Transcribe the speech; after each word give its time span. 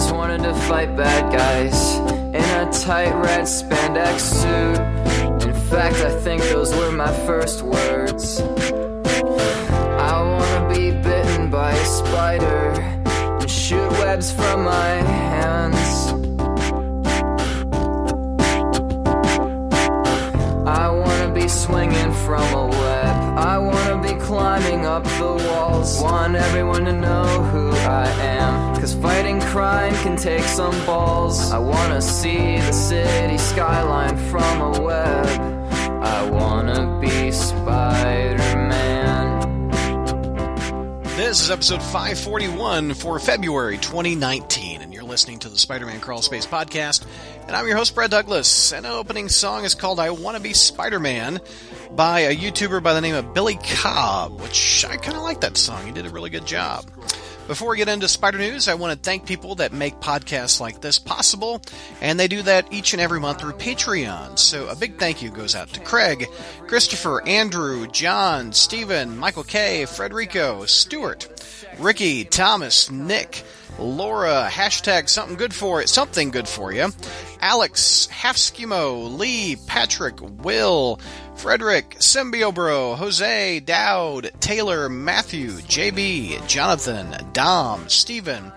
always 0.00 0.12
wanted 0.12 0.42
to 0.42 0.54
fight 0.66 0.96
bad 0.96 1.30
guys 1.30 1.98
in 1.98 2.68
a 2.68 2.72
tight 2.72 3.12
red 3.16 3.44
spandex 3.44 4.20
suit. 4.20 5.46
In 5.46 5.54
fact, 5.68 5.96
I 5.96 6.10
think 6.20 6.42
those 6.44 6.74
were 6.74 6.90
my 6.90 7.12
first 7.26 7.62
words. 7.62 8.40
I 10.00 10.22
wanna 10.22 10.74
be 10.74 10.90
bitten 10.90 11.50
by 11.50 11.72
a 11.72 11.84
spider 11.84 12.80
and 13.40 13.50
shoot 13.50 13.90
webs 14.00 14.32
from 14.32 14.64
my 14.64 14.92
hands. 15.18 16.12
I 20.66 20.88
wanna 20.88 21.30
be 21.34 21.46
swinging 21.48 22.12
from 22.24 22.44
up 24.90 25.04
the 25.04 25.44
walls. 25.46 26.02
Want 26.02 26.34
everyone 26.34 26.84
to 26.86 26.92
know 26.92 27.24
who 27.52 27.70
I 27.70 28.08
am. 28.08 28.74
Cause 28.74 28.92
fighting 28.94 29.40
crime 29.40 29.94
can 30.02 30.16
take 30.16 30.42
some 30.42 30.74
balls. 30.84 31.52
I 31.52 31.58
wanna 31.58 32.02
see 32.02 32.56
the 32.56 32.72
city 32.72 33.38
skyline 33.38 34.16
from 34.30 34.60
a 34.60 34.82
web. 34.82 35.26
I 36.02 36.28
wanna 36.28 36.98
be 37.00 37.30
Spider 37.30 38.38
Man. 38.68 39.70
This 41.16 41.40
is 41.40 41.52
episode 41.52 41.82
541 41.82 42.94
for 42.94 43.20
February 43.20 43.78
2019, 43.78 44.82
and 44.82 44.92
you're 44.92 45.04
listening 45.04 45.38
to 45.40 45.48
the 45.48 45.58
Spider 45.58 45.86
Man 45.86 46.00
Crawl 46.00 46.22
Space 46.22 46.46
podcast. 46.46 47.04
And 47.46 47.54
I'm 47.54 47.68
your 47.68 47.76
host, 47.76 47.94
Brad 47.94 48.10
Douglas. 48.10 48.72
And 48.72 48.84
the 48.84 48.90
opening 48.90 49.28
song 49.28 49.64
is 49.64 49.76
called 49.76 50.00
I 50.00 50.10
Want 50.10 50.36
to 50.36 50.42
Be 50.42 50.52
Spider 50.52 50.98
Man 50.98 51.40
by 51.96 52.20
a 52.20 52.36
YouTuber 52.36 52.82
by 52.82 52.94
the 52.94 53.00
name 53.00 53.14
of 53.14 53.34
Billy 53.34 53.58
Cobb, 53.62 54.40
which 54.40 54.84
I 54.88 54.96
kind 54.96 55.16
of 55.16 55.22
like 55.22 55.40
that 55.40 55.56
song. 55.56 55.84
He 55.84 55.92
did 55.92 56.06
a 56.06 56.10
really 56.10 56.30
good 56.30 56.46
job. 56.46 56.90
Before 57.46 57.70
we 57.70 57.78
get 57.78 57.88
into 57.88 58.06
Spider 58.06 58.38
News, 58.38 58.68
I 58.68 58.74
want 58.74 58.92
to 58.92 59.02
thank 59.02 59.26
people 59.26 59.56
that 59.56 59.72
make 59.72 59.98
podcasts 59.98 60.60
like 60.60 60.80
this 60.80 61.00
possible, 61.00 61.60
and 62.00 62.18
they 62.18 62.28
do 62.28 62.42
that 62.42 62.72
each 62.72 62.92
and 62.92 63.02
every 63.02 63.18
month 63.18 63.40
through 63.40 63.54
Patreon. 63.54 64.38
So 64.38 64.68
a 64.68 64.76
big 64.76 64.98
thank 64.98 65.20
you 65.20 65.30
goes 65.30 65.56
out 65.56 65.68
to 65.70 65.80
Craig, 65.80 66.28
Christopher, 66.68 67.26
Andrew, 67.26 67.88
John, 67.88 68.52
Stephen, 68.52 69.18
Michael 69.18 69.42
K, 69.42 69.82
Frederico, 69.82 70.68
Stuart, 70.68 71.26
Ricky, 71.80 72.24
Thomas, 72.24 72.88
Nick, 72.88 73.42
Laura, 73.80 74.48
hashtag 74.48 75.08
something 75.08 75.36
good 75.36 75.54
for 75.54 75.82
it, 75.82 75.88
something 75.88 76.30
good 76.30 76.46
for 76.46 76.72
you, 76.72 76.90
Alex, 77.40 78.06
Half 78.06 78.38
Lee, 78.60 79.56
Patrick, 79.66 80.20
Will, 80.20 81.00
Frederick, 81.40 81.96
Symbiobro, 82.00 82.96
Jose, 82.98 83.60
Dowd, 83.60 84.30
Taylor, 84.40 84.90
Matthew, 84.90 85.48
JB, 85.52 86.46
Jonathan, 86.46 87.32
Dom, 87.32 87.88
Stephen, 87.88 88.52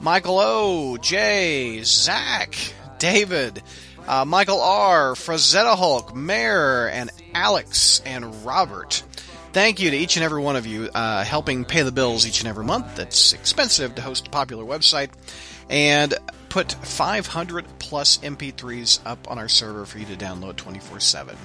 Michael 0.00 0.40
O, 0.40 0.96
Jay, 0.96 1.80
Zach, 1.84 2.56
David, 2.98 3.62
uh, 4.08 4.24
Michael 4.24 4.60
R, 4.60 5.12
Frazetta 5.12 5.76
Hulk, 5.76 6.16
Mayor, 6.16 6.88
and 6.88 7.10
Alex, 7.34 8.02
and 8.04 8.44
Robert. 8.44 9.04
Thank 9.52 9.78
you 9.78 9.92
to 9.92 9.96
each 9.96 10.16
and 10.16 10.24
every 10.24 10.42
one 10.42 10.56
of 10.56 10.66
you 10.66 10.90
uh, 10.92 11.22
helping 11.22 11.64
pay 11.64 11.82
the 11.82 11.92
bills 11.92 12.26
each 12.26 12.40
and 12.40 12.48
every 12.48 12.64
month. 12.64 12.98
It's 12.98 13.32
expensive 13.32 13.94
to 13.94 14.02
host 14.02 14.26
a 14.26 14.30
popular 14.30 14.64
website 14.64 15.10
and 15.70 16.12
put 16.48 16.72
500 16.72 17.64
plus 17.78 18.18
MP3s 18.18 18.98
up 19.06 19.30
on 19.30 19.38
our 19.38 19.48
server 19.48 19.86
for 19.86 19.98
you 19.98 20.06
to 20.06 20.16
download 20.16 20.56
24 20.56 20.98
7. 20.98 21.36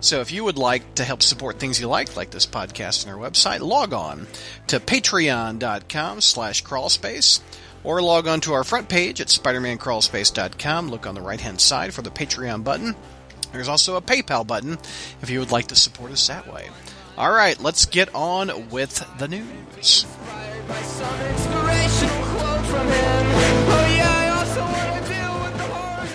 So 0.00 0.20
if 0.20 0.30
you 0.30 0.44
would 0.44 0.58
like 0.58 0.94
to 0.96 1.04
help 1.04 1.22
support 1.22 1.58
things 1.58 1.80
you 1.80 1.88
like, 1.88 2.16
like 2.16 2.30
this 2.30 2.46
podcast 2.46 3.04
and 3.04 3.12
our 3.14 3.20
website, 3.20 3.60
log 3.60 3.92
on 3.92 4.26
to 4.68 4.78
patreon.com 4.78 6.20
slash 6.20 6.62
crawlspace 6.62 7.40
or 7.84 8.00
log 8.02 8.26
on 8.28 8.40
to 8.42 8.52
our 8.52 8.64
front 8.64 8.88
page 8.88 9.20
at 9.20 9.28
spidermancrawlspace.com. 9.28 10.88
Look 10.88 11.06
on 11.06 11.14
the 11.14 11.20
right 11.20 11.40
hand 11.40 11.60
side 11.60 11.94
for 11.94 12.02
the 12.02 12.10
Patreon 12.10 12.62
button. 12.64 12.94
There's 13.52 13.68
also 13.68 13.96
a 13.96 14.02
PayPal 14.02 14.46
button 14.46 14.78
if 15.22 15.30
you 15.30 15.40
would 15.40 15.50
like 15.50 15.68
to 15.68 15.76
support 15.76 16.12
us 16.12 16.26
that 16.28 16.52
way. 16.52 16.68
All 17.16 17.32
right, 17.32 17.58
let's 17.60 17.86
get 17.86 18.14
on 18.14 18.68
with 18.70 19.04
the 19.18 19.26
news. 19.26 20.06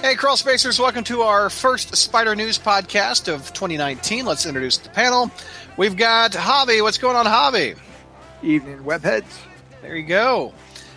Hey, 0.04 0.16
Crawl 0.16 0.36
Spacers, 0.36 0.82
welcome 0.82 1.06
to 1.06 1.22
our 1.22 1.50
first 1.50 1.96
Spider 1.96 2.36
News 2.36 2.60
podcast 2.60 3.34
of 3.34 3.54
2019. 3.54 4.26
Let's 4.26 4.46
introduce 4.46 4.78
the 4.78 4.90
panel. 4.90 5.32
We've 5.78 5.96
got 5.96 6.34
Javi. 6.34 6.82
What's 6.84 6.98
going 6.98 7.16
on, 7.16 7.26
Javi? 7.26 7.78
Evening, 8.42 8.80
webheads. 8.80 9.24
There 9.82 9.96
you 9.96 10.06
go. 10.06 10.54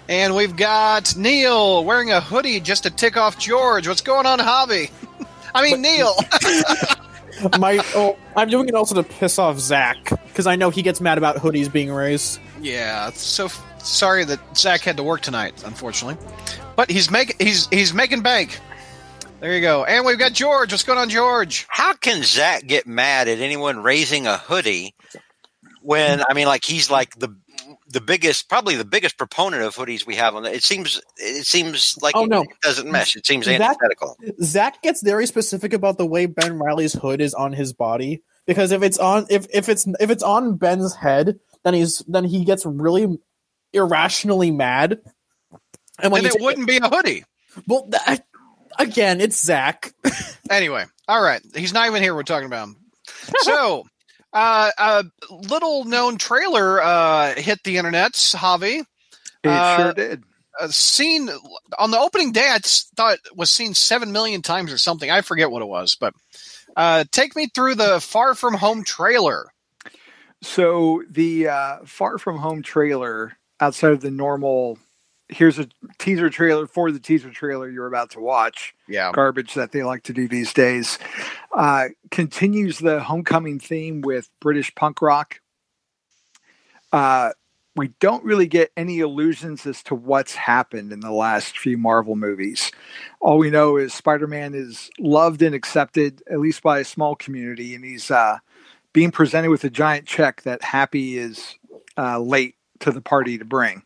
And 0.09 0.34
we've 0.34 0.56
got 0.56 1.15
Neil 1.16 1.84
wearing 1.84 2.11
a 2.11 2.21
hoodie 2.21 2.59
just 2.59 2.83
to 2.83 2.91
tick 2.91 3.16
off 3.16 3.39
George. 3.39 3.87
What's 3.87 4.00
going 4.00 4.27
on, 4.27 4.41
Javi? 4.41 4.91
I 5.55 5.62
mean, 5.62 5.83
Neil. 5.83 6.12
My, 7.61 7.78
oh, 7.95 8.16
I'm 8.34 8.49
doing 8.49 8.69
it 8.69 8.75
also 8.75 8.97
to 8.97 9.05
piss 9.05 9.39
off 9.39 9.61
Zach 9.61 9.99
because 10.27 10.49
I 10.49 10.56
know 10.56 10.71
he 10.71 10.83
gets 10.83 11.00
mad 11.00 11.16
about 11.16 11.37
hoodies 11.37 11.71
being 11.71 11.93
raised. 11.93 12.41
yeah, 12.61 13.11
so 13.11 13.45
f- 13.45 13.65
sorry 13.78 14.25
that 14.25 14.41
Zach 14.56 14.81
had 14.81 14.97
to 14.97 15.05
work 15.05 15.21
tonight, 15.21 15.62
unfortunately. 15.65 16.19
But 16.75 16.91
he's 16.91 17.09
making 17.09 17.37
he's 17.39 17.69
he's 17.69 17.95
making 17.95 18.22
bank. 18.22 18.59
There 19.41 19.54
you 19.54 19.60
go. 19.60 19.84
And 19.84 20.04
we've 20.06 20.19
got 20.19 20.32
George. 20.32 20.72
What's 20.72 20.82
going 20.84 20.98
on, 20.98 21.08
George? 21.10 21.66
how 21.69 21.94
can 21.94 22.22
Zach 22.22 22.66
get 22.66 22.86
mad 22.86 23.28
at 23.28 23.38
anyone 23.38 23.82
raising 23.82 24.26
a 24.26 24.36
hoodie 24.38 24.94
when 25.82 26.22
I 26.28 26.32
mean, 26.34 26.47
like 26.47 26.64
he's 26.64 26.91
like 26.91 27.16
the 27.19 27.28
the 27.88 28.00
biggest, 28.00 28.48
probably 28.48 28.76
the 28.76 28.84
biggest 28.84 29.16
proponent 29.19 29.62
of 29.62 29.76
hoodies 29.76 30.06
we 30.06 30.16
have 30.16 30.34
on. 30.34 30.42
The, 30.42 30.54
it 30.54 30.62
seems 30.62 31.00
it 31.19 31.47
seems 31.47 31.97
like 32.00 32.16
Oh, 32.16 32.24
it, 32.24 32.30
no. 32.30 32.42
it 32.42 32.48
doesn't 32.62 32.91
mesh. 32.91 33.14
It 33.14 33.26
seems 33.26 33.47
That- 33.47 33.60
antithetical. 33.60 34.16
Zach 34.42 34.82
gets 34.82 35.02
very 35.02 35.26
specific 35.26 35.72
about 35.74 35.98
the 35.98 36.06
way 36.06 36.26
Ben 36.26 36.58
Riley's 36.58 36.94
hood 36.94 37.20
is 37.20 37.34
on 37.34 37.53
his 37.53 37.72
body 37.72 38.22
because 38.47 38.72
if 38.72 38.82
it's 38.82 38.98
on 38.98 39.26
if, 39.28 39.47
if 39.53 39.68
it's 39.68 39.86
if 40.00 40.10
it's 40.10 40.22
on 40.22 40.56
Ben's 40.56 40.94
head, 40.97 41.38
then 41.62 41.74
he's 41.74 41.98
then 42.08 42.24
he 42.24 42.44
gets 42.44 42.64
really 42.64 43.18
irrationally 43.72 44.50
mad. 44.50 44.98
And 46.00 46.10
when 46.12 46.24
and 46.26 46.34
it 46.34 46.41
wouldn't 46.42 46.66
be 46.66 46.78
a 46.78 46.88
hoodie. 46.88 47.24
well, 47.66 47.86
that, 47.91 48.26
again, 48.78 49.20
it's 49.20 49.42
Zach. 49.44 49.92
Anyway, 50.48 50.84
all 51.09 51.20
right. 51.20 51.42
He's 51.56 51.72
not 51.72 51.88
even 51.88 52.00
here. 52.00 52.14
We're 52.14 52.22
talking 52.22 52.47
about 52.47 52.69
him. 52.69 52.76
So, 53.41 53.84
uh, 54.32 54.70
a 54.78 55.04
little 55.31 55.82
known 55.84 56.19
trailer 56.19 56.81
uh, 56.81 57.34
hit 57.34 57.59
the 57.65 57.78
internet. 57.78 58.12
Javi, 58.12 58.84
It 59.42 59.48
Uh, 59.48 59.76
sure 59.76 59.92
did. 59.92 60.22
uh, 60.60 60.69
seen 60.69 61.28
on 61.81 61.91
the 61.91 61.98
opening 61.98 62.31
day. 62.31 62.48
I 62.48 62.59
thought 62.97 63.19
was 63.34 63.50
seen 63.50 63.75
seven 63.75 64.12
million 64.12 64.41
times 64.41 64.72
or 64.72 64.78
something. 64.78 65.10
I 65.10 65.20
forget 65.22 65.50
what 65.50 65.62
it 65.62 65.69
was, 65.69 65.97
but 65.97 66.15
uh, 66.76 67.03
take 67.10 67.34
me 67.34 67.48
through 67.53 67.75
the 67.75 68.00
Far 68.00 68.36
From 68.36 68.54
Home 68.54 68.84
trailer. 68.84 69.47
So 70.42 71.03
the 71.10 71.48
uh, 71.48 71.76
Far 71.86 72.19
From 72.19 72.38
Home 72.38 72.62
trailer, 72.62 73.32
outside 73.60 73.91
of 73.91 74.00
the 74.00 74.12
normal, 74.12 74.78
here's 75.28 75.59
a 75.59 75.69
teaser 75.98 76.31
trailer 76.31 76.66
for 76.66 76.91
the 76.91 77.00
teaser 77.00 77.31
trailer 77.31 77.69
you're 77.69 77.87
about 77.87 78.10
to 78.10 78.20
watch. 78.20 78.75
Yeah, 78.88 79.12
Garbage 79.12 79.54
that 79.54 79.72
they 79.72 79.82
like 79.82 80.04
to 80.04 80.12
do 80.12 80.28
these 80.28 80.53
days. 80.53 80.98
Uh, 81.53 81.88
continues 82.10 82.78
the 82.78 83.00
homecoming 83.00 83.59
theme 83.59 84.00
with 84.00 84.28
British 84.41 84.75
punk 84.75 85.03
rock. 85.03 85.41
Uh, 86.92 87.31
we 87.76 87.88
don't 88.00 88.25
really 88.25 88.47
get 88.47 88.72
any 88.76 89.00
illusions 89.00 89.66
as 89.66 89.82
to 89.84 89.94
what's 89.94 90.34
happened 90.34 90.92
in 90.92 91.00
the 91.00 91.12
last 91.12 91.59
few 91.59 91.76
Marvel 91.76 92.16
movies. 92.16 92.72
All 93.20 93.36
we 93.36 93.50
know 93.50 93.76
is 93.76 93.92
Spider 93.92 94.26
Man 94.26 94.54
is 94.54 94.91
loved 94.98 95.42
and 95.42 95.54
accepted, 95.54 96.22
at 96.31 96.41
least 96.41 96.62
by 96.62 96.78
a 96.78 96.84
small 96.84 97.15
community, 97.15 97.75
and 97.75 97.84
he's 97.84 98.10
uh, 98.10 98.38
being 98.94 99.10
presented 99.10 99.50
with 99.50 99.62
a 99.65 99.70
giant 99.70 100.06
check 100.06 100.42
that 100.42 100.62
Happy 100.62 101.19
is 101.19 101.56
uh, 101.98 102.19
late 102.19 102.54
to 102.81 102.91
the 102.91 103.03
party 103.03 103.36
to 103.36 103.44
bring. 103.44 103.82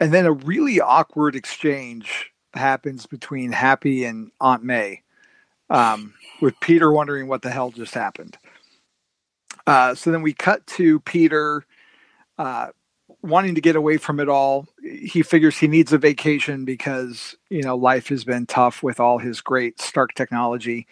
And 0.00 0.12
then 0.12 0.24
a 0.24 0.32
really 0.32 0.80
awkward 0.80 1.36
exchange 1.36 2.32
happens 2.54 3.06
between 3.06 3.52
Happy 3.52 4.04
and 4.04 4.32
Aunt 4.40 4.64
May, 4.64 5.02
um, 5.68 6.14
with 6.40 6.58
Peter 6.60 6.90
wondering 6.90 7.28
what 7.28 7.42
the 7.42 7.50
hell 7.50 7.70
just 7.70 7.94
happened. 7.94 8.38
Uh, 9.66 9.94
so 9.94 10.10
then 10.10 10.22
we 10.22 10.32
cut 10.32 10.66
to 10.66 11.00
Peter 11.00 11.64
uh, 12.38 12.68
wanting 13.22 13.54
to 13.54 13.60
get 13.60 13.76
away 13.76 13.98
from 13.98 14.18
it 14.20 14.28
all. 14.28 14.66
He 14.82 15.22
figures 15.22 15.58
he 15.58 15.68
needs 15.68 15.92
a 15.92 15.98
vacation 15.98 16.64
because 16.64 17.36
you 17.50 17.62
know 17.62 17.76
life 17.76 18.08
has 18.08 18.24
been 18.24 18.46
tough 18.46 18.82
with 18.82 18.98
all 18.98 19.18
his 19.18 19.40
great 19.40 19.80
Stark 19.80 20.14
technology, 20.14 20.86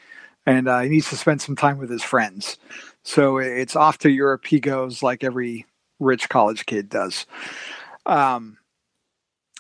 and 0.44 0.68
uh, 0.68 0.80
he 0.80 0.90
needs 0.90 1.08
to 1.10 1.16
spend 1.16 1.40
some 1.40 1.56
time 1.56 1.78
with 1.78 1.90
his 1.90 2.02
friends. 2.02 2.58
So 3.02 3.38
it's 3.38 3.74
off 3.74 3.98
to 3.98 4.10
Europe. 4.10 4.46
He 4.46 4.60
goes 4.60 5.02
like 5.02 5.24
every 5.24 5.64
rich 5.98 6.28
college 6.28 6.66
kid 6.66 6.90
does. 6.90 7.26
Um, 8.04 8.57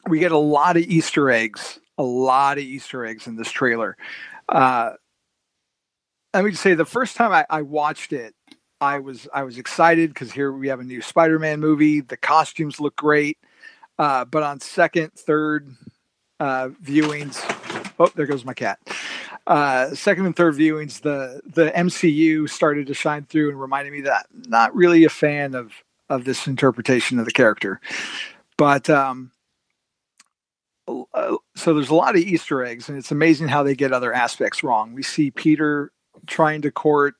we 0.08 0.18
get 0.18 0.32
a 0.32 0.38
lot 0.38 0.76
of 0.76 0.82
Easter 0.82 1.30
eggs, 1.30 1.78
a 1.96 2.02
lot 2.02 2.58
of 2.58 2.64
Easter 2.64 3.04
eggs 3.04 3.26
in 3.26 3.36
this 3.36 3.50
trailer. 3.50 3.96
Uh, 4.48 4.92
let 6.34 6.44
me 6.44 6.50
just 6.50 6.62
say, 6.62 6.74
the 6.74 6.84
first 6.84 7.16
time 7.16 7.32
I, 7.32 7.46
I 7.48 7.62
watched 7.62 8.12
it, 8.12 8.34
I 8.80 9.00
was 9.00 9.26
I 9.34 9.42
was 9.42 9.58
excited 9.58 10.10
because 10.10 10.30
here 10.30 10.52
we 10.52 10.68
have 10.68 10.80
a 10.80 10.84
new 10.84 11.02
Spider-Man 11.02 11.58
movie. 11.58 12.00
The 12.00 12.16
costumes 12.16 12.80
look 12.80 12.94
great, 12.96 13.38
uh, 13.98 14.24
but 14.24 14.42
on 14.42 14.60
second, 14.60 15.12
third, 15.14 15.74
uh, 16.38 16.68
viewings, 16.82 17.42
oh, 17.98 18.10
there 18.14 18.26
goes 18.26 18.44
my 18.44 18.54
cat. 18.54 18.78
Uh, 19.48 19.94
second 19.94 20.26
and 20.26 20.36
third 20.36 20.54
viewings, 20.54 21.00
the 21.00 21.40
the 21.44 21.70
MCU 21.72 22.48
started 22.48 22.86
to 22.86 22.94
shine 22.94 23.24
through 23.24 23.48
and 23.48 23.60
reminded 23.60 23.92
me 23.92 24.02
that 24.02 24.26
I'm 24.32 24.48
not 24.48 24.74
really 24.76 25.04
a 25.04 25.10
fan 25.10 25.54
of 25.54 25.72
of 26.08 26.24
this 26.24 26.46
interpretation 26.46 27.18
of 27.18 27.24
the 27.24 27.32
character. 27.32 27.80
But 28.56 28.88
um, 28.88 29.32
so 31.54 31.74
there's 31.74 31.90
a 31.90 31.94
lot 31.94 32.16
of 32.16 32.22
Easter 32.22 32.64
eggs, 32.64 32.88
and 32.88 32.98
it's 32.98 33.10
amazing 33.10 33.48
how 33.48 33.62
they 33.62 33.74
get 33.74 33.92
other 33.92 34.12
aspects 34.12 34.62
wrong. 34.62 34.94
We 34.94 35.02
see 35.02 35.30
Peter 35.30 35.92
trying 36.26 36.62
to 36.62 36.70
court 36.70 37.14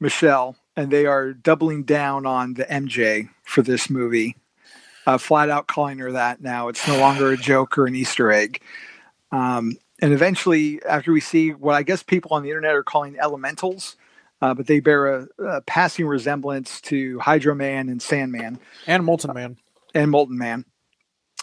Michelle, 0.00 0.56
and 0.76 0.90
they 0.90 1.06
are 1.06 1.32
doubling 1.32 1.84
down 1.84 2.26
on 2.26 2.54
the 2.54 2.64
MJ 2.64 3.28
for 3.42 3.62
this 3.62 3.88
movie, 3.88 4.36
uh, 5.06 5.18
flat 5.18 5.50
out 5.50 5.66
calling 5.66 5.98
her 5.98 6.12
that 6.12 6.40
now. 6.40 6.68
It's 6.68 6.86
no 6.86 6.98
longer 6.98 7.30
a 7.30 7.36
joke 7.36 7.78
or 7.78 7.86
an 7.86 7.94
Easter 7.94 8.30
egg. 8.30 8.60
Um, 9.32 9.76
and 10.00 10.12
eventually, 10.12 10.82
after 10.84 11.12
we 11.12 11.20
see 11.20 11.50
what 11.50 11.74
I 11.74 11.82
guess 11.82 12.02
people 12.02 12.32
on 12.32 12.42
the 12.42 12.50
internet 12.50 12.74
are 12.74 12.82
calling 12.82 13.16
elementals, 13.18 13.96
uh, 14.42 14.52
but 14.52 14.66
they 14.66 14.80
bear 14.80 15.06
a, 15.06 15.28
a, 15.38 15.60
passing 15.62 16.06
resemblance 16.06 16.80
to 16.82 17.18
Hydro 17.20 17.54
Man 17.54 17.88
and 17.88 18.02
Sandman 18.02 18.58
and 18.86 19.04
Molten 19.04 19.32
Man 19.32 19.56
and 19.94 20.10
Molten 20.10 20.36
Man. 20.36 20.64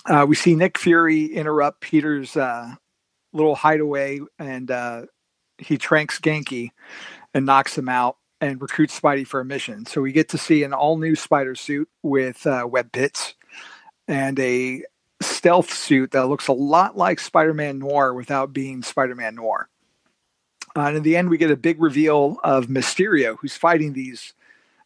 Uh, 0.06 0.26
we 0.28 0.36
see 0.36 0.56
Nick 0.56 0.78
Fury 0.78 1.26
interrupt 1.26 1.82
Peter's 1.82 2.36
uh, 2.36 2.74
little 3.34 3.56
hideaway, 3.56 4.20
and 4.40 4.72
uh, 4.72 5.04
he 5.58 5.78
tranks 5.78 6.20
Ganke 6.20 6.72
and 7.34 7.46
knocks 7.46 7.78
him 7.78 7.88
out 7.88 8.18
and 8.42 8.62
recruits 8.62 9.00
Spidey 9.00 9.26
for 9.26 9.40
a 9.40 9.46
mission. 9.46 9.86
So 9.86 10.02
we 10.02 10.12
get 10.12 10.30
to 10.30 10.38
see 10.38 10.64
an 10.64 10.74
all 10.74 10.98
new 10.98 11.16
spider 11.16 11.56
suit 11.56 11.88
with 12.02 12.46
uh, 12.48 12.68
web 12.70 12.92
pits 12.92 13.36
and 14.08 14.40
a 14.40 14.84
stealth 15.22 15.72
suit 15.72 16.12
that 16.12 16.28
looks 16.28 16.48
a 16.48 16.54
lot 16.54 16.98
like 16.98 17.20
Spider 17.20 17.54
Man 17.54 17.78
Noir 17.78 18.14
without 18.14 18.52
being 18.52 18.82
Spider 18.82 19.16
Man 19.16 19.36
Noir. 19.36 19.70
Uh, 20.76 20.82
and 20.82 20.98
in 20.98 21.04
the 21.04 21.16
end, 21.16 21.30
we 21.30 21.38
get 21.38 21.52
a 21.52 21.56
big 21.56 21.82
reveal 21.82 22.38
of 22.44 22.68
Mysterio, 22.68 23.38
who's 23.40 23.56
fighting 23.56 23.94
these 23.94 24.34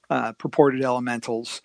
uh, 0.10 0.34
purported 0.34 0.82
elementals. 0.82 1.62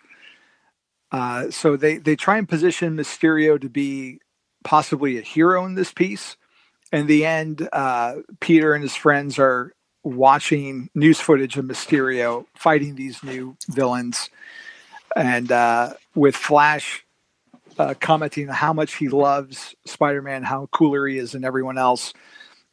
Uh, 1.12 1.50
so 1.50 1.76
they, 1.76 1.98
they 1.98 2.16
try 2.16 2.38
and 2.38 2.48
position 2.48 2.96
Mysterio 2.96 3.60
to 3.60 3.68
be 3.68 4.20
possibly 4.64 5.18
a 5.18 5.22
hero 5.22 5.64
in 5.64 5.74
this 5.74 5.92
piece. 5.92 6.36
In 6.92 7.06
the 7.06 7.24
end, 7.24 7.68
uh, 7.72 8.16
Peter 8.40 8.74
and 8.74 8.82
his 8.82 8.96
friends 8.96 9.38
are 9.38 9.72
watching 10.02 10.88
news 10.94 11.20
footage 11.20 11.56
of 11.56 11.64
Mysterio 11.64 12.46
fighting 12.54 12.94
these 12.94 13.22
new 13.22 13.56
villains. 13.68 14.30
And 15.16 15.50
uh, 15.50 15.94
with 16.14 16.36
Flash 16.36 17.04
uh, 17.78 17.94
commenting 17.98 18.48
how 18.48 18.72
much 18.72 18.96
he 18.96 19.08
loves 19.08 19.74
Spider 19.86 20.22
Man, 20.22 20.42
how 20.42 20.66
cooler 20.66 21.06
he 21.06 21.18
is 21.18 21.32
than 21.32 21.44
everyone 21.44 21.78
else. 21.78 22.12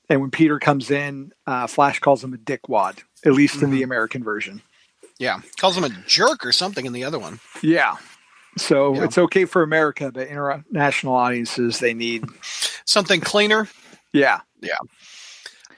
And 0.09 0.21
when 0.21 0.31
Peter 0.31 0.59
comes 0.59 0.89
in, 0.89 1.33
uh, 1.45 1.67
Flash 1.67 1.99
calls 1.99 2.23
him 2.23 2.33
a 2.33 2.37
dickwad, 2.37 2.99
at 3.25 3.33
least 3.33 3.55
mm-hmm. 3.55 3.65
in 3.65 3.71
the 3.71 3.83
American 3.83 4.23
version. 4.23 4.61
Yeah, 5.19 5.41
calls 5.59 5.75
him 5.75 5.83
a 5.83 5.89
jerk 6.05 6.45
or 6.45 6.51
something 6.51 6.85
in 6.85 6.93
the 6.93 7.03
other 7.03 7.19
one. 7.19 7.39
Yeah. 7.61 7.95
So 8.57 8.95
yeah. 8.95 9.03
it's 9.03 9.17
okay 9.17 9.45
for 9.45 9.63
America, 9.63 10.11
but 10.11 10.27
international 10.27 11.15
audiences 11.15 11.79
they 11.79 11.93
need 11.93 12.25
something 12.85 13.21
cleaner. 13.21 13.67
Yeah. 14.13 14.41
Yeah. 14.61 14.77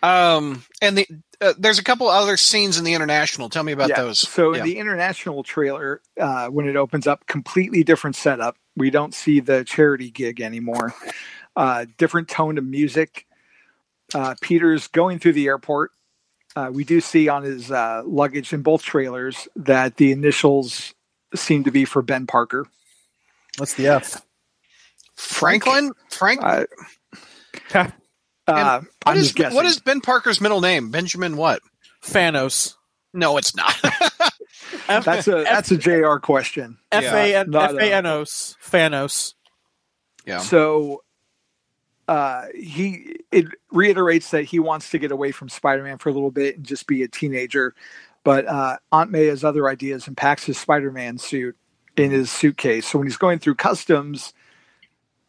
Um, 0.02 0.64
and 0.81 0.98
the 0.98 1.08
uh, 1.42 1.54
there's 1.58 1.80
a 1.80 1.84
couple 1.84 2.08
other 2.08 2.38
scenes 2.38 2.78
in 2.78 2.84
the 2.84 2.94
international. 2.94 3.50
Tell 3.50 3.64
me 3.64 3.72
about 3.72 3.90
yeah. 3.90 4.02
those. 4.02 4.20
So 4.20 4.54
yeah. 4.54 4.60
in 4.60 4.66
the 4.66 4.78
international 4.78 5.44
trailer, 5.44 6.02
uh, 6.20 6.48
when 6.48 6.68
it 6.68 6.76
opens 6.76 7.08
up, 7.08 7.26
completely 7.28 7.84
different 7.84 8.16
setup. 8.16 8.58
We 8.76 8.90
don't 8.90 9.14
see 9.14 9.40
the 9.40 9.64
charity 9.64 10.12
gig 10.12 10.42
anymore. 10.42 10.94
Uh, 11.56 11.86
different 11.98 12.28
tone 12.28 12.58
of 12.58 12.66
music. 12.66 13.26
Uh, 14.14 14.36
Peter's 14.42 14.88
going 14.88 15.20
through 15.20 15.34
the 15.34 15.48
airport. 15.48 15.92
Uh, 16.56 16.70
we 16.74 16.84
do 16.84 17.00
see 17.00 17.30
on 17.30 17.44
his 17.44 17.72
uh, 17.72 18.02
luggage 18.06 18.54
in 18.54 18.62
both 18.62 18.81
trailers 18.81 19.48
that 19.56 19.98
the 19.98 20.12
initials 20.12 20.94
seem 21.36 21.64
to 21.66 21.72
be 21.72 21.86
for 21.86 22.02
Ben 22.02 22.28
Parker. 22.28 22.66
What's 23.58 23.74
the 23.76 23.88
F? 23.88 24.22
Franklin? 25.16 25.92
Frank? 26.10 26.42
Uh, 26.44 26.66
uh, 28.48 28.81
what, 29.04 29.18
is, 29.18 29.34
what 29.38 29.66
is 29.66 29.80
Ben 29.80 30.02
Parker's 30.02 30.42
middle 30.42 30.62
name? 30.62 30.92
Benjamin 30.92 31.38
what? 31.38 31.62
Thanos. 32.04 32.76
No, 33.14 33.38
it's 33.38 33.56
not. 33.56 33.76
F- 34.88 35.06
that's 35.06 35.28
a 35.28 35.44
that's 35.44 35.72
a 35.72 35.78
Jr. 35.78 36.18
question. 36.18 36.78
F 36.92 37.04
A 37.04 37.36
N 37.36 37.54
F 37.54 37.74
A 37.74 37.94
N 37.94 38.06
O 38.06 38.22
S. 38.22 38.56
Thanos. 38.64 39.34
Yeah. 40.26 40.40
So 40.40 41.04
uh, 42.08 42.46
he 42.56 43.18
it 43.31 43.46
reiterates 43.72 44.31
that 44.31 44.44
he 44.44 44.60
wants 44.60 44.92
to 44.92 45.00
get 45.00 45.12
away 45.12 45.31
from 45.31 45.50
Spider-Man 45.50 46.00
for 46.00 46.10
a 46.10 46.12
little 46.12 46.31
bit 46.31 46.58
and 46.58 46.66
just 46.66 46.88
be 46.88 47.04
a 47.04 47.08
teenager. 47.08 47.76
But 48.24 48.48
uh, 48.48 48.77
Aunt 48.92 49.12
May 49.12 49.27
has 49.27 49.44
other 49.44 49.68
ideas 49.68 50.07
and 50.07 50.16
packs 50.16 50.45
his 50.45 50.57
Spider-Man 50.57 51.18
suit 51.18 51.56
in 51.95 52.12
his 52.12 52.31
suitcase. 52.31 52.88
So 52.88 53.00
when 53.00 53.07
he's 53.07 53.18
going 53.18 53.39
through 53.39 53.56
customs, 53.56 54.33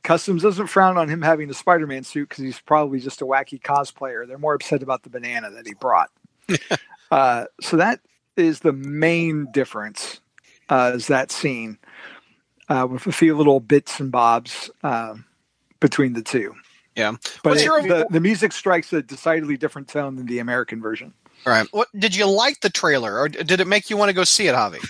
customs 0.02 0.42
doesn't 0.42 0.66
frown 0.66 0.98
on 0.98 1.08
him 1.08 1.22
having 1.22 1.50
a 1.50 1.54
Spider-Man 1.54 2.04
suit 2.04 2.28
because 2.28 2.44
he's 2.44 2.60
probably 2.60 3.00
just 3.00 3.22
a 3.22 3.24
wacky 3.24 3.60
cosplayer. 3.60 4.26
They're 4.26 4.38
more 4.38 4.54
upset 4.54 4.82
about 4.82 5.02
the 5.02 5.10
banana 5.10 5.50
that 5.50 5.66
he 5.66 5.74
brought. 5.74 6.10
uh, 7.10 7.46
so 7.60 7.76
that 7.76 8.00
is 8.36 8.60
the 8.60 8.72
main 8.72 9.48
difference. 9.52 10.20
Uh, 10.68 10.92
is 10.94 11.08
that 11.08 11.32
scene 11.32 11.78
uh, 12.68 12.86
with 12.88 13.06
a 13.06 13.12
few 13.12 13.36
little 13.36 13.60
bits 13.60 14.00
and 14.00 14.12
bobs 14.12 14.70
uh, 14.82 15.14
between 15.80 16.12
the 16.14 16.22
two. 16.22 16.54
Yeah, 16.96 17.16
but 17.42 17.56
it, 17.56 17.64
your... 17.64 17.82
the 17.82 18.06
the 18.10 18.20
music 18.20 18.52
strikes 18.52 18.92
a 18.92 19.02
decidedly 19.02 19.56
different 19.56 19.88
tone 19.88 20.16
than 20.16 20.26
the 20.26 20.38
American 20.38 20.80
version. 20.80 21.12
All 21.46 21.52
right. 21.52 21.66
What 21.70 21.88
did 21.98 22.14
you 22.14 22.26
like 22.26 22.60
the 22.60 22.70
trailer, 22.70 23.18
or 23.18 23.28
did 23.28 23.60
it 23.60 23.66
make 23.66 23.90
you 23.90 23.96
want 23.96 24.10
to 24.10 24.14
go 24.14 24.24
see 24.24 24.48
it, 24.48 24.54
Javi? 24.54 24.86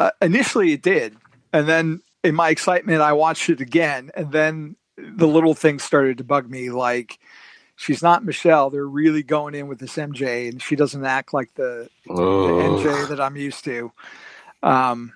Uh, 0.00 0.10
initially, 0.20 0.72
it 0.72 0.82
did, 0.82 1.16
and 1.52 1.68
then 1.68 2.02
in 2.24 2.34
my 2.34 2.48
excitement, 2.48 3.00
I 3.00 3.12
watched 3.12 3.50
it 3.50 3.60
again, 3.60 4.10
and 4.14 4.32
then 4.32 4.76
the 4.96 5.28
little 5.28 5.54
things 5.54 5.82
started 5.82 6.18
to 6.18 6.24
bug 6.24 6.50
me, 6.50 6.70
like 6.70 7.18
she's 7.76 8.02
not 8.02 8.24
Michelle. 8.24 8.70
They're 8.70 8.86
really 8.86 9.22
going 9.22 9.54
in 9.54 9.68
with 9.68 9.78
this 9.78 9.96
MJ, 9.96 10.48
and 10.48 10.60
she 10.60 10.76
doesn't 10.76 11.04
act 11.04 11.32
like 11.32 11.54
the, 11.54 11.88
oh. 12.08 12.46
the 12.46 12.62
MJ 12.62 13.08
that 13.08 13.20
I'm 13.20 13.36
used 13.36 13.64
to. 13.64 13.92
Um, 14.62 15.12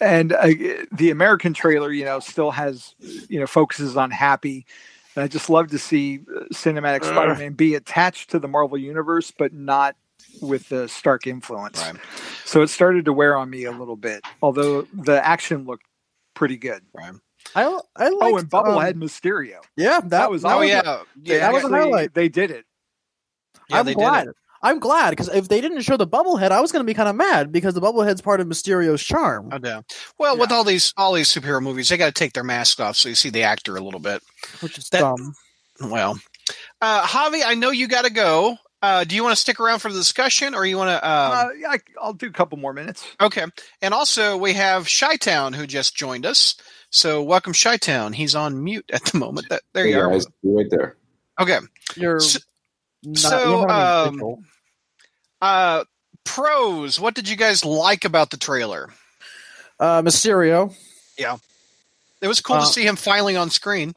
and 0.00 0.32
uh, 0.32 0.48
the 0.92 1.10
American 1.10 1.54
trailer, 1.54 1.90
you 1.90 2.04
know, 2.04 2.20
still 2.20 2.50
has, 2.50 2.94
you 3.28 3.40
know, 3.40 3.46
focuses 3.46 3.96
on 3.96 4.10
Happy. 4.10 4.66
And 5.14 5.24
I 5.24 5.28
just 5.28 5.48
love 5.48 5.68
to 5.70 5.78
see 5.78 6.20
uh, 6.34 6.44
Cinematic 6.52 7.02
uh. 7.02 7.12
Spider-Man 7.12 7.52
be 7.52 7.74
attached 7.74 8.30
to 8.30 8.38
the 8.38 8.48
Marvel 8.48 8.78
universe, 8.78 9.30
but 9.30 9.52
not 9.52 9.96
with 10.40 10.68
the 10.68 10.88
Stark 10.88 11.26
influence. 11.26 11.80
Right. 11.80 11.96
So 12.44 12.62
it 12.62 12.68
started 12.68 13.04
to 13.06 13.12
wear 13.12 13.36
on 13.36 13.50
me 13.50 13.64
a 13.64 13.72
little 13.72 13.96
bit, 13.96 14.22
although 14.42 14.82
the 14.92 15.24
action 15.24 15.64
looked 15.64 15.86
pretty 16.34 16.56
good. 16.56 16.82
Right. 16.92 17.14
I 17.54 17.62
I 17.96 18.08
liked, 18.08 18.22
oh, 18.22 18.36
and 18.38 18.50
Bubblehead 18.50 18.94
um, 18.94 19.00
Mysterio. 19.00 19.58
Yeah, 19.76 20.00
that, 20.00 20.10
that 20.10 20.30
was. 20.30 20.44
Oh 20.44 20.62
yeah, 20.62 21.02
yeah. 21.22 21.38
That 21.38 21.52
was 21.52 21.64
a 21.64 21.68
highlight. 21.68 22.14
They 22.14 22.28
did 22.28 22.50
it. 22.50 22.64
Yeah, 23.68 23.80
I'm 23.80 23.92
glad. 23.92 24.28
I'm 24.64 24.78
glad 24.78 25.10
because 25.10 25.28
if 25.28 25.46
they 25.46 25.60
didn't 25.60 25.82
show 25.82 25.98
the 25.98 26.06
bubblehead, 26.06 26.50
I 26.50 26.60
was 26.60 26.72
going 26.72 26.84
to 26.84 26.90
be 26.90 26.94
kind 26.94 27.08
of 27.08 27.14
mad 27.14 27.52
because 27.52 27.74
the 27.74 27.82
bubblehead's 27.82 28.22
part 28.22 28.40
of 28.40 28.46
Mysterio's 28.46 29.02
charm. 29.02 29.50
Oh, 29.52 29.58
yeah. 29.62 29.82
Well, 30.18 30.34
yeah. 30.34 30.40
with 30.40 30.50
all 30.50 30.64
these 30.64 30.94
all 30.96 31.12
these 31.12 31.28
superhero 31.28 31.62
movies, 31.62 31.90
they 31.90 31.98
got 31.98 32.06
to 32.06 32.12
take 32.12 32.32
their 32.32 32.42
mask 32.42 32.80
off 32.80 32.96
so 32.96 33.10
you 33.10 33.14
see 33.14 33.28
the 33.30 33.42
actor 33.42 33.76
a 33.76 33.80
little 33.80 34.00
bit, 34.00 34.22
which 34.60 34.78
is 34.78 34.88
that, 34.88 35.00
dumb. 35.00 35.34
Well, 35.80 36.18
uh, 36.80 37.02
Javi, 37.02 37.42
I 37.44 37.54
know 37.54 37.70
you 37.70 37.88
got 37.88 38.06
to 38.06 38.12
go. 38.12 38.56
Uh, 38.80 39.04
do 39.04 39.14
you 39.14 39.22
want 39.22 39.34
to 39.34 39.40
stick 39.40 39.60
around 39.60 39.78
for 39.78 39.90
the 39.90 39.98
discussion, 39.98 40.54
or 40.54 40.64
you 40.64 40.76
want 40.78 40.88
to? 40.88 40.96
Um... 40.96 41.32
Uh, 41.32 41.48
yeah, 41.58 41.76
I'll 42.00 42.12
do 42.14 42.26
a 42.26 42.32
couple 42.32 42.58
more 42.58 42.72
minutes. 42.72 43.04
Okay, 43.20 43.44
and 43.82 43.94
also 43.94 44.36
we 44.38 44.54
have 44.54 44.88
Chi 44.88 45.16
Town 45.16 45.52
who 45.52 45.66
just 45.66 45.94
joined 45.94 46.24
us. 46.24 46.56
So 46.88 47.22
welcome, 47.22 47.52
Chi 47.52 47.76
Town. 47.76 48.14
He's 48.14 48.34
on 48.34 48.64
mute 48.64 48.88
at 48.92 49.04
the 49.04 49.18
moment. 49.18 49.48
That 49.50 49.60
there 49.74 49.84
hey 49.84 49.90
you 49.90 49.96
guys, 49.96 50.26
are. 50.26 50.30
Right 50.42 50.70
there. 50.70 50.96
Okay. 51.38 51.58
You're 51.96 52.20
so. 52.20 52.38
Not, 53.06 53.18
so 53.18 53.68
um, 53.68 54.44
uh, 55.44 55.84
pros. 56.24 56.98
What 56.98 57.14
did 57.14 57.28
you 57.28 57.36
guys 57.36 57.64
like 57.64 58.04
about 58.04 58.30
the 58.30 58.36
trailer? 58.36 58.90
Uh, 59.78 60.02
Mysterio. 60.02 60.74
Yeah, 61.18 61.36
it 62.22 62.28
was 62.28 62.40
cool 62.40 62.56
uh, 62.56 62.60
to 62.60 62.66
see 62.66 62.86
him 62.86 62.96
finally 62.96 63.36
on 63.36 63.50
screen. 63.50 63.94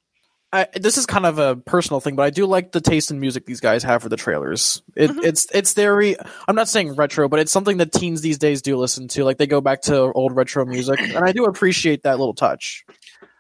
I, 0.52 0.68
this 0.74 0.98
is 0.98 1.06
kind 1.06 1.26
of 1.26 1.40
a 1.40 1.56
personal 1.56 2.00
thing, 2.00 2.16
but 2.16 2.24
I 2.24 2.30
do 2.30 2.46
like 2.46 2.72
the 2.72 2.80
taste 2.80 3.12
in 3.12 3.20
music 3.20 3.46
these 3.46 3.60
guys 3.60 3.84
have 3.84 4.02
for 4.02 4.10
the 4.10 4.16
trailers. 4.16 4.82
It, 4.96 5.10
mm-hmm. 5.10 5.20
It's 5.24 5.48
it's 5.54 5.74
very. 5.74 6.16
I'm 6.48 6.56
not 6.56 6.68
saying 6.68 6.96
retro, 6.96 7.30
but 7.30 7.40
it's 7.40 7.52
something 7.52 7.78
that 7.78 7.92
teens 7.92 8.22
these 8.22 8.38
days 8.38 8.62
do 8.62 8.76
listen 8.78 9.08
to. 9.10 9.24
Like 9.24 9.38
they 9.38 9.48
go 9.48 9.62
back 9.62 9.84
to 9.84 10.12
old 10.14 10.36
retro 10.36 10.66
music, 10.66 11.00
and 11.00 11.18
I 11.18 11.32
do 11.32 11.46
appreciate 11.46 12.04
that 12.04 12.20
little 12.20 12.34
touch. 12.34 12.86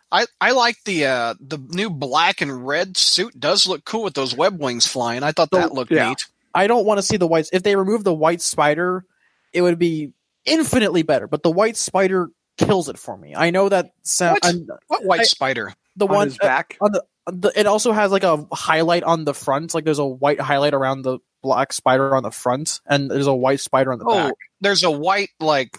I, 0.10 0.26
I 0.40 0.52
like 0.52 0.78
the 0.86 1.06
uh, 1.06 1.36
the 1.42 1.58
new 1.58 1.90
black 1.90 2.40
and 2.40 2.66
red 2.66 2.96
suit. 2.96 3.38
Does 3.38 3.68
look 3.68 3.84
cool 3.84 4.04
with 4.04 4.14
those 4.14 4.36
web 4.36 4.60
wings 4.60 4.88
flying. 4.88 5.24
I 5.24 5.34
thought 5.34 5.52
that 5.52 5.74
looked 5.74 5.92
yeah. 5.92 6.10
neat. 6.10 6.26
I 6.54 6.68
don't 6.68 6.86
want 6.86 6.98
to 7.00 7.02
see 7.04 7.18
the 7.18 7.28
whites. 7.28 7.50
If 7.54 7.64
they 7.64 7.76
remove 7.76 8.04
the 8.04 8.14
white 8.14 8.42
spider, 8.42 9.06
it 9.54 9.62
would 9.62 9.78
be 9.80 10.12
infinitely 10.46 11.04
better. 11.04 11.28
But 11.28 11.44
the 11.44 11.52
white 11.52 11.78
spider 11.78 12.30
kills 12.58 12.90
it 12.90 12.98
for 12.98 13.16
me. 13.18 13.36
I 13.36 13.50
know 13.52 13.70
that 13.70 13.92
sound. 14.04 14.40
What, 14.44 14.80
what 14.88 15.04
white 15.06 15.20
I, 15.22 15.24
spider? 15.24 15.74
the 15.96 16.08
on 16.08 16.14
one 16.14 16.28
his 16.28 16.38
back. 16.38 16.78
on 16.82 16.92
the, 16.92 17.04
the 17.28 17.52
it 17.60 17.66
also 17.66 17.92
has 17.92 18.12
like 18.12 18.24
a 18.24 18.46
highlight 18.54 19.04
on 19.04 19.26
the 19.26 19.34
front 19.34 19.74
like 19.74 19.84
there's 19.84 19.98
a 20.00 20.06
white 20.06 20.40
highlight 20.40 20.74
around 20.76 21.02
the 21.02 21.18
black 21.44 21.74
spider 21.74 22.16
on 22.16 22.22
the 22.24 22.32
front 22.32 22.80
and 22.86 23.10
there's 23.12 23.26
a 23.28 23.34
white 23.36 23.60
spider 23.60 23.92
on 23.92 24.00
the 24.00 24.06
Oh, 24.06 24.14
back 24.28 24.34
there's 24.62 24.84
a 24.84 24.92
white 24.92 25.30
like 25.40 25.78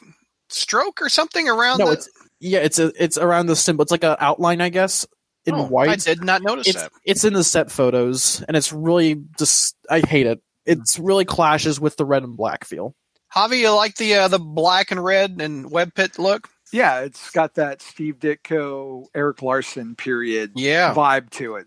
stroke 0.51 1.01
or 1.01 1.09
something 1.09 1.49
around. 1.49 1.79
no 1.79 1.87
the- 1.87 1.93
it's 1.93 2.09
yeah 2.41 2.59
it's 2.59 2.79
a, 2.79 2.93
it's 3.03 3.17
around 3.17 3.47
the 3.47 3.57
symbol 3.57 3.83
it's 3.83 3.91
like 3.93 4.03
an 4.05 4.17
outline 4.19 4.61
i 4.61 4.69
guess 4.69 5.07
in 5.47 5.55
Oh, 5.55 5.67
white 5.67 5.89
I 5.89 5.97
did 5.97 6.23
not 6.23 6.43
notice 6.43 6.67
it's 6.69 6.83
that. 6.83 6.93
it's 7.05 7.25
in 7.25 7.33
the 7.33 7.45
set 7.45 7.71
photos 7.71 8.43
and 8.49 8.57
it's 8.57 8.73
really 8.73 9.23
just 9.39 9.77
i 9.89 10.01
hate 10.01 10.27
it 10.27 10.41
it's 10.69 10.99
really 10.99 11.25
clashes 11.25 11.81
with 11.81 11.97
the 11.97 12.05
red 12.05 12.23
and 12.23 12.37
black 12.37 12.65
feel 12.65 12.95
Javi, 13.35 13.59
you 13.59 13.71
like 13.71 13.97
the 13.97 14.15
uh, 14.15 14.29
the 14.29 14.39
black 14.39 14.91
and 14.91 15.05
red 15.05 15.41
and 15.41 15.71
web 15.71 15.95
pit 15.95 16.19
look? 16.19 16.49
Yeah, 16.73 17.01
it's 17.01 17.31
got 17.31 17.55
that 17.55 17.83
Steve 17.83 18.19
Ditko, 18.19 19.07
Erik 19.15 19.43
Larsen 19.43 19.97
period 19.97 20.53
Yeah, 20.55 20.95
vibe 20.95 21.31
to 21.31 21.57
it. 21.57 21.67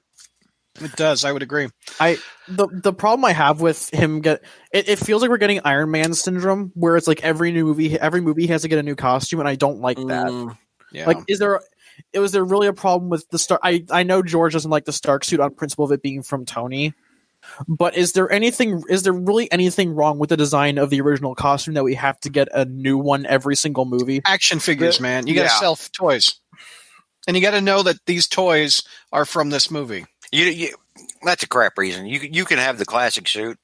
it 0.80 0.96
does. 0.96 1.24
I 1.24 1.32
would 1.32 1.44
agree. 1.44 1.70
I 2.00 2.18
the 2.48 2.68
the 2.72 2.94
problem 2.94 3.26
I 3.26 3.34
have 3.34 3.62
with 3.62 3.94
him 3.94 4.22
get 4.22 4.44
it, 4.74 4.90
it 4.90 5.00
feels 5.00 5.22
like 5.22 5.30
we're 5.30 5.38
getting 5.38 5.62
Iron 5.64 5.92
Man 5.92 6.14
syndrome 6.14 6.72
where 6.74 6.98
it's 6.98 7.08
like 7.08 7.24
every 7.24 7.52
new 7.52 7.66
movie 7.66 8.00
every 8.00 8.22
movie 8.22 8.48
has 8.48 8.64
to 8.64 8.68
get 8.68 8.80
a 8.80 8.84
new 8.84 8.96
costume 8.96 9.40
and 9.40 9.50
I 9.50 9.56
don't 9.56 9.82
like 9.82 9.98
that. 9.98 10.32
Mm, 10.32 10.58
yeah. 10.92 11.06
Like 11.06 11.18
is 11.28 11.40
there 11.40 11.62
it 12.14 12.20
was 12.20 12.32
there 12.32 12.44
really 12.44 12.68
a 12.68 12.74
problem 12.74 13.10
with 13.10 13.28
the 13.30 13.38
star? 13.38 13.60
I 13.62 13.86
I 13.92 14.04
know 14.04 14.24
George 14.24 14.54
doesn't 14.54 14.72
like 14.72 14.86
the 14.86 14.94
Stark 14.94 15.24
suit 15.24 15.40
on 15.40 15.54
principle 15.54 15.86
of 15.86 15.92
it 15.92 16.02
being 16.02 16.24
from 16.24 16.46
Tony. 16.46 16.94
But 17.68 17.96
is 17.98 18.14
there 18.14 18.32
anything 18.32 18.84
is 18.90 19.04
there 19.04 19.14
really 19.14 19.52
anything 19.52 19.94
wrong 19.94 20.20
with 20.20 20.30
the 20.30 20.38
design 20.38 20.78
of 20.78 20.90
the 20.90 21.02
original 21.02 21.36
costume 21.36 21.74
that 21.76 21.84
we 21.84 21.96
have 21.96 22.20
to 22.22 22.30
get 22.30 22.48
a 22.54 22.66
new 22.66 22.98
one 22.98 23.26
every 23.26 23.56
single 23.56 23.86
movie? 23.86 24.22
action 24.26 24.60
figures, 24.60 24.98
The- 24.98 25.04
man. 25.04 25.28
You 25.28 25.36
got 25.36 25.42
to 25.42 25.48
yeah. 25.48 25.60
sell 25.60 25.74
f- 25.74 25.92
toys, 25.92 26.36
and 27.28 27.36
you 27.36 27.42
got 27.42 27.52
to 27.52 27.62
know 27.62 27.84
that 27.84 27.98
these 28.06 28.28
toys 28.28 28.84
are 29.12 29.26
from 29.26 29.50
this 29.50 29.70
movie. 29.72 30.06
You, 30.32 30.46
you, 30.46 30.76
that's 31.24 31.44
a 31.44 31.48
crap 31.48 31.78
reason. 31.78 32.06
You 32.06 32.20
you 32.20 32.46
can 32.46 32.58
have 32.58 32.78
the 32.78 32.86
classic 32.86 33.28
suit 33.28 33.58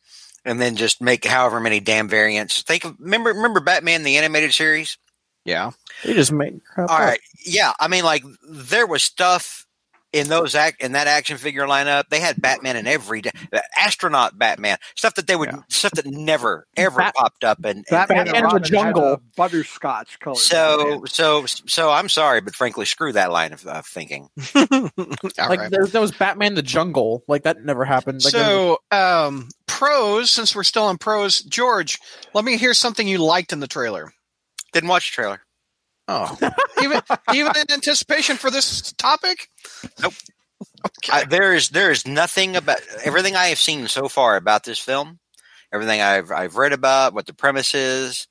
and 0.45 0.59
then 0.61 0.75
just 0.75 1.01
make 1.01 1.25
however 1.25 1.59
many 1.59 1.79
damn 1.79 2.07
variants. 2.09 2.61
Think 2.63 2.85
of 2.85 2.95
remember 2.99 3.31
remember 3.33 3.59
Batman 3.59 4.03
the 4.03 4.17
animated 4.17 4.53
series. 4.53 4.97
Yeah, 5.45 5.71
They 6.03 6.13
just 6.13 6.31
make 6.33 6.61
crap 6.65 6.89
All 6.89 6.95
up. 6.97 7.01
right, 7.01 7.19
yeah. 7.45 7.71
I 7.79 7.87
mean, 7.87 8.03
like 8.03 8.23
there 8.49 8.85
was 8.87 9.01
stuff 9.03 9.65
in 10.13 10.29
those 10.29 10.55
act 10.55 10.81
in 10.81 10.93
that 10.93 11.07
action 11.07 11.37
figure 11.37 11.65
lineup. 11.67 12.05
They 12.09 12.19
had 12.19 12.41
Batman 12.41 12.75
in 12.77 12.87
every 12.87 13.21
da- 13.21 13.31
astronaut 13.77 14.37
Batman 14.37 14.77
stuff 14.95 15.15
that 15.15 15.27
they 15.27 15.35
would 15.35 15.49
Yeah. 15.51 15.59
stuff 15.69 15.91
that 15.93 16.05
never 16.05 16.65
ever 16.77 16.97
Bat- 16.99 17.15
popped 17.15 17.43
up 17.43 17.57
and. 17.65 17.77
and- 17.79 17.85
Batman, 17.89 18.25
Batman 18.25 18.35
and 18.45 18.53
in 18.53 18.61
the 18.61 18.67
jungle. 18.69 19.21
butterscotch 19.35 20.19
color. 20.19 20.35
so 20.35 21.03
so 21.07 21.45
so 21.45 21.89
I'm 21.91 22.09
sorry, 22.09 22.41
but 22.41 22.55
frankly, 22.55 22.85
screw 22.85 23.11
that 23.13 23.31
line 23.31 23.53
of 23.53 23.65
uh, 23.67 23.81
thinking. 23.85 24.29
Like 25.37 25.59
right. 25.59 25.71
there, 25.71 25.85
there 25.85 26.01
was 26.01 26.11
Batman 26.11 26.55
the 26.55 26.61
Jungle. 26.61 27.23
Like 27.27 27.43
that 27.43 27.63
never 27.63 27.85
happened. 27.85 28.23
Like, 28.23 28.31
So, 28.33 28.79
um, 28.91 29.49
pros. 29.67 30.31
Since 30.31 30.55
we're 30.55 30.63
still 30.63 30.83
on 30.85 30.97
pros, 30.97 31.41
George, 31.41 31.97
let 32.33 32.43
me 32.45 32.57
hear 32.57 32.73
something 32.73 33.07
you 33.07 33.17
liked 33.19 33.53
in 33.53 33.59
the 33.59 33.67
trailer. 33.67 34.11
Didn't 34.73 34.89
watch 34.89 35.11
the 35.11 35.15
trailer. 35.15 35.41
Oh, 36.07 36.37
even 36.81 37.01
even 37.33 37.51
in 37.57 37.71
anticipation 37.71 38.37
for 38.37 38.49
this 38.49 38.93
topic. 38.93 39.49
Nope. 40.01 40.13
Okay. 40.85 41.11
I, 41.11 41.25
there 41.25 41.53
is 41.53 41.69
there 41.69 41.91
is 41.91 42.07
nothing 42.07 42.55
about 42.55 42.79
everything 43.03 43.35
I 43.35 43.47
have 43.47 43.59
seen 43.59 43.87
so 43.87 44.07
far 44.07 44.37
about 44.37 44.63
this 44.63 44.79
film. 44.79 45.19
Everything 45.73 46.01
I've 46.01 46.31
I've 46.31 46.55
read 46.55 46.73
about 46.73 47.13
what 47.13 47.25
the 47.25 47.33
premise 47.33 47.75
is, 47.75 48.27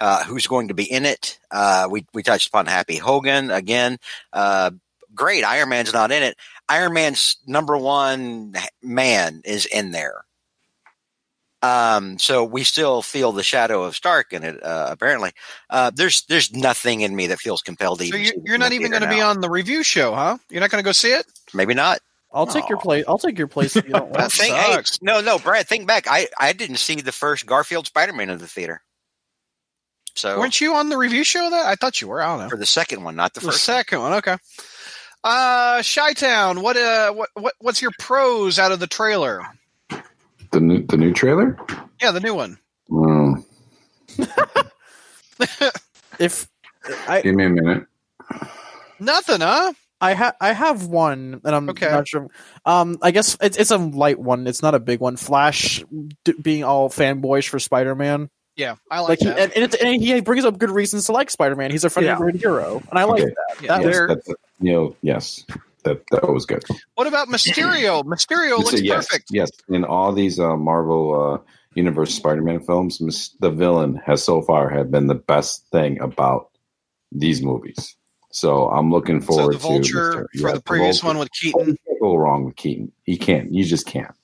uh, 0.00 0.24
who's 0.24 0.46
going 0.46 0.68
to 0.68 0.74
be 0.74 0.84
in 0.84 1.04
it. 1.04 1.38
Uh, 1.50 1.88
we 1.90 2.06
we 2.14 2.22
touched 2.22 2.48
upon 2.48 2.66
Happy 2.66 2.96
Hogan 2.96 3.50
again. 3.50 3.98
Uh, 4.32 4.70
great, 5.14 5.44
Iron 5.44 5.70
Man's 5.70 5.92
not 5.92 6.12
in 6.12 6.22
it. 6.22 6.36
Iron 6.68 6.92
Man's 6.92 7.38
number 7.46 7.76
one 7.76 8.54
man 8.82 9.42
is 9.44 9.66
in 9.66 9.90
there. 9.90 10.24
Um, 11.60 12.18
so 12.18 12.44
we 12.44 12.62
still 12.62 13.02
feel 13.02 13.32
the 13.32 13.42
shadow 13.42 13.82
of 13.82 13.96
Stark 13.96 14.32
in 14.32 14.44
it. 14.44 14.62
Uh, 14.62 14.88
apparently, 14.90 15.32
uh, 15.70 15.90
there's 15.94 16.22
there's 16.28 16.52
nothing 16.54 17.00
in 17.00 17.14
me 17.16 17.26
that 17.28 17.40
feels 17.40 17.62
compelled 17.62 17.98
to. 17.98 18.06
so 18.06 18.08
even 18.08 18.20
you, 18.20 18.26
see 18.26 18.32
this 18.36 18.42
you're 18.44 18.58
not 18.58 18.72
even 18.72 18.90
going 18.90 19.02
to 19.02 19.08
be 19.08 19.20
on 19.20 19.40
the 19.40 19.50
review 19.50 19.82
show, 19.82 20.14
huh? 20.14 20.38
You're 20.50 20.60
not 20.60 20.70
going 20.70 20.82
to 20.82 20.86
go 20.86 20.92
see 20.92 21.12
it. 21.12 21.26
Maybe 21.52 21.74
not. 21.74 21.98
I'll 22.32 22.46
take 22.46 22.68
your 22.68 22.78
Aw. 22.78 22.82
place. 22.82 23.04
I'll 23.08 23.18
take 23.18 23.38
your 23.38 23.46
place 23.48 23.74
if 23.74 23.86
you 23.86 23.92
don't 23.94 24.12
That 24.12 24.20
want. 24.20 24.32
think, 24.32 24.54
hey, 24.54 24.72
sucks. 24.72 25.02
no, 25.02 25.20
no, 25.20 25.38
Brad, 25.38 25.66
think 25.66 25.86
back. 25.88 26.04
I, 26.08 26.28
I 26.38 26.52
didn't 26.52 26.76
see 26.76 26.96
the 26.96 27.10
first 27.10 27.46
Garfield 27.46 27.86
Spider-Man 27.86 28.28
in 28.30 28.38
the 28.38 28.46
theater. 28.46 28.82
So 30.14 30.38
Weren't 30.38 30.60
you 30.60 30.74
on 30.74 30.90
the 30.90 30.96
review 30.98 31.24
show? 31.24 31.48
That 31.50 31.66
I 31.66 31.74
thought 31.74 32.00
you 32.00 32.08
were. 32.08 32.20
I 32.22 32.26
don't 32.26 32.40
know. 32.44 32.48
for 32.50 32.56
the 32.56 32.66
second 32.66 33.02
one, 33.02 33.16
not 33.16 33.34
the 33.34 33.40
The 33.40 33.46
first. 33.46 33.64
second 33.64 34.00
one, 34.00 34.12
okay. 34.14 34.36
Uh, 35.24 35.82
Chi 35.82 36.12
Town. 36.12 36.60
What 36.62 36.76
uh, 36.76 37.12
what 37.12 37.30
what 37.34 37.54
what's 37.60 37.80
your 37.82 37.90
pros 37.98 38.58
out 38.58 38.72
of 38.72 38.78
the 38.80 38.86
trailer? 38.86 39.40
The 40.50 40.60
new 40.60 40.82
the 40.86 40.96
new 40.96 41.12
trailer? 41.12 41.58
Yeah, 42.00 42.10
the 42.12 42.20
new 42.20 42.34
one. 42.34 42.58
Mm, 42.90 43.44
If 46.18 46.48
I 47.06 47.22
give 47.22 47.34
me 47.34 47.44
a 47.44 47.48
minute. 47.50 47.86
Nothing, 48.98 49.40
huh? 49.40 49.72
I 50.00 50.14
have 50.14 50.34
I 50.40 50.52
have 50.52 50.86
one, 50.86 51.40
and 51.44 51.54
I'm 51.54 51.68
Okay. 51.70 51.88
not 51.90 52.08
sure. 52.08 52.28
Um, 52.64 52.98
I 53.02 53.10
guess 53.10 53.36
it's 53.40 53.56
it's 53.56 53.70
a 53.70 53.76
light 53.78 54.18
one. 54.18 54.46
It's 54.46 54.62
not 54.62 54.74
a 54.74 54.80
big 54.80 55.00
one. 55.00 55.16
Flash 55.16 55.84
d- 56.24 56.34
being 56.40 56.64
all 56.64 56.88
fanboyish 56.88 57.48
for 57.48 57.58
Spider 57.58 57.94
Man. 57.94 58.30
Yeah, 58.56 58.74
I 58.90 59.00
like, 59.00 59.08
Like, 59.10 59.18
he, 59.20 59.24
that. 59.26 59.38
and, 59.56 59.64
and, 59.64 59.74
and 59.76 60.02
he 60.02 60.20
brings 60.20 60.44
up 60.44 60.58
good 60.58 60.70
reasons 60.70 61.06
to 61.06 61.12
like 61.12 61.30
Spider 61.30 61.54
Man. 61.54 61.70
He's 61.70 61.84
a 61.84 61.90
friendly 61.90 62.08
Yeah. 62.08 62.14
neighborhood 62.14 62.40
hero, 62.40 62.82
and 62.90 62.98
I 62.98 63.04
like 63.04 63.22
Okay. 63.22 63.32
that. 63.32 63.62
Yeah. 63.62 63.68
That 63.68 63.76
Yes, 63.82 63.86
was- 63.86 63.94
There- 63.96 64.06
that's, 64.08 64.28
you 64.60 64.72
know, 64.72 64.96
yes, 65.02 65.44
that 65.88 66.02
that 66.10 66.28
was 66.28 66.46
good. 66.46 66.62
what 66.94 67.06
about 67.06 67.28
Mysterio? 67.28 68.02
Mysterio 68.14 68.56
So, 68.58 68.62
looks 68.62 68.80
yes, 68.82 69.06
perfect. 69.08 69.28
yes. 69.32 69.50
In 69.68 69.84
all 69.84 70.12
these 70.12 70.38
uh, 70.38 70.56
Marvel 70.56 71.34
uh, 71.44 71.50
Universe 71.74 72.14
Spider-Man 72.14 72.60
films, 72.60 73.34
the 73.40 73.50
villain 73.50 74.00
has 74.06 74.22
so 74.22 74.42
far 74.42 74.68
had 74.70 74.90
been 74.90 75.06
the 75.06 75.14
best 75.14 75.66
thing 75.72 76.00
about 76.00 76.50
these 77.12 77.42
movies. 77.42 77.96
So 78.30 78.68
I'm 78.68 78.90
looking 78.90 79.20
So 79.22 79.26
forward 79.26 79.54
the 79.54 79.58
Vulture 79.58 80.28
to 80.32 80.40
for 80.40 80.48
yeah, 80.48 80.54
the 80.54 80.60
previous 80.60 81.00
Vulture. 81.00 81.06
one 81.14 81.18
with 81.18 81.32
Keaton. 81.32 81.76
go 82.00 82.14
wrong 82.16 82.44
with 82.44 82.56
Keaton. 82.56 82.92
He 83.04 83.16
can't. 83.16 83.52
You 83.52 83.64
just 83.64 83.86
can't. 83.86 84.14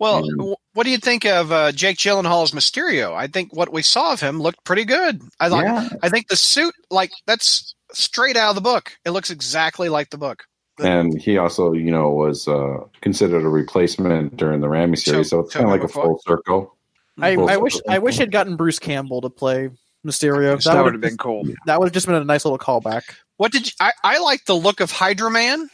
Well, 0.00 0.22
w- 0.28 0.56
what 0.72 0.82
do 0.84 0.90
you 0.90 0.98
think 0.98 1.24
of 1.24 1.52
uh, 1.52 1.70
Jake 1.70 1.96
Gyllenhaal's 1.96 2.50
Mysterio? 2.50 3.14
I 3.14 3.28
think 3.28 3.54
what 3.54 3.72
we 3.72 3.80
saw 3.80 4.12
of 4.12 4.20
him 4.20 4.40
looked 4.42 4.64
pretty 4.64 4.84
good. 4.84 5.22
I 5.38 5.46
like. 5.48 5.64
yeah. 5.64 5.88
I 6.02 6.08
think 6.08 6.26
the 6.28 6.36
suit, 6.36 6.74
like 6.90 7.12
that's 7.26 7.74
straight 7.92 8.36
out 8.36 8.48
of 8.48 8.54
the 8.56 8.60
book. 8.60 8.90
It 9.04 9.10
looks 9.10 9.30
exactly 9.30 9.88
like 9.88 10.10
the 10.10 10.18
book. 10.18 10.44
And 10.82 11.20
he 11.20 11.38
also, 11.38 11.72
you 11.72 11.90
know, 11.92 12.10
was 12.10 12.48
uh, 12.48 12.78
considered 13.00 13.44
a 13.44 13.48
replacement 13.48 14.36
during 14.36 14.60
the 14.60 14.66
Raimi 14.66 14.98
series, 14.98 15.30
so, 15.30 15.36
So- 15.38 15.40
it's 15.44 15.52
kind 15.54 15.66
of 15.66 15.70
like 15.70 15.84
a 15.84 15.88
so- 15.88 16.02
full 16.02 16.20
circle. 16.26 16.76
I, 17.20 17.36
Full 17.36 17.48
I 17.48 17.56
wish. 17.58 17.74
I 17.88 17.98
wish 18.00 18.16
had 18.18 18.32
gotten 18.32 18.56
Bruce 18.56 18.80
Campbell 18.80 19.20
to 19.20 19.30
play 19.30 19.70
Mysterio. 20.04 20.60
that 20.64 20.74
would 20.76 20.82
would 20.82 20.92
have 20.94 21.00
been 21.00 21.16
cool. 21.16 21.44
that 21.66 21.78
would 21.78 21.86
have 21.86 21.92
just 21.92 22.06
been 22.06 22.16
a 22.16 22.24
nice 22.24 22.44
little 22.44 22.58
callback. 22.58 23.02
What 23.36 23.52
did 23.52 23.66
you, 23.66 23.72
I? 23.78 23.92
I 24.02 24.18
like 24.18 24.44
the 24.46 24.54
look 24.56 24.80
of 24.80 24.90
Hydro 24.90 25.30
Man, 25.30 25.68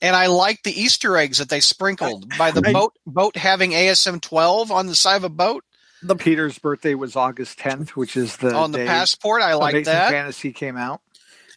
and 0.00 0.14
I 0.14 0.26
like 0.28 0.62
the 0.62 0.70
Easter 0.70 1.16
eggs 1.16 1.38
that 1.38 1.48
they 1.48 1.58
sprinkled 1.58 2.28
by 2.38 2.52
the 2.52 2.62
I- 2.64 2.72
boat 2.72 2.92
boat 3.04 3.36
having 3.36 3.72
ASM 3.72 4.20
twelve 4.20 4.70
on 4.70 4.86
the 4.86 4.94
side 4.94 5.16
of 5.16 5.24
a 5.24 5.28
boat 5.28 5.64
The 6.04 6.14
Peter's 6.14 6.56
birthday 6.56 6.94
was 6.94 7.16
August 7.16 7.58
10th, 7.58 7.88
which 7.90 8.16
is 8.16 8.36
the 8.36 8.54
on 8.54 8.70
the 8.70 8.78
day 8.78 8.86
passport. 8.86 9.42
I 9.42 9.54
like 9.54 9.86
that. 9.86 10.10
Fantasy 10.12 10.52
came 10.52 10.76
out. 10.76 11.00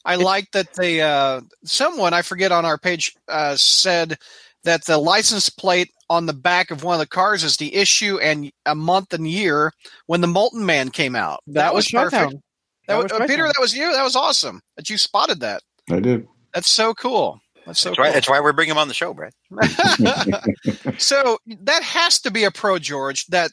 I 0.10 0.16
like 0.16 0.50
that 0.52 0.74
they 0.74 1.02
uh, 1.02 1.42
someone 1.64 2.16
I 2.16 2.24
forget 2.24 2.52
on 2.52 2.66
our 2.66 2.80
page 2.80 3.16
uh, 3.28 3.56
said 3.56 4.18
that 4.64 4.84
the 4.86 4.98
license 4.98 5.50
plate 5.50 5.92
on 6.10 6.26
the 6.26 6.34
back 6.34 6.72
of 6.72 6.84
one 6.84 6.96
of 6.96 7.00
the 7.00 7.06
cars 7.06 7.44
is 7.44 7.58
the 7.58 7.76
issue 7.76 8.18
and 8.18 8.52
a 8.66 8.74
month 8.74 9.14
and 9.14 9.28
year 9.28 9.72
when 10.08 10.22
the 10.22 10.28
Molten 10.28 10.66
Man 10.66 10.90
came 10.90 11.16
out. 11.16 11.42
That, 11.46 11.76
was 11.76 11.88
perfect. 11.90 12.32
That 12.32 12.42
That 12.88 12.96
was, 12.96 13.04
was 13.04 13.12
uh, 13.12 13.18
Chi-Town. 13.20 13.28
Peter, 13.28 13.44
that 13.44 13.60
was 13.60 13.76
you. 13.76 13.92
That 13.94 14.04
was 14.04 14.16
awesome 14.16 14.62
that 14.78 14.90
you 14.90 14.98
spotted 14.98 15.42
that. 15.42 15.62
I 15.92 16.00
did. 16.00 16.28
That's 16.56 16.70
so 16.70 16.96
cool. 16.96 17.40
That's 17.68 17.80
so 17.80 17.90
That's 17.90 17.98
cool. 17.98 18.06
right. 18.06 18.14
That's 18.14 18.28
why 18.28 18.40
we're 18.40 18.54
bringing 18.54 18.72
him 18.72 18.80
on 18.80 18.88
the 18.88 18.96
show, 18.96 19.14
Brad. 19.14 19.34
so 20.98 21.38
that 21.46 21.84
has 21.84 22.20
to 22.22 22.32
be 22.32 22.46
a 22.46 22.52
pro, 22.52 22.80
George. 22.80 23.28
That 23.28 23.52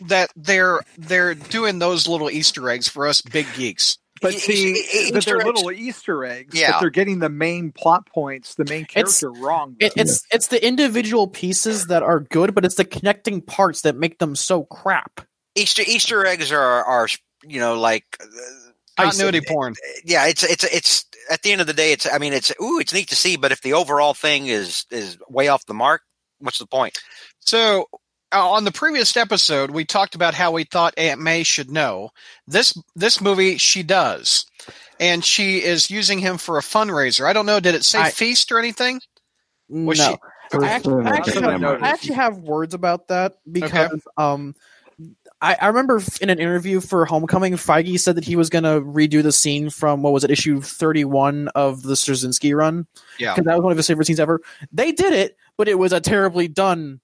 that 0.00 0.30
they're 0.34 0.80
they're 0.96 1.34
doing 1.34 1.78
those 1.78 2.08
little 2.08 2.30
Easter 2.30 2.70
eggs 2.70 2.88
for 2.88 3.06
us 3.06 3.20
big 3.20 3.46
geeks. 3.54 3.98
But 4.22 4.34
see, 4.34 4.72
that 4.72 5.16
Easter 5.18 5.38
they're 5.38 5.44
little 5.44 5.70
Easter 5.72 6.24
eggs, 6.24 6.58
Yeah. 6.58 6.72
but 6.72 6.80
they're 6.80 6.90
getting 6.90 7.18
the 7.18 7.28
main 7.28 7.72
plot 7.72 8.06
points, 8.06 8.54
the 8.54 8.64
main 8.64 8.82
It's- 8.94 9.20
character 9.20 9.40
wrong. 9.42 9.76
It, 9.80 9.92
it's 9.96 10.24
it's 10.30 10.46
the 10.48 10.64
individual 10.64 11.26
pieces 11.28 11.86
that 11.86 12.02
are 12.02 12.20
good, 12.20 12.54
but 12.54 12.64
it's 12.64 12.76
the 12.76 12.84
connecting 12.84 13.42
parts 13.42 13.82
that 13.82 13.96
make 13.96 14.18
them 14.18 14.36
so 14.36 14.62
crap. 14.64 15.20
Easter 15.56 15.82
Easter 15.86 16.24
eggs 16.24 16.52
are 16.52 16.84
are 16.84 17.08
you 17.46 17.58
know 17.60 17.78
like 17.78 18.04
uh, 18.20 18.26
Continuity 18.96 19.40
I- 19.48 19.52
porn. 19.52 19.74
yeah. 20.04 20.26
It's 20.26 20.44
it's 20.44 20.62
it's 20.64 21.04
at 21.28 21.42
the 21.42 21.50
end 21.52 21.60
of 21.60 21.66
the 21.66 21.72
day. 21.72 21.92
It's 21.92 22.06
I 22.10 22.18
mean 22.18 22.32
it's 22.32 22.52
ooh 22.62 22.78
it's 22.78 22.94
neat 22.94 23.08
to 23.08 23.16
see, 23.16 23.36
but 23.36 23.50
if 23.52 23.60
the 23.62 23.72
overall 23.72 24.14
thing 24.14 24.46
is 24.46 24.86
is 24.90 25.18
way 25.28 25.48
off 25.48 25.66
the 25.66 25.74
mark, 25.74 26.02
what's 26.38 26.58
the 26.58 26.66
point? 26.66 26.98
So 27.40 27.88
uh, 28.34 28.50
on 28.50 28.64
the 28.64 28.72
previous 28.72 29.16
episode, 29.16 29.70
we 29.70 29.84
talked 29.84 30.14
about 30.14 30.34
how 30.34 30.52
we 30.52 30.64
thought 30.64 30.94
Aunt 30.98 31.20
May 31.20 31.42
should 31.42 31.70
know. 31.70 32.10
This 32.46 32.76
this 32.96 33.20
movie, 33.20 33.58
she 33.58 33.82
does, 33.82 34.46
and 34.98 35.24
she 35.24 35.62
is 35.62 35.90
using 35.90 36.18
him 36.18 36.38
for 36.38 36.58
a 36.58 36.62
fundraiser. 36.62 37.26
I 37.26 37.32
don't 37.32 37.46
know. 37.46 37.60
Did 37.60 37.74
it 37.74 37.84
say 37.84 38.00
I- 38.00 38.10
feast 38.10 38.50
or 38.52 38.58
anything? 38.58 39.00
Was 39.68 39.98
no. 39.98 40.10
she- 40.10 40.16
I 40.52 40.68
actually, 40.68 41.04
I, 41.04 41.10
actually 41.10 41.42
have. 41.42 41.64
I 41.64 41.88
actually 41.88 42.14
have 42.14 42.38
words 42.38 42.74
about 42.74 43.08
that 43.08 43.36
because 43.50 44.00
um, 44.16 44.54
I, 45.40 45.56
I 45.60 45.66
remember 45.68 46.00
in 46.20 46.30
an 46.30 46.38
interview 46.38 46.80
for 46.80 47.04
Homecoming, 47.04 47.54
Feige 47.54 47.98
said 47.98 48.16
that 48.16 48.24
he 48.24 48.36
was 48.36 48.50
going 48.50 48.64
to 48.64 48.80
redo 48.80 49.22
the 49.22 49.32
scene 49.32 49.70
from 49.70 50.02
what 50.02 50.12
was 50.12 50.24
it, 50.24 50.30
issue 50.30 50.60
thirty-one 50.60 51.48
of 51.54 51.82
the 51.82 51.94
Straczynski 51.94 52.54
run, 52.54 52.86
Yeah, 53.18 53.34
because 53.34 53.46
that 53.46 53.56
was 53.56 53.62
one 53.62 53.72
of 53.72 53.78
his 53.78 53.86
favorite 53.86 54.06
scenes 54.06 54.20
ever. 54.20 54.40
They 54.72 54.92
did 54.92 55.12
it, 55.12 55.36
but 55.56 55.68
it 55.68 55.78
was 55.78 55.92
a 55.92 56.00
terribly 56.00 56.48
done. 56.48 57.00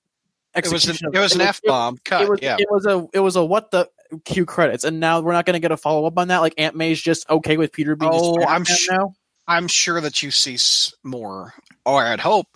It 0.66 0.72
was 0.72 0.84
an, 0.84 0.90
execution 0.90 1.10
it 1.14 1.18
was 1.20 1.34
an 1.34 1.40
f 1.42 1.60
bomb 1.64 1.98
cut. 2.04 2.22
It 2.22 2.30
was, 2.30 2.38
yeah, 2.42 2.56
it 2.58 2.68
was 2.70 2.86
a 2.86 3.06
it 3.12 3.20
was 3.20 3.36
a 3.36 3.44
what 3.44 3.70
the 3.70 3.88
cue 4.24 4.44
credits, 4.46 4.84
and 4.84 5.00
now 5.00 5.20
we're 5.20 5.32
not 5.32 5.46
going 5.46 5.54
to 5.54 5.60
get 5.60 5.70
a 5.72 5.76
follow 5.76 6.06
up 6.06 6.18
on 6.18 6.28
that. 6.28 6.38
Like 6.38 6.54
Aunt 6.58 6.74
May's 6.76 7.00
just 7.00 7.28
okay 7.30 7.56
with 7.56 7.72
Peter 7.72 7.96
being. 7.96 8.10
Oh, 8.14 8.42
I'm 8.44 8.64
su- 8.64 8.92
now. 8.92 9.14
I'm 9.46 9.66
sure 9.68 10.00
that 10.00 10.22
you 10.22 10.30
see 10.30 10.56
more, 11.02 11.54
or 11.84 12.04
I'd 12.04 12.20
hope 12.20 12.46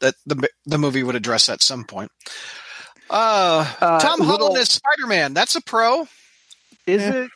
that 0.00 0.14
the 0.26 0.48
the 0.66 0.78
movie 0.78 1.02
would 1.02 1.16
address 1.16 1.48
at 1.48 1.62
some 1.62 1.84
point. 1.84 2.10
Uh, 3.08 3.72
Uh, 3.80 4.00
Tom 4.00 4.20
little- 4.20 4.36
Holland 4.48 4.58
is 4.62 4.68
Spider 4.68 5.06
Man. 5.06 5.34
That's 5.34 5.54
a 5.56 5.60
pro. 5.62 6.08
Is 6.86 7.02
Yeah. 7.02 7.14
it? 7.14 7.30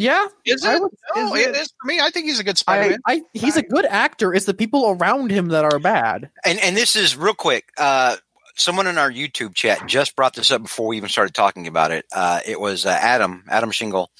Yeah, 0.00 0.26
Is 0.44 0.64
it? 0.64 0.80
would- 0.80 0.92
no, 1.16 1.34
is 1.34 1.42
it 1.46 1.48
it- 1.50 1.56
is 1.56 1.72
for 1.80 1.88
me. 1.88 1.98
I 2.00 2.10
think 2.10 2.26
he's 2.26 2.38
a 2.38 2.44
good 2.44 2.56
Spider 2.56 2.84
I, 2.84 2.88
Man. 2.90 2.98
I 3.06 3.22
he's 3.32 3.56
a 3.56 3.62
good 3.62 3.84
actor. 3.84 4.32
It's 4.32 4.46
the 4.46 4.54
people 4.54 4.90
around 4.90 5.32
him 5.32 5.48
that 5.48 5.64
are 5.64 5.80
bad. 5.80 6.30
And 6.44 6.60
and 6.60 6.76
this 6.76 6.94
is 6.94 7.16
real 7.16 7.34
quick. 7.34 7.64
Uh, 7.76 8.16
someone 8.58 8.86
in 8.86 8.98
our 8.98 9.10
YouTube 9.10 9.54
chat 9.54 9.86
just 9.86 10.14
brought 10.14 10.34
this 10.34 10.50
up 10.50 10.62
before 10.62 10.88
we 10.88 10.96
even 10.98 11.08
started 11.08 11.34
talking 11.34 11.66
about 11.66 11.90
it. 11.90 12.04
Uh, 12.12 12.40
it 12.46 12.60
was 12.60 12.84
uh, 12.84 12.90
Adam 12.90 13.44
Adam 13.48 13.70
Shingle, 13.70 14.10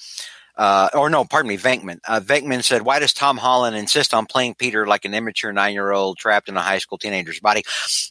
uh, 0.55 0.89
or 0.93 1.09
no, 1.09 1.25
pardon 1.25 1.49
me, 1.49 1.57
Venkman. 1.57 1.99
Uh, 2.07 2.19
Venkman 2.19 2.63
said, 2.63 2.81
"Why 2.81 2.99
does 2.99 3.13
Tom 3.13 3.37
Holland 3.37 3.75
insist 3.75 4.13
on 4.13 4.25
playing 4.25 4.55
Peter 4.55 4.87
like 4.87 5.05
an 5.05 5.13
immature 5.13 5.53
nine 5.53 5.73
year 5.73 5.91
old 5.91 6.17
trapped 6.17 6.49
in 6.49 6.57
a 6.57 6.61
high 6.61 6.79
school 6.79 6.97
teenager's 6.97 7.39
body?" 7.39 7.63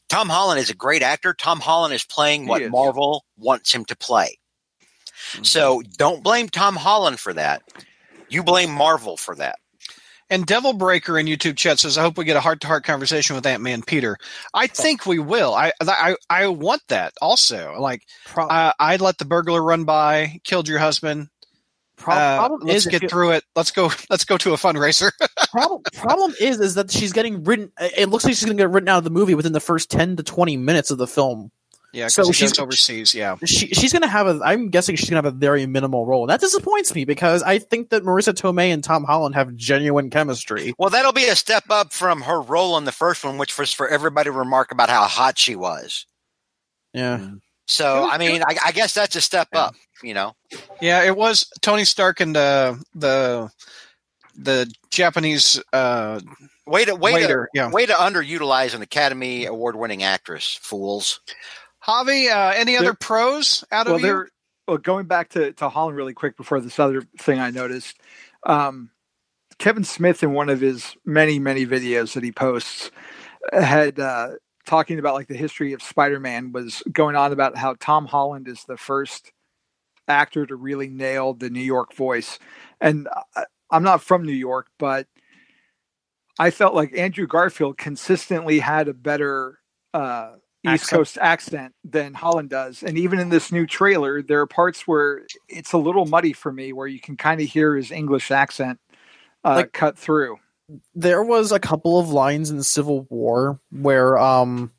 Tom 0.09 0.29
Holland 0.29 0.61
is 0.61 0.71
a 0.71 0.75
great 0.75 1.03
actor. 1.03 1.35
Tom 1.35 1.61
Holland 1.61 1.95
is 1.95 2.05
playing 2.05 2.47
what 2.47 2.63
is. 2.63 2.71
Marvel 2.71 3.25
wants 3.37 3.75
him 3.75 3.85
to 3.87 3.97
play. 3.97 4.39
So 5.43 5.83
don't 5.97 6.23
blame 6.23 6.49
Tom 6.49 6.77
Holland 6.77 7.19
for 7.19 7.35
that. 7.35 7.63
You 8.29 8.43
blame 8.43 8.71
Marvel 8.71 9.17
for 9.17 9.35
that. 9.37 9.59
And 10.31 10.45
Devil 10.45 10.75
Breaker 10.75 11.19
in 11.19 11.27
YouTube 11.27 11.57
chat 11.57 11.79
says, 11.79 11.97
"I 11.97 12.03
hope 12.03 12.19
we 12.19 12.25
get 12.25 12.37
a 12.37 12.41
heart 12.41 12.61
to 12.61 12.67
heart 12.67 12.85
conversation 12.85 13.35
with 13.35 13.47
Ant 13.47 13.63
Man 13.63 13.83
Peter." 13.83 14.19
I 14.53 14.67
think 14.67 15.07
we 15.07 15.19
will. 15.19 15.55
I 15.55 15.73
I 15.81 16.17
I 16.29 16.49
want 16.49 16.83
that 16.89 17.15
also. 17.23 17.77
Like 17.79 18.03
uh, 18.37 18.73
I'd 18.79 19.01
let 19.01 19.19
the 19.19 19.25
burglar 19.25 19.63
run 19.63 19.85
by, 19.85 20.41
killed 20.45 20.69
your 20.69 20.79
husband. 20.79 21.29
Uh, 22.07 22.39
problem 22.39 22.61
let's 22.63 22.87
is 22.87 22.99
get 22.99 23.11
through 23.11 23.33
it. 23.33 23.45
Let's 23.57 23.71
go. 23.71 23.91
Let's 24.11 24.25
go 24.25 24.37
to 24.39 24.53
a 24.53 24.57
fundraiser. 24.57 25.11
problem 25.51 25.83
problem 25.95 26.35
is 26.41 26.61
is 26.61 26.75
that 26.75 26.91
she's 26.91 27.13
getting 27.13 27.43
written. 27.43 27.73
It 27.81 28.09
looks 28.09 28.25
like 28.25 28.35
she's 28.35 28.45
going 28.45 28.57
to 28.57 28.63
get 28.63 28.71
written 28.71 28.89
out 28.89 28.99
of 28.99 29.05
the 29.05 29.11
movie 29.11 29.35
within 29.35 29.53
the 29.53 29.61
first 29.61 29.91
ten 29.91 30.17
to 30.17 30.23
twenty 30.23 30.57
minutes 30.57 30.91
of 30.91 30.99
the 30.99 31.09
film. 31.09 31.51
Yeah, 31.93 32.05
because 32.07 32.15
So 32.27 32.33
she's- 32.33 32.59
overseas. 32.59 33.15
Yeah, 33.15 33.37
She 33.47 33.69
she's 33.69 33.93
going 33.93 34.03
to 34.03 34.09
have 34.09 34.27
a. 34.27 34.39
I'm 34.45 34.69
guessing 34.69 34.95
she's 34.97 35.09
going 35.09 35.23
to 35.23 35.27
have 35.27 35.35
a 35.35 35.39
very 35.39 35.65
minimal 35.67 36.05
role. 36.05 36.23
And 36.25 36.31
that 36.31 36.41
disappoints 36.41 36.95
me 36.95 37.07
because 37.07 37.43
I 37.43 37.59
think 37.59 37.89
that 37.91 38.03
Marisa 38.03 38.35
Tomei 38.35 38.73
and 38.75 38.85
Tom 38.85 39.05
Holland 39.05 39.35
have 39.37 39.55
genuine 39.57 40.11
chemistry. 40.11 40.75
Well, 40.79 40.91
that'll 40.91 41.13
be 41.15 41.29
a 41.29 41.35
step 41.37 41.65
up 41.71 41.95
from 41.95 42.21
her 42.23 42.41
role 42.43 42.77
in 42.77 42.85
the 42.85 42.93
first 42.93 43.25
one, 43.25 43.39
which 43.39 43.57
was 43.59 43.73
for 43.73 43.89
everybody 43.89 44.29
to 44.29 44.33
remark 44.33 44.71
about 44.71 44.91
how 44.91 45.05
hot 45.05 45.39
she 45.39 45.57
was. 45.57 46.05
Yeah. 46.93 47.31
So, 47.67 48.03
was 48.03 48.11
I 48.13 48.19
mean, 48.19 48.43
I, 48.43 48.57
I 48.67 48.73
guess 48.73 48.93
that's 48.95 49.17
a 49.17 49.21
step 49.21 49.49
Yeah. 49.55 49.61
up, 49.61 49.75
you 50.03 50.13
know. 50.15 50.35
yeah. 50.83 51.05
It 51.05 51.17
was 51.17 51.47
Tony 51.63 51.85
Stark 51.87 52.21
and 52.21 52.37
uh, 52.37 52.75
the 52.95 53.51
the 54.37 54.71
Japanese 54.91 55.61
uh, 55.73 56.21
Way 56.67 56.85
to 56.85 56.95
way 56.95 57.15
waiter. 57.15 57.49
to 57.53 57.59
Yeah, 57.59 57.71
way 57.71 57.87
to 57.87 57.95
underutilize 57.95 58.75
an 58.75 58.83
Academy 58.83 59.47
Award 59.47 59.75
winning 59.77 60.03
actress, 60.03 60.59
fools. 60.61 61.21
Javi. 61.89 62.31
Uh, 62.31 62.53
any 62.55 62.77
other 62.77 62.87
There- 62.87 62.95
pros 62.95 63.65
out 63.73 63.87
Well, 63.87 63.97
of 63.97 64.01
you? 64.03 64.07
there. 64.07 64.29
Well, 64.67 64.77
going 64.79 65.07
back 65.07 65.31
to, 65.31 65.53
to 65.55 65.69
Holland 65.71 65.97
really 65.97 66.13
quick 66.13 66.37
before 66.37 66.61
this 66.61 66.79
other 66.79 67.03
thing 67.19 67.39
I 67.39 67.51
noticed, 67.51 67.99
um, 68.45 68.91
Kevin 69.59 69.83
Smith 69.85 70.23
in 70.23 70.33
one 70.35 70.51
of 70.51 70.61
his 70.61 70.95
many 71.07 71.39
many 71.39 71.67
videos 71.67 72.13
that 72.13 72.23
he 72.23 72.31
posts 72.33 72.91
had 73.53 73.99
uh, 73.99 74.33
talking 74.67 74.99
about 74.99 75.15
like 75.15 75.29
the 75.29 75.37
history 75.37 75.73
of 75.73 75.83
Spider-Man 75.83 76.53
was 76.53 76.83
going 76.93 77.17
on 77.17 77.33
about 77.33 77.57
how 77.57 77.75
Tom 77.81 78.05
Holland 78.07 78.47
is 78.47 78.63
the 78.65 78.77
first 78.77 79.33
actor 80.07 80.45
to 80.47 80.55
really 80.55 80.89
nail 80.89 81.33
the 81.33 81.49
New 81.51 81.63
York 81.63 81.95
voice, 81.95 82.39
and 82.81 83.09
I, 83.35 83.45
I'm 83.71 83.83
not 83.83 84.03
from 84.03 84.25
New 84.25 84.33
York, 84.33 84.67
but 84.79 85.07
I 86.39 86.51
felt 86.51 86.75
like 86.75 86.97
Andrew 86.97 87.27
Garfield 87.27 87.79
consistently 87.79 88.59
had 88.61 88.87
a 88.89 88.95
better 88.95 89.59
uh, 89.93 90.33
East 90.75 90.85
Accent. 90.85 90.99
Coast 90.99 91.19
accent 91.21 91.75
than 91.85 92.15
Holland 92.15 92.51
does. 92.51 92.83
And 92.83 92.97
even 92.99 93.19
in 93.19 93.29
this 93.29 93.51
new 93.53 93.67
trailer, 93.67 94.23
there 94.23 94.41
are 94.41 94.47
parts 94.47 94.87
where 94.87 95.23
it's 95.49 95.73
a 95.73 95.79
little 95.79 96.07
muddy 96.07 96.33
for 96.33 96.53
me, 96.53 96.73
where 96.73 96.87
you 96.87 97.01
can 97.01 97.17
kind 97.17 97.41
of 97.41 97.49
hear 97.49 97.77
his 97.77 97.91
English 97.91 98.31
accent 98.31 98.79
uh, 99.45 99.55
Like- 99.57 99.73
cut 99.73 99.99
through. 99.99 100.39
there 100.95 101.23
was 101.23 101.51
a 101.53 101.59
couple 101.61 101.99
of 101.99 102.11
lines 102.11 102.51
in 102.51 102.63
Civil 102.63 103.07
War 103.11 103.59
where 103.71 104.19
um 104.19 104.71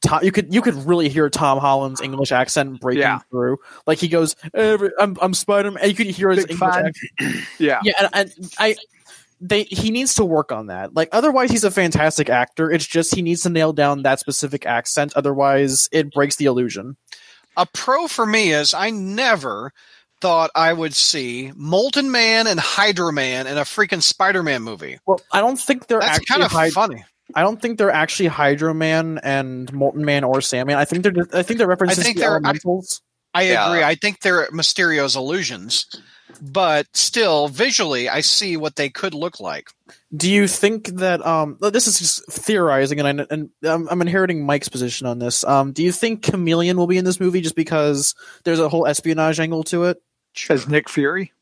Tom, 0.00 0.20
you 0.22 0.30
could 0.30 0.54
you 0.54 0.62
could 0.62 0.74
really 0.86 1.08
hear 1.08 1.28
Tom 1.28 1.58
Holland's 1.58 2.00
English 2.00 2.30
accent 2.30 2.80
breaking 2.80 3.02
Yeah. 3.02 3.18
through. 3.30 3.58
Like 3.86 3.98
he 3.98 4.06
goes, 4.06 4.36
"I'm 4.54 5.16
I'm 5.20 5.34
Spider 5.34 5.72
Man." 5.72 5.88
You 5.88 5.94
could 5.94 6.06
hear 6.06 6.30
his 6.30 6.46
Big 6.46 6.52
English 6.52 6.74
accent. 6.76 6.96
Yeah. 7.58 7.80
Yeah, 7.82 7.92
and, 7.98 8.08
and 8.38 8.50
I 8.60 8.76
they 9.40 9.64
he 9.64 9.90
needs 9.90 10.14
to 10.14 10.24
work 10.24 10.52
on 10.52 10.66
that. 10.66 10.94
Like 10.94 11.08
otherwise, 11.12 11.50
he's 11.50 11.64
a 11.64 11.70
fantastic 11.70 12.28
actor. 12.28 12.70
It's 12.70 12.86
just 12.86 13.14
he 13.14 13.22
needs 13.22 13.42
to 13.42 13.50
nail 13.50 13.72
down 13.72 14.02
that 14.02 14.20
specific 14.20 14.66
accent. 14.66 15.12
Otherwise, 15.16 15.88
it 15.92 16.12
breaks 16.12 16.36
the 16.36 16.46
illusion. 16.46 16.96
a 17.56 17.66
pro 17.66 18.06
for 18.06 18.24
me 18.26 18.52
is 18.52 18.74
I 18.74 18.90
never 18.90 19.72
thought 20.20 20.50
I 20.54 20.72
would 20.72 20.94
see 20.94 21.52
Molten 21.54 22.10
Man 22.10 22.46
and 22.48 22.58
Hydro 22.58 23.12
Man 23.12 23.46
in 23.46 23.56
a 23.56 23.62
freaking 23.62 24.02
Spider-Man 24.02 24.62
movie. 24.62 24.98
Well, 25.06 25.20
I 25.32 25.40
don't 25.40 25.58
think 25.58 25.86
they're 25.86 26.00
That's 26.00 26.18
actually 26.18 26.26
kind 26.34 26.42
of 26.42 26.50
Hyd- 26.50 26.72
funny. 26.72 27.04
I 27.34 27.42
don't 27.42 27.60
think 27.62 27.78
they're 27.78 27.90
actually 27.92 28.28
Hydro 28.28 28.74
Man 28.74 29.20
and 29.22 29.72
Molten 29.72 30.04
Man 30.04 30.24
or 30.24 30.40
Sandman. 30.40 30.76
I 30.78 30.84
think 30.86 31.02
they're 31.04 31.12
just, 31.12 31.34
I 31.34 31.42
think 31.42 31.58
they're 31.58 31.68
references 31.68 31.98
I 31.98 32.02
think 32.02 32.16
to 32.16 32.20
they're- 32.22 32.40
I- 32.44 32.54
I 33.34 33.42
Yeah. 33.42 33.68
agree. 33.68 33.84
I 33.84 33.94
think 33.94 34.20
they're 34.20 34.48
Mysterio's 34.50 35.14
illusions, 35.14 35.86
but 36.40 36.86
still, 36.94 37.48
visually, 37.48 38.08
I 38.08 38.20
see 38.20 38.56
what 38.56 38.76
they 38.76 38.88
could 38.90 39.14
look 39.14 39.40
like. 39.40 39.70
Do 40.14 40.30
you 40.30 40.46
think 40.48 40.88
that 40.88 41.24
um 41.26 41.58
this 41.60 41.86
is 41.86 41.98
just 41.98 42.30
theorizing 42.30 43.00
and 43.00 43.20
I 43.20 43.26
and 43.30 43.50
I'm, 43.62 43.88
I'm 43.88 44.00
inheriting 44.00 44.44
Mike's 44.44 44.68
position 44.68 45.06
on 45.06 45.18
this. 45.18 45.44
Um 45.44 45.72
do 45.72 45.82
you 45.82 45.92
think 45.92 46.22
Chameleon 46.22 46.76
will 46.76 46.86
be 46.86 46.98
in 46.98 47.04
this 47.04 47.20
movie 47.20 47.40
just 47.40 47.56
because 47.56 48.14
there's 48.44 48.60
a 48.60 48.68
whole 48.68 48.86
espionage 48.86 49.40
angle 49.40 49.64
to 49.64 49.84
it? 49.84 50.02
As 50.48 50.68
Nick 50.68 50.88
Fury. 50.88 51.32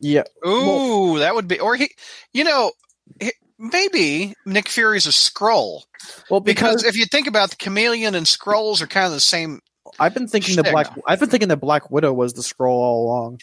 Yeah. 0.00 0.24
Ooh, 0.46 1.18
that 1.18 1.34
would 1.34 1.46
be, 1.46 1.60
or 1.60 1.76
he, 1.76 1.90
you 2.32 2.42
know, 2.42 2.72
he, 3.20 3.32
maybe 3.58 4.34
Nick 4.46 4.68
Fury's 4.68 5.06
a 5.06 5.10
Skrull 5.10 5.82
Well, 6.30 6.40
because 6.40 6.82
because, 6.82 6.84
if 6.84 6.96
you 6.96 7.04
think 7.04 7.26
about 7.26 7.50
the 7.50 7.56
chameleon 7.56 8.14
and 8.14 8.26
Skrulls 8.26 8.80
are 8.80 8.86
kind 8.86 9.06
of 9.06 9.12
the 9.12 9.20
same. 9.20 9.60
I've 9.98 10.14
been 10.14 10.26
thinking 10.26 10.56
that 10.56 10.66
Stigma. 10.66 10.84
Black 10.84 10.98
I've 11.06 11.20
been 11.20 11.28
thinking 11.28 11.48
that 11.48 11.58
Black 11.58 11.90
Widow 11.90 12.12
was 12.12 12.32
the 12.32 12.42
Skrull 12.42 12.70
all 12.70 13.04
along. 13.06 13.40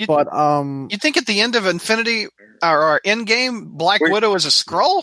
You, 0.00 0.06
But 0.06 0.32
um 0.32 0.88
you 0.90 0.98
think 0.98 1.16
at 1.16 1.26
the 1.26 1.40
end 1.40 1.56
of 1.56 1.66
Infinity 1.66 2.26
or, 2.62 2.82
or 2.94 3.00
Endgame, 3.04 3.66
Black 3.68 4.00
Widow 4.00 4.34
is 4.34 4.44
a 4.46 4.48
Skrull, 4.48 5.02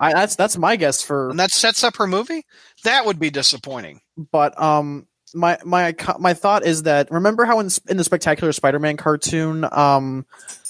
I 0.00 0.12
that's 0.12 0.36
that's 0.36 0.56
my 0.56 0.76
guess 0.76 1.02
for 1.02 1.30
and 1.30 1.40
that 1.40 1.50
sets 1.50 1.82
up 1.82 1.96
her 1.96 2.06
movie? 2.06 2.44
That 2.84 3.06
would 3.06 3.18
be 3.18 3.30
disappointing. 3.30 4.00
but 4.30 4.60
um 4.60 5.06
my 5.34 5.58
my 5.64 5.94
my 6.18 6.32
thought 6.34 6.64
is 6.64 6.84
that 6.84 7.10
remember 7.10 7.44
how 7.44 7.60
in, 7.60 7.68
in 7.88 7.96
the 7.98 8.04
spectacular 8.04 8.50
spider-man 8.52 8.96
cartoon 8.96 9.66
um 9.72 10.24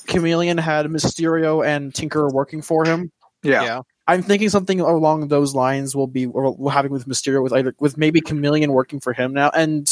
chameleon 0.09 0.59
had 0.59 0.87
mysterio 0.87 1.65
and 1.65 1.95
tinker 1.95 2.29
working 2.29 2.61
for 2.63 2.85
him 2.85 3.13
Yeah. 3.45 3.63
yeah. 3.63 3.81
i'm 4.09 4.23
thinking 4.23 4.49
something 4.49 4.81
along 4.81 5.29
those 5.29 5.55
lines 5.55 5.95
will 5.95 6.09
be 6.09 6.27
we'll 6.27 6.71
having 6.71 6.91
with 6.91 7.07
mysterio 7.07 7.41
with 7.41 7.53
either 7.53 7.73
with 7.79 7.97
maybe 7.97 8.21
chameleon 8.21 8.73
working 8.73 8.99
for 8.99 9.13
him 9.13 9.33
now 9.33 9.49
and 9.55 9.87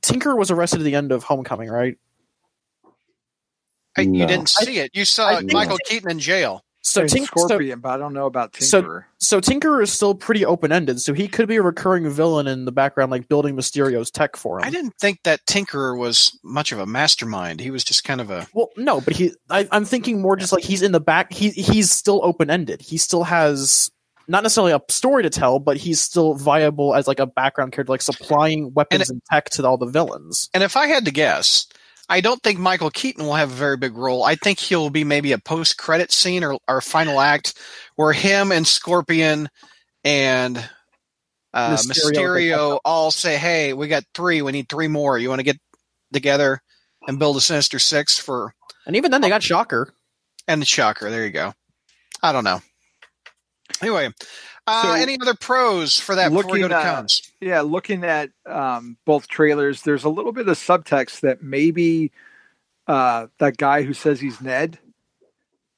tinker 0.00 0.36
was 0.36 0.52
arrested 0.52 0.80
at 0.80 0.84
the 0.84 0.94
end 0.94 1.10
of 1.10 1.24
homecoming 1.24 1.68
right 1.68 1.98
I, 3.96 4.02
You 4.02 4.26
didn't 4.26 4.48
see 4.48 4.78
it. 4.78 4.90
You 4.94 5.04
saw 5.04 5.28
I 5.28 5.36
think- 5.38 5.52
Michael 5.52 5.78
Keaton 5.86 6.10
in 6.10 6.18
jail. 6.18 6.62
so 6.82 7.00
And 7.00 7.10
tinker 7.10 7.32
so, 7.36 7.58
but 7.76 7.88
I 7.90 7.96
don't 7.96 8.14
know 8.14 8.26
about 8.26 8.54
So- 8.62 8.80
Tinkerer. 8.82 9.04
so 9.18 9.40
tinker 9.40 9.82
is 9.82 9.92
still 9.92 10.14
pretty 10.14 10.44
open-ended 10.44 11.00
so 11.00 11.14
he 11.14 11.26
could 11.26 11.48
be 11.48 11.56
a 11.56 11.62
recurring 11.62 12.08
villain 12.08 12.46
in 12.46 12.64
the 12.64 12.70
background 12.70 13.10
like 13.10 13.28
building 13.28 13.56
mysterio's 13.56 14.08
tech 14.10 14.36
for 14.36 14.58
him 14.60 14.64
I 14.66 14.70
didn't 14.70 14.94
think 15.00 15.18
that 15.24 15.44
Tinkerer 15.46 15.98
was 15.98 16.38
much 16.44 16.70
of 16.70 16.78
a 16.78 16.86
mastermind. 16.86 17.58
He 17.60 17.70
was 17.72 17.82
just 17.82 18.04
kind 18.04 18.20
of 18.20 18.30
a. 18.30 18.46
Well, 18.54 18.68
no, 18.76 19.00
but 19.00 19.14
he. 19.14 19.32
I, 19.50 19.66
I'm 19.72 19.84
thinking 19.84 20.22
more 20.22 20.36
just 20.36 20.52
like 20.52 20.62
he's 20.62 20.82
in 20.82 20.92
the 20.92 21.00
back. 21.00 21.32
He 21.32 21.50
he's 21.50 21.90
still 21.90 22.20
open 22.22 22.50
ended. 22.50 22.80
He 22.82 22.98
still 22.98 23.24
has 23.24 23.90
not 24.28 24.42
necessarily 24.42 24.72
a 24.72 24.80
story 24.88 25.22
to 25.24 25.30
tell, 25.30 25.58
but 25.60 25.76
he's 25.76 26.00
still 26.00 26.34
viable 26.34 26.94
as 26.94 27.06
like 27.08 27.18
a 27.20 27.26
background 27.26 27.72
character, 27.72 27.92
like 27.92 28.02
supplying 28.02 28.72
weapons 28.74 29.08
and, 29.10 29.22
tech 29.30 29.50
to 29.50 29.64
all 29.66 29.76
the 29.78 29.86
villains. 29.86 30.50
And 30.54 30.62
if 30.64 30.76
I 30.76 30.86
had 30.88 31.04
to 31.04 31.10
guess, 31.12 31.66
I 32.08 32.20
don't 32.20 32.42
think 32.42 32.58
Michael 32.58 32.90
Keaton 32.90 33.24
will 33.24 33.34
have 33.34 33.50
a 33.50 33.54
very 33.54 33.76
big 33.76 33.96
role. 33.96 34.22
I 34.22 34.36
think 34.36 34.58
he'll 34.58 34.90
be 34.90 35.04
maybe 35.04 35.32
a 35.32 35.38
post 35.38 35.76
credit 35.76 36.12
scene 36.12 36.44
or, 36.44 36.58
or 36.68 36.80
final 36.80 37.20
act 37.20 37.54
where 37.96 38.12
him 38.12 38.52
and 38.52 38.66
Scorpion 38.66 39.48
and 40.04 40.56
uh, 41.52 41.76
Mysterio, 41.76 42.12
Mysterio 42.12 42.80
all 42.84 43.10
say, 43.10 43.36
"Hey, 43.36 43.72
we 43.72 43.88
got 43.88 44.04
three. 44.14 44.42
We 44.42 44.52
need 44.52 44.68
three 44.68 44.88
more. 44.88 45.18
You 45.18 45.28
want 45.28 45.40
to 45.40 45.44
get 45.44 45.58
together 46.12 46.60
and 47.08 47.18
build 47.18 47.36
a 47.36 47.40
Sinister 47.40 47.78
Six 47.78 48.18
for?" 48.18 48.54
And 48.86 48.94
even 48.94 49.10
then, 49.10 49.20
they 49.20 49.28
got 49.28 49.42
Shocker 49.42 49.92
and 50.46 50.62
the 50.62 50.66
Shocker. 50.66 51.10
There 51.10 51.24
you 51.24 51.32
go. 51.32 51.54
I 52.22 52.32
don't 52.32 52.44
know. 52.44 52.60
Anyway, 53.82 54.10
uh, 54.66 54.82
so 54.82 54.92
any 54.92 55.18
other 55.20 55.34
pros 55.34 55.98
for 55.98 56.14
that 56.14 56.32
before 56.32 56.52
we 56.52 56.60
go 56.60 56.68
to 56.68 56.74
cons? 56.74 57.32
Yeah, 57.40 57.60
looking 57.60 58.04
at 58.04 58.30
um, 58.46 58.96
both 59.04 59.28
trailers, 59.28 59.82
there's 59.82 60.04
a 60.04 60.08
little 60.08 60.32
bit 60.32 60.48
of 60.48 60.56
subtext 60.56 61.20
that 61.20 61.42
maybe 61.42 62.12
uh, 62.86 63.28
that 63.38 63.56
guy 63.56 63.82
who 63.82 63.92
says 63.92 64.20
he's 64.20 64.40
Ned 64.40 64.78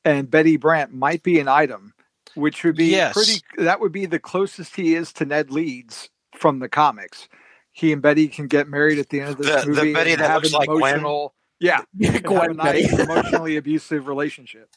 and 0.05 0.31
Betty 0.31 0.57
Brant 0.57 0.92
might 0.92 1.22
be 1.22 1.38
an 1.38 1.48
item, 1.48 1.92
which 2.35 2.64
would 2.64 2.77
be 2.77 2.87
yes. 2.87 3.12
pretty. 3.12 3.42
That 3.59 3.81
would 3.81 3.92
be 3.92 4.07
the 4.07 4.18
closest 4.18 4.77
he 4.77 4.94
is 4.94 5.12
to 5.14 5.24
Ned 5.24 5.51
Leeds 5.51 6.09
from 6.35 6.59
the 6.59 6.68
comics. 6.68 7.29
He 7.72 7.92
and 7.92 8.03
Betty 8.03 8.29
can 8.29 8.46
get 8.46 8.68
married 8.68 8.98
at 8.98 9.11
the 9.11 9.20
end 9.20 9.31
of 9.31 9.38
this 9.38 9.64
the, 9.64 9.68
movie. 9.68 9.88
The 9.88 9.94
Betty 9.94 10.14
that 10.16 10.35
looks 10.35 10.53
like 10.53 10.68
emotional, 10.68 11.35
Gwen. 11.61 11.85
Yeah, 11.98 12.18
Gwen 12.20 12.57
nice, 12.57 12.98
emotionally 12.98 13.57
abusive 13.57 14.07
relationship. 14.07 14.70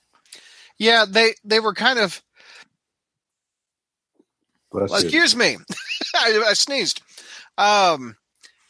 Yeah, 0.77 1.05
they 1.07 1.35
they 1.43 1.59
were 1.59 1.73
kind 1.73 1.99
of 1.99 2.21
well, 4.71 4.85
excuse 4.85 5.35
me, 5.35 5.57
I, 6.15 6.43
I, 6.47 6.53
sneezed. 6.53 7.01
Um, 7.57 8.15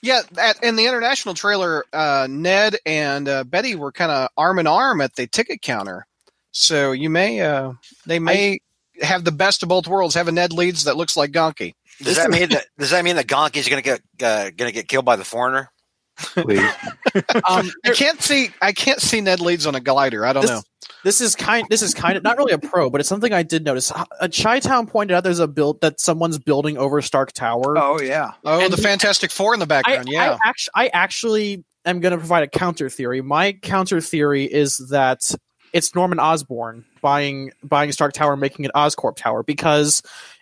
yeah, 0.01 0.21
at, 0.37 0.63
in 0.63 0.75
the 0.75 0.87
international 0.87 1.35
trailer, 1.35 1.85
uh, 1.93 2.27
Ned 2.29 2.77
and 2.85 3.29
uh, 3.29 3.43
Betty 3.43 3.75
were 3.75 3.91
kind 3.91 4.11
of 4.11 4.29
arm 4.35 4.59
in 4.59 4.67
arm 4.67 5.01
at 5.01 5.15
the 5.15 5.27
ticket 5.27 5.61
counter. 5.61 6.07
So 6.51 6.91
you 6.91 7.09
may, 7.09 7.41
uh, 7.41 7.73
they 8.05 8.19
may 8.19 8.59
I, 9.01 9.05
have 9.05 9.23
the 9.23 9.31
best 9.31 9.63
of 9.63 9.69
both 9.69 9.87
worlds. 9.87 10.15
Have 10.15 10.27
a 10.27 10.31
Ned 10.31 10.53
Leeds 10.53 10.85
that 10.85 10.97
looks 10.97 11.15
like 11.15 11.31
Ganke. 11.31 11.75
Does 12.01 12.17
that 12.17 12.31
mean 12.31 12.49
that? 12.49 12.65
Does 12.79 12.89
that 12.89 13.03
mean 13.03 13.15
that 13.15 13.27
Ganke's 13.27 13.69
going 13.69 13.81
to 13.81 13.89
get 13.89 14.01
uh, 14.25 14.49
going 14.49 14.69
to 14.69 14.71
get 14.71 14.87
killed 14.87 15.05
by 15.05 15.15
the 15.15 15.23
foreigner? 15.23 15.69
Please. 16.17 16.59
um, 17.47 17.71
I 17.85 17.91
can't 17.93 18.21
see. 18.21 18.49
I 18.61 18.73
can't 18.73 19.01
see 19.01 19.21
Ned 19.21 19.39
Leeds 19.39 19.65
on 19.65 19.75
a 19.75 19.79
glider. 19.79 20.25
I 20.25 20.33
don't 20.33 20.41
this, 20.41 20.51
know. 20.51 20.61
This 21.03 21.21
is 21.21 21.35
kind. 21.35 21.67
This 21.69 21.81
is 21.81 21.93
kind 21.93 22.17
of 22.17 22.23
not 22.23 22.37
really 22.37 22.53
a 22.53 22.57
pro, 22.57 22.89
but 22.89 23.01
it's 23.01 23.09
something 23.09 23.33
I 23.33 23.43
did 23.43 23.63
notice. 23.63 23.91
A 24.19 24.29
Chi 24.29 24.59
Town 24.59 24.87
pointed 24.87 25.15
out 25.15 25.23
there's 25.23 25.39
a 25.39 25.47
build 25.47 25.81
that 25.81 25.99
someone's 25.99 26.37
building 26.37 26.77
over 26.77 27.01
Stark 27.01 27.31
Tower. 27.31 27.77
Oh 27.77 27.99
yeah. 28.01 28.33
Oh, 28.43 28.61
and 28.61 28.71
the 28.71 28.81
Fantastic 28.81 29.31
Four 29.31 29.53
in 29.53 29.59
the 29.59 29.65
background. 29.65 30.07
I, 30.09 30.11
yeah. 30.11 30.37
I 30.43 30.49
actually, 30.49 30.71
I 30.75 30.87
actually 30.87 31.63
am 31.85 31.99
going 31.99 32.11
to 32.11 32.17
provide 32.17 32.43
a 32.43 32.47
counter 32.47 32.89
theory. 32.89 33.21
My 33.21 33.53
counter 33.53 34.01
theory 34.01 34.45
is 34.45 34.77
that 34.89 35.33
it's 35.73 35.95
Norman 35.95 36.19
Osborn 36.19 36.85
buying 37.01 37.51
buying 37.63 37.91
Stark 37.91 38.13
Tower, 38.13 38.35
making 38.35 38.65
it 38.65 38.71
Oscorp 38.75 39.15
Tower 39.15 39.43
because 39.43 40.01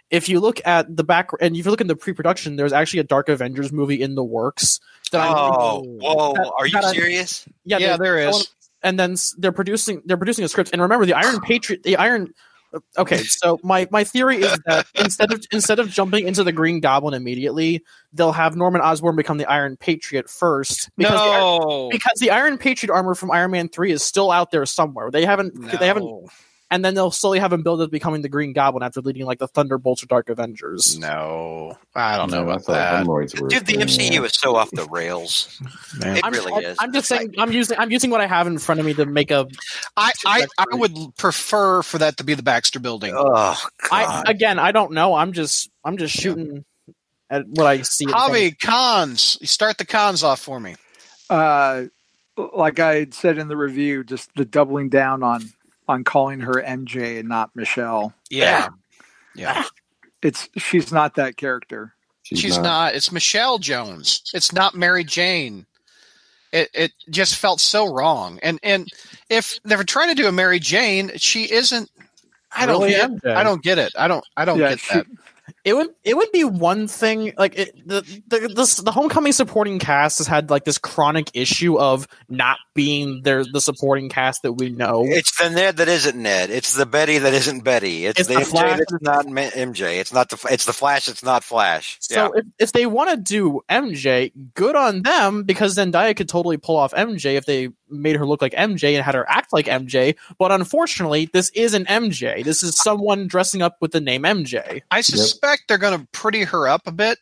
if 0.09 0.29
you 0.29 0.39
look 0.39 0.61
at 0.65 0.95
the 0.95 1.03
back 1.03 1.29
and 1.39 1.55
if 1.55 1.65
you 1.65 1.71
look 1.71 1.81
in 1.81 1.87
the 1.87 1.95
pre-production, 1.95 2.55
there's 2.55 2.73
actually 2.73 2.99
a 2.99 3.03
Dark 3.03 3.29
Avengers 3.29 3.71
movie 3.71 4.01
in 4.01 4.15
the 4.15 4.23
works. 4.23 4.79
oh, 5.13 5.83
whoa! 5.83 6.33
That, 6.33 6.51
Are 6.57 6.67
you 6.67 6.81
serious? 6.93 7.45
I, 7.47 7.51
yeah, 7.65 7.77
yeah, 7.77 7.97
there 7.97 8.17
is 8.17 8.49
and 8.81 8.99
then 8.99 9.15
they're 9.37 9.51
producing 9.51 10.01
they're 10.05 10.17
producing 10.17 10.45
a 10.45 10.47
script. 10.47 10.71
And 10.73 10.81
remember, 10.81 11.05
the 11.05 11.13
Iron 11.13 11.39
Patriot, 11.41 11.83
the 11.83 11.97
Iron. 11.97 12.33
Uh, 12.71 12.79
okay, 12.97 13.17
so 13.17 13.59
my 13.63 13.87
my 13.91 14.03
theory 14.03 14.37
is 14.37 14.57
that 14.65 14.85
instead 14.95 15.33
of 15.33 15.43
instead 15.51 15.79
of 15.79 15.89
jumping 15.89 16.27
into 16.27 16.43
the 16.43 16.51
Green 16.51 16.79
Goblin 16.79 17.13
immediately, 17.13 17.83
they'll 18.13 18.31
have 18.31 18.55
Norman 18.55 18.81
Osborn 18.81 19.15
become 19.15 19.37
the 19.37 19.49
Iron 19.49 19.77
Patriot 19.77 20.29
first. 20.29 20.89
Because 20.95 21.13
no, 21.13 21.25
the 21.25 21.31
Iron, 21.31 21.89
because 21.91 22.19
the 22.19 22.31
Iron 22.31 22.57
Patriot 22.57 22.93
armor 22.93 23.15
from 23.15 23.31
Iron 23.31 23.51
Man 23.51 23.69
three 23.69 23.91
is 23.91 24.03
still 24.03 24.31
out 24.31 24.51
there 24.51 24.65
somewhere. 24.65 25.11
They 25.11 25.25
haven't 25.25 25.55
no. 25.55 25.67
they 25.77 25.87
haven't 25.87 26.29
and 26.71 26.85
then 26.85 26.93
they'll 26.93 27.11
slowly 27.11 27.39
have 27.39 27.51
him 27.51 27.63
build 27.63 27.81
up 27.81 27.89
becoming 27.89 28.21
the 28.21 28.29
Green 28.29 28.53
Goblin 28.53 28.83
after 28.83 29.01
leading 29.01 29.25
like 29.25 29.39
the 29.39 29.47
Thunderbolts 29.47 30.03
or 30.03 30.05
Dark 30.05 30.29
Avengers. 30.29 30.97
No, 30.99 31.77
I 31.95 32.17
don't 32.17 32.29
know 32.31 32.43
about 32.43 32.65
that. 32.67 33.05
Dude, 33.05 33.65
the 33.65 33.77
MCU 33.77 34.23
is 34.23 34.33
so 34.33 34.55
off 34.55 34.69
the 34.71 34.85
rails. 34.85 35.59
it 36.01 36.21
I'm, 36.23 36.31
really 36.31 36.53
I'm, 36.53 36.63
is. 36.63 36.77
I'm 36.79 36.93
just 36.93 37.07
saying. 37.07 37.33
I'm 37.37 37.51
using. 37.51 37.77
I'm 37.77 37.91
using 37.91 38.11
what 38.11 38.21
I 38.21 38.27
have 38.27 38.45
in 38.47 38.57
front 38.59 38.79
of 38.79 38.85
me 38.85 38.93
to 38.95 39.05
make 39.05 39.31
a. 39.31 39.47
I 39.97 40.11
I, 40.25 40.45
I 40.57 40.75
would 40.75 40.95
prefer 41.17 41.81
for 41.81 41.97
that 41.97 42.17
to 42.17 42.23
be 42.23 42.35
the 42.35 42.43
Baxter 42.43 42.79
Building. 42.79 43.13
Oh, 43.15 43.59
I 43.91 44.23
again, 44.27 44.59
I 44.59 44.71
don't 44.71 44.91
know. 44.93 45.15
I'm 45.15 45.33
just. 45.33 45.69
I'm 45.83 45.97
just 45.97 46.13
shooting 46.13 46.65
yeah. 46.87 47.37
at 47.37 47.47
what 47.47 47.65
I 47.65 47.81
see. 47.81 48.05
Javi, 48.05 48.59
cons. 48.59 49.37
You 49.41 49.47
start 49.47 49.77
the 49.77 49.85
cons 49.85 50.23
off 50.23 50.39
for 50.39 50.59
me. 50.59 50.75
Uh, 51.29 51.85
like 52.53 52.79
I 52.79 53.07
said 53.11 53.37
in 53.37 53.47
the 53.47 53.57
review, 53.57 54.03
just 54.03 54.29
the 54.35 54.45
doubling 54.45 54.89
down 54.89 55.23
on 55.23 55.41
on 55.89 56.03
calling 56.03 56.39
her 56.41 56.53
MJ 56.53 57.19
and 57.19 57.27
not 57.27 57.55
Michelle. 57.55 58.13
Yeah. 58.29 58.69
Yeah. 59.35 59.63
It's 60.21 60.47
she's 60.57 60.91
not 60.91 61.15
that 61.15 61.35
character. 61.35 61.95
She's, 62.23 62.39
she's 62.39 62.57
not. 62.57 62.63
not. 62.63 62.95
It's 62.95 63.11
Michelle 63.11 63.57
Jones. 63.57 64.21
It's 64.33 64.53
not 64.53 64.75
Mary 64.75 65.03
Jane. 65.03 65.65
It 66.51 66.69
it 66.73 66.91
just 67.09 67.35
felt 67.35 67.59
so 67.59 67.91
wrong. 67.91 68.39
And 68.43 68.59
and 68.61 68.87
if 69.29 69.59
they're 69.63 69.83
trying 69.83 70.09
to 70.09 70.21
do 70.21 70.27
a 70.27 70.31
Mary 70.31 70.59
Jane, 70.59 71.11
she 71.15 71.51
isn't 71.51 71.89
I 72.51 72.65
don't 72.65 72.81
really 72.81 72.93
get 72.93 73.11
MJ. 73.11 73.35
I 73.35 73.43
don't 73.43 73.63
get 73.63 73.79
it. 73.79 73.93
I 73.97 74.07
don't 74.07 74.25
I 74.37 74.45
don't 74.45 74.59
yeah, 74.59 74.69
get 74.69 74.79
she, 74.79 74.93
that 74.93 75.05
it 75.69 75.75
would 75.75 75.89
it 76.03 76.17
would 76.17 76.31
be 76.31 76.43
one 76.43 76.87
thing 76.87 77.31
like 77.37 77.57
it, 77.57 77.87
the 77.87 78.01
the 78.27 78.51
this, 78.55 78.77
the 78.77 78.91
homecoming 78.91 79.31
supporting 79.31 79.77
cast 79.77 80.17
has 80.17 80.25
had 80.25 80.49
like 80.49 80.65
this 80.65 80.79
chronic 80.79 81.29
issue 81.35 81.77
of 81.77 82.07
not 82.27 82.57
being 82.73 83.21
there 83.23 83.43
the 83.45 83.61
supporting 83.61 84.09
cast 84.09 84.41
that 84.41 84.53
we 84.53 84.69
know. 84.69 85.03
It's 85.05 85.37
the 85.37 85.51
Ned 85.51 85.77
that 85.77 85.87
isn't 85.87 86.15
Ned. 86.15 86.49
It's 86.49 86.73
the 86.73 86.87
Betty 86.87 87.19
that 87.19 87.33
isn't 87.33 87.63
Betty. 87.63 88.07
It's, 88.07 88.19
it's 88.19 88.29
the, 88.29 88.35
the 88.35 88.41
MJ 88.41 88.45
Flash. 88.45 88.79
that's 88.79 89.01
not 89.01 89.25
MJ. 89.27 89.99
It's 89.99 90.11
not 90.11 90.29
the 90.29 90.47
it's 90.51 90.65
the 90.65 90.73
Flash. 90.73 91.07
It's 91.07 91.23
not 91.23 91.43
Flash. 91.43 91.97
So 92.01 92.15
yeah. 92.15 92.29
if, 92.39 92.45
if 92.57 92.71
they 92.71 92.87
want 92.87 93.11
to 93.11 93.17
do 93.17 93.61
MJ, 93.69 94.31
good 94.55 94.75
on 94.75 95.03
them 95.03 95.43
because 95.43 95.75
Zendaya 95.75 96.15
could 96.17 96.29
totally 96.29 96.57
pull 96.57 96.77
off 96.77 96.93
MJ 96.93 97.35
if 97.35 97.45
they 97.45 97.69
made 97.89 98.15
her 98.15 98.25
look 98.25 98.41
like 98.41 98.53
MJ 98.53 98.95
and 98.95 99.03
had 99.03 99.15
her 99.15 99.29
act 99.29 99.53
like 99.53 99.65
MJ. 99.65 100.15
But 100.37 100.51
unfortunately, 100.51 101.29
this 101.31 101.49
isn't 101.51 101.87
MJ. 101.87 102.43
This 102.43 102.63
is 102.63 102.75
someone 102.75 103.27
dressing 103.27 103.61
up 103.61 103.77
with 103.81 103.91
the 103.91 104.01
name 104.01 104.23
MJ. 104.23 104.81
I 104.89 105.01
suspect 105.01 105.58
yep. 105.58 105.58
They're 105.67 105.77
going 105.77 105.99
to 105.99 106.07
pretty 106.11 106.43
her 106.43 106.67
up 106.67 106.87
a 106.87 106.91
bit. 106.91 107.17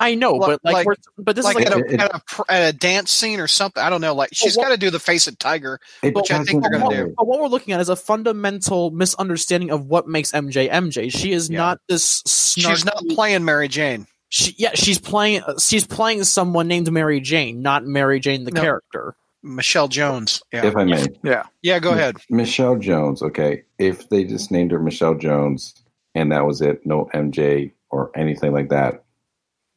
I 0.00 0.16
know, 0.16 0.38
but 0.40 0.60
like, 0.64 0.84
like 0.84 0.98
but 1.16 1.36
this 1.36 1.44
like 1.44 1.60
is 1.60 1.70
like 1.70 1.92
at, 1.92 2.00
a, 2.00 2.02
at, 2.02 2.10
a, 2.10 2.52
at, 2.52 2.74
a, 2.74 2.76
dance 2.76 3.12
scene 3.12 3.38
or 3.38 3.46
something. 3.46 3.80
I 3.80 3.88
don't 3.88 4.00
know. 4.00 4.16
Like 4.16 4.30
she's 4.32 4.56
got 4.56 4.70
to 4.70 4.76
do 4.76 4.90
the 4.90 4.98
face 4.98 5.28
of 5.28 5.38
tiger, 5.38 5.78
which 6.02 6.30
I 6.32 6.42
think 6.42 6.62
they're 6.62 6.76
going 6.76 6.90
to 6.90 6.96
do. 7.06 7.14
But 7.16 7.28
what 7.28 7.40
we're 7.40 7.46
looking 7.46 7.72
at 7.72 7.80
is 7.80 7.88
a 7.88 7.94
fundamental 7.94 8.90
misunderstanding 8.90 9.70
of 9.70 9.86
what 9.86 10.08
makes 10.08 10.32
MJ 10.32 10.68
MJ. 10.68 11.12
She 11.12 11.32
is 11.32 11.48
yeah. 11.48 11.58
not 11.58 11.78
this. 11.88 12.22
Snarky, 12.22 12.70
she's 12.70 12.84
not 12.84 13.00
playing 13.10 13.44
Mary 13.44 13.68
Jane. 13.68 14.08
She, 14.28 14.54
yeah, 14.58 14.72
she's 14.74 14.98
playing. 14.98 15.42
She's 15.60 15.86
playing 15.86 16.24
someone 16.24 16.66
named 16.66 16.90
Mary 16.90 17.20
Jane, 17.20 17.62
not 17.62 17.84
Mary 17.84 18.18
Jane 18.18 18.42
the 18.42 18.50
no. 18.50 18.60
character. 18.60 19.14
Michelle 19.44 19.88
Jones. 19.88 20.42
Yeah. 20.52 20.66
If 20.66 20.76
I 20.76 20.84
may. 20.84 21.06
Yeah. 21.22 21.44
Yeah, 21.62 21.78
go 21.78 21.92
ahead. 21.92 22.16
Michelle 22.30 22.76
Jones. 22.76 23.22
Okay. 23.22 23.64
If 23.78 24.08
they 24.08 24.24
just 24.24 24.50
named 24.50 24.70
her 24.72 24.78
Michelle 24.78 25.14
Jones 25.14 25.81
and 26.14 26.32
that 26.32 26.46
was 26.46 26.60
it, 26.60 26.84
no 26.84 27.08
MJ 27.14 27.72
or 27.90 28.10
anything 28.14 28.52
like 28.52 28.68
that, 28.70 29.04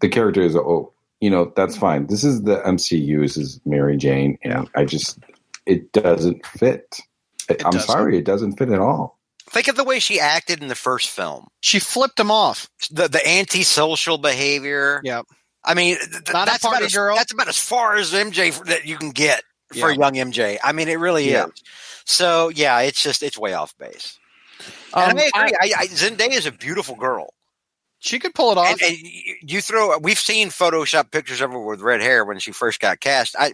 the 0.02 0.10
character 0.10 0.42
is, 0.42 0.56
oh, 0.56 0.92
you 1.22 1.30
know, 1.30 1.52
that's 1.56 1.78
fine. 1.78 2.08
This 2.08 2.24
is 2.24 2.44
the 2.44 2.58
MCU. 2.62 3.22
This 3.22 3.38
is 3.38 3.60
Mary 3.66 3.98
Jane. 3.98 4.38
And 4.44 4.70
I 4.76 4.86
just, 4.86 5.20
it 5.66 5.92
doesn't 5.92 6.46
fit. 6.46 7.00
It 7.50 7.66
I'm 7.66 7.72
doesn't. 7.72 7.88
sorry. 7.88 8.18
It 8.18 8.26
doesn't 8.26 8.58
fit 8.58 8.70
at 8.70 8.80
all. 8.80 9.18
Think 9.50 9.68
of 9.68 9.76
the 9.76 9.84
way 9.84 10.00
she 10.00 10.20
acted 10.20 10.62
in 10.62 10.68
the 10.68 10.76
first 10.76 11.10
film. 11.10 11.48
She 11.62 11.80
flipped 11.80 12.20
him 12.20 12.32
off. 12.32 12.68
The 12.90 13.08
the 13.08 13.26
antisocial 13.28 14.18
behavior. 14.18 15.02
Yeah. 15.04 15.22
I 15.64 15.76
mean, 15.76 15.98
th- 15.98 16.34
Not 16.34 16.48
that's, 16.48 16.64
about 16.64 16.82
as, 16.82 16.94
girl. 16.94 17.16
that's 17.16 17.32
about 17.32 17.48
as 17.48 17.58
far 17.58 17.96
as 17.96 18.12
MJ 18.12 18.64
that 18.66 18.86
you 18.86 18.98
can 18.98 19.12
get 19.12 19.44
for 19.72 19.92
yeah. 19.92 19.98
young 19.98 20.32
MJ. 20.32 20.58
I 20.64 20.72
mean, 20.72 20.88
it 20.88 21.00
really 21.00 21.30
yeah. 21.30 21.46
is. 21.46 21.64
So 22.06 22.50
yeah, 22.50 22.80
it's 22.82 23.02
just 23.02 23.24
it's 23.24 23.38
way 23.38 23.54
off 23.54 23.76
base. 23.78 24.18
Um, 24.96 25.10
and 25.12 25.20
I 25.20 25.26
agree. 25.26 25.58
I, 25.62 25.82
I, 25.82 25.88
Zendaya 25.88 26.32
is 26.32 26.46
a 26.46 26.52
beautiful 26.52 26.96
girl. 26.96 27.34
She 28.00 28.20
could 28.20 28.34
pull 28.34 28.52
it 28.52 28.58
off. 28.58 28.68
And, 28.70 28.82
and 28.82 28.98
you 29.42 29.62
throw. 29.62 29.98
We've 29.98 30.20
seen 30.20 30.50
Photoshop 30.50 31.12
pictures 31.12 31.42
of 31.42 31.52
her 31.52 31.60
with 31.60 31.82
red 31.82 32.02
hair 32.02 32.24
when 32.24 32.40
she 32.40 32.52
first 32.52 32.80
got 32.80 33.00
cast. 33.00 33.36
I, 33.38 33.54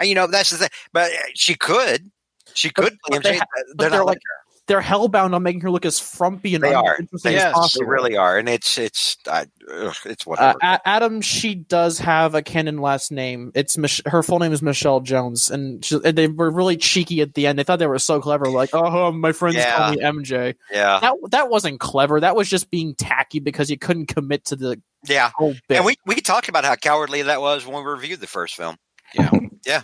you 0.00 0.14
know, 0.14 0.26
that's 0.26 0.50
the 0.50 0.56
thing. 0.56 0.68
But 0.92 1.10
she 1.34 1.54
could. 1.54 2.10
She 2.54 2.70
could. 2.70 2.96
But, 3.08 3.22
but 3.22 3.78
they, 3.78 3.88
are 3.96 4.04
like 4.04 4.20
they're 4.68 4.80
hellbound 4.80 5.34
on 5.34 5.42
making 5.42 5.62
her 5.62 5.70
look 5.70 5.84
as 5.84 5.98
frumpy 5.98 6.54
and 6.54 6.62
They 6.62 6.72
are. 6.74 6.94
uninteresting 6.94 7.32
Yes, 7.32 7.56
as 7.58 7.72
They 7.72 7.84
really 7.84 8.16
are, 8.16 8.38
and 8.38 8.48
it's 8.48 8.78
it's 8.78 9.16
uh, 9.26 9.46
ugh, 9.72 9.96
it's 10.04 10.24
Uh, 10.26 10.30
whatever. 10.30 10.58
A- 10.62 10.80
Adam, 10.88 11.20
she 11.20 11.54
does 11.56 11.98
have 11.98 12.34
a 12.36 12.42
canon 12.42 12.78
last 12.78 13.10
name. 13.10 13.50
It's 13.54 13.76
Mich- 13.76 14.02
her 14.06 14.22
full 14.22 14.38
name 14.38 14.52
is 14.52 14.62
Michelle 14.62 15.00
Jones, 15.00 15.50
and, 15.50 15.84
she, 15.84 15.98
and 16.04 16.16
they 16.16 16.28
were 16.28 16.50
really 16.50 16.76
cheeky 16.76 17.20
at 17.22 17.34
the 17.34 17.46
end. 17.46 17.58
They 17.58 17.64
thought 17.64 17.78
they 17.80 17.86
were 17.86 17.98
so 17.98 18.20
clever, 18.20 18.46
like, 18.46 18.70
"Oh, 18.74 19.10
my 19.10 19.32
friends 19.32 19.56
Yeah. 19.56 19.76
call 19.76 19.90
me 19.92 19.98
MJ." 20.02 20.54
yeah, 20.70 21.00
That 21.00 21.14
that 21.30 21.48
wasn't 21.50 21.80
clever. 21.80 22.20
That 22.20 22.36
was 22.36 22.48
just 22.48 22.70
being 22.70 22.94
tacky 22.94 23.40
because 23.40 23.70
you 23.70 23.78
couldn't 23.78 24.06
commit 24.06 24.44
to 24.46 24.56
the 24.56 24.80
yeah. 25.06 25.30
whole 25.34 25.54
bit. 25.68 25.76
And 25.78 25.84
we 25.86 25.96
we 26.06 26.16
talked 26.16 26.48
about 26.48 26.64
how 26.64 26.76
cowardly 26.76 27.22
that 27.22 27.40
was 27.40 27.66
when 27.66 27.82
we 27.84 27.90
reviewed 27.90 28.20
the 28.20 28.26
first 28.26 28.54
film. 28.54 28.76
Yeah. 29.14 29.30
Yeah. 29.66 29.80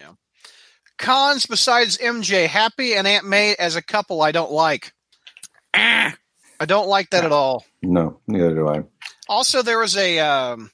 Cons 0.98 1.46
besides 1.46 1.98
MJ, 1.98 2.46
Happy 2.46 2.94
and 2.94 3.06
Aunt 3.06 3.26
May 3.26 3.54
as 3.56 3.76
a 3.76 3.82
couple, 3.82 4.22
I 4.22 4.32
don't 4.32 4.52
like. 4.52 4.92
I 5.74 6.66
don't 6.66 6.88
like 6.88 7.10
that 7.10 7.24
at 7.24 7.32
all. 7.32 7.64
No, 7.82 8.20
neither 8.26 8.54
do 8.54 8.68
I. 8.68 8.84
Also, 9.28 9.62
there 9.62 9.78
was 9.78 9.96
a 9.96 10.20
um, 10.20 10.70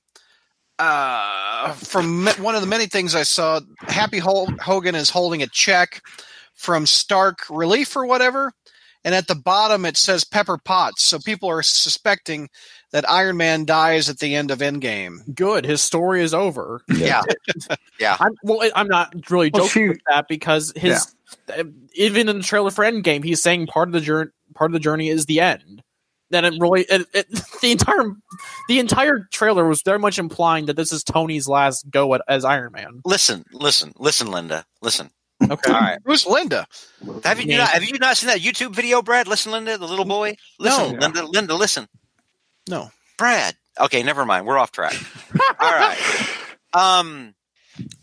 uh, 0.78 1.72
from 1.72 2.26
one 2.38 2.54
of 2.54 2.60
the 2.60 2.66
many 2.66 2.86
things 2.86 3.14
I 3.14 3.22
saw. 3.22 3.60
Happy 3.80 4.18
Hogan 4.18 4.94
is 4.94 5.10
holding 5.10 5.42
a 5.42 5.46
check 5.46 6.02
from 6.54 6.86
Stark 6.86 7.40
Relief 7.48 7.96
or 7.96 8.06
whatever, 8.06 8.52
and 9.04 9.14
at 9.14 9.26
the 9.28 9.34
bottom 9.34 9.84
it 9.84 9.96
says 9.96 10.24
Pepper 10.24 10.58
Potts. 10.58 11.02
So 11.02 11.18
people 11.18 11.48
are 11.48 11.62
suspecting 11.62 12.48
that 12.92 13.08
Iron 13.08 13.36
Man 13.36 13.64
dies 13.64 14.08
at 14.08 14.18
the 14.18 14.34
end 14.34 14.50
of 14.50 14.58
Endgame. 14.58 15.34
Good. 15.34 15.64
His 15.64 15.80
story 15.80 16.22
is 16.22 16.34
over. 16.34 16.82
Yeah, 16.88 17.22
yeah. 17.98 18.16
I'm, 18.20 18.32
well, 18.42 18.68
I'm 18.74 18.88
not 18.88 19.14
really 19.30 19.50
Well, 19.52 19.66
joking 19.66 19.82
she- 19.84 19.88
with 19.90 20.00
that 20.08 20.26
because 20.28 20.72
his 20.76 21.14
uh, 21.56 21.64
even 21.94 22.28
in 22.28 22.38
the 22.38 22.42
trailer 22.42 22.70
for 22.70 22.84
Endgame, 22.84 23.24
he's 23.24 23.42
saying 23.42 23.66
part 23.68 23.88
of 23.88 23.92
the 23.92 24.00
journey 24.00 24.30
part 24.54 24.70
of 24.70 24.72
the 24.72 24.80
journey 24.80 25.08
is 25.08 25.26
the 25.26 25.40
end. 25.40 25.82
Then 26.30 26.44
it 26.44 26.54
really 26.60 26.82
it, 26.82 27.06
it, 27.12 27.26
the 27.62 27.72
entire 27.72 28.12
the 28.68 28.78
entire 28.78 29.28
trailer 29.32 29.66
was 29.66 29.82
very 29.82 29.98
much 29.98 30.18
implying 30.18 30.66
that 30.66 30.76
this 30.76 30.92
is 30.92 31.02
Tony's 31.04 31.48
last 31.48 31.88
go 31.90 32.14
at, 32.14 32.22
as 32.28 32.44
Iron 32.44 32.72
Man. 32.72 33.00
Listen, 33.04 33.44
listen, 33.52 33.92
listen, 33.98 34.30
Linda. 34.30 34.64
Listen. 34.82 35.10
Okay. 35.42 35.72
All 35.72 35.80
right. 35.80 35.98
Who's 36.04 36.26
Linda? 36.26 36.66
Have 37.24 37.40
you 37.40 37.56
not 37.56 37.70
have 37.70 37.82
you 37.82 37.98
not 37.98 38.16
seen 38.16 38.28
that 38.28 38.40
YouTube 38.40 38.74
video, 38.74 39.02
Brad? 39.02 39.26
Listen, 39.26 39.52
Linda, 39.52 39.78
the 39.78 39.86
little 39.86 40.04
boy. 40.04 40.36
Listen, 40.58 40.92
No. 40.92 40.98
Linda, 40.98 41.24
Linda, 41.26 41.54
listen. 41.54 41.88
No. 42.68 42.90
Brad. 43.16 43.54
Okay, 43.78 44.02
never 44.02 44.26
mind. 44.26 44.46
We're 44.46 44.58
off 44.58 44.72
track. 44.72 44.94
All 45.60 45.72
right. 45.72 45.98
Um, 46.72 47.34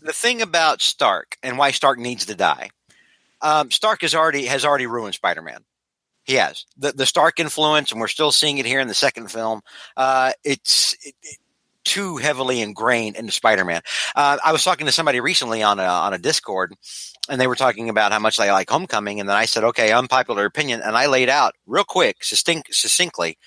the 0.02 0.12
thing 0.12 0.42
about 0.42 0.80
Stark 0.82 1.36
and 1.42 1.58
why 1.58 1.70
Stark 1.70 1.98
needs 1.98 2.26
to 2.26 2.34
die. 2.34 2.70
Um, 3.40 3.70
Stark 3.70 4.02
has 4.02 4.14
already 4.14 4.46
has 4.46 4.64
already 4.64 4.86
ruined 4.86 5.14
Spider 5.14 5.42
Man. 5.42 5.60
He 6.24 6.34
has 6.34 6.66
the 6.76 6.92
the 6.92 7.06
Stark 7.06 7.38
influence, 7.40 7.92
and 7.92 8.00
we're 8.00 8.08
still 8.08 8.32
seeing 8.32 8.58
it 8.58 8.66
here 8.66 8.80
in 8.80 8.88
the 8.88 8.94
second 8.94 9.30
film. 9.30 9.60
Uh, 9.96 10.32
it's 10.44 10.94
it, 11.04 11.14
it, 11.22 11.38
too 11.88 12.18
heavily 12.18 12.60
ingrained 12.60 13.16
into 13.16 13.32
Spider 13.32 13.64
Man. 13.64 13.80
Uh, 14.14 14.38
I 14.44 14.52
was 14.52 14.62
talking 14.62 14.86
to 14.86 14.92
somebody 14.92 15.20
recently 15.20 15.62
on 15.62 15.80
a 15.80 15.84
on 15.84 16.12
a 16.14 16.18
Discord, 16.18 16.74
and 17.28 17.40
they 17.40 17.46
were 17.46 17.56
talking 17.56 17.88
about 17.88 18.12
how 18.12 18.18
much 18.18 18.36
they 18.36 18.50
like 18.52 18.70
Homecoming, 18.70 19.20
and 19.20 19.28
then 19.28 19.36
I 19.36 19.46
said, 19.46 19.64
okay, 19.64 19.92
unpopular 19.92 20.44
opinion, 20.44 20.82
and 20.82 20.96
I 20.96 21.06
laid 21.06 21.28
out 21.28 21.54
real 21.66 21.84
quick, 21.84 22.22
succinct, 22.22 22.74
succinctly, 22.74 23.38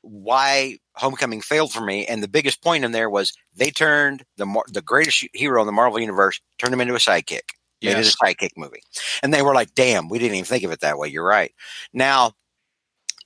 why 0.00 0.78
Homecoming 0.96 1.40
failed 1.42 1.72
for 1.72 1.80
me, 1.80 2.06
and 2.06 2.22
the 2.22 2.28
biggest 2.28 2.62
point 2.62 2.84
in 2.84 2.92
there 2.92 3.08
was 3.10 3.32
they 3.54 3.70
turned 3.70 4.24
the 4.36 4.46
the 4.72 4.82
greatest 4.82 5.26
hero 5.34 5.60
in 5.60 5.66
the 5.66 5.72
Marvel 5.72 6.00
universe, 6.00 6.40
turned 6.58 6.74
him 6.74 6.80
into 6.80 6.94
a 6.94 6.98
sidekick. 6.98 7.42
Made 7.82 7.90
Yes. 7.98 8.08
it 8.08 8.14
a 8.14 8.24
sidekick 8.24 8.50
movie, 8.56 8.82
and 9.22 9.34
they 9.34 9.42
were 9.42 9.54
like, 9.54 9.74
"Damn, 9.74 10.08
we 10.08 10.18
didn't 10.20 10.36
even 10.36 10.44
think 10.44 10.62
of 10.64 10.70
it 10.70 10.80
that 10.80 10.98
way." 10.98 11.08
You're 11.08 11.26
right. 11.26 11.52
Now, 11.92 12.32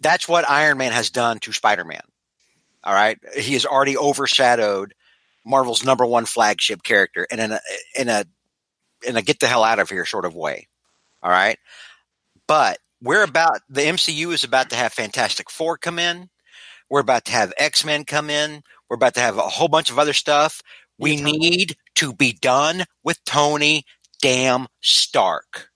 that's 0.00 0.26
what 0.28 0.48
Iron 0.48 0.78
Man 0.78 0.92
has 0.92 1.10
done 1.10 1.38
to 1.40 1.52
Spider 1.52 1.84
Man. 1.84 2.00
All 2.86 2.94
right, 2.94 3.18
he 3.36 3.54
has 3.54 3.66
already 3.66 3.98
overshadowed 3.98 4.94
Marvel's 5.44 5.84
number 5.84 6.06
one 6.06 6.24
flagship 6.24 6.84
character, 6.84 7.26
in 7.32 7.40
a 7.40 7.60
in 7.98 8.08
a 8.08 8.24
in 9.04 9.16
a 9.16 9.22
get 9.22 9.40
the 9.40 9.48
hell 9.48 9.64
out 9.64 9.80
of 9.80 9.90
here 9.90 10.06
sort 10.06 10.24
of 10.24 10.36
way. 10.36 10.68
All 11.20 11.30
right, 11.30 11.58
but 12.46 12.78
we're 13.02 13.24
about 13.24 13.60
the 13.68 13.80
MCU 13.80 14.32
is 14.32 14.44
about 14.44 14.70
to 14.70 14.76
have 14.76 14.92
Fantastic 14.92 15.50
Four 15.50 15.76
come 15.76 15.98
in. 15.98 16.30
We're 16.88 17.00
about 17.00 17.24
to 17.24 17.32
have 17.32 17.52
X 17.58 17.84
Men 17.84 18.04
come 18.04 18.30
in. 18.30 18.62
We're 18.88 18.94
about 18.94 19.14
to 19.14 19.20
have 19.20 19.36
a 19.36 19.42
whole 19.42 19.68
bunch 19.68 19.90
of 19.90 19.98
other 19.98 20.12
stuff. 20.12 20.62
We 20.96 21.20
need 21.20 21.76
to 21.96 22.14
be 22.14 22.32
done 22.32 22.84
with 23.02 23.22
Tony 23.24 23.84
damn 24.22 24.68
Stark. 24.80 25.70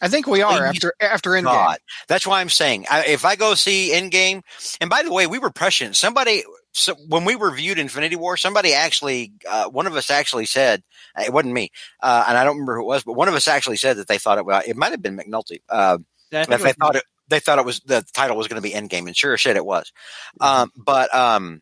I 0.00 0.08
think 0.08 0.26
we 0.26 0.42
are 0.42 0.52
Please, 0.58 0.76
after 0.84 0.94
after 1.00 1.30
Endgame. 1.30 1.44
God, 1.44 1.78
that's 2.06 2.26
why 2.26 2.40
I'm 2.40 2.48
saying 2.48 2.86
I, 2.90 3.06
if 3.06 3.24
I 3.24 3.36
go 3.36 3.54
see 3.54 3.90
Endgame, 3.92 4.42
and 4.80 4.88
by 4.88 5.02
the 5.02 5.12
way, 5.12 5.26
we 5.26 5.38
were 5.38 5.50
prescient. 5.50 5.96
Somebody 5.96 6.44
so 6.72 6.94
when 7.08 7.24
we 7.24 7.34
reviewed 7.34 7.78
Infinity 7.78 8.14
War, 8.16 8.36
somebody 8.36 8.74
actually, 8.74 9.32
uh, 9.48 9.68
one 9.68 9.86
of 9.86 9.96
us 9.96 10.10
actually 10.10 10.44
said 10.46 10.82
it 11.18 11.32
wasn't 11.32 11.54
me, 11.54 11.70
uh, 12.02 12.24
and 12.28 12.38
I 12.38 12.44
don't 12.44 12.54
remember 12.56 12.76
who 12.76 12.82
it 12.82 12.86
was, 12.86 13.02
but 13.04 13.14
one 13.14 13.26
of 13.28 13.34
us 13.34 13.48
actually 13.48 13.76
said 13.76 13.96
that 13.96 14.06
they 14.06 14.18
thought 14.18 14.38
it. 14.38 14.44
Well, 14.46 14.62
it 14.66 14.76
might 14.76 14.92
have 14.92 15.02
been 15.02 15.16
McNulty. 15.16 15.62
Uh, 15.68 15.98
Yeah, 16.30 16.42
I 16.42 16.44
that 16.44 16.58
they 16.58 16.64
was- 16.64 16.72
thought 16.74 16.96
it 16.96 17.04
they 17.28 17.40
thought 17.40 17.58
it 17.58 17.64
was 17.64 17.80
the 17.80 18.02
title 18.14 18.36
was 18.36 18.48
going 18.48 18.62
to 18.62 18.66
be 18.68 18.74
Endgame, 18.74 19.06
and 19.06 19.16
sure 19.16 19.34
as 19.34 19.40
shit 19.40 19.56
it 19.56 19.64
was. 19.66 19.92
Um, 20.40 20.70
but 20.76 21.12
um, 21.14 21.60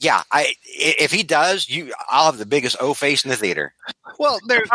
yeah, 0.00 0.22
I 0.32 0.40
i- 0.42 0.54
if 0.98 1.12
he 1.12 1.22
does, 1.22 1.68
you 1.68 1.92
I'll 2.08 2.26
have 2.26 2.38
the 2.38 2.44
biggest 2.46 2.76
O 2.80 2.92
face 2.94 3.24
in 3.24 3.30
the 3.30 3.36
theater. 3.36 3.72
Well, 4.18 4.40
there's 4.46 4.68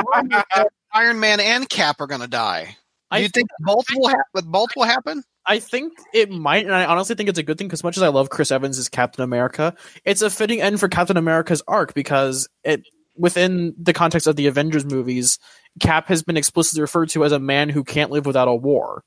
Iron 0.93 1.19
Man 1.19 1.39
and 1.39 1.67
Cap 1.69 2.00
are 2.02 2.08
going 2.08 2.21
to 2.21 2.28
die. 2.28 2.78
I 3.12 3.19
you 3.19 3.30
think 3.30 3.50
both 3.60 3.86
will 3.93 4.10
ha- 4.10 4.41
both 4.43 4.69
will 4.76 4.86
happen? 4.86 5.24
I 5.45 5.60
think 5.60 5.93
it 6.13 6.30
might, 6.30 6.65
and 6.65 6.74
I 6.74 6.86
honestly 6.86 7.15
think 7.15 7.30
it's 7.30 7.39
a 7.39 7.43
good 7.43 7.58
thing 7.58 7.67
because 7.67 7.84
much 7.84 7.97
as 7.97 8.04
I 8.04 8.08
love 8.08 8.30
Chris 8.30 8.52
Evans 8.52 8.78
as 8.78 8.89
Captain 8.89 9.24
America, 9.24 9.76
it's 10.06 10.21
a 10.21 10.30
fitting 10.30 10.62
end 10.62 10.80
for 10.80 10.88
Captain 10.88 11.17
America's 11.17 11.63
arc 11.67 11.93
because 11.93 12.47
it 12.63 12.84
within 13.15 13.74
the 13.78 13.93
context 13.93 14.28
of 14.28 14.36
the 14.36 14.47
Avengers 14.47 14.86
movies, 14.86 15.39
Cap 15.80 16.08
has 16.08 16.24
been 16.24 16.38
explicitly 16.38 16.82
referred 16.82 17.10
to 17.10 17.26
as 17.26 17.32
a 17.32 17.39
man 17.39 17.69
who 17.69 17.84
can't 17.84 18.12
live 18.12 18.26
without 18.26 18.47
a 18.47 18.56
war. 18.56 19.04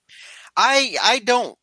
I 0.57 0.97
I 1.03 1.19
don't. 1.21 1.57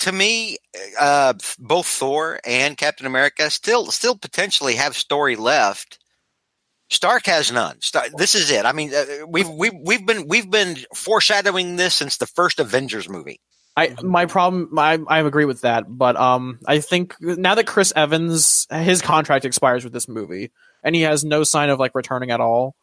To 0.00 0.12
me, 0.12 0.58
uh, 1.00 1.32
both 1.58 1.86
Thor 1.86 2.38
and 2.44 2.76
Captain 2.76 3.06
America 3.06 3.50
still 3.50 3.86
still 3.86 4.16
potentially 4.16 4.74
have 4.74 4.96
story 4.96 5.36
left. 5.36 5.98
Stark 6.88 7.26
has 7.26 7.50
none. 7.50 7.80
Star- 7.80 8.08
this 8.16 8.34
is 8.34 8.50
it. 8.50 8.64
I 8.64 8.72
mean, 8.72 8.94
uh, 8.94 9.26
we've 9.28 9.48
we've 9.48 9.74
we've 9.84 10.06
been 10.06 10.28
we've 10.28 10.50
been 10.50 10.76
foreshadowing 10.94 11.76
this 11.76 11.94
since 11.94 12.16
the 12.16 12.26
first 12.26 12.60
Avengers 12.60 13.08
movie. 13.08 13.40
I 13.76 13.94
my 14.02 14.26
problem 14.26 14.70
I 14.78 14.98
I 15.06 15.20
agree 15.20 15.44
with 15.44 15.62
that, 15.62 15.84
but 15.88 16.16
um 16.16 16.60
I 16.66 16.80
think 16.80 17.14
now 17.20 17.54
that 17.56 17.66
Chris 17.66 17.92
Evans 17.94 18.66
his 18.70 19.02
contract 19.02 19.44
expires 19.44 19.84
with 19.84 19.92
this 19.92 20.08
movie 20.08 20.50
and 20.82 20.94
he 20.94 21.02
has 21.02 21.24
no 21.24 21.44
sign 21.44 21.68
of 21.68 21.78
like 21.78 21.94
returning 21.94 22.30
at 22.30 22.40
all, 22.40 22.74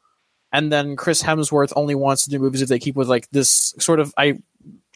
and 0.51 0.71
then 0.71 0.95
Chris 0.95 1.23
Hemsworth 1.23 1.73
only 1.75 1.95
wants 1.95 2.25
to 2.25 2.29
do 2.29 2.39
movies 2.39 2.61
if 2.61 2.69
they 2.69 2.79
keep 2.79 2.95
with 2.95 3.07
like 3.07 3.27
this 3.31 3.73
sort 3.79 3.99
of 3.99 4.13
I 4.17 4.39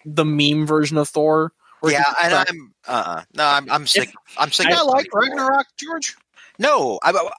the 0.05 0.25
meme 0.25 0.67
version 0.67 0.97
of 0.97 1.09
Thor. 1.09 1.51
Yeah, 1.83 2.03
and 2.21 2.33
I'm 2.33 2.73
uh-uh 2.87 3.23
no, 3.33 3.45
I'm 3.45 3.71
I'm 3.71 3.87
sick. 3.87 4.13
I'm 4.37 4.51
sick. 4.51 4.67
I 4.67 4.79
of 4.79 4.87
like 4.87 5.07
Ragnarok, 5.13 5.65
George. 5.77 6.15
No, 6.59 6.99
I, 7.03 7.11
I, 7.11 7.29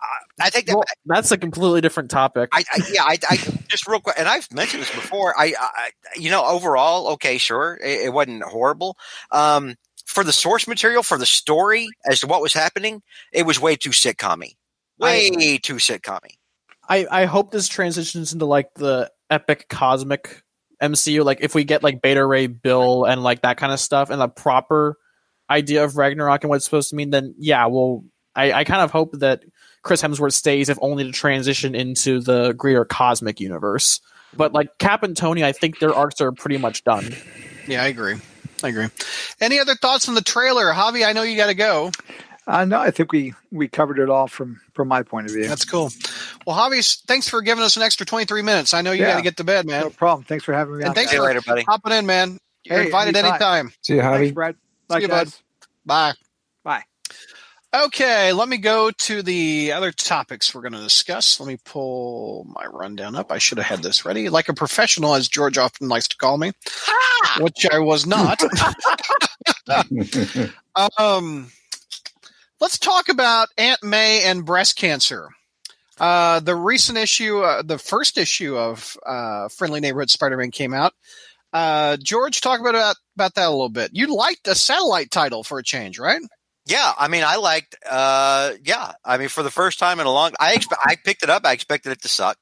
I 0.40 0.50
think 0.50 0.66
that 0.66 0.76
well, 0.76 0.84
that's 1.06 1.30
a 1.32 1.38
completely 1.38 1.80
different 1.80 2.10
topic. 2.10 2.50
I, 2.52 2.64
I 2.72 2.80
yeah, 2.92 3.02
I, 3.02 3.18
I 3.28 3.36
just 3.68 3.86
real 3.88 4.00
quick, 4.00 4.16
and 4.18 4.28
I've 4.28 4.52
mentioned 4.52 4.82
this 4.82 4.94
before. 4.94 5.34
I, 5.38 5.54
I 5.58 5.90
you 6.16 6.30
know, 6.30 6.44
overall, 6.44 7.08
okay, 7.14 7.38
sure, 7.38 7.78
it, 7.82 8.06
it 8.06 8.12
wasn't 8.12 8.42
horrible. 8.42 8.96
Um, 9.32 9.74
for 10.06 10.24
the 10.24 10.32
source 10.32 10.66
material, 10.66 11.02
for 11.02 11.18
the 11.18 11.26
story 11.26 11.88
as 12.08 12.20
to 12.20 12.26
what 12.26 12.40
was 12.40 12.54
happening, 12.54 13.02
it 13.32 13.44
was 13.44 13.60
way 13.60 13.76
too 13.76 13.90
sitcom 13.90 14.44
Way 14.98 15.58
too 15.58 15.74
sitcom 15.74 16.20
I, 16.88 17.06
I 17.10 17.24
hope 17.26 17.50
this 17.50 17.68
transitions 17.68 18.32
into 18.32 18.46
like 18.46 18.72
the 18.74 19.10
epic 19.30 19.68
cosmic 19.68 20.42
MCU. 20.82 21.24
Like 21.24 21.38
if 21.42 21.54
we 21.54 21.64
get 21.64 21.82
like 21.82 22.00
Beta 22.00 22.24
Ray 22.24 22.46
Bill 22.46 23.04
and 23.04 23.22
like 23.22 23.42
that 23.42 23.58
kind 23.58 23.72
of 23.72 23.80
stuff 23.80 24.08
and 24.10 24.20
the 24.20 24.28
proper 24.28 24.96
idea 25.50 25.84
of 25.84 25.96
Ragnarok 25.96 26.42
and 26.42 26.48
what 26.48 26.56
it's 26.56 26.64
supposed 26.64 26.90
to 26.90 26.96
mean, 26.96 27.10
then 27.10 27.34
yeah, 27.38 27.66
well, 27.66 28.04
I, 28.36 28.52
I 28.52 28.64
kind 28.64 28.82
of 28.82 28.90
hope 28.90 29.12
that 29.18 29.42
Chris 29.82 30.02
Hemsworth 30.02 30.32
stays, 30.34 30.68
if 30.68 30.78
only 30.80 31.04
to 31.04 31.12
transition 31.12 31.74
into 31.74 32.20
the 32.20 32.52
greater 32.52 32.84
cosmic 32.84 33.40
universe. 33.40 34.00
But 34.36 34.52
like 34.52 34.76
Cap 34.78 35.02
and 35.02 35.16
Tony, 35.16 35.42
I 35.44 35.52
think 35.52 35.78
their 35.78 35.94
arcs 35.94 36.20
are 36.20 36.32
pretty 36.32 36.58
much 36.58 36.84
done. 36.84 37.14
Yeah, 37.66 37.82
I 37.82 37.86
agree. 37.86 38.16
I 38.62 38.68
agree. 38.68 38.88
Any 39.40 39.58
other 39.58 39.74
thoughts 39.74 40.08
on 40.08 40.14
the 40.14 40.20
trailer, 40.22 40.66
Javi? 40.72 41.06
I 41.06 41.12
know 41.12 41.22
you 41.22 41.36
got 41.36 41.46
to 41.46 41.54
go. 41.54 41.90
Uh, 42.46 42.64
no, 42.64 42.80
I 42.80 42.90
think 42.90 43.12
we 43.12 43.34
we 43.50 43.68
covered 43.68 43.98
it 43.98 44.08
all 44.08 44.26
from 44.26 44.60
from 44.74 44.88
my 44.88 45.02
point 45.02 45.26
of 45.26 45.32
view. 45.34 45.46
That's 45.46 45.64
cool. 45.66 45.90
Well, 46.46 46.56
Javi, 46.56 47.02
thanks 47.06 47.28
for 47.28 47.42
giving 47.42 47.62
us 47.62 47.76
an 47.76 47.82
extra 47.82 48.06
23 48.06 48.40
minutes. 48.42 48.72
I 48.72 48.80
know 48.80 48.92
you 48.92 49.02
Yeah. 49.02 49.10
got 49.12 49.16
to 49.18 49.22
get 49.22 49.36
to 49.36 49.44
bed, 49.44 49.66
man. 49.66 49.82
no 49.82 49.90
problem. 49.90 50.24
Thanks 50.24 50.44
for 50.44 50.54
having 50.54 50.74
me. 50.78 50.80
And 50.80 50.88
on. 50.90 50.94
thanks 50.94 51.10
See 51.10 51.18
for 51.18 51.24
later, 51.24 51.42
buddy. 51.42 51.62
hopping 51.62 51.92
in, 51.92 52.06
man. 52.06 52.38
You're 52.64 52.78
Hey, 52.80 52.86
invited 52.86 53.16
anytime. 53.16 53.32
anytime. 53.66 53.72
See 53.82 53.94
you, 53.96 54.00
Thanks, 54.00 54.30
Javi. 54.30 54.34
Brad. 54.34 54.56
See 54.92 55.00
you, 55.02 55.08
bud. 55.08 55.14
guys. 55.26 55.42
Bye. 55.84 56.12
Bye. 56.12 56.27
Okay, 57.74 58.32
let 58.32 58.48
me 58.48 58.56
go 58.56 58.90
to 58.90 59.22
the 59.22 59.72
other 59.72 59.92
topics 59.92 60.54
we're 60.54 60.62
going 60.62 60.72
to 60.72 60.78
discuss. 60.82 61.38
Let 61.38 61.46
me 61.46 61.58
pull 61.62 62.46
my 62.48 62.64
rundown 62.64 63.14
up. 63.14 63.30
I 63.30 63.36
should 63.36 63.58
have 63.58 63.66
had 63.66 63.82
this 63.82 64.06
ready. 64.06 64.30
Like 64.30 64.48
a 64.48 64.54
professional, 64.54 65.14
as 65.14 65.28
George 65.28 65.58
often 65.58 65.88
likes 65.88 66.08
to 66.08 66.16
call 66.16 66.38
me, 66.38 66.52
which 67.40 67.66
I 67.70 67.78
was 67.80 68.06
not. 68.06 68.40
um, 70.98 71.52
let's 72.58 72.78
talk 72.78 73.10
about 73.10 73.48
Aunt 73.58 73.82
May 73.82 74.22
and 74.24 74.46
breast 74.46 74.76
cancer. 74.76 75.28
Uh, 76.00 76.40
the 76.40 76.56
recent 76.56 76.96
issue, 76.96 77.40
uh, 77.40 77.60
the 77.60 77.78
first 77.78 78.16
issue 78.16 78.56
of 78.56 78.96
uh, 79.04 79.48
Friendly 79.48 79.80
Neighborhood 79.80 80.08
Spider-Man 80.08 80.52
came 80.52 80.72
out. 80.72 80.94
Uh, 81.52 81.98
George, 82.02 82.40
talk 82.40 82.60
about 82.60 82.96
about 83.14 83.34
that 83.34 83.46
a 83.46 83.50
little 83.50 83.68
bit. 83.68 83.90
You 83.92 84.14
liked 84.14 84.48
a 84.48 84.54
satellite 84.54 85.10
title 85.10 85.42
for 85.44 85.58
a 85.58 85.62
change, 85.62 85.98
right? 85.98 86.20
Yeah, 86.68 86.92
I 86.98 87.08
mean, 87.08 87.24
I 87.24 87.36
liked. 87.36 87.76
Uh, 87.88 88.52
yeah, 88.64 88.92
I 89.04 89.16
mean, 89.18 89.28
for 89.28 89.42
the 89.42 89.50
first 89.50 89.78
time 89.78 90.00
in 90.00 90.06
a 90.06 90.12
long, 90.12 90.32
I 90.38 90.54
expe- 90.54 90.76
I 90.84 90.96
picked 91.02 91.22
it 91.22 91.30
up. 91.30 91.44
I 91.46 91.52
expected 91.52 91.92
it 91.92 92.02
to 92.02 92.08
suck. 92.08 92.36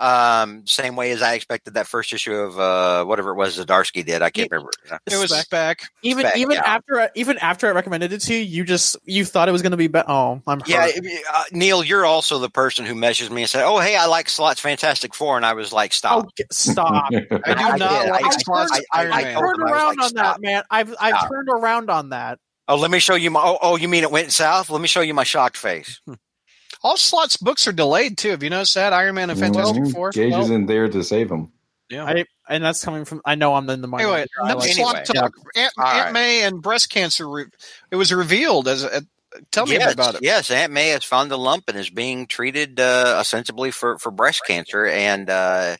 Um, 0.00 0.64
same 0.64 0.94
way 0.94 1.10
as 1.10 1.22
I 1.22 1.34
expected 1.34 1.74
that 1.74 1.88
first 1.88 2.12
issue 2.12 2.32
of 2.32 2.56
uh, 2.56 3.04
whatever 3.04 3.30
it 3.30 3.34
was 3.34 3.58
Zdarsky 3.58 4.06
did. 4.06 4.22
I 4.22 4.30
can't 4.30 4.48
remember. 4.48 4.70
It 5.10 5.16
was 5.16 5.30
Spec. 5.32 5.50
back. 5.50 5.80
Even 6.02 6.24
Spec, 6.24 6.36
even 6.36 6.52
yeah. 6.54 6.62
after 6.64 7.00
I- 7.00 7.10
even 7.16 7.36
after 7.38 7.66
I 7.66 7.72
recommended 7.72 8.12
it 8.12 8.20
to 8.20 8.34
you, 8.34 8.38
you 8.44 8.62
just 8.64 8.96
you 9.04 9.24
thought 9.24 9.48
it 9.48 9.52
was 9.52 9.60
going 9.62 9.72
to 9.72 9.76
be 9.76 9.88
better. 9.88 10.08
Oh, 10.08 10.40
I'm 10.46 10.60
hurt. 10.60 10.68
Yeah, 10.68 10.86
it- 10.86 11.24
uh, 11.34 11.42
Neil, 11.50 11.82
you're 11.82 12.06
also 12.06 12.38
the 12.38 12.48
person 12.48 12.84
who 12.86 12.94
messaged 12.94 13.30
me 13.32 13.42
and 13.42 13.50
said, 13.50 13.64
"Oh, 13.64 13.80
hey, 13.80 13.96
I 13.96 14.06
like 14.06 14.28
Slott's 14.28 14.60
Fantastic 14.60 15.16
Four. 15.16 15.36
and 15.36 15.44
I 15.44 15.54
was 15.54 15.72
like, 15.72 15.90
Oh, 15.90 15.94
"Stop." 15.96 16.36
g- 16.36 16.44
stop! 16.52 17.04
I 17.12 17.18
do 17.18 17.78
not 17.78 17.78
did. 18.04 18.10
like 18.10 18.24
I- 18.24 18.30
Sparks 18.38 18.70
I- 18.72 18.76
I- 18.92 19.00
Iron 19.02 19.12
I 19.12 19.22
Man. 19.24 19.34
told 19.34 19.44
turned 19.46 19.60
I 19.60 19.64
was 19.64 19.72
around 19.72 19.96
like, 19.96 20.06
on 20.06 20.14
that, 20.14 20.40
man. 20.40 20.62
I've 20.70 20.94
I've 21.00 21.16
Stop. 21.16 21.28
turned 21.28 21.48
around 21.50 21.90
on 21.90 22.08
that. 22.10 22.38
Oh, 22.68 22.76
let 22.76 22.90
me 22.90 22.98
show 22.98 23.14
you 23.14 23.30
my. 23.30 23.40
Oh, 23.42 23.58
oh, 23.62 23.76
you 23.76 23.88
mean 23.88 24.02
it 24.04 24.10
went 24.10 24.30
south? 24.30 24.68
Let 24.68 24.80
me 24.80 24.88
show 24.88 25.00
you 25.00 25.14
my 25.14 25.24
shocked 25.24 25.56
face. 25.56 26.00
All 26.82 26.96
Slott's 26.96 27.36
books 27.36 27.66
are 27.66 27.72
delayed 27.72 28.18
too. 28.18 28.30
Have 28.30 28.42
you 28.42 28.50
noticed 28.50 28.74
that? 28.74 28.92
Iron 28.92 29.14
Man 29.14 29.30
and 29.30 29.40
Fantastic. 29.40 29.88
Four. 29.88 30.10
Gage 30.10 30.34
isn't 30.34 30.66
there 30.66 30.88
to 30.88 31.02
save 31.02 31.30
him. 31.30 31.50
Yeah. 31.90 32.04
I 32.04 32.24
and 32.48 32.62
that's 32.62 32.84
coming 32.84 33.04
from. 33.04 33.22
I 33.24 33.34
know 33.34 33.54
I'm 33.54 33.68
in 33.70 33.80
the 33.80 33.88
minority. 33.88 34.06
Anyway, 34.12 34.26
here. 34.36 34.44
I 34.44 34.52
enough 34.52 34.60
like- 34.60 34.70
Anyway. 34.70 34.90
Slot 34.90 35.04
talk. 35.06 35.32
Aunt, 35.56 35.72
Aunt 35.78 36.04
right. 36.04 36.12
May 36.12 36.42
and 36.44 36.62
breast 36.62 36.90
cancer. 36.90 37.28
Re- 37.28 37.46
it 37.90 37.96
was 37.96 38.12
revealed 38.12 38.68
as. 38.68 38.84
A, 38.84 39.02
tell 39.50 39.66
me 39.66 39.72
yes, 39.72 39.94
about 39.94 40.14
it. 40.14 40.20
Yes, 40.22 40.50
Aunt 40.50 40.72
May 40.72 40.90
has 40.90 41.04
found 41.04 41.32
a 41.32 41.36
lump 41.36 41.64
and 41.68 41.78
is 41.78 41.90
being 41.90 42.26
treated 42.26 42.78
uh, 42.78 43.16
ostensibly 43.18 43.70
for, 43.70 43.98
for 43.98 44.10
breast 44.10 44.42
cancer 44.46 44.86
and 44.86 45.28
uh, 45.28 45.76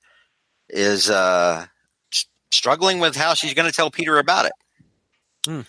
is 0.69 1.09
uh, 1.11 1.67
struggling 2.51 2.99
with 2.99 3.15
how 3.15 3.35
she's 3.35 3.55
going 3.55 3.69
to 3.69 3.75
tell 3.75 3.91
Peter 3.91 4.19
about 4.19 4.47
it. 4.47 4.53
Hmm. 5.47 5.61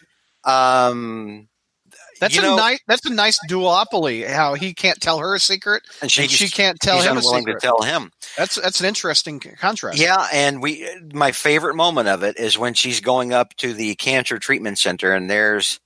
Um, 0.44 1.48
That's 2.20 2.38
a 2.38 2.42
know- 2.42 2.56
nice. 2.56 2.80
That's 2.88 3.06
a 3.06 3.14
nice 3.14 3.40
duopoly. 3.48 4.28
How 4.28 4.54
he 4.54 4.74
can't 4.74 5.00
tell 5.00 5.20
her 5.20 5.36
a 5.36 5.40
secret, 5.40 5.84
and 6.02 6.12
she, 6.12 6.24
and 6.24 6.32
she 6.32 6.50
can't 6.50 6.80
tell 6.80 7.02
him 7.02 7.16
a 7.16 7.20
unwilling 7.20 7.46
to 7.46 7.56
tell 7.56 7.82
him. 7.82 8.12
That's 8.38 8.56
that's 8.56 8.80
an 8.80 8.86
interesting 8.86 9.40
contrast. 9.40 10.00
Yeah, 10.00 10.28
and 10.34 10.62
we 10.62 10.88
my 11.14 11.32
favorite 11.32 11.76
moment 11.76 12.08
of 12.08 12.24
it 12.24 12.38
is 12.38 12.58
when 12.58 12.74
she's 12.74 13.00
going 13.00 13.34
up 13.34 13.56
to 13.58 13.74
the 13.74 13.96
cancer 13.96 14.40
treatment 14.40 14.78
center 14.78 15.14
and 15.14 15.30
there's 15.30 15.80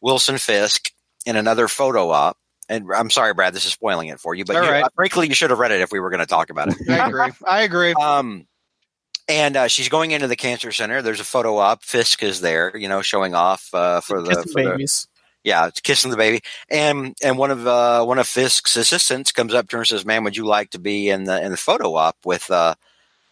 Wilson 0.00 0.38
Fisk 0.38 0.90
in 1.24 1.36
another 1.36 1.68
photo 1.68 2.10
op. 2.10 2.36
And 2.68 2.86
I'm 2.94 3.10
sorry, 3.10 3.34
Brad, 3.34 3.54
this 3.54 3.66
is 3.66 3.72
spoiling 3.72 4.08
it 4.08 4.20
for 4.20 4.34
you, 4.34 4.44
but 4.44 4.54
you, 4.54 4.60
right. 4.60 4.84
frankly, 4.94 5.28
you 5.28 5.34
should 5.34 5.50
have 5.50 5.58
read 5.58 5.72
it 5.72 5.80
if 5.80 5.90
we 5.92 6.00
were 6.00 6.10
going 6.10 6.20
to 6.20 6.26
talk 6.26 6.48
about 6.48 6.68
it. 6.68 6.76
I 6.88 7.08
agree. 7.08 7.32
I 7.46 7.62
agree. 7.62 7.94
Um, 8.00 8.46
and 9.32 9.56
uh, 9.56 9.68
she's 9.68 9.88
going 9.88 10.10
into 10.10 10.28
the 10.28 10.36
cancer 10.36 10.72
center. 10.72 11.02
There's 11.02 11.20
a 11.20 11.24
photo 11.24 11.58
op. 11.58 11.82
Fisk 11.82 12.22
is 12.22 12.40
there, 12.40 12.76
you 12.76 12.88
know, 12.88 13.02
showing 13.02 13.34
off 13.34 13.68
uh, 13.72 14.00
for 14.00 14.22
the, 14.22 14.30
Kiss 14.30 14.44
the 14.44 14.52
for 14.52 14.62
the 14.62 15.06
yeah, 15.44 15.70
kissing 15.82 16.10
the 16.10 16.16
baby. 16.16 16.40
And 16.68 17.16
and 17.22 17.36
one 17.36 17.50
of 17.50 17.66
uh, 17.66 18.04
one 18.04 18.18
of 18.18 18.28
Fisk's 18.28 18.76
assistants 18.76 19.32
comes 19.32 19.54
up 19.54 19.68
to 19.68 19.76
her 19.76 19.80
and 19.80 19.88
says, 19.88 20.04
"Man, 20.04 20.24
would 20.24 20.36
you 20.36 20.46
like 20.46 20.70
to 20.70 20.78
be 20.78 21.08
in 21.08 21.24
the 21.24 21.42
in 21.42 21.50
the 21.50 21.56
photo 21.56 21.94
op 21.94 22.16
with 22.24 22.50
uh, 22.50 22.74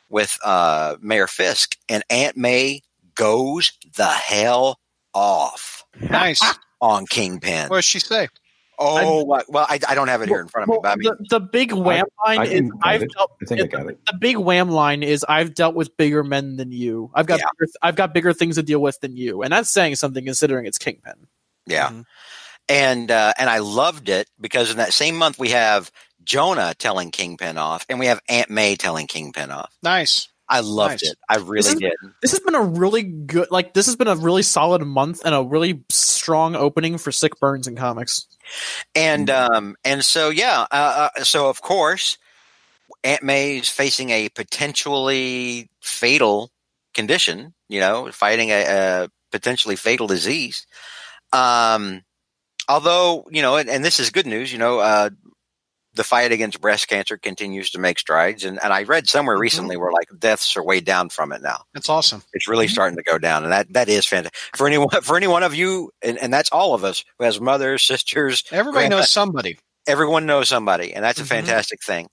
with 0.08 0.38
uh, 0.44 0.96
Mayor 1.00 1.26
Fisk?" 1.26 1.76
And 1.88 2.02
Aunt 2.10 2.36
May 2.36 2.82
goes 3.14 3.72
the 3.96 4.08
hell 4.08 4.80
off 5.14 5.84
nice. 6.00 6.42
on 6.80 7.06
Kingpin. 7.06 7.68
What 7.68 7.76
does 7.76 7.84
she 7.84 8.00
say? 8.00 8.28
Oh, 8.80 9.24
what- 9.24 9.44
well, 9.50 9.66
I, 9.68 9.78
I 9.88 9.94
don't 9.94 10.08
have 10.08 10.22
it 10.22 10.28
here 10.28 10.40
in 10.40 10.48
front 10.48 10.64
of 10.64 10.68
me, 10.68 10.72
Well, 10.72 10.80
but 10.82 10.92
I 10.92 10.96
mean, 10.96 11.12
the, 11.28 11.38
the 11.38 11.40
big 11.40 11.72
wham 11.72 12.06
line 12.26 12.40
I 12.40 12.44
is 12.46 12.70
I've 12.82 13.02
it. 13.02 13.12
dealt, 13.12 13.30
I 13.42 13.44
think 13.44 13.60
I 13.60 13.66
got 13.66 13.86
it. 13.90 13.98
the 14.06 14.16
big 14.18 14.36
wham 14.38 14.70
line 14.70 15.02
is 15.02 15.24
I've 15.28 15.54
dealt 15.54 15.74
with 15.74 15.96
bigger 15.96 16.24
men 16.24 16.56
than 16.56 16.72
you. 16.72 17.10
I've 17.14 17.26
got 17.26 17.40
Yeah. 17.40 17.46
bigger, 17.58 17.72
I've 17.82 17.96
got 17.96 18.14
bigger 18.14 18.32
things 18.32 18.56
to 18.56 18.62
deal 18.62 18.80
with 18.80 18.98
than 19.00 19.16
you, 19.16 19.42
and 19.42 19.52
that's 19.52 19.70
saying 19.70 19.96
something 19.96 20.24
considering 20.24 20.66
it's 20.66 20.78
Kingpin. 20.78 21.26
yeah. 21.66 21.88
Mhm. 21.90 22.04
and 22.68 23.10
uh, 23.10 23.32
and 23.38 23.50
I 23.50 23.58
loved 23.58 24.08
it 24.08 24.28
because 24.40 24.70
in 24.70 24.76
that 24.78 24.92
same 24.92 25.16
month 25.16 25.38
we 25.38 25.50
have 25.50 25.90
Jonah 26.24 26.74
telling 26.78 27.10
Kingpin 27.10 27.58
off, 27.58 27.84
and 27.88 27.98
we 27.98 28.06
have 28.06 28.20
Aunt 28.28 28.48
May 28.50 28.76
telling 28.76 29.06
Kingpin 29.06 29.50
off. 29.50 29.72
Nice. 29.82 30.28
I 30.50 30.60
loved 30.60 31.02
Nice. 31.02 31.12
it. 31.12 31.18
I 31.28 31.36
really 31.36 31.68
is- 31.70 31.74
did. 31.76 31.92
This 32.20 32.32
has 32.32 32.40
been 32.40 32.56
a 32.56 32.62
really 32.62 33.04
good, 33.04 33.50
like 33.52 33.72
this 33.72 33.86
has 33.86 33.94
been 33.94 34.08
a 34.08 34.16
really 34.16 34.42
solid 34.42 34.82
month 34.84 35.22
and 35.24 35.32
a 35.34 35.42
really 35.42 35.84
strong 35.90 36.56
opening 36.56 36.98
for 36.98 37.12
Sick 37.12 37.38
Burns 37.38 37.68
in 37.68 37.76
comics. 37.76 38.26
And 38.96 39.30
um 39.30 39.76
and 39.84 40.04
so 40.04 40.28
yeah, 40.28 40.66
uh, 40.72 41.08
uh, 41.16 41.22
so 41.22 41.48
of 41.48 41.62
course 41.62 42.18
Aunt 43.04 43.22
May 43.22 43.58
is 43.58 43.68
facing 43.68 44.10
a 44.10 44.28
potentially 44.28 45.70
fatal 45.80 46.50
condition. 46.94 47.54
You 47.68 47.78
know, 47.78 48.10
fighting 48.10 48.50
a, 48.50 48.64
a 49.04 49.08
potentially 49.30 49.76
fatal 49.76 50.08
disease. 50.08 50.66
Um, 51.32 52.02
although 52.68 53.24
you 53.30 53.40
know, 53.42 53.56
and, 53.56 53.70
and 53.70 53.84
this 53.84 54.00
is 54.00 54.10
good 54.10 54.26
news. 54.26 54.52
You 54.52 54.58
know, 54.58 54.80
uh, 54.80 55.10
the 55.94 56.04
fight 56.04 56.30
against 56.32 56.60
breast 56.60 56.86
cancer 56.88 57.16
continues 57.18 57.70
to 57.70 57.78
make 57.78 57.98
strides, 57.98 58.44
and, 58.44 58.58
and 58.62 58.72
I 58.72 58.84
read 58.84 59.08
somewhere 59.08 59.36
Mhm. 59.36 59.40
recently 59.40 59.76
where 59.76 59.90
like 59.92 60.06
deaths 60.18 60.56
are 60.56 60.62
way 60.64 60.80
down 60.80 61.08
from 61.08 61.32
it 61.32 61.42
now. 61.42 61.64
That's 61.74 61.88
awesome. 61.88 62.22
It's 62.32 62.48
really 62.48 62.68
starting 62.68 62.96
to 62.96 63.02
go 63.02 63.18
down, 63.18 63.42
and 63.44 63.52
that 63.52 63.72
that 63.72 63.88
is 63.88 64.06
fantastic 64.06 64.38
for 64.56 64.66
anyone 64.66 64.88
for 65.02 65.16
any 65.16 65.26
one 65.26 65.42
of 65.42 65.54
you, 65.54 65.90
and, 66.02 66.16
and 66.18 66.32
that's 66.32 66.50
all 66.50 66.74
of 66.74 66.84
us 66.84 67.04
who 67.18 67.24
has 67.24 67.40
mothers, 67.40 67.82
sisters, 67.82 68.44
Everybody 68.52 68.84
Grandma- 68.88 68.96
knows 69.00 69.10
somebody. 69.10 69.58
everyone 69.86 70.26
knows 70.26 70.48
somebody, 70.48 70.92
and 70.94 71.04
that's 71.04 71.18
a 71.20 71.24
Mhm. 71.24 71.28
fantastic 71.28 71.82
thing. 71.82 72.08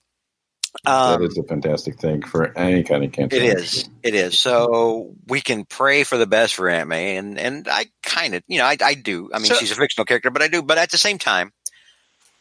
that 0.83 0.91
Um, 1.15 1.23
is 1.23 1.37
a 1.37 1.43
fantastic 1.43 1.99
thing 1.99 2.21
for 2.21 2.55
any 2.55 2.83
kind 2.83 3.03
of 3.03 3.11
cancer. 3.11 3.35
it 3.37 3.41
is, 3.43 3.89
it 4.03 4.13
is. 4.13 4.37
So 4.37 5.15
we 5.25 5.41
can 5.41 5.65
pray 5.65 6.03
for 6.03 6.17
the 6.17 6.27
best 6.27 6.53
for 6.53 6.69
Aunt 6.69 6.87
May, 6.89 7.17
and 7.17 7.39
and 7.39 7.67
I 7.67 7.87
kind 8.03 8.35
of, 8.35 8.43
you 8.47 8.59
know, 8.59 8.65
I, 8.65 8.77
I 8.83 8.93
do. 8.93 9.29
I 9.33 9.39
mean, 9.39 9.47
So- 9.47 9.55
she's 9.55 9.71
a 9.71 9.75
fictional 9.75 10.05
character, 10.05 10.29
but 10.29 10.41
I 10.43 10.49
do. 10.49 10.61
But 10.61 10.77
at 10.77 10.91
the 10.91 10.97
same 10.99 11.17
time, 11.17 11.51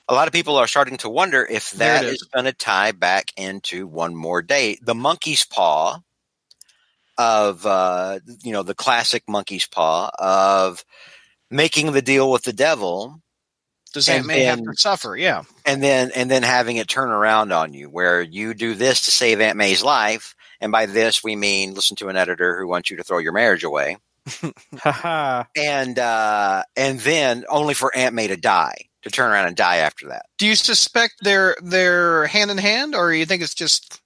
a 0.08 0.14
lot 0.14 0.26
of 0.28 0.32
people 0.32 0.56
are 0.56 0.66
starting 0.68 0.96
to 0.98 1.08
wonder 1.08 1.44
if 1.44 1.70
that 1.72 2.04
is 2.04 2.14
is. 2.14 2.22
going 2.32 2.44
to 2.46 2.52
tie 2.52 2.92
back 2.92 3.32
into 3.36 3.86
one 3.86 4.14
more 4.14 4.42
day, 4.42 4.78
the 4.82 4.94
monkey's 4.94 5.44
paw 5.44 5.98
of, 7.18 7.64
uh, 7.66 8.20
you 8.42 8.52
know, 8.52 8.62
the 8.62 8.74
classic 8.74 9.24
monkey's 9.28 9.66
paw 9.66 10.10
of 10.18 10.84
making 11.50 11.92
the 11.92 12.02
deal 12.02 12.30
with 12.30 12.42
the 12.44 12.52
devil 12.52 13.20
Does 13.92 14.08
Aunt 14.08 14.26
May 14.26 14.42
have 14.44 14.58
to 14.62 14.74
suffer? 14.76 15.16
Yeah. 15.16 15.44
and 15.64 15.82
then 15.82 16.10
and 16.14 16.30
then 16.30 16.42
having 16.42 16.76
it 16.76 16.88
turn 16.88 17.10
around 17.10 17.52
on 17.52 17.72
you 17.72 17.88
where 17.88 18.20
you 18.20 18.54
do 18.54 18.74
this 18.74 19.02
to 19.06 19.10
save 19.10 19.40
aunt 19.40 19.56
may's 19.56 19.82
life 19.82 20.34
and 20.60 20.72
by 20.72 20.86
this 20.86 21.22
we 21.24 21.36
mean 21.36 21.74
listen 21.74 21.96
to 21.96 22.08
an 22.08 22.16
editor 22.16 22.58
who 22.58 22.66
wants 22.66 22.90
you 22.90 22.96
to 22.96 23.04
throw 23.04 23.18
your 23.18 23.32
marriage 23.32 23.64
away 23.64 23.96
and 25.56 25.98
uh 25.98 26.62
and 26.76 27.00
then 27.00 27.44
only 27.48 27.74
for 27.74 27.96
aunt 27.96 28.14
may 28.14 28.26
to 28.26 28.36
die 28.36 28.86
to 29.06 29.10
turn 29.12 29.30
around 29.30 29.46
and 29.48 29.56
die 29.56 29.76
after 29.76 30.08
that 30.08 30.26
Do 30.38 30.46
you 30.46 30.54
suspect 30.54 31.14
they're 31.22 31.56
they're 31.62 32.26
hand 32.26 32.50
in 32.50 32.58
hand, 32.58 32.94
or 32.94 33.12
you 33.12 33.24
think 33.26 33.42
it's 33.42 33.54
just 33.54 34.00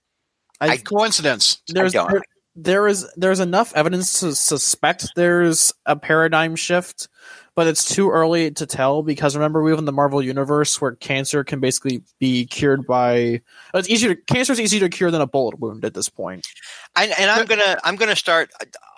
I- 0.60 0.74
a 0.74 0.78
coincidence? 0.78 1.60
there's 1.68 1.92
don't. 1.92 2.10
there, 2.10 2.22
there 2.56 2.86
is 2.86 3.06
there's 3.16 3.40
enough 3.40 3.72
evidence 3.74 4.20
to 4.20 4.34
suspect 4.34 5.08
there's 5.16 5.72
a 5.86 5.96
paradigm 5.96 6.56
shift, 6.56 7.08
but 7.54 7.66
it's 7.66 7.84
too 7.84 8.10
early 8.10 8.50
to 8.52 8.66
tell 8.66 9.02
because 9.02 9.34
remember 9.34 9.62
we 9.62 9.70
live 9.70 9.78
in 9.78 9.84
the 9.84 9.92
Marvel 9.92 10.22
universe 10.22 10.80
where 10.80 10.92
cancer 10.92 11.44
can 11.44 11.60
basically 11.60 12.02
be 12.18 12.46
cured 12.46 12.86
by 12.86 13.40
it's 13.74 13.88
easier 13.88 14.14
cancer 14.14 14.52
is 14.52 14.60
easier 14.60 14.80
to 14.80 14.88
cure 14.88 15.10
than 15.10 15.20
a 15.20 15.26
bullet 15.26 15.58
wound 15.58 15.84
at 15.84 15.94
this 15.94 16.08
point. 16.08 16.46
I, 16.94 17.06
and 17.06 17.30
i'm 17.30 17.46
gonna 17.46 17.78
i'm 17.84 17.96
gonna 17.96 18.16
start 18.16 18.50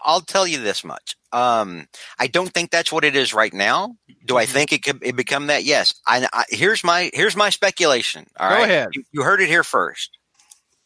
i'll 0.04 0.20
tell 0.20 0.46
you 0.46 0.60
this 0.60 0.84
much. 0.84 1.16
Um 1.32 1.86
i 2.18 2.26
don't 2.26 2.52
think 2.52 2.70
that's 2.70 2.92
what 2.92 3.04
it 3.04 3.16
is 3.16 3.34
right 3.34 3.52
now. 3.52 3.96
Do 4.26 4.36
i 4.36 4.46
think 4.46 4.72
it 4.72 4.82
could 4.82 5.02
it 5.02 5.16
become 5.16 5.48
that? 5.48 5.64
Yes. 5.64 5.94
I, 6.06 6.28
I 6.32 6.44
here's 6.48 6.84
my 6.84 7.10
here's 7.14 7.36
my 7.36 7.50
speculation. 7.50 8.26
All 8.38 8.48
Go 8.48 8.56
right? 8.56 8.70
ahead. 8.70 8.88
you, 8.92 9.04
you 9.12 9.22
heard 9.22 9.40
it 9.40 9.48
here 9.48 9.64
first. 9.64 10.18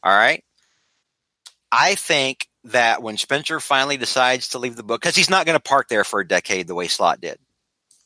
All 0.03 0.15
right? 0.15 0.43
I 1.73 1.97
think 1.97 2.49
that 2.65 3.03
when 3.03 3.17
spencer 3.17 3.61
finally 3.61 3.97
decides 3.97 4.49
to 4.49 4.59
leave 4.59 4.77
the 4.77 4.83
book 4.83 5.01
because 5.01 5.17
he's 5.17 5.31
not 5.31 5.47
going 5.47 5.57
to 5.57 5.63
park 5.63 5.89
there 5.89 6.05
for 6.05 6.21
a 6.21 6.27
decade 6.27 6.67
the 6.67 6.75
way 6.75 6.89
Slott 6.89 7.21
did 7.21 7.39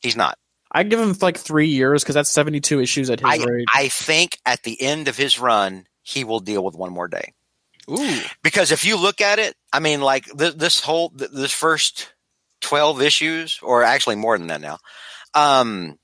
he's 0.01 0.15
not 0.15 0.37
I'd 0.71 0.89
give 0.89 0.99
him 0.99 1.13
like 1.21 1.37
three 1.37 1.67
years 1.67 2.01
because 2.01 2.15
that's 2.15 2.29
72 2.29 2.79
issues 2.79 3.09
at 3.09 3.19
his 3.19 3.29
I, 3.29 3.43
rate. 3.43 3.65
I 3.73 3.89
think 3.89 4.39
at 4.45 4.63
the 4.63 4.81
end 4.81 5.09
of 5.09 5.17
his 5.17 5.37
run 5.37 5.85
he 6.01 6.23
will 6.23 6.39
deal 6.39 6.63
with 6.63 6.75
one 6.75 6.93
more 6.93 7.07
day 7.07 7.33
Ooh, 7.89 8.21
because 8.43 8.71
if 8.71 8.85
you 8.85 8.97
look 8.97 9.21
at 9.21 9.39
it, 9.39 9.55
I 9.73 9.79
mean, 9.79 10.01
like 10.01 10.25
th- 10.37 10.55
this 10.55 10.79
whole 10.79 11.09
th- 11.09 11.31
this 11.31 11.51
first 11.51 12.13
twelve 12.59 13.01
issues, 13.01 13.59
or 13.61 13.83
actually 13.83 14.15
more 14.15 14.37
than 14.37 14.47
that 14.47 14.61
now, 14.61 14.77
um, 15.33 15.97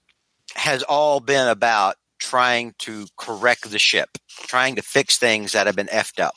has 0.55 0.83
all 0.83 1.19
been 1.19 1.47
about 1.47 1.95
trying 2.19 2.73
to 2.79 3.05
correct 3.15 3.69
the 3.69 3.79
ship, 3.79 4.09
trying 4.27 4.75
to 4.75 4.81
fix 4.81 5.17
things 5.17 5.51
that 5.51 5.67
have 5.67 5.75
been 5.75 5.87
effed 5.87 6.19
up. 6.19 6.35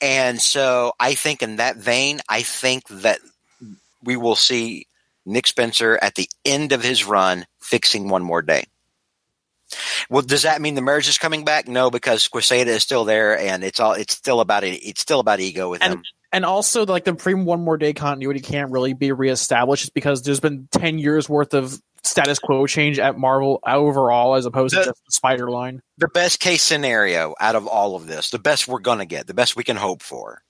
And 0.00 0.40
so 0.40 0.92
I 1.00 1.14
think 1.14 1.42
in 1.42 1.56
that 1.56 1.76
vein, 1.76 2.20
I 2.28 2.42
think 2.42 2.86
that 2.88 3.18
we 4.04 4.16
will 4.16 4.36
see 4.36 4.86
Nick 5.26 5.46
Spencer 5.46 5.98
at 6.00 6.14
the 6.14 6.28
end 6.44 6.72
of 6.72 6.82
his 6.82 7.04
run 7.04 7.44
fixing 7.60 8.08
one 8.08 8.22
more 8.22 8.42
day. 8.42 8.64
Well, 10.08 10.22
does 10.22 10.42
that 10.42 10.60
mean 10.60 10.76
the 10.76 10.80
marriage 10.80 11.08
is 11.08 11.18
coming 11.18 11.44
back? 11.44 11.66
No, 11.66 11.90
because 11.90 12.28
Quesada 12.28 12.70
is 12.70 12.82
still 12.84 13.04
there, 13.04 13.36
and 13.38 13.64
it's 13.64 13.80
all 13.80 13.92
it's 13.92 14.14
still 14.14 14.40
about 14.40 14.62
it. 14.62 14.74
It's 14.76 15.00
still 15.00 15.18
about 15.20 15.40
ego 15.40 15.68
with 15.68 15.82
And- 15.82 15.94
him. 15.94 16.02
and 16.32 16.44
also 16.44 16.86
like 16.86 17.04
the 17.04 17.14
pre 17.14 17.34
one 17.34 17.60
more 17.64 17.76
day 17.76 17.92
continuity 17.92 18.40
can't 18.40 18.70
really 18.70 18.92
be 18.92 19.10
reestablished 19.10 19.92
because 19.92 20.22
there's 20.22 20.38
been 20.40 20.68
10 20.70 20.98
years 21.00 21.28
worth 21.28 21.52
of 21.52 21.80
status 22.04 22.38
quo 22.38 22.64
change 22.68 23.00
at 23.00 23.18
marvel 23.18 23.58
overall 23.66 24.36
as 24.36 24.46
opposed 24.46 24.76
The- 24.76 24.80
to 24.82 24.86
just 24.90 25.04
the 25.06 25.10
spider 25.12 25.50
line 25.50 25.82
The 25.98 26.06
best 26.06 26.38
case 26.38 26.62
scenario 26.62 27.34
out 27.40 27.56
of 27.56 27.66
all 27.66 27.96
of 27.96 28.06
this, 28.06 28.30
the 28.30 28.38
best 28.38 28.68
we're 28.68 28.78
going 28.78 28.98
to 29.00 29.06
get, 29.06 29.26
the 29.26 29.34
best 29.34 29.56
we 29.56 29.64
can 29.64 29.76
hope 29.76 30.00
for, 30.02 30.42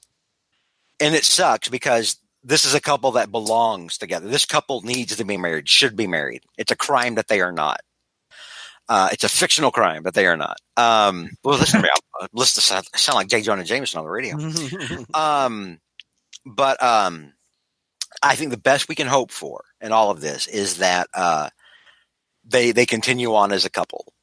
and 1.00 1.14
it 1.14 1.24
sucks 1.24 1.70
because 1.70 2.16
this 2.46 2.64
is 2.64 2.74
a 2.74 2.80
couple 2.80 3.12
that 3.12 3.30
belongs 3.32 3.98
together. 3.98 4.28
This 4.28 4.46
couple 4.46 4.80
needs 4.82 5.16
to 5.16 5.24
be 5.24 5.36
married, 5.36 5.68
should 5.68 5.96
be 5.96 6.06
married. 6.06 6.42
It's 6.56 6.70
a 6.72 6.76
crime 6.76 7.16
that 7.16 7.26
they 7.28 7.40
are 7.40 7.52
not. 7.52 7.80
Uh, 8.88 9.08
it's 9.12 9.24
a 9.24 9.28
fictional 9.28 9.72
crime 9.72 10.04
that 10.04 10.14
they 10.14 10.26
are 10.26 10.36
not. 10.36 10.58
Um, 10.76 11.30
well, 11.42 11.58
listen 11.58 11.80
to 11.80 11.84
me. 11.84 11.90
I'll- 11.92 12.28
Listen 12.32 12.54
to 12.54 12.66
sound, 12.66 12.86
sound 12.94 13.16
like 13.16 13.28
J. 13.28 13.42
Jonah 13.42 13.58
and 13.60 13.68
Jameson 13.68 13.98
on 13.98 14.04
the 14.06 14.10
radio. 14.10 14.38
Um, 15.14 15.78
but 16.46 16.82
um, 16.82 17.34
I 18.22 18.36
think 18.36 18.52
the 18.52 18.56
best 18.56 18.88
we 18.88 18.94
can 18.94 19.06
hope 19.06 19.30
for 19.30 19.64
in 19.82 19.92
all 19.92 20.10
of 20.10 20.22
this 20.22 20.46
is 20.46 20.78
that 20.78 21.08
uh, 21.12 21.50
they 22.44 22.72
they 22.72 22.86
continue 22.86 23.34
on 23.34 23.52
as 23.52 23.66
a 23.66 23.70
couple. 23.70 24.14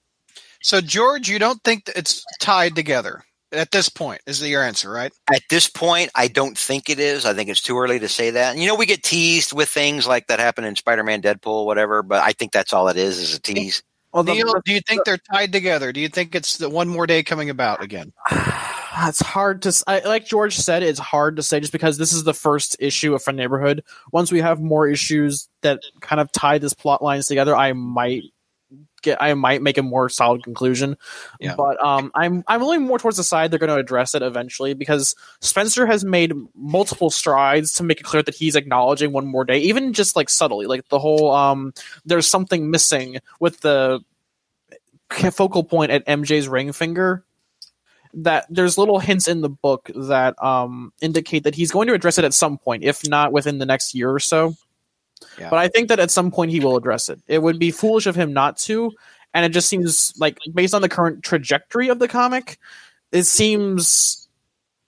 So, 0.63 0.81
George, 0.81 1.29
you 1.29 1.37
don't 1.37 1.61
think 1.63 1.85
that 1.85 1.97
it's 1.97 2.23
tied 2.39 2.73
together 2.75 3.23
at 3.53 3.71
this 3.71 3.89
point? 3.89 4.21
Is 4.25 4.39
the 4.39 4.49
your 4.49 4.63
answer 4.63 4.91
right? 4.91 5.11
At 5.33 5.43
this 5.49 5.69
point, 5.69 6.11
I 6.15 6.27
don't 6.27 6.57
think 6.57 6.89
it 6.89 6.99
is. 6.99 7.25
I 7.25 7.33
think 7.33 7.49
it's 7.49 7.61
too 7.61 7.77
early 7.79 7.99
to 7.99 8.07
say 8.09 8.31
that. 8.31 8.53
And, 8.53 8.61
you 8.61 8.67
know, 8.67 8.75
we 8.75 8.85
get 8.85 9.03
teased 9.03 9.53
with 9.53 9.69
things 9.69 10.05
like 10.07 10.27
that 10.27 10.39
happen 10.39 10.63
in 10.63 10.75
Spider-Man, 10.75 11.21
Deadpool, 11.21 11.65
whatever. 11.65 12.03
But 12.03 12.23
I 12.23 12.33
think 12.33 12.51
that's 12.51 12.73
all 12.73 12.87
it 12.89 12.97
is, 12.97 13.19
is 13.19 13.35
a 13.35 13.39
tease. 13.41 13.83
well, 14.11 14.23
the- 14.23 14.33
Neil, 14.33 14.53
do 14.65 14.73
you 14.73 14.81
think 14.81 15.05
they're 15.05 15.17
tied 15.31 15.51
together? 15.51 15.91
Do 15.93 15.99
you 15.99 16.09
think 16.09 16.35
it's 16.35 16.57
the 16.57 16.69
one 16.69 16.87
more 16.87 17.07
day 17.07 17.23
coming 17.23 17.49
about 17.49 17.81
again? 17.83 18.11
it's 19.01 19.21
hard 19.21 19.63
to 19.63 19.69
s- 19.69 19.83
I, 19.87 19.99
like 20.01 20.25
george 20.27 20.55
said 20.55 20.83
it's 20.83 20.99
hard 20.99 21.37
to 21.37 21.43
say 21.43 21.59
just 21.59 21.71
because 21.71 21.97
this 21.97 22.13
is 22.13 22.23
the 22.23 22.33
first 22.33 22.75
issue 22.79 23.15
of 23.15 23.23
friend 23.23 23.37
neighborhood 23.37 23.83
once 24.11 24.31
we 24.31 24.39
have 24.41 24.59
more 24.61 24.87
issues 24.87 25.49
that 25.63 25.79
kind 25.99 26.21
of 26.21 26.31
tie 26.31 26.59
this 26.59 26.75
plot 26.75 27.01
lines 27.01 27.25
together 27.27 27.55
i 27.55 27.73
might 27.73 28.21
get 29.01 29.21
i 29.21 29.33
might 29.33 29.61
make 29.61 29.77
a 29.77 29.83
more 29.83 30.09
solid 30.09 30.43
conclusion 30.43 30.97
Yeah. 31.39 31.55
but 31.55 31.83
um 31.83 32.11
i'm 32.15 32.43
i'm 32.47 32.61
leaning 32.61 32.87
more 32.87 32.97
towards 32.99 33.17
the 33.17 33.23
side 33.23 33.51
they're 33.51 33.59
going 33.59 33.69
to 33.69 33.75
address 33.75 34.15
it 34.15 34.21
eventually 34.21 34.73
because 34.73 35.15
spencer 35.41 35.85
has 35.85 36.05
made 36.05 36.33
multiple 36.55 37.09
strides 37.09 37.73
to 37.73 37.83
make 37.83 37.99
it 37.99 38.03
clear 38.03 38.23
that 38.23 38.35
he's 38.35 38.55
acknowledging 38.55 39.11
one 39.11 39.25
more 39.27 39.43
day 39.45 39.59
even 39.59 39.93
just 39.93 40.15
like 40.15 40.29
subtly 40.29 40.65
like 40.67 40.87
the 40.89 40.99
whole 40.99 41.31
um 41.31 41.73
there's 42.05 42.27
something 42.27 42.71
missing 42.71 43.19
with 43.39 43.59
the 43.61 43.99
focal 45.31 45.63
point 45.63 45.91
at 45.91 46.05
mj's 46.07 46.47
ring 46.47 46.71
finger 46.71 47.25
that 48.15 48.45
there's 48.49 48.77
little 48.77 48.99
hints 48.99 49.27
in 49.27 49.41
the 49.41 49.49
book 49.49 49.89
that 49.95 50.41
um, 50.43 50.93
indicate 51.01 51.45
that 51.45 51.55
he's 51.55 51.71
going 51.71 51.87
to 51.87 51.95
address 51.95 52.19
it 52.19 52.25
at 52.25 52.33
some 52.33 52.59
point, 52.59 52.83
if 52.83 53.01
not 53.07 53.31
within 53.31 53.57
the 53.57 53.65
next 53.65 53.95
year 53.95 54.11
or 54.11 54.19
so. 54.19 54.53
Yeah. 55.39 55.49
But 55.49 55.59
I 55.59 55.67
think 55.67 55.89
that 55.89 55.99
at 55.99 56.11
some 56.11 56.31
point 56.31 56.51
he 56.51 56.59
will 56.59 56.77
address 56.77 57.09
it. 57.09 57.19
It 57.27 57.41
would 57.41 57.59
be 57.59 57.71
foolish 57.71 58.05
of 58.07 58.15
him 58.15 58.33
not 58.33 58.57
to, 58.59 58.91
and 59.33 59.45
it 59.45 59.49
just 59.49 59.69
seems 59.69 60.13
like 60.17 60.37
based 60.53 60.73
on 60.73 60.81
the 60.81 60.89
current 60.89 61.23
trajectory 61.23 61.89
of 61.89 61.99
the 61.99 62.07
comic, 62.07 62.57
it 63.11 63.23
seems 63.23 64.27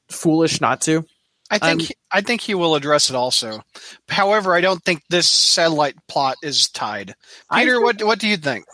foolish 0.10 0.62
not 0.62 0.82
to. 0.82 1.06
I 1.52 1.60
think 1.60 1.72
Um, 1.74 1.80
he- 1.80 1.96
I 2.12 2.22
think 2.22 2.42
he 2.42 2.56
will 2.56 2.76
address 2.76 3.10
it 3.10 3.16
also. 3.16 3.62
However, 4.10 4.56
I 4.56 4.62
don't 4.62 4.84
think 4.84 5.04
this 5.10 5.28
satellite 5.28 5.96
plot 6.08 6.38
is 6.42 6.70
tied. 6.70 7.14
Peter, 7.54 7.74
think- 7.74 7.84
what 7.84 8.04
what 8.04 8.20
do 8.20 8.28
you 8.28 8.38
think? 8.38 8.66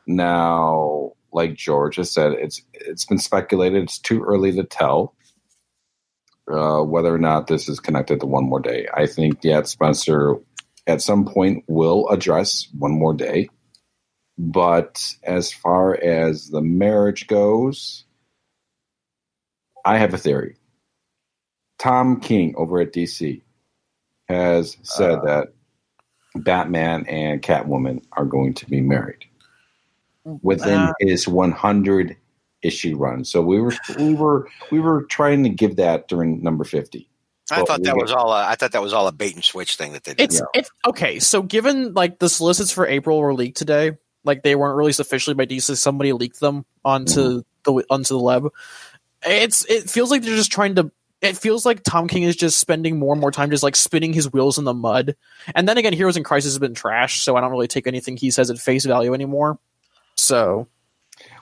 Now, 0.06 1.12
like 1.32 1.54
George 1.54 1.96
has 1.96 2.12
said, 2.12 2.32
it's 2.32 2.62
it's 2.72 3.04
been 3.04 3.18
speculated. 3.18 3.82
It's 3.82 3.98
too 3.98 4.22
early 4.22 4.52
to 4.52 4.64
tell 4.64 5.14
uh, 6.50 6.82
whether 6.82 7.12
or 7.12 7.18
not 7.18 7.48
this 7.48 7.68
is 7.68 7.80
connected 7.80 8.20
to 8.20 8.26
one 8.26 8.44
more 8.44 8.60
day. 8.60 8.86
I 8.94 9.06
think 9.06 9.40
yeah, 9.42 9.62
Spencer 9.62 10.36
at 10.86 11.02
some 11.02 11.24
point 11.24 11.64
will 11.66 12.08
address 12.08 12.68
one 12.78 12.92
more 12.92 13.14
day. 13.14 13.48
But 14.38 15.04
as 15.24 15.52
far 15.52 15.94
as 16.02 16.48
the 16.48 16.62
marriage 16.62 17.26
goes, 17.26 18.04
I 19.84 19.98
have 19.98 20.14
a 20.14 20.18
theory. 20.18 20.56
Tom 21.80 22.20
King 22.20 22.54
over 22.56 22.80
at 22.80 22.92
DC 22.92 23.40
has 24.28 24.76
said 24.82 25.18
Uh. 25.20 25.24
that 25.24 25.48
Batman 26.36 27.06
and 27.06 27.42
Catwoman 27.42 28.04
are 28.12 28.24
going 28.26 28.54
to 28.54 28.66
be 28.66 28.80
married 28.80 29.24
within 30.42 30.78
Uh. 30.78 30.92
his 31.00 31.26
100 31.26 32.16
issue 32.62 32.96
run. 32.96 33.24
So 33.24 33.40
we 33.40 33.60
were 33.60 33.72
we 33.98 34.14
were 34.14 34.48
we 34.70 34.78
were 34.80 35.04
trying 35.04 35.42
to 35.44 35.48
give 35.48 35.76
that 35.76 36.08
during 36.08 36.42
number 36.42 36.64
50. 36.64 37.08
I 37.52 37.64
thought 37.64 37.82
that 37.82 37.96
was 37.96 38.12
all. 38.12 38.30
A, 38.32 38.46
I 38.46 38.54
thought 38.54 38.72
that 38.72 38.82
was 38.82 38.92
all 38.92 39.08
a 39.08 39.12
bait 39.12 39.34
and 39.34 39.42
switch 39.42 39.74
thing 39.76 39.92
that 39.94 40.04
they 40.04 40.14
did. 40.14 40.22
It's 40.22 40.42
it's 40.54 40.70
okay. 40.86 41.18
So 41.18 41.42
given 41.42 41.94
like 41.94 42.20
the 42.20 42.28
solicits 42.28 42.70
for 42.70 42.86
April 42.86 43.18
were 43.18 43.34
leaked 43.34 43.56
today, 43.56 43.96
like 44.22 44.44
they 44.44 44.54
weren't 44.54 44.76
released 44.76 45.00
officially 45.00 45.34
by 45.34 45.46
DC. 45.46 45.76
Somebody 45.76 46.12
leaked 46.12 46.38
them 46.38 46.64
onto 46.84 47.42
the 47.64 47.84
onto 47.90 48.14
the 48.14 48.22
web. 48.22 48.48
It's 49.26 49.64
it 49.64 49.90
feels 49.90 50.10
like 50.12 50.22
they're 50.22 50.36
just 50.36 50.52
trying 50.52 50.76
to. 50.76 50.92
It 51.20 51.36
feels 51.36 51.66
like 51.66 51.82
Tom 51.82 52.08
King 52.08 52.22
is 52.22 52.34
just 52.34 52.58
spending 52.58 52.98
more 52.98 53.12
and 53.12 53.20
more 53.20 53.30
time 53.30 53.50
just 53.50 53.62
like 53.62 53.76
spinning 53.76 54.12
his 54.12 54.32
wheels 54.32 54.58
in 54.58 54.64
the 54.64 54.72
mud. 54.72 55.16
And 55.54 55.68
then 55.68 55.76
again, 55.76 55.92
Heroes 55.92 56.16
in 56.16 56.24
Crisis 56.24 56.52
has 56.52 56.58
been 56.58 56.74
trashed, 56.74 57.22
so 57.22 57.36
I 57.36 57.40
don't 57.40 57.50
really 57.50 57.68
take 57.68 57.86
anything 57.86 58.16
he 58.16 58.30
says 58.30 58.50
at 58.50 58.58
face 58.58 58.86
value 58.86 59.12
anymore. 59.12 59.58
So 60.14 60.66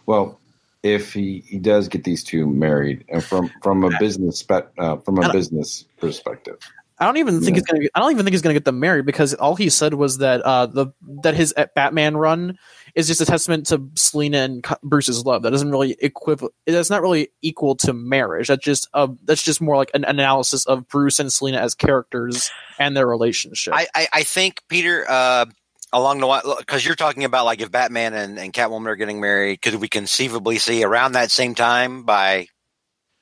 Well, 0.06 0.40
if 0.82 1.12
he, 1.12 1.44
he 1.46 1.58
does 1.58 1.88
get 1.88 2.04
these 2.04 2.24
two 2.24 2.46
married, 2.46 3.04
and 3.08 3.22
from 3.22 3.50
from 3.62 3.84
a 3.84 3.96
business 4.00 4.38
spe- 4.38 4.72
uh, 4.78 4.96
from 4.98 5.18
a 5.18 5.32
business 5.32 5.84
perspective, 5.98 6.58
I 7.00 7.06
don't 7.06 7.18
even 7.18 7.40
think 7.40 7.56
Yeah. 7.56 7.60
he's 7.60 7.64
gonna. 7.66 7.88
I 7.94 8.00
don't 8.00 8.10
even 8.10 8.24
think 8.24 8.32
he's 8.34 8.42
gonna 8.42 8.54
get 8.54 8.64
them 8.64 8.80
married 8.80 9.06
because 9.06 9.34
all 9.34 9.54
he 9.54 9.70
said 9.70 9.94
was 9.94 10.18
that 10.18 10.40
uh, 10.42 10.66
the 10.66 10.88
that 11.22 11.34
his 11.34 11.54
Batman 11.74 12.16
run 12.16 12.58
is 12.94 13.06
just 13.06 13.20
a 13.20 13.24
testament 13.26 13.66
to 13.68 13.88
Selena 13.94 14.38
and 14.38 14.64
Bruce's 14.82 15.24
love. 15.24 15.42
That 15.42 15.50
doesn't 15.50 15.70
really 15.70 15.96
equivalent. 16.00 16.54
That's 16.66 16.90
not 16.90 17.02
really 17.02 17.28
equal 17.40 17.76
to 17.76 17.92
marriage. 17.92 18.48
That's 18.48 18.64
just 18.64 18.88
uh, 18.94 19.08
that's 19.24 19.42
just 19.42 19.60
more 19.60 19.76
like 19.76 19.90
an 19.94 20.04
analysis 20.04 20.66
of 20.66 20.88
Bruce 20.88 21.20
and 21.20 21.32
Selena 21.32 21.58
as 21.58 21.74
characters 21.74 22.50
and 22.78 22.96
their 22.96 23.06
relationship. 23.06 23.74
I, 23.74 23.86
I, 23.94 24.08
I 24.12 24.22
think 24.24 24.62
Peter, 24.68 25.04
uh, 25.08 25.46
along 25.92 26.18
the 26.18 26.26
line, 26.26 26.42
because 26.58 26.84
you're 26.84 26.96
talking 26.96 27.22
about 27.24 27.44
like 27.44 27.60
if 27.60 27.70
Batman 27.70 28.14
and, 28.14 28.38
and 28.38 28.52
Catwoman 28.52 28.88
are 28.88 28.96
getting 28.96 29.20
married, 29.20 29.62
could 29.62 29.76
we 29.76 29.88
conceivably 29.88 30.58
see 30.58 30.82
around 30.82 31.12
that 31.12 31.30
same 31.30 31.54
time 31.54 32.02
by 32.02 32.48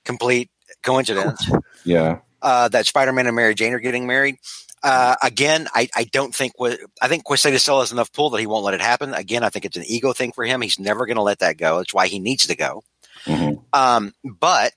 complete 0.05 0.51
coincidence 0.83 1.51
yeah, 1.85 2.19
uh, 2.47 2.69
that 2.69 2.87
Spider-Man 2.87 3.27
and 3.27 3.35
Mary 3.37 3.55
Jane 3.55 3.75
are 3.75 3.81
getting 3.81 4.07
married? 4.07 4.37
Uh, 4.83 5.17
again, 5.23 5.67
I, 5.75 5.89
I 5.97 6.05
don't 6.05 6.33
think 6.35 6.53
what 6.57 6.79
I 7.03 7.09
think 7.09 7.25
Quesada 7.25 7.59
still 7.59 7.81
has 7.81 7.91
enough 7.93 8.13
pull 8.13 8.31
that 8.31 8.41
he 8.41 8.47
won't 8.47 8.65
let 8.65 8.75
it 8.75 8.81
happen. 8.81 9.15
Again, 9.15 9.43
I 9.43 9.49
think 9.49 9.65
it's 9.65 9.77
an 9.77 9.83
ego 9.87 10.13
thing 10.13 10.31
for 10.33 10.45
him. 10.45 10.61
He's 10.61 10.79
never 10.79 11.07
going 11.07 11.17
to 11.17 11.23
let 11.23 11.41
that 11.41 11.57
go. 11.59 11.79
That's 11.79 11.93
why 11.95 12.07
he 12.07 12.21
needs 12.21 12.47
to 12.47 12.55
go. 12.55 12.85
Mhm. 13.25 13.63
Um, 13.73 14.13
but 14.25 14.73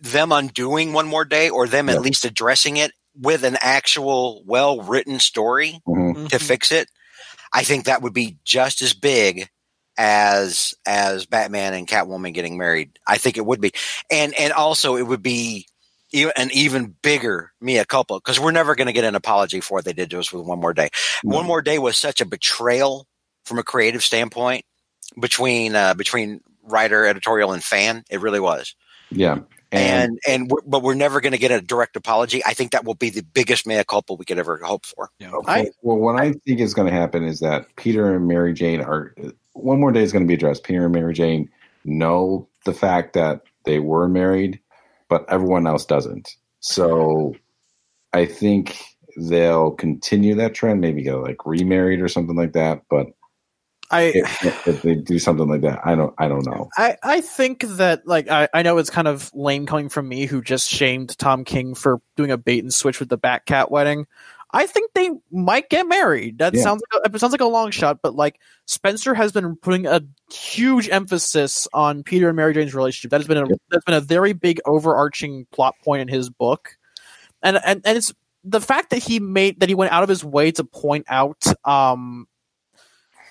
them 0.00 0.32
undoing 0.32 0.92
one 0.94 1.06
more 1.06 1.26
day 1.26 1.50
or 1.50 1.66
them 1.66 1.88
Yeah. 1.88 1.96
at 1.96 2.00
least 2.00 2.24
addressing 2.24 2.78
it 2.78 2.92
with 3.20 3.44
an 3.44 3.58
actual 3.60 4.42
well 4.46 4.80
written 4.80 5.18
story 5.20 5.82
Mhm. 5.86 6.28
to 6.30 6.38
fix 6.38 6.72
it, 6.72 6.88
I 7.52 7.64
think 7.64 7.84
that 7.84 8.00
would 8.00 8.14
be 8.14 8.38
just 8.44 8.80
as 8.80 8.94
big 8.94 9.48
as 9.98 10.74
as 10.86 11.26
Batman 11.26 11.74
and 11.74 11.86
Catwoman 11.86 12.32
getting 12.32 12.56
married. 12.56 12.98
I 13.06 13.18
think 13.18 13.36
it 13.36 13.44
would 13.44 13.60
be, 13.60 13.72
and 14.10 14.32
and 14.38 14.52
also 14.54 14.96
it 14.96 15.02
would 15.06 15.22
be 15.22 15.66
an 16.12 16.50
even 16.52 16.94
bigger 17.02 17.52
mea 17.60 17.84
culpa 17.84 18.14
because 18.14 18.40
we're 18.40 18.50
never 18.50 18.74
going 18.74 18.86
to 18.86 18.92
get 18.92 19.04
an 19.04 19.14
apology 19.14 19.60
for 19.60 19.74
what 19.74 19.84
they 19.84 19.92
did 19.92 20.10
to 20.10 20.18
us 20.18 20.32
with 20.32 20.44
one 20.44 20.60
more 20.60 20.74
day. 20.74 20.90
One 21.22 21.46
more 21.46 21.62
day 21.62 21.78
was 21.78 21.96
such 21.96 22.20
a 22.20 22.26
betrayal 22.26 23.06
from 23.44 23.58
a 23.58 23.62
creative 23.62 24.02
standpoint 24.02 24.64
between 25.18 25.74
uh, 25.74 25.94
between 25.94 26.40
writer, 26.62 27.06
editorial, 27.06 27.52
and 27.52 27.62
fan. 27.62 28.04
It 28.10 28.20
really 28.20 28.40
was. 28.40 28.74
yeah. 29.72 30.00
and 30.04 30.18
and 30.26 30.50
we're, 30.50 30.62
but 30.66 30.82
we're 30.82 30.94
never 30.94 31.20
going 31.20 31.32
to 31.32 31.38
get 31.38 31.52
a 31.52 31.60
direct 31.60 31.96
apology. 31.96 32.44
I 32.44 32.54
think 32.54 32.72
that 32.72 32.84
will 32.84 32.94
be 32.94 33.10
the 33.10 33.22
biggest 33.22 33.66
mea 33.66 33.84
culpa 33.84 34.14
we 34.14 34.24
could 34.24 34.38
ever 34.38 34.58
hope 34.58 34.84
for. 34.84 35.10
I, 35.46 35.70
well, 35.82 35.96
what 35.96 36.20
I 36.20 36.32
think 36.32 36.60
is 36.60 36.74
going 36.74 36.88
to 36.88 36.94
happen 36.94 37.24
is 37.24 37.40
that 37.40 37.66
Peter 37.76 38.14
and 38.14 38.26
Mary 38.26 38.52
Jane 38.52 38.80
are 38.80 39.14
one 39.52 39.80
more 39.80 39.92
day 39.92 40.02
is 40.02 40.12
going 40.12 40.24
to 40.24 40.28
be 40.28 40.34
addressed. 40.34 40.64
Peter 40.64 40.84
and 40.84 40.94
Mary 40.94 41.14
Jane 41.14 41.48
know 41.84 42.48
the 42.64 42.74
fact 42.74 43.12
that 43.14 43.42
they 43.64 43.78
were 43.78 44.08
married, 44.08 44.60
but 45.10 45.28
everyone 45.28 45.66
else 45.66 45.84
doesn't. 45.84 46.36
So 46.60 47.34
I 48.14 48.24
think 48.24 48.78
they'll 49.18 49.72
continue 49.72 50.36
that 50.36 50.54
trend, 50.54 50.80
maybe 50.80 51.02
get 51.02 51.16
like 51.16 51.44
remarried 51.44 52.00
or 52.00 52.08
something 52.08 52.36
like 52.36 52.52
that. 52.52 52.82
But 52.88 53.08
I 53.90 54.12
if, 54.14 54.68
if 54.68 54.82
they 54.82 54.94
do 54.94 55.18
something 55.18 55.48
like 55.48 55.62
that, 55.62 55.80
I 55.84 55.96
don't, 55.96 56.14
I 56.16 56.28
don't 56.28 56.46
know. 56.46 56.68
I, 56.76 56.96
I 57.02 57.20
think 57.20 57.62
that 57.62 58.06
like 58.06 58.30
I, 58.30 58.48
I 58.54 58.62
know 58.62 58.78
it's 58.78 58.88
kind 58.88 59.08
of 59.08 59.30
lame 59.34 59.66
coming 59.66 59.88
from 59.88 60.08
me 60.08 60.26
who 60.26 60.40
just 60.40 60.70
shamed 60.70 61.18
Tom 61.18 61.44
King 61.44 61.74
for 61.74 62.00
doing 62.16 62.30
a 62.30 62.38
bait 62.38 62.62
and 62.62 62.72
switch 62.72 63.00
with 63.00 63.08
the 63.08 63.18
Batcat 63.18 63.70
wedding. 63.70 64.06
I 64.52 64.66
think 64.66 64.92
they 64.94 65.10
might 65.30 65.70
get 65.70 65.86
married. 65.86 66.38
That 66.38 66.54
Yeah. 66.54 66.62
sounds 66.62 66.82
like 66.92 67.02
a, 67.10 67.14
it 67.14 67.18
sounds 67.20 67.32
like 67.32 67.40
a 67.40 67.46
long 67.46 67.70
shot, 67.70 68.00
but 68.02 68.14
like 68.14 68.40
Spencer 68.66 69.14
has 69.14 69.32
been 69.32 69.56
putting 69.56 69.86
a 69.86 70.00
huge 70.32 70.88
emphasis 70.88 71.68
on 71.72 72.02
Peter 72.02 72.28
and 72.28 72.36
Mary 72.36 72.54
Jane's 72.54 72.74
relationship. 72.74 73.10
That 73.10 73.20
has 73.20 73.28
been 73.28 73.38
a 73.38 73.48
Yep. 73.48 73.58
that's 73.70 73.84
been 73.84 73.94
a 73.94 74.00
very 74.00 74.32
big 74.32 74.60
overarching 74.66 75.46
plot 75.52 75.76
point 75.84 76.02
in 76.02 76.08
his 76.08 76.30
book, 76.30 76.76
and 77.42 77.56
and 77.64 77.80
and 77.84 77.96
it's 77.98 78.12
the 78.44 78.60
fact 78.60 78.90
that 78.90 78.98
he 78.98 79.20
made 79.20 79.60
that 79.60 79.68
he 79.68 79.74
went 79.74 79.92
out 79.92 80.02
of 80.02 80.08
his 80.08 80.24
way 80.24 80.50
to 80.52 80.64
point 80.64 81.06
out 81.08 81.44
um 81.64 82.26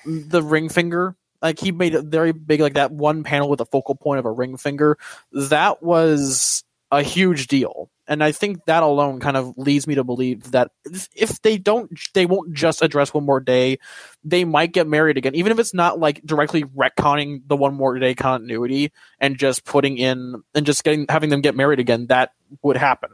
the 0.06 0.42
ring 0.42 0.70
finger 0.70 1.16
like 1.42 1.60
he 1.60 1.72
made 1.72 1.94
it 1.94 2.06
very 2.06 2.32
big 2.32 2.60
like 2.62 2.76
that 2.76 2.92
one 2.92 3.24
panel 3.24 3.50
with 3.50 3.60
a 3.60 3.66
focal 3.66 3.96
point 3.96 4.20
of 4.20 4.26
a 4.26 4.32
ring 4.32 4.56
finger 4.56 4.98
that 5.34 5.82
was 5.84 6.64
a 6.92 7.02
huge 7.04 7.48
deal 7.48 7.90
and 8.10 8.22
i 8.24 8.32
think 8.34 8.66
that 8.66 8.84
alone 8.84 9.20
kind 9.22 9.38
of 9.38 9.58
leads 9.58 9.88
me 9.88 9.96
to 9.96 10.04
believe 10.04 10.52
that 10.52 10.72
if- 11.16 11.42
they 11.42 11.58
don't 11.58 11.90
they 12.14 12.26
won't 12.26 12.54
just 12.54 12.82
address 12.82 13.14
one 13.14 13.24
more 13.26 13.40
day 13.40 13.78
they 14.26 14.44
might 14.44 14.74
get 14.74 14.88
married 14.88 15.16
again 15.18 15.34
even 15.36 15.52
if 15.54 15.60
it's 15.60 15.74
not 15.74 16.00
like 16.00 16.22
directly 16.26 16.64
retconning 16.66 17.42
the 17.48 17.56
one 17.56 17.74
more 17.74 17.98
day 17.98 18.14
continuity 18.14 18.92
and 19.22 19.38
just 19.38 19.64
putting 19.64 19.98
in 19.98 20.44
and 20.54 20.66
just 20.66 20.84
getting 20.84 21.06
having 21.08 21.30
them 21.30 21.40
get 21.40 21.56
married 21.56 21.80
again 21.80 22.08
that 22.08 22.32
would 22.64 22.76
happen 22.76 23.10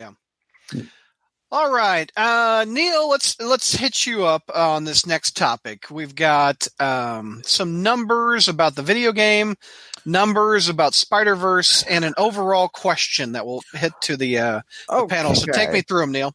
Yeah. 0.00 0.12
All 1.50 1.72
right, 1.72 2.10
uh, 2.16 2.64
Neil, 2.66 3.08
let's 3.08 3.38
let's 3.40 3.76
hit 3.76 4.06
you 4.06 4.24
up 4.24 4.50
on 4.52 4.82
this 4.82 5.06
next 5.06 5.36
topic. 5.36 5.88
We've 5.88 6.14
got 6.14 6.66
um, 6.80 7.42
some 7.44 7.80
numbers 7.80 8.48
about 8.48 8.74
the 8.74 8.82
video 8.82 9.12
game, 9.12 9.54
numbers 10.06 10.68
about 10.68 10.94
Spider 10.94 11.34
Verse, 11.36 11.82
and 11.84 12.04
an 12.04 12.14
overall 12.16 12.68
question 12.68 13.32
that 13.32 13.46
will 13.46 13.62
hit 13.74 13.92
to 14.02 14.16
the, 14.16 14.38
uh, 14.38 14.60
the 14.88 15.06
panel. 15.06 15.34
So 15.34 15.46
take 15.52 15.70
me 15.72 15.82
through 15.82 16.00
them, 16.00 16.12
Neil. 16.12 16.34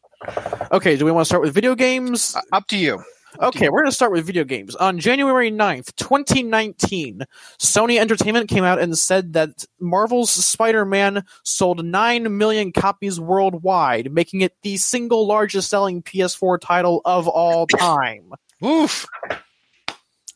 okay 0.72 0.96
do 0.96 1.04
we 1.04 1.10
want 1.10 1.22
to 1.24 1.28
start 1.28 1.42
with 1.42 1.54
video 1.54 1.74
games 1.74 2.34
Uh, 2.36 2.40
up 2.52 2.66
to 2.68 2.76
you. 2.76 3.02
Okay, 3.40 3.68
we're 3.68 3.78
going 3.82 3.90
to 3.90 3.94
start 3.94 4.10
with 4.10 4.26
video 4.26 4.42
games. 4.42 4.74
On 4.74 4.98
January 4.98 5.52
9th, 5.52 5.94
2019, 5.94 7.22
Sony 7.60 8.00
Entertainment 8.00 8.48
came 8.50 8.64
out 8.64 8.80
and 8.80 8.98
said 8.98 9.34
that 9.34 9.64
Marvel's 9.78 10.32
Spider 10.32 10.84
Man 10.84 11.24
sold 11.44 11.84
9 11.84 12.36
million 12.36 12.72
copies 12.72 13.20
worldwide, 13.20 14.12
making 14.12 14.40
it 14.40 14.54
the 14.62 14.76
single 14.78 15.28
largest 15.28 15.70
selling 15.70 16.02
PS4 16.02 16.60
title 16.60 17.02
of 17.04 17.28
all 17.28 17.66
time. 17.68 18.32
Oof, 18.64 19.06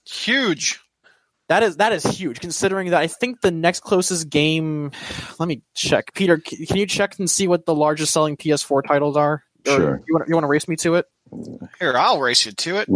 huge. 0.07 0.81
That 1.49 1.63
is 1.63 1.77
that 1.77 1.93
is 1.93 2.05
huge, 2.05 2.41
considering 2.41 2.91
that 2.91 3.01
I 3.01 3.07
think 3.07 3.41
the 3.43 3.51
next 3.51 3.81
closest 3.81 4.31
game. 4.31 4.93
Let 5.39 5.47
me 5.47 5.63
check. 5.75 6.15
Peter, 6.15 6.39
can 6.39 6.77
you 6.77 6.87
check 6.87 7.19
and 7.19 7.29
see 7.29 7.49
what 7.49 7.67
the 7.67 7.75
largest 7.75 8.13
selling 8.13 8.37
PS4 8.37 8.87
titles 8.87 9.17
are? 9.17 9.45
Or 9.67 9.77
Sure. 9.77 10.03
You 10.07 10.15
want 10.15 10.29
you 10.29 10.35
want 10.35 10.45
to 10.45 10.49
race 10.49 10.69
me 10.69 10.77
to 10.77 10.95
it? 10.95 11.07
Here, 11.81 11.95
I'll 11.97 12.21
race 12.21 12.47
you 12.47 12.53
to 12.53 12.77
it. 12.79 12.89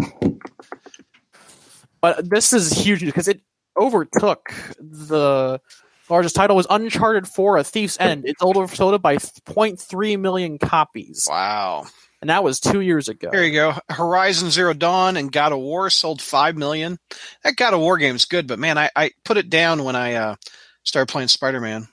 but 2.00 2.28
this 2.28 2.52
is 2.52 2.72
huge 2.72 3.00
because 3.00 3.28
it 3.28 3.42
overtook 3.78 4.48
the 4.80 5.60
largest 6.08 6.34
title 6.34 6.56
was 6.56 6.66
Uncharted 6.70 7.28
4: 7.28 7.58
A 7.58 7.64
Thief's 7.64 7.98
End. 8.00 8.26
It 8.26 8.38
sold 8.38 8.70
sold 8.70 8.94
it 8.94 9.02
by 9.02 9.16
0.3 9.16 10.18
million 10.18 10.58
copies, 10.58 11.26
Wow. 11.28 11.86
And 12.20 12.30
that 12.30 12.42
was 12.42 12.60
two 12.60 12.80
years 12.80 13.08
ago. 13.08 13.28
There 13.30 13.44
you 13.44 13.52
go. 13.52 13.74
Horizon 13.88 14.50
Zero 14.50 14.74
Dawn 14.74 15.16
and 15.16 15.30
God 15.30 15.52
of 15.52 15.58
War 15.58 15.90
sold 15.90 16.20
five 16.20 16.56
million. 16.56 16.98
That 17.44 17.56
God 17.56 17.74
of 17.74 17.80
War 17.80 17.98
game's 17.98 18.24
good, 18.24 18.46
but 18.46 18.58
man, 18.58 18.78
I, 18.78 18.90
I 18.94 19.10
put 19.24 19.36
it 19.36 19.50
down 19.50 19.84
when 19.84 19.96
I 19.96 20.14
uh, 20.14 20.36
started 20.82 21.10
playing 21.10 21.28
Spider 21.28 21.60
Man. 21.60 21.88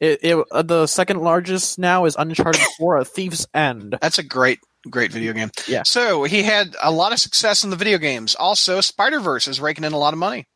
It, 0.00 0.20
it, 0.22 0.44
uh, 0.50 0.62
the 0.62 0.86
second 0.86 1.20
largest 1.20 1.78
now 1.78 2.04
is 2.04 2.16
Uncharted 2.16 2.60
4: 2.78 2.98
A 2.98 3.04
Thief's 3.04 3.46
End. 3.54 3.96
That's 4.00 4.18
a 4.18 4.22
great, 4.22 4.60
great 4.90 5.12
video 5.12 5.32
game. 5.32 5.50
Yeah. 5.68 5.82
So 5.84 6.24
he 6.24 6.42
had 6.42 6.76
a 6.82 6.90
lot 6.90 7.12
of 7.12 7.18
success 7.18 7.64
in 7.64 7.70
the 7.70 7.76
video 7.76 7.98
games. 7.98 8.34
Also, 8.34 8.80
Spider 8.80 9.20
Verse 9.20 9.46
is 9.46 9.60
raking 9.60 9.84
in 9.84 9.92
a 9.92 9.98
lot 9.98 10.14
of 10.14 10.18
money. 10.18 10.46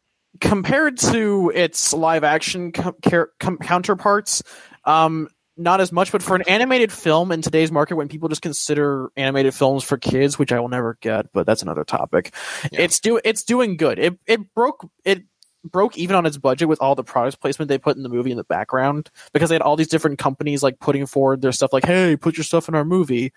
Compared 0.40 0.98
to 0.98 1.50
its 1.54 1.92
live 1.92 2.22
action 2.22 2.70
com- 2.70 3.58
counterparts, 3.62 4.42
um, 4.84 5.28
not 5.58 5.80
as 5.80 5.92
much. 5.92 6.12
But 6.12 6.22
for 6.22 6.36
an 6.36 6.42
animated 6.48 6.92
film 6.92 7.32
in 7.32 7.42
today's 7.42 7.70
market, 7.72 7.96
when 7.96 8.08
people 8.08 8.28
just 8.28 8.42
consider 8.42 9.10
animated 9.16 9.54
films 9.54 9.84
for 9.84 9.98
kids, 9.98 10.38
which 10.38 10.52
I 10.52 10.60
will 10.60 10.68
never 10.68 10.96
get, 11.00 11.32
but 11.32 11.46
that's 11.46 11.62
another 11.62 11.84
topic. 11.84 12.34
Yeah. 12.70 12.82
It's 12.82 13.00
do 13.00 13.20
it's 13.24 13.42
doing 13.42 13.76
good. 13.76 13.98
It 13.98 14.18
it 14.26 14.54
broke 14.54 14.88
it 15.04 15.24
broke 15.64 15.98
even 15.98 16.14
on 16.16 16.24
its 16.24 16.38
budget 16.38 16.68
with 16.68 16.80
all 16.80 16.94
the 16.94 17.04
product 17.04 17.40
placement 17.40 17.68
they 17.68 17.78
put 17.78 17.96
in 17.96 18.02
the 18.02 18.08
movie 18.08 18.30
in 18.30 18.36
the 18.36 18.44
background 18.44 19.10
because 19.32 19.48
they 19.48 19.56
had 19.56 19.62
all 19.62 19.76
these 19.76 19.88
different 19.88 20.18
companies 20.18 20.62
like 20.62 20.78
putting 20.78 21.04
forward 21.04 21.42
their 21.42 21.52
stuff 21.52 21.72
like, 21.72 21.84
hey, 21.84 22.16
put 22.16 22.36
your 22.36 22.44
stuff 22.44 22.68
in 22.68 22.74
our 22.74 22.84
movie, 22.84 23.32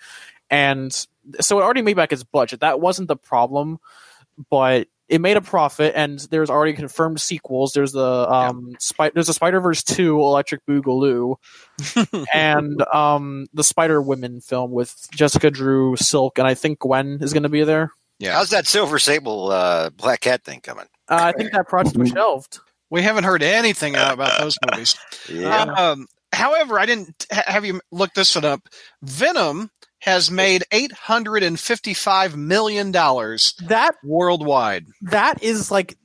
and 0.50 1.08
so 1.40 1.60
it 1.60 1.64
already 1.64 1.82
made 1.82 1.96
back 1.96 2.12
its 2.12 2.24
budget. 2.24 2.60
That 2.62 2.80
wasn't 2.80 3.08
the 3.08 3.16
problem, 3.16 3.80
but 4.50 4.88
it 5.12 5.20
made 5.20 5.36
a 5.36 5.42
profit, 5.42 5.92
and 5.94 6.20
there's 6.32 6.50
already 6.50 6.72
confirmed 6.72 7.20
sequels. 7.20 7.74
There's 7.74 7.92
the 7.92 8.02
um, 8.02 8.78
Spi- 8.80 9.12
there's 9.14 9.28
a 9.28 9.34
Spider 9.34 9.60
Verse 9.60 9.84
two 9.84 10.18
Electric 10.18 10.66
Boogaloo, 10.66 11.36
and 12.34 12.82
um, 12.94 13.48
the 13.54 13.64
Spider 13.64 14.02
Women 14.02 14.40
film 14.40 14.72
with 14.72 14.96
Jessica 15.12 15.52
Drew, 15.52 15.98
Silk, 15.98 16.38
and 16.38 16.48
I 16.48 16.54
think 16.54 16.80
Gwen 16.80 17.20
is 17.22 17.34
going 17.34 17.44
to 17.44 17.50
be 17.50 17.66
there. 17.66 17.92
Yeah. 18.20 18.36
How's 18.36 18.52
that 18.52 18.68
Silver 18.68 19.00
Sable 19.00 19.52
uh, 19.52 19.90
Black 19.90 20.22
Cat 20.22 20.46
thing 20.46 20.62
coming? 20.62 20.86
Uh, 21.10 21.20
I 21.20 21.32
think 21.34 21.52
that 21.52 21.68
project 21.68 21.98
was 21.98 22.10
shelved. 22.10 22.60
We 22.90 23.02
haven't 23.02 23.26
heard 23.26 23.44
anything 23.44 23.96
about 23.96 24.40
those 24.40 24.58
movies. 24.66 24.96
Yeah. 25.30 25.64
Um, 25.64 26.08
however, 26.34 26.80
I 26.80 26.86
didn't 26.86 27.26
ha- 27.32 27.44
have 27.48 27.64
you 27.66 27.80
look 27.92 28.14
this 28.14 28.36
one 28.36 28.46
up. 28.46 28.62
Venom 29.02 29.70
has 30.02 30.30
made 30.30 30.64
eight 30.72 30.92
hundred 30.92 31.44
and 31.44 31.60
fifty-five 31.60 32.36
million 32.36 32.92
dollars 32.92 33.54
That 33.68 33.96
worldwide. 34.04 34.86
that 35.04 35.42
is 35.44 35.72
like 35.72 35.98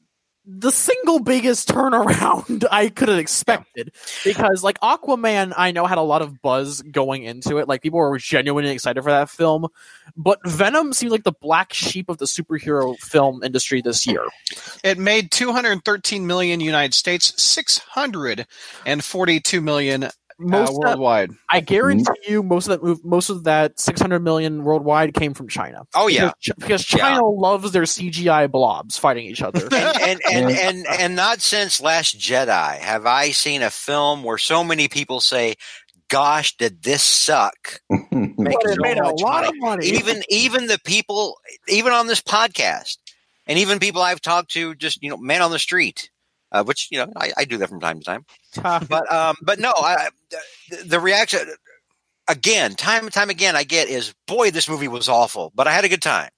the 0.49 0.70
single 0.70 1.18
biggest 1.18 1.68
turnaround 1.68 2.64
I 2.70 2.88
could 2.88 3.09
have 3.09 3.18
expected. 3.18 3.92
Because 4.22 4.62
like 4.62 4.78
Aquaman 4.78 5.53
I 5.57 5.72
know 5.72 5.86
had 5.86 5.99
a 5.99 6.03
lot 6.03 6.22
of 6.22 6.40
buzz 6.40 6.82
going 6.82 7.24
into 7.24 7.57
it. 7.59 7.66
Like 7.66 7.82
people 7.82 7.99
were 7.99 8.16
genuinely 8.16 8.70
excited 8.70 9.03
for 9.03 9.11
that 9.11 9.28
film. 9.28 9.66
But 10.16 10.38
Venom 10.47 10.92
seemed 10.92 11.11
like 11.11 11.24
the 11.24 11.32
black 11.32 11.72
sheep 11.72 12.09
of 12.09 12.18
the 12.18 12.26
superhero 12.26 12.97
film 12.99 13.42
industry 13.42 13.82
this 13.82 14.07
year. 14.07 14.22
It 14.84 14.99
made 14.99 15.32
two 15.32 15.51
hundred 15.51 15.84
thirteen 15.84 16.28
million 16.28 16.61
United 16.61 16.94
States, 16.94 17.32
six 17.42 17.78
hundred 17.78 18.47
and 20.39 20.51
forty-two 20.51 20.51
million 20.51 20.53
uh, 20.53 20.59
most 20.66 20.70
of 20.70 20.76
worldwide. 20.78 21.30
I 21.51 21.61
guarantee 21.61 22.05
you 22.28 22.43
most 22.43 22.66
of 22.66 22.70
that 22.70 22.82
move 22.82 23.05
most 23.05 23.30
of 23.30 23.45
that 23.45 23.78
600 23.80 24.20
million 24.20 24.64
worldwide 24.64 25.14
came 25.14 25.34
from 25.34 25.49
China 25.49 25.84
Oh 25.95 26.09
yeah. 26.09 26.32
because, 26.45 26.55
because 26.59 26.84
China 26.84 27.24
loves 27.26 27.72
their 27.72 27.84
CGI 27.84 28.51
blobs 28.51 28.99
fighting 28.99 29.26
each 29.26 29.43
other 29.43 29.61
and, 29.72 30.20
and, 30.30 30.51
and, 30.51 30.51
and, 30.51 30.87
and 30.99 31.16
not 31.16 31.41
since 31.41 31.80
Last 31.80 32.18
Jedi 32.18 32.78
have 32.78 33.07
I 33.07 33.30
seen 33.30 33.62
a 33.62 33.70
film 33.70 34.22
where 34.24 34.39
so 34.39 34.62
many 34.64 34.89
people 34.89 35.20
say, 35.20 35.55
"Gosh, 36.09 36.57
did 36.57 36.82
this 36.82 37.03
suck?" 37.03 37.80
Make 37.91 38.37
but 38.37 38.70
it 38.70 38.74
so 38.76 38.82
made 38.82 38.99
a 38.99 39.09
lot 39.09 39.45
money. 39.45 39.49
of 39.49 39.55
money 39.59 39.87
Even 39.87 40.22
even 40.28 40.66
the 40.66 40.78
people, 40.84 41.39
even 41.68 41.93
on 41.93 42.07
this 42.07 42.20
podcast, 42.20 42.99
and 43.47 43.59
even 43.59 43.78
people 43.78 44.03
I've 44.03 44.20
talked 44.20 44.51
to, 44.53 44.74
just 44.74 45.03
you 45.03 45.11
know, 45.11 45.16
men 45.16 45.43
on 45.43 45.51
the 45.51 45.59
street, 45.59 46.11
uh, 46.53 46.64
which 46.64 46.88
you 46.90 46.99
know 46.99 47.12
I, 47.16 47.32
I 47.36 47.44
do 47.44 47.59
that 47.59 47.68
from 47.68 47.80
time 47.80 47.99
to 48.01 48.05
time. 48.05 48.24
But 48.88 49.12
um, 49.12 49.36
but 49.42 49.59
no, 49.59 49.72
I, 49.76 50.09
the, 50.30 50.84
the 50.86 51.01
reaction 51.01 51.40
again, 52.28 52.74
time 52.74 53.05
and 53.05 53.12
time 53.12 53.30
again, 53.30 53.55
I 53.57 53.64
get 53.64 53.88
is, 53.88 54.14
boy, 54.26 54.51
this 54.51 54.68
movie 54.68 54.88
was 54.88 55.09
awful, 55.09 55.53
but 55.55 55.66
I 55.66 55.72
had 55.72 55.84
a 55.84 55.88
good 55.88 56.03
time. 56.03 56.30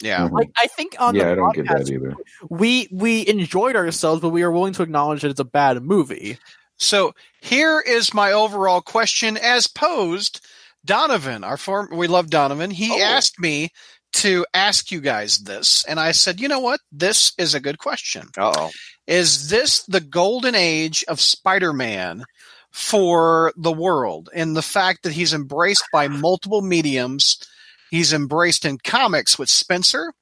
Yeah. 0.00 0.24
like 0.32 0.50
I 0.56 0.66
think 0.66 0.96
on 0.98 1.14
yeah, 1.14 1.26
the 1.26 1.32
I 1.32 1.34
don't 1.36 1.54
get 1.54 1.68
that 1.68 1.88
either. 1.90 2.16
we 2.50 2.88
we 2.92 3.26
enjoyed 3.26 3.76
ourselves, 3.76 4.20
but 4.20 4.30
we 4.30 4.42
are 4.42 4.50
willing 4.50 4.72
to 4.74 4.82
acknowledge 4.82 5.22
that 5.22 5.30
it's 5.30 5.40
a 5.40 5.44
bad 5.44 5.80
movie. 5.82 6.38
So 6.76 7.14
here 7.40 7.80
is 7.80 8.12
my 8.12 8.32
overall 8.32 8.80
question 8.80 9.36
as 9.36 9.68
posed. 9.68 10.44
Donovan, 10.84 11.44
our 11.44 11.56
form, 11.56 11.90
we 11.92 12.08
love 12.08 12.28
Donovan. 12.30 12.72
He 12.72 12.90
Oh. 12.90 13.00
asked 13.00 13.38
me 13.38 13.70
to 14.14 14.44
ask 14.52 14.90
you 14.90 15.00
guys 15.00 15.38
this, 15.38 15.84
and 15.84 16.00
I 16.00 16.10
said, 16.10 16.40
you 16.40 16.48
know 16.48 16.58
what? 16.58 16.80
This 16.90 17.32
is 17.38 17.54
a 17.54 17.60
good 17.60 17.78
question. 17.78 18.28
Uh 18.36 18.52
oh. 18.56 18.70
Is 19.06 19.48
this 19.48 19.82
the 19.84 20.00
golden 20.00 20.54
age 20.54 21.04
of 21.08 21.20
Spider-Man, 21.20 22.24
for 22.72 23.52
the 23.56 23.72
world 23.72 24.30
and 24.34 24.56
the 24.56 24.62
fact 24.62 25.02
that 25.02 25.12
he's 25.12 25.34
embraced 25.34 25.84
by 25.92 26.08
multiple 26.08 26.62
mediums. 26.62 27.38
He's 27.90 28.12
embraced 28.12 28.64
in 28.64 28.78
comics 28.78 29.38
with 29.38 29.50
Spencer. 29.50 30.12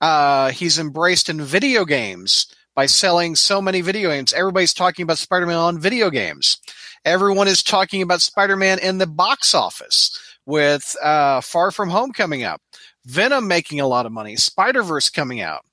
Uh, 0.00 0.50
he's 0.50 0.78
embraced 0.78 1.28
in 1.28 1.40
video 1.40 1.84
games 1.84 2.46
by 2.74 2.86
selling 2.86 3.34
so 3.34 3.60
many 3.60 3.80
video 3.80 4.10
games. 4.10 4.32
Everybody's 4.32 4.72
talking 4.72 5.02
about 5.02 5.18
Spider-Man 5.18 5.56
on 5.56 5.78
video 5.80 6.08
games. 6.08 6.58
Everyone 7.04 7.48
is 7.48 7.62
talking 7.62 8.00
about 8.00 8.22
Spider-Man 8.22 8.78
in 8.78 8.98
the 8.98 9.06
box 9.06 9.54
office 9.54 10.16
with 10.46 10.96
uh, 11.02 11.40
Far 11.40 11.72
From 11.72 11.90
Home 11.90 12.12
coming 12.12 12.44
up, 12.44 12.62
Venom 13.04 13.48
making 13.48 13.80
a 13.80 13.86
lot 13.86 14.06
of 14.06 14.12
money, 14.12 14.36
Spider-Verse 14.36 15.10
coming 15.10 15.40
out, 15.40 15.64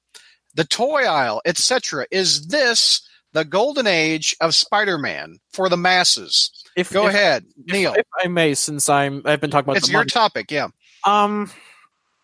the 0.56 0.64
toy 0.66 1.04
aisle, 1.04 1.42
etc. 1.46 2.06
Is 2.12 2.48
this 2.48 3.02
the 3.34 3.46
golden 3.46 3.88
age 3.88 4.36
of 4.42 4.56
Spider-Man 4.56 5.40
for 5.52 5.70
the 5.70 5.78
masses? 5.78 6.52
If, 6.76 6.92
Go 6.92 7.08
if- 7.08 7.14
ahead, 7.14 7.46
if- 7.66 7.74
Neil. 7.74 7.94
If 7.94 8.06
I 8.24 8.28
may, 8.28 8.54
since 8.54 8.90
I'm 8.90 9.22
I've 9.26 9.42
been 9.42 9.52
talking 9.52 9.66
about 9.66 9.78
It's 9.78 9.88
the 9.88 9.94
your 9.94 10.06
topic, 10.06 10.52
yeah. 10.52 10.68
Um, 11.06 11.52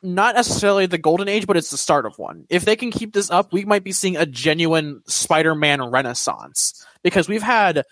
not 0.01 0.35
necessarily 0.35 0.85
the 0.85 0.97
golden 0.97 1.27
age, 1.27 1.47
but 1.47 1.57
it's 1.57 1.71
the 1.71 1.77
start 1.77 2.05
of 2.05 2.17
one. 2.19 2.45
If 2.49 2.63
they 2.65 2.75
can 2.75 2.91
keep 2.91 3.13
this 3.13 3.31
up, 3.31 3.51
we 3.51 3.65
might 3.65 3.83
be 3.83 3.91
seeing 3.91 4.17
a 4.17 4.25
genuine 4.25 5.01
Spider-Man 5.07 5.81
renaissance 5.81 6.85
because 7.03 7.27
we've 7.27 7.41
had 7.41 7.83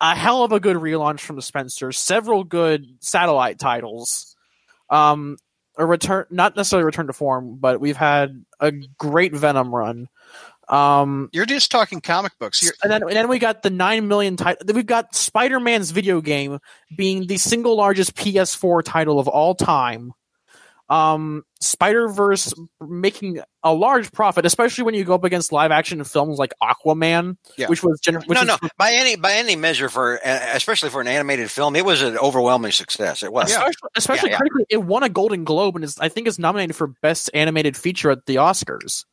a 0.00 0.14
hell 0.14 0.42
of 0.42 0.52
a 0.52 0.60
good 0.60 0.76
relaunch 0.78 1.20
from 1.20 1.36
the 1.36 1.42
Spencer, 1.42 1.92
several 1.92 2.44
good 2.44 2.86
satellite 3.00 3.58
titles, 3.58 4.34
um, 4.88 5.36
a 5.80 5.86
return, 5.86 6.26
not 6.30 6.56
necessarily 6.56 6.84
return 6.84 7.06
to 7.06 7.12
form, 7.12 7.56
but 7.58 7.80
we've 7.80 7.96
had 7.96 8.44
a 8.60 8.70
great 8.98 9.34
Venom 9.34 9.74
run. 9.74 10.08
Um, 10.68 11.30
You're 11.32 11.46
just 11.46 11.70
talking 11.70 12.00
comic 12.00 12.38
books. 12.38 12.62
You're, 12.62 12.74
and 12.82 12.92
then, 12.92 13.02
and 13.02 13.12
then 13.12 13.28
we 13.28 13.40
got 13.40 13.62
the 13.62 13.70
nine 13.70 14.06
million 14.06 14.36
title. 14.36 14.72
We've 14.72 14.86
got 14.86 15.14
Spider 15.14 15.58
Man's 15.58 15.90
video 15.90 16.20
game 16.20 16.60
being 16.96 17.26
the 17.26 17.38
single 17.38 17.76
largest 17.76 18.14
PS4 18.14 18.84
title 18.84 19.18
of 19.18 19.26
all 19.26 19.54
time. 19.54 20.12
Um, 20.90 21.44
Spider 21.60 22.08
Verse 22.08 22.52
making 22.80 23.40
a 23.62 23.72
large 23.72 24.10
profit, 24.10 24.44
especially 24.44 24.82
when 24.82 24.94
you 24.96 25.04
go 25.04 25.14
up 25.14 25.22
against 25.22 25.52
live 25.52 25.70
action 25.70 26.02
films 26.02 26.36
like 26.38 26.52
Aquaman, 26.60 27.36
Yeah. 27.56 27.68
which 27.68 27.82
was 27.84 28.00
gener- 28.00 28.26
which 28.26 28.36
no, 28.36 28.40
is- 28.42 28.48
no. 28.62 28.68
By 28.76 28.92
any 28.94 29.14
by 29.14 29.34
any 29.34 29.54
measure, 29.54 29.88
for 29.88 30.16
uh, 30.26 30.40
especially 30.54 30.90
for 30.90 31.00
an 31.00 31.06
animated 31.06 31.48
film, 31.48 31.76
it 31.76 31.84
was 31.84 32.02
an 32.02 32.18
overwhelming 32.18 32.72
success. 32.72 33.22
It 33.22 33.32
was. 33.32 33.50
Yeah. 33.50 33.58
especially, 33.58 33.88
especially 33.94 34.28
Yeah, 34.30 34.32
yeah. 34.34 34.38
critically, 34.38 34.64
it 34.68 34.76
won 34.78 35.04
a 35.04 35.08
Golden 35.08 35.44
Globe 35.44 35.76
and 35.76 35.84
is 35.84 35.96
I 35.98 36.08
think 36.08 36.26
is 36.26 36.38
nominated 36.40 36.74
for 36.74 36.88
best 36.88 37.30
animated 37.34 37.76
feature 37.76 38.10
at 38.10 38.26
the 38.26 38.34
Oscars. 38.36 39.04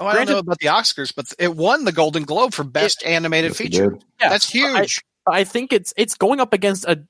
oh, 0.00 0.06
I 0.06 0.14
don't 0.14 0.28
know 0.28 0.38
about 0.38 0.58
the 0.58 0.66
Oscars, 0.66 1.14
but 1.14 1.26
it 1.38 1.54
won 1.54 1.84
the 1.84 1.92
Golden 1.92 2.24
Globe 2.24 2.52
for 2.52 2.64
best 2.64 3.04
animated 3.06 3.54
feature. 3.56 3.96
Yeah, 4.20 4.28
That's 4.30 4.50
huge. 4.50 5.02
I 5.28 5.44
think 5.44 5.72
it's 5.72 5.92
it's 5.96 6.14
going 6.14 6.38
up 6.40 6.52
against 6.52 6.84
a 6.84 7.00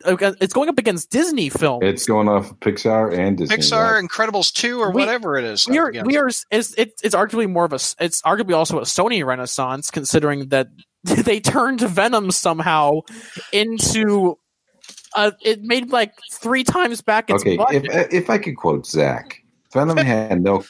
it's 0.41 0.53
going 0.55 0.69
up 0.69 0.79
against 0.79 1.11
Disney 1.11 1.49
films. 1.51 1.83
It's 1.85 2.07
going 2.07 2.29
off 2.29 2.51
Pixar 2.61 3.17
and 3.17 3.37
Disney. 3.37 3.57
Pixar, 3.57 4.01
yeah. 4.01 4.07
Incredibles 4.07 4.53
two, 4.53 4.81
or 4.81 4.91
We- 4.91 5.03
whatever 5.03 5.37
it 5.37 5.45
is. 5.45 5.69
we 5.69 5.79
are 5.79 5.93
we 6.05 6.17
are 6.17 6.29
it's 6.29 6.45
it's 6.79 7.03
it's 7.03 7.15
arguably 7.15 7.51
more 7.51 7.65
of 7.67 7.73
a 7.73 7.81
it's 8.01 8.23
arguably 8.23 8.55
also 8.57 8.79
a 8.79 8.83
Sony 8.83 9.25
renaissance 9.25 9.91
considering 9.91 10.49
that 10.49 10.69
they 11.05 11.41
turned 11.41 11.81
Venom 11.83 12.31
somehow 12.31 13.01
into 13.53 14.39
uh 15.15 15.33
it 15.43 15.63
made 15.63 15.91
like 15.91 16.13
three 16.33 16.65
times 16.65 17.03
back 17.03 17.29
its 17.31 17.43
Okay, 17.43 17.57
budget. 17.57 17.85
if 17.93 18.13
if 18.13 18.31
I 18.31 18.39
could 18.39 18.57
quote 18.57 18.87
Zach, 18.87 19.43
Venom 19.75 19.99
had 19.99 20.43
no 20.43 20.65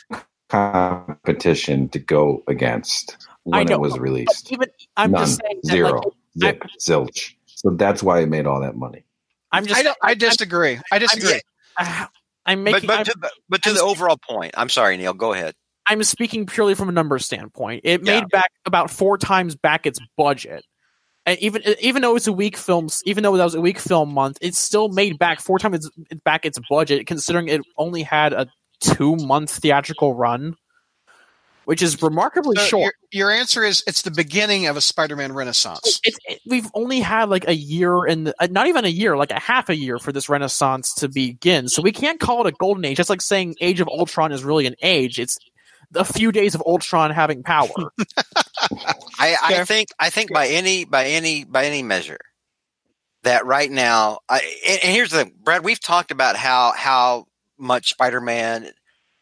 competition 0.49 1.88
to 1.90 1.99
go 1.99 2.42
against 2.49 3.16
I 3.53 3.59
when 3.59 3.66
know, 3.68 3.74
it 3.74 3.80
was 3.80 3.99
released. 3.99 4.53
even 4.53 4.68
I'm 4.97 5.12
None, 5.12 5.22
just 5.22 5.40
saying 5.40 5.61
that, 5.62 5.70
zero, 5.72 6.03
like, 6.36 6.61
zip, 6.62 6.62
zilch. 6.80 7.34
So 7.67 7.75
that's 7.75 8.01
why 8.03 8.21
it 8.21 8.29
made 8.29 8.47
all 8.47 8.61
that 8.61 8.77
money. 8.77 9.05
I'm 9.51 9.67
just 9.67 9.81
I, 9.81 9.83
don't, 9.83 9.99
I 10.03 10.14
disagree. 10.14 10.79
I 10.93 10.99
disagree. 11.01 11.41
I'm, 11.77 11.87
uh, 11.87 12.07
I'm 12.47 12.64
But 12.64 12.73
making 12.73 12.87
but 12.87 12.99
I'm, 13.01 13.05
to, 13.07 13.14
but- 13.19 13.33
but 13.49 13.62
to 13.64 13.71
the 13.71 13.77
saying- 13.81 13.91
overall 13.91 14.17
point, 14.19 14.55
I'm 14.57 14.69
sorry, 14.69 14.97
Neil. 14.97 15.12
Go 15.14 15.33
ahead. 15.33 15.55
I'm 15.89 16.03
speaking 16.05 16.47
purely 16.47 16.75
from 16.75 16.89
a 16.89 16.93
number 16.93 17.19
standpoint. 17.19 17.81
It 17.85 18.05
Yeah. 18.05 18.21
made 18.21 18.29
back 18.29 18.53
about 18.67 18.91
four 18.91 19.19
times 19.19 19.57
back 19.57 19.85
its 19.87 19.99
budget. 20.17 20.64
And 21.25 21.39
even 21.41 21.62
even 21.81 22.03
though 22.03 22.14
it's 22.14 22.29
a 22.29 22.33
weak 22.33 22.57
film, 22.57 22.89
even 23.05 23.25
though 23.25 23.37
that 23.37 23.43
was 23.45 23.57
a 23.57 23.61
weak 23.61 23.81
film 23.81 24.14
month, 24.14 24.39
it 24.41 24.55
still 24.55 24.89
made 24.89 25.19
back 25.19 25.41
four 25.41 25.59
times 25.59 25.87
its, 25.87 26.21
back 26.23 26.45
its 26.47 26.59
budget, 26.71 27.07
considering 27.09 27.49
it 27.49 27.62
only 27.77 28.03
had 28.05 28.33
a 28.33 28.47
two 28.81 29.17
month 29.17 29.51
theatrical 29.51 30.14
run, 30.14 30.55
which 31.67 31.83
is 31.83 32.01
remarkably 32.01 32.57
So 32.59 32.64
short. 32.64 32.95
your, 33.11 33.29
your 33.29 33.39
answer 33.39 33.64
is 33.64 33.83
it's 33.89 34.03
the 34.03 34.12
beginning 34.12 34.69
of 34.69 34.77
a 34.77 34.81
Spider-Man 34.81 35.33
renaissance. 35.33 36.01
It's 36.05 36.17
it, 36.25 36.41
we've 36.47 36.71
only 36.75 37.01
had 37.01 37.29
like 37.29 37.49
a 37.49 37.55
year 37.57 38.05
and 38.05 38.33
uh, 38.39 38.47
not 38.49 38.69
even 38.69 38.85
a 38.85 38.89
year, 38.89 39.17
like 39.17 39.33
a 39.33 39.41
half 39.41 39.69
a 39.69 39.75
year 39.75 39.99
for 39.99 40.12
this 40.12 40.29
renaissance 40.29 40.95
to 40.95 41.09
begin. 41.09 41.69
So 41.69 41.83
we 41.83 41.91
can't 41.91 42.21
call 42.21 42.47
it 42.47 42.55
a 42.55 42.57
golden 42.57 42.85
age. 42.85 42.99
That's 42.99 43.11
like 43.11 43.21
saying 43.21 43.57
Age 43.61 43.81
of 43.81 43.89
Ultron 43.89 44.31
is 44.31 44.45
really 44.45 44.67
an 44.67 44.77
age. 44.81 45.19
It's 45.19 45.39
a 45.97 46.05
few 46.05 46.31
days 46.31 46.55
of 46.55 46.62
Ultron 46.64 47.11
having 47.11 47.43
power. 47.43 47.69
I, 49.19 49.37
I 49.43 49.64
think 49.64 49.89
I 49.99 50.11
think 50.11 50.33
by 50.33 50.47
any 50.47 50.85
by 50.85 51.07
any 51.07 51.43
by 51.43 51.64
any 51.64 51.83
measure 51.83 52.21
that 53.25 53.45
right 53.45 53.71
now 53.71 54.21
I, 54.29 54.37
and, 54.69 54.81
and 54.85 54.95
here's 54.95 55.11
the 55.11 55.25
thing, 55.25 55.33
Brad. 55.43 55.64
We've 55.64 55.81
talked 55.81 56.12
about 56.12 56.37
how 56.37 56.73
how 56.77 57.27
much 57.59 57.91
Spider-Man 57.91 58.71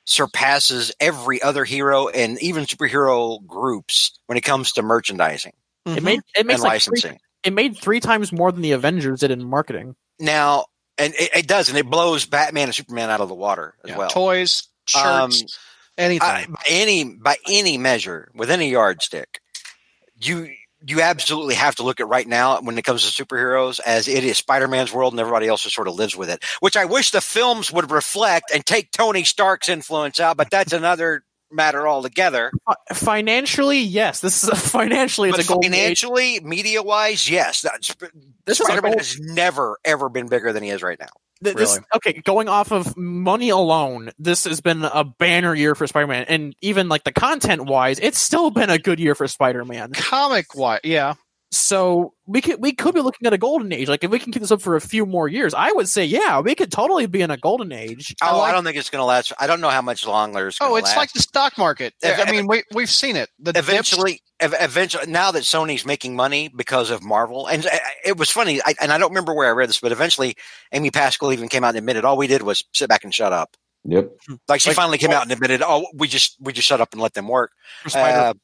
surpasses 0.05 0.93
every 1.01 1.41
other 1.43 1.65
hero 1.65 2.09
and 2.09 2.41
even 2.43 2.65
superhero 2.65 3.45
groups 3.47 4.19
when 4.27 4.37
it 4.39 4.43
comes 4.43 4.73
to 4.73 4.83
merchandising 4.83 5.53
Mhm. 5.87 5.97
It 5.99 6.03
made 6.03 6.21
it 6.39 6.47
makes 6.47 6.61
and 6.63 6.69
like 6.69 6.83
three, 6.83 7.19
it 7.43 7.53
made 7.53 7.77
three 7.79 8.01
times 8.01 8.33
more 8.33 8.51
than 8.51 8.63
the 8.63 8.73
Avengers 8.73 9.21
did 9.21 9.31
in 9.31 9.45
marketing. 9.45 9.95
Now, 10.19 10.65
and 10.97 11.13
it, 11.15 11.31
it 11.37 11.47
does, 11.47 11.69
and 11.69 11.77
it 11.77 11.85
blows 11.91 12.25
Batman 12.25 12.69
and 12.69 12.75
Superman 12.75 13.11
out 13.11 13.21
of 13.21 13.29
the 13.29 13.35
water 13.35 13.75
as 13.85 13.91
Yeah, 13.91 13.99
well. 13.99 14.09
toys, 14.09 14.63
shirts, 14.87 15.05
Um, 15.05 15.31
anything. 15.99 16.27
I, 16.27 16.47
by 16.49 16.63
any 16.69 17.05
by 17.05 17.37
any 17.49 17.77
measure, 17.77 18.31
with 18.35 18.51
any 18.51 18.71
yardstick, 18.71 19.41
you 20.17 20.49
you 20.87 21.01
absolutely 21.01 21.55
have 21.55 21.77
to 21.77 21.83
look 21.83 22.01
at 22.01 22.09
right 22.09 22.27
now 22.27 22.61
when 22.61 22.77
it 22.79 22.83
comes 22.83 23.11
to 23.11 23.25
superheroes 23.25 23.81
as 23.85 24.09
it 24.09 24.25
is 24.25 24.39
Spider-Man's 24.39 24.93
world 24.93 25.13
and 25.13 25.21
everybody 25.21 25.47
else 25.49 25.63
just 25.63 25.75
sort 25.75 25.89
of 25.89 25.95
lives 25.95 26.17
with 26.17 26.31
it. 26.31 26.45
Which 26.61 26.77
I 26.77 26.85
wish 26.85 27.11
the 27.11 27.21
films 27.21 27.73
would 27.73 27.91
reflect 27.91 28.51
and 28.53 28.65
take 28.65 28.91
Tony 28.91 29.25
Stark's 29.25 29.69
influence 29.69 30.21
out, 30.21 30.37
but 30.37 30.51
that's 30.51 30.73
another 30.73 31.25
matter 31.51 31.87
altogether. 31.87 32.51
Uh, 32.67 32.75
financially, 32.93 33.81
yes, 33.81 34.21
this 34.21 34.43
is 34.43 34.49
a, 34.49 34.57
financially 34.57 35.31
it's 35.31 35.47
But 35.47 35.57
a 35.57 35.63
financially, 35.63 36.41
media-wise, 36.41 37.31
yes, 37.31 37.63
that's, 37.63 37.95
This 38.45 38.59
Spider-Man 38.59 38.99
has 38.99 39.19
never 39.21 39.79
ever 39.85 40.09
been 40.09 40.29
bigger 40.29 40.53
than 40.53 40.63
he 40.63 40.71
is 40.71 40.83
right 40.83 40.99
now. 40.99 41.07
Th- 41.45 41.57
this, 41.57 41.75
Really? 41.75 41.85
okay, 41.97 42.13
going 42.25 42.49
off 42.49 42.73
of 42.73 42.97
money 42.97 43.51
alone, 43.51 44.11
this 44.19 44.45
has 44.45 44.61
been 44.61 44.85
a 44.85 45.05
banner 45.05 45.55
year 45.55 45.75
for 45.75 45.87
Spider-Man, 45.87 46.27
and 46.29 46.57
even 46.61 46.89
like 46.89 47.05
the 47.05 47.13
content-wise, 47.13 47.99
it's 48.01 48.19
still 48.19 48.51
been 48.51 48.71
a 48.71 48.79
good 48.79 48.99
year 48.99 49.15
for 49.15 49.29
Spider-Man. 49.29 49.93
Comic 49.93 50.55
wise, 50.55 50.81
yeah. 50.85 51.15
So 51.55 52.15
we 52.27 52.41
could 52.41 52.61
we 52.61 52.73
could 52.73 52.95
be 52.95 53.01
looking 53.01 53.27
at 53.27 53.33
a 53.33 53.39
golden 53.39 53.73
age. 53.73 53.89
Like 53.89 54.03
if 54.03 54.11
we 54.11 54.19
can 54.19 54.33
keep 54.33 54.43
this 54.43 54.51
up 54.51 54.61
for 54.61 54.75
a 54.77 54.81
few 54.81 55.07
more 55.07 55.29
years, 55.29 55.55
I 55.55 55.71
would 55.73 55.89
say 55.89 56.05
yeah, 56.05 56.41
we 56.41 56.55
could 56.55 56.73
totally 56.73 57.07
be 57.07 57.23
in 57.23 57.31
a 57.31 57.37
golden 57.37 57.71
age. 57.73 58.15
Oh, 58.23 58.39
like- 58.39 58.51
I 58.51 58.53
don't 58.53 58.65
think 58.65 58.77
it's 58.77 58.91
going 58.91 59.01
to 59.01 59.07
last. 59.07 59.33
I 59.39 59.47
don't 59.47 59.61
know 59.61 59.69
how 59.71 59.83
much 59.83 60.07
longer 60.07 60.49
it's. 60.49 60.59
Oh, 60.61 60.67
gonna 60.67 60.79
it's 60.79 60.89
last. 60.89 60.97
like 60.97 61.13
the 61.13 61.21
stock 61.21 61.57
market. 61.57 61.95
Ev- 62.03 62.21
I 62.27 62.31
mean, 62.33 62.47
we 62.47 62.65
we've 62.73 62.91
seen 62.91 63.17
it. 63.17 63.29
The 63.39 63.53
eventually 63.57 64.21
ev- 64.41 64.55
eventually 64.59 65.07
now 65.11 65.31
that 65.31 65.45
sony's 65.45 65.87
making 65.87 66.17
money 66.17 66.49
because 66.49 66.91
of 66.91 67.03
marvel 67.05 67.47
and 67.47 67.65
uh, 67.67 67.71
it 68.05 68.17
was 68.19 68.31
funny 68.31 68.61
I, 68.65 68.75
and 68.81 68.91
i 68.93 68.99
don't 68.99 69.11
remember 69.11 69.33
where 69.33 69.47
i 69.49 69.53
read 69.53 69.69
this 69.69 69.79
but 69.79 69.93
eventually 69.93 70.35
amy 70.73 70.91
pascal 70.91 71.33
even 71.33 71.49
came 71.49 71.63
out 71.63 71.69
and 71.69 71.79
admitted 71.79 72.05
all 72.05 72.17
we 72.17 72.27
did 72.27 72.43
was 72.43 72.65
sit 72.75 72.89
back 72.89 73.05
and 73.05 73.15
shut 73.15 73.33
up 73.33 73.57
Yep. 73.85 74.11
like 74.49 74.61
she 74.61 74.71
Like- 74.71 74.77
finally 74.77 74.99
came 74.99 75.11
out 75.13 75.23
and 75.23 75.31
admitted 75.31 75.63
oh 75.65 75.87
we 75.95 76.09
just 76.09 76.37
we 76.41 76.53
just 76.53 76.67
shut 76.67 76.81
up 76.81 76.93
and 76.93 77.01
let 77.01 77.15
them 77.15 77.29
work 77.29 77.53
uh, 77.95 78.35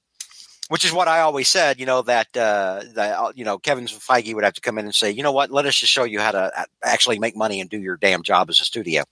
which 0.71 0.85
is 0.85 0.93
what 0.93 1.09
I 1.09 1.23
always 1.23 1.49
said, 1.49 1.81
you 1.81 1.87
know, 1.87 2.03
that, 2.03 2.29
uh, 2.37 2.85
that, 2.95 3.19
uh, 3.19 3.33
you 3.35 3.45
know, 3.45 3.59
Kevin 3.59 3.87
Feige 3.87 4.33
would 4.37 4.45
have 4.45 4.55
to 4.55 4.61
come 4.61 4.79
in 4.79 4.85
and 4.85 4.95
say, 4.95 5.11
you 5.11 5.25
know 5.25 5.33
what, 5.33 5.51
let 5.51 5.67
us 5.67 5.77
just 5.77 5.93
show 5.93 6.05
you 6.05 6.21
how 6.21 6.31
to 6.31 6.65
actually 6.85 7.19
make 7.19 7.37
money 7.37 7.61
and 7.61 7.69
do 7.69 7.81
your 7.81 7.97
damn 7.97 8.23
job 8.23 8.49
as 8.49 8.61
a 8.61 8.65
studio. 8.65 9.03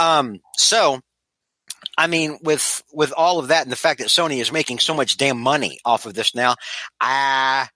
Um, 0.00 0.40
so, 0.56 0.98
I 1.96 2.08
mean, 2.08 2.40
with, 2.42 2.82
with 2.92 3.12
all 3.16 3.38
of 3.38 3.48
that 3.48 3.62
and 3.62 3.70
the 3.70 3.76
fact 3.76 4.00
that 4.00 4.08
Sony 4.08 4.40
is 4.40 4.50
making 4.50 4.80
so 4.80 4.92
much 4.92 5.16
damn 5.16 5.38
money 5.38 5.78
off 5.84 6.06
of 6.06 6.14
this 6.14 6.34
now, 6.34 6.56
I, 7.00 7.68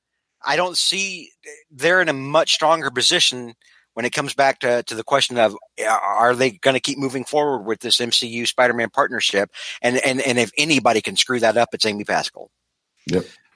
I 0.44 0.56
don't 0.56 0.76
see 0.76 1.30
they're 1.70 2.02
in 2.02 2.08
a 2.08 2.12
much 2.12 2.52
stronger 2.52 2.90
position 2.90 3.54
when 3.92 4.04
it 4.04 4.12
comes 4.12 4.34
back 4.34 4.58
to, 4.58 4.82
to 4.82 4.94
the 4.96 5.04
question 5.04 5.38
of 5.38 5.56
uh, 5.80 5.98
are 6.02 6.34
they 6.34 6.50
going 6.50 6.74
to 6.74 6.80
keep 6.80 6.98
moving 6.98 7.24
forward 7.24 7.64
with 7.64 7.78
this 7.78 7.98
MCU 7.98 8.44
Spider-Man 8.48 8.90
partnership? 8.90 9.50
And, 9.80 9.98
and, 9.98 10.20
and 10.20 10.36
if 10.36 10.50
anybody 10.58 11.00
can 11.00 11.14
screw 11.14 11.38
that 11.38 11.56
up, 11.56 11.68
it's 11.74 11.86
Amy 11.86 12.02
Pascal. 12.02 12.50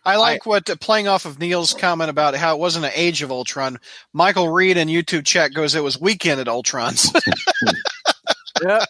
I 0.05 0.17
like 0.17 0.47
what 0.47 0.71
uh, 0.71 0.77
playing 0.77 1.09
off 1.09 1.27
of 1.27 1.39
Neil's 1.39 1.75
comment 1.75 2.09
about 2.11 2.35
how 2.35 2.55
it 2.55 2.61
wasn't 2.61 2.87
an 2.87 2.93
age 2.95 3.21
of 3.23 3.31
Ultron. 3.31 3.79
Michael 4.13 4.49
Reed 4.51 4.77
in 4.77 4.89
YouTube 4.89 5.27
chat 5.27 5.53
goes, 5.53 5.75
"It 5.75 5.83
was 5.83 6.01
weekend 6.01 6.41
at 6.41 6.49
Ultron's." 6.49 7.13
yeah, 8.63 8.85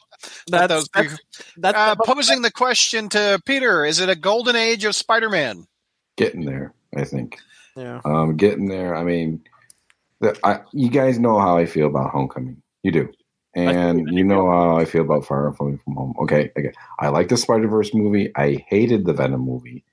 That 0.48 0.70
was 0.70 0.88
pretty- 0.88 1.08
that's, 1.08 1.42
that's 1.56 1.76
uh, 1.78 1.96
posing 2.04 2.42
the 2.42 2.50
question 2.52 3.08
to 3.10 3.40
Peter: 3.44 3.84
Is 3.84 4.00
it 4.00 4.08
a 4.08 4.14
golden 4.16 4.56
age 4.56 4.84
of 4.84 4.94
Spider-Man? 4.94 5.66
Getting 6.16 6.44
there, 6.44 6.72
I 6.96 7.04
think. 7.04 7.38
yeah. 7.76 8.00
Um, 8.04 8.36
getting 8.36 8.66
there. 8.68 8.94
I 8.94 9.04
mean, 9.04 9.42
The, 10.20 10.36
I, 10.44 10.60
you 10.72 10.90
guys 10.90 11.18
know 11.18 11.38
how 11.38 11.56
I 11.56 11.66
feel 11.66 11.86
about 11.86 12.10
Homecoming. 12.10 12.62
You 12.82 12.92
do. 12.92 13.08
And 13.54 14.08
you 14.16 14.22
know 14.22 14.48
how 14.48 14.76
I 14.78 14.84
feel 14.84 15.02
about 15.02 15.26
Far 15.26 15.52
From 15.54 15.78
From 15.78 15.94
Home. 15.94 16.14
Okay, 16.20 16.52
okay. 16.56 16.70
I 16.98 17.08
like 17.08 17.28
the 17.28 17.36
Spider 17.36 17.66
Verse 17.66 17.92
movie. 17.92 18.30
I 18.36 18.64
hated 18.68 19.04
the 19.04 19.12
Venom 19.14 19.40
movie. 19.40 19.84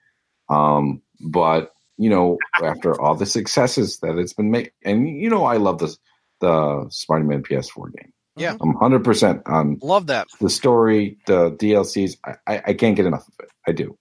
Um, 0.50 1.02
but 1.20 1.72
you 1.98 2.10
know, 2.10 2.38
after 2.62 3.00
all 3.00 3.16
the 3.16 3.26
successes 3.26 4.00
that 4.00 4.18
it's 4.18 4.34
been 4.34 4.52
made, 4.52 4.72
and 4.84 5.08
you 5.08 5.30
know, 5.30 5.46
I 5.46 5.58
love 5.58 5.80
this 5.80 5.98
the 6.41 6.88
Spider 6.89 7.24
Man 7.24 7.43
PS4 7.43 7.93
game. 7.93 8.12
Yeah. 8.38 8.58
I'm 8.60 8.74
100 8.74 9.04
percent 9.04 9.43
on 9.46 9.80
Love 9.82 10.08
that. 10.08 10.28
the 10.41 10.50
story, 10.50 11.18
the 11.26 11.52
DLCs. 11.52 12.18
I, 12.26 12.36
I, 12.46 12.64
I 12.68 12.74
can't 12.74 12.96
get 12.96 13.06
enough 13.06 13.28
of 13.28 13.34
it. 13.39 13.50
I 13.68 13.72
do, 13.72 13.98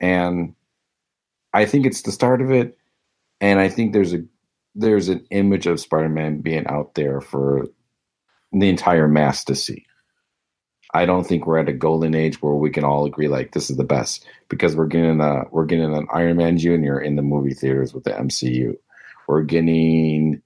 and 0.00 0.54
I 1.52 1.64
think 1.64 1.86
it's 1.86 2.02
the 2.02 2.12
start 2.12 2.40
of 2.40 2.50
it. 2.50 2.78
And 3.40 3.58
I 3.58 3.68
think 3.68 3.92
there's 3.92 4.14
a 4.14 4.24
there's 4.74 5.08
an 5.08 5.26
image 5.30 5.66
of 5.66 5.80
Spider-Man 5.80 6.40
being 6.40 6.66
out 6.66 6.94
there 6.94 7.20
for 7.20 7.66
the 8.52 8.68
entire 8.68 9.08
mass 9.08 9.44
to 9.44 9.54
see. 9.54 9.86
I 10.96 11.04
don't 11.04 11.24
think 11.24 11.46
we're 11.46 11.58
at 11.58 11.68
a 11.68 11.74
golden 11.74 12.14
age 12.14 12.40
where 12.40 12.54
we 12.54 12.70
can 12.70 12.82
all 12.82 13.04
agree 13.04 13.28
like 13.28 13.52
this 13.52 13.68
is 13.68 13.76
the 13.76 13.84
best 13.84 14.26
because 14.48 14.74
we're 14.74 14.86
getting 14.86 15.20
a 15.20 15.44
we're 15.50 15.66
getting 15.66 15.94
an 15.94 16.06
Iron 16.10 16.38
Man 16.38 16.56
Junior 16.56 16.98
in 16.98 17.16
the 17.16 17.22
movie 17.22 17.52
theaters 17.52 17.92
with 17.92 18.04
the 18.04 18.12
MCU. 18.12 18.76
We're 19.28 19.42
getting 19.42 20.40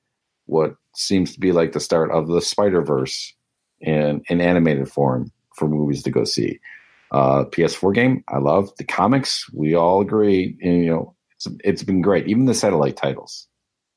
what 0.46 0.74
seems 0.96 1.34
to 1.34 1.40
be 1.40 1.52
like 1.52 1.70
the 1.70 1.78
start 1.78 2.10
of 2.10 2.26
the 2.26 2.40
Spider 2.40 2.82
Verse 2.82 3.32
in 3.80 4.24
an 4.28 4.40
animated 4.40 4.90
form 4.90 5.30
for 5.54 5.68
movies 5.68 6.02
to 6.02 6.10
go 6.10 6.24
see. 6.24 6.58
Uh, 7.12 7.44
PS4 7.44 7.94
game, 7.94 8.24
I 8.26 8.38
love 8.38 8.74
the 8.76 8.84
comics. 8.84 9.48
We 9.52 9.74
all 9.74 10.00
agree, 10.00 10.56
and 10.62 10.84
you 10.84 10.90
know, 10.90 11.14
it's, 11.36 11.46
it's 11.64 11.82
been 11.84 12.02
great. 12.02 12.26
Even 12.26 12.46
the 12.46 12.54
satellite 12.54 12.96
titles, 12.96 13.46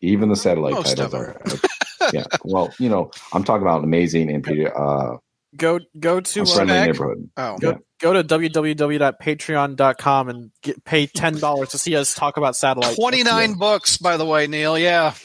even 0.01 0.29
the 0.29 0.35
satellite 0.35 0.73
Most 0.73 0.97
titles 0.97 1.15
are. 1.15 1.41
are- 1.45 2.11
yeah, 2.13 2.25
well, 2.43 2.71
you 2.77 2.89
know, 2.89 3.09
I'm 3.31 3.43
talking 3.43 3.63
about 3.63 3.83
amazing 3.83 4.29
and 4.29 4.47
uh, 4.75 5.17
Go 5.55 5.79
go 5.99 6.19
to 6.19 6.39
a 6.39 6.43
uh, 6.43 6.45
friendly 6.45 6.73
Spec. 6.73 6.85
neighborhood. 6.87 7.29
Oh, 7.37 7.57
Yeah. 7.61 7.73
go 8.01 8.13
to 8.13 8.23
www.patreon.com 8.23 10.29
and 10.29 10.51
get, 10.61 10.83
pay 10.83 11.05
ten 11.07 11.37
dollars 11.39 11.69
to 11.69 11.77
see 11.77 11.95
us 11.95 12.13
talk 12.15 12.37
about 12.37 12.55
satellite. 12.55 12.95
29 12.95 13.53
books, 13.55 13.97
by 13.97 14.17
the 14.17 14.25
way, 14.25 14.47
Neil. 14.47 14.77
Yeah. 14.77 15.13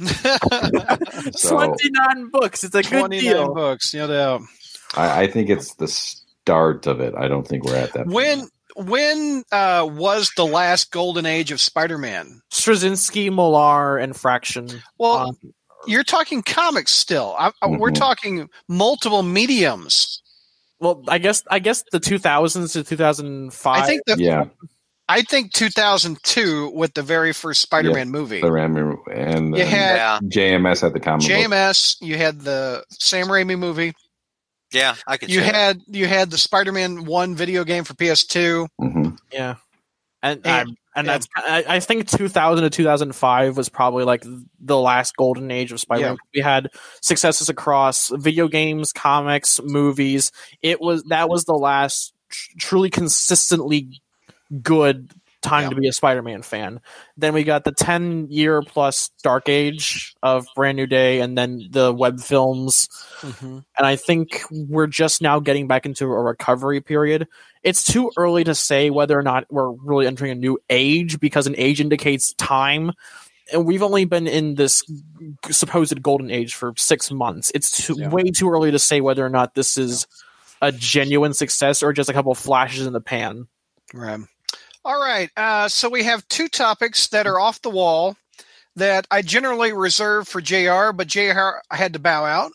So 1.33 1.57
Twenty 1.57 1.91
nine 1.91 2.31
books. 2.31 2.65
It's 2.65 2.75
a 2.75 2.83
good 2.83 2.91
29 3.01 3.21
deal. 3.21 3.55
books, 3.55 3.93
no 3.95 4.07
doubt. 4.07 4.43
I, 4.97 5.23
I 5.23 5.27
think 5.31 5.51
it's 5.51 5.75
the 5.75 5.89
start 5.89 6.87
of 6.87 7.01
it. 7.01 7.15
I 7.17 7.29
don't 7.29 7.47
think 7.47 7.65
we're 7.65 7.77
at 7.77 7.93
that. 7.95 8.07
When 8.07 8.49
when 8.77 9.43
uh, 9.53 9.87
was 9.91 10.31
the 10.37 10.47
last 10.47 10.91
golden 10.93 11.27
age 11.27 11.51
of 11.51 11.61
Spider-Man? 11.61 12.41
Straczynski, 12.53 13.35
Millar, 13.35 13.99
and 13.99 14.17
Fraction. 14.17 14.69
Well, 14.99 15.29
Um, 15.31 15.37
you're 15.87 16.05
talking 16.05 16.43
comics 16.43 16.93
still. 16.93 17.35
I, 17.39 17.53
I, 17.63 17.67
We're 17.69 17.91
Mhm. 17.91 17.95
talking 17.97 18.51
multiple 18.69 19.23
mediums. 19.23 20.23
well, 20.81 21.03
I 21.09 21.19
guess 21.19 21.43
I 21.51 21.59
guess 21.59 21.85
the 21.93 22.01
two 22.01 22.19
thousands 22.19 22.73
to 22.75 22.85
two 22.85 22.97
thousand 22.97 23.53
five. 23.53 23.83
I 23.83 23.87
think 23.87 24.03
the 24.07 24.17
yeah, 24.19 24.45
I 25.09 25.23
think 25.23 25.53
2002 25.53 26.71
with 26.75 26.95
the 26.95 27.03
very 27.03 27.33
first 27.33 27.63
Spider-Man 27.63 28.11
movie. 28.11 28.41
the 28.43 28.53
Ram 28.53 28.77
and 29.11 29.57
You 29.57 29.65
then 29.65 29.67
had 29.67 29.97
Yeah, 29.97 30.19
JMS 30.23 30.83
at 30.85 30.93
the 30.93 31.01
comic 31.01 31.27
book. 31.27 31.37
JMS. 31.37 31.97
You 32.01 32.17
had 32.19 32.41
the 32.41 32.85
Sam 32.91 33.27
Raimi 33.29 33.59
movie. 33.59 33.95
yeah, 34.71 34.97
I 35.07 35.17
could. 35.17 35.31
You 35.31 35.41
see 35.41 35.47
that. 35.47 35.55
had 35.55 35.81
you 35.89 36.07
had 36.07 36.31
the 36.31 36.37
Spider-Man 36.39 37.07
One 37.07 37.35
video 37.35 37.65
game 37.65 37.85
for 37.85 37.95
PS2. 37.95 38.69
Mhm. 38.81 39.17
Yeah, 39.33 39.55
and 40.23 40.41
And- 40.47 40.69
um, 40.71 40.77
and 40.97 41.07
yeah. 41.07 41.13
that's 41.13 41.29
I, 41.37 41.65
I 41.77 41.81
think 41.81 42.09
2000 42.09 42.65
to 42.65 42.71
2005 42.71 43.57
was 43.57 43.69
probably 43.69 44.03
like 44.03 44.25
the 44.59 44.77
last 44.77 45.15
golden 45.17 45.49
age 45.53 45.71
of 45.71 45.79
Spider-Man. 45.79 46.17
We 46.35 46.41
had 46.41 46.71
successes 47.03 47.49
across 47.49 48.11
video 48.13 48.49
games, 48.49 48.93
comics, 48.93 49.61
movies. 49.63 50.33
It 50.61 50.81
was 50.81 51.05
that 51.05 51.29
was 51.29 51.45
the 51.45 51.55
last 51.55 52.15
tr- 52.31 52.51
truly 52.59 52.91
consistently 52.91 54.01
good 54.61 55.13
time 55.43 55.71
to 55.71 55.77
be 55.77 55.89
a 55.89 55.93
Spider-Man 55.93 56.43
fan. 56.43 56.81
Then 57.17 57.35
we 57.35 57.45
got 57.45 57.65
the 57.65 57.73
10 57.73 58.29
year 58.31 58.63
plus 58.63 59.11
dark 59.23 59.49
age 59.49 60.15
of 60.23 60.47
Brand 60.55 60.77
New 60.77 60.87
Day, 60.87 61.21
and 61.21 61.37
then 61.37 61.69
the 61.71 61.93
Webb 61.93 62.21
films 62.21 62.89
mm-hmm. 63.21 63.59
and 63.77 63.87
I 63.87 63.97
think 63.97 64.43
we're 64.51 64.87
just 64.87 65.23
now 65.23 65.41
getting 65.41 65.67
back 65.67 65.87
into 65.87 66.05
a 66.07 66.23
recovery 66.23 66.81
period. 66.81 67.29
It's 67.63 67.85
too 67.85 68.11
early 68.17 68.45
to 68.45 68.55
say 68.55 68.91
whether 68.91 69.19
or 69.19 69.23
not 69.23 69.45
we're 69.51 69.71
really 69.71 70.07
entering 70.07 70.33
a 70.33 70.37
new 70.37 70.59
age 70.71 71.21
because 71.21 71.47
an 71.47 71.55
age 71.57 71.81
indicates 71.81 72.33
time. 72.35 72.93
And 73.53 73.65
we've 73.65 73.83
only 73.83 74.05
been 74.05 74.27
in 74.27 74.57
this 74.57 74.83
supposed 75.51 76.03
golden 76.03 76.31
age 76.31 76.55
for 76.55 76.75
six 76.77 77.11
months. 77.11 77.51
It's 77.55 77.71
too, 77.71 77.95
Yeah. 77.99 78.11
way 78.11 78.25
too 78.25 78.51
early 78.51 78.71
to 78.71 78.79
say 78.79 79.01
whether 79.01 79.25
or 79.25 79.31
not 79.31 79.55
this 79.55 79.79
is 79.79 80.07
a 80.61 80.71
genuine 80.71 81.35
success 81.35 81.83
or 81.83 81.93
just 81.93 82.11
a 82.11 82.13
couple 82.13 82.35
flashes 82.35 82.87
in 82.87 82.93
the 82.93 83.01
pan. 83.01 83.47
Right. 83.95 84.21
All 84.89 84.99
right. 84.99 85.31
Uh, 85.37 85.69
so 85.69 85.91
we 85.91 86.05
have 86.05 86.27
two 86.29 86.49
topics 86.49 87.09
that 87.09 87.27
are 87.27 87.39
off 87.39 87.61
the 87.61 87.69
wall 87.69 88.17
that 88.77 89.07
I 89.11 89.21
generally 89.21 89.75
reserve 89.75 90.27
for 90.27 90.41
JR, 90.41 90.93
but 90.95 91.09
JR 91.09 91.61
I 91.71 91.77
had 91.77 91.93
to 91.93 91.99
bow 91.99 92.25
out. 92.25 92.53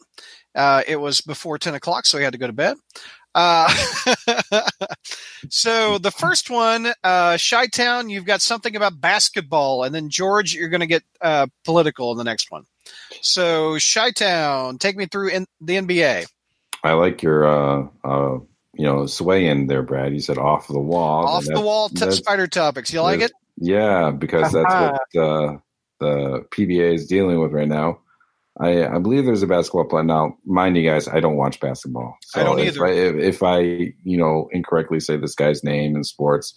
Uh, 0.55 0.81
it 0.88 0.95
was 0.95 1.21
before 1.21 1.59
10 1.59 1.75
o'clock, 1.75 2.07
so 2.07 2.17
he 2.17 2.23
had 2.23 2.34
to 2.34 2.39
go 2.39 2.47
to 2.47 2.53
bed. 2.53 2.77
Uh, 3.36 3.71
so 5.51 5.99
the 5.99 6.09
first 6.09 6.49
one, 6.49 6.88
uh, 7.03 7.38
Chi 7.38 7.67
Town, 7.67 8.09
you've 8.09 8.25
got 8.25 8.41
something 8.41 8.75
about 8.75 8.99
basketball, 8.99 9.84
and 9.84 9.93
then 9.93 10.09
George, 10.09 10.55
you're 10.55 10.69
going 10.69 10.81
to 10.81 10.88
get 10.88 11.03
uh, 11.21 11.45
political 11.63 12.11
in 12.13 12.17
the 12.17 12.23
next 12.23 12.49
one. 12.49 12.63
So 13.21 13.77
Chi 13.77 14.09
Town, 14.09 14.79
take 14.79 14.97
me 14.97 15.05
through 15.05 15.29
in 15.29 15.45
the 15.61 15.75
NBA. 15.75 16.25
I 16.84 16.93
like 16.93 17.21
your 17.21 17.45
uh, 17.45 17.88
uh, 18.03 18.39
you 18.74 18.86
know 18.86 19.05
sway 19.05 19.47
in 19.47 19.67
there, 19.67 19.84
Brad. 19.84 20.13
You 20.13 20.19
said 20.19 20.38
off 20.38 20.67
the 20.67 20.80
wall. 20.80 21.28
Off 21.28 21.45
the 21.45 21.61
wall 21.61 21.89
t- 21.89 22.11
spider 22.11 22.47
topics. 22.47 22.91
You 22.91 23.01
like 23.01 23.21
it? 23.21 23.32
Yeah, 23.57 24.11
because 24.11 24.51
that's 24.51 24.74
what 24.74 25.21
uh, 25.24 25.57
the 25.99 26.45
PBA 26.51 26.95
is 26.95 27.07
dealing 27.07 27.39
with 27.39 27.51
right 27.51 27.67
now. 27.67 27.99
I, 28.59 28.86
I 28.86 28.99
believe 28.99 29.26
there's 29.26 29.41
a 29.41 29.47
basketball 29.47 29.86
player 29.86 30.03
now. 30.03 30.38
Mind 30.45 30.78
you 30.78 30.88
guys, 30.88 31.07
I 31.07 31.19
don't 31.19 31.38
watch 31.38 31.59
basketball. 31.59 32.17
So 32.24 32.39
I 32.39 32.43
don't 32.43 32.59
if 32.59 32.67
either. 32.67 32.86
I, 32.86 32.91
if, 32.91 33.15
if 33.15 33.43
I 33.43 33.59
you 33.59 34.17
know 34.17 34.49
incorrectly 34.51 34.99
say 34.99 35.17
this 35.17 35.36
guy's 35.36 35.63
name 35.63 35.95
in 35.95 36.03
sports, 36.03 36.53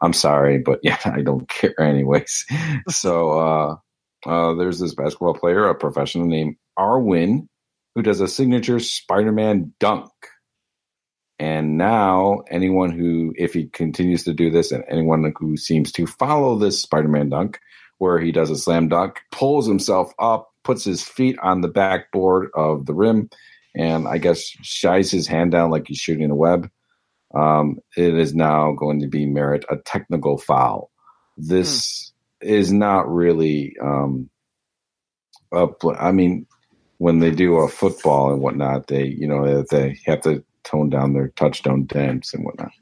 I'm 0.00 0.12
sorry, 0.12 0.58
but 0.58 0.80
yeah, 0.82 0.98
I 1.04 1.22
don't 1.22 1.48
care 1.48 1.78
anyways. 1.80 2.46
so 2.88 3.38
uh, 3.38 3.76
uh, 4.26 4.54
there's 4.54 4.78
this 4.78 4.94
basketball 4.94 5.34
player, 5.34 5.66
a 5.66 5.74
professional 5.74 6.26
named 6.26 6.56
Arwin, 6.78 7.48
who 7.94 8.02
does 8.02 8.20
a 8.20 8.28
signature 8.28 8.78
Spider-Man 8.78 9.74
dunk. 9.80 10.10
And 11.40 11.78
now, 11.78 12.42
anyone 12.50 12.90
who, 12.90 13.32
if 13.34 13.54
he 13.54 13.64
continues 13.68 14.24
to 14.24 14.34
do 14.34 14.50
this, 14.50 14.72
and 14.72 14.84
anyone 14.90 15.32
who 15.38 15.56
seems 15.56 15.90
to 15.92 16.06
follow 16.06 16.58
this 16.58 16.82
Spider 16.82 17.08
Man 17.08 17.30
dunk, 17.30 17.58
where 17.96 18.18
he 18.18 18.30
does 18.30 18.50
a 18.50 18.56
slam 18.56 18.88
dunk, 18.88 19.20
pulls 19.32 19.66
himself 19.66 20.12
up, 20.18 20.52
puts 20.64 20.84
his 20.84 21.02
feet 21.02 21.38
on 21.38 21.62
the 21.62 21.68
backboard 21.68 22.50
of 22.54 22.84
the 22.84 22.92
rim, 22.92 23.30
and 23.74 24.06
I 24.06 24.18
guess 24.18 24.42
shies 24.60 25.10
his 25.10 25.26
hand 25.26 25.50
down 25.50 25.70
like 25.70 25.88
he's 25.88 25.96
shooting 25.96 26.30
a 26.30 26.34
web, 26.34 26.70
um, 27.34 27.78
it 27.96 28.12
is 28.14 28.34
now 28.34 28.72
going 28.72 29.00
to 29.00 29.06
be 29.06 29.24
merit 29.24 29.64
a 29.70 29.78
technical 29.78 30.36
foul. 30.36 30.90
This 31.38 32.12
is 32.42 32.70
not 32.70 33.10
really, 33.10 33.76
um, 33.82 34.28
a 35.52 35.68
I 35.98 36.12
mean, 36.12 36.46
when 36.98 37.20
they 37.20 37.30
do 37.30 37.56
a 37.56 37.68
football 37.68 38.30
and 38.30 38.42
whatnot, 38.42 38.88
they, 38.88 39.06
you 39.06 39.26
know, 39.26 39.62
they 39.70 39.98
have 40.04 40.20
to 40.22 40.44
tone 40.64 40.90
down 40.90 41.12
their 41.12 41.28
touchdown 41.28 41.86
dance 41.86 42.34
and 42.34 42.44
whatnot. 42.44 42.72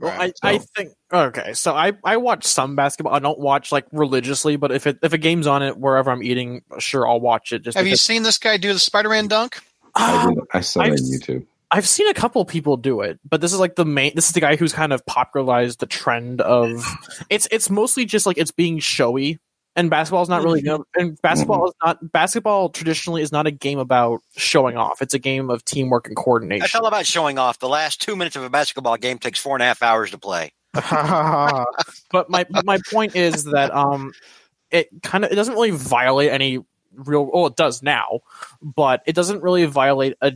Well, 0.00 0.16
Right. 0.16 0.32
I, 0.42 0.50
I 0.54 0.58
think 0.58 0.92
okay. 1.12 1.54
So 1.54 1.74
I, 1.74 1.92
I 2.04 2.18
watch 2.18 2.44
some 2.44 2.76
basketball. 2.76 3.14
I 3.14 3.18
don't 3.18 3.38
watch 3.38 3.72
like 3.72 3.86
religiously, 3.90 4.56
but 4.56 4.70
if 4.70 4.86
it 4.86 4.98
if 5.02 5.12
a 5.12 5.18
game's 5.18 5.48
on 5.48 5.62
it 5.62 5.76
wherever 5.76 6.10
I'm 6.10 6.22
eating, 6.22 6.62
sure 6.78 7.08
I'll 7.08 7.20
watch 7.20 7.52
it. 7.52 7.62
Just 7.62 7.76
Have 7.76 7.86
you 7.86 7.96
seen 7.96 8.22
this 8.22 8.38
guy 8.38 8.58
do 8.58 8.72
the 8.72 8.78
Spider 8.78 9.08
Man 9.08 9.26
dunk? 9.26 9.60
I, 9.96 10.26
Um, 10.26 10.34
did, 10.34 10.44
I 10.52 10.60
saw 10.60 10.82
it 10.82 10.84
I've 10.84 10.92
on 10.92 10.98
YouTube. 10.98 11.46
I've 11.70 11.86
seen 11.86 12.08
a 12.08 12.14
couple 12.14 12.44
people 12.44 12.76
do 12.76 13.00
it, 13.00 13.18
but 13.28 13.40
this 13.40 13.52
is 13.52 13.58
like 13.58 13.74
the 13.74 13.84
main. 13.84 14.12
This 14.14 14.28
is 14.28 14.32
the 14.32 14.40
guy 14.40 14.56
who's 14.56 14.72
kind 14.72 14.92
of 14.92 15.04
popularized 15.04 15.80
the 15.80 15.86
trend 15.86 16.40
of. 16.40 16.84
It's 17.28 17.48
it's 17.50 17.68
mostly 17.68 18.04
just 18.04 18.24
like 18.24 18.38
it's 18.38 18.52
being 18.52 18.78
showy, 18.78 19.40
and 19.78 19.90
basketball 19.90 20.22
is 20.22 20.28
not 20.28 20.42
really. 20.42 20.62
And 20.96 21.20
basketball 21.22 21.68
is 21.68 21.74
not 21.84 22.12
basketball 22.12 22.68
traditionally 22.68 23.22
is 23.22 23.30
not 23.30 23.46
a 23.46 23.52
game 23.52 23.78
about 23.78 24.20
showing 24.36 24.76
off. 24.76 25.00
It's 25.00 25.14
a 25.14 25.20
game 25.20 25.50
of 25.50 25.64
teamwork 25.64 26.08
and 26.08 26.16
coordination 26.16 26.64
it's 26.64 26.74
all 26.74 26.86
about 26.86 27.06
showing 27.06 27.38
off. 27.38 27.60
The 27.60 27.68
last 27.68 28.00
two 28.00 28.16
minutes 28.16 28.34
of 28.34 28.42
a 28.42 28.50
basketball 28.50 28.96
game 28.96 29.18
takes 29.18 29.38
four 29.38 29.54
and 29.54 29.62
a 29.62 29.66
half 29.66 29.80
hours 29.80 30.10
to 30.10 30.18
play. 30.18 30.52
but 30.74 32.28
my 32.28 32.44
my 32.64 32.78
point 32.90 33.14
is 33.14 33.44
that 33.44 33.72
um, 33.72 34.12
it 34.72 34.88
kind 35.04 35.24
of 35.24 35.30
it 35.30 35.36
doesn't 35.36 35.54
really 35.54 35.70
violate 35.70 36.32
any 36.32 36.58
real. 36.94 37.30
Oh, 37.32 37.46
it 37.46 37.56
does 37.56 37.80
now, 37.80 38.20
but 38.60 39.02
it 39.06 39.14
doesn't 39.14 39.42
really 39.42 39.64
violate 39.64 40.16
a 40.20 40.32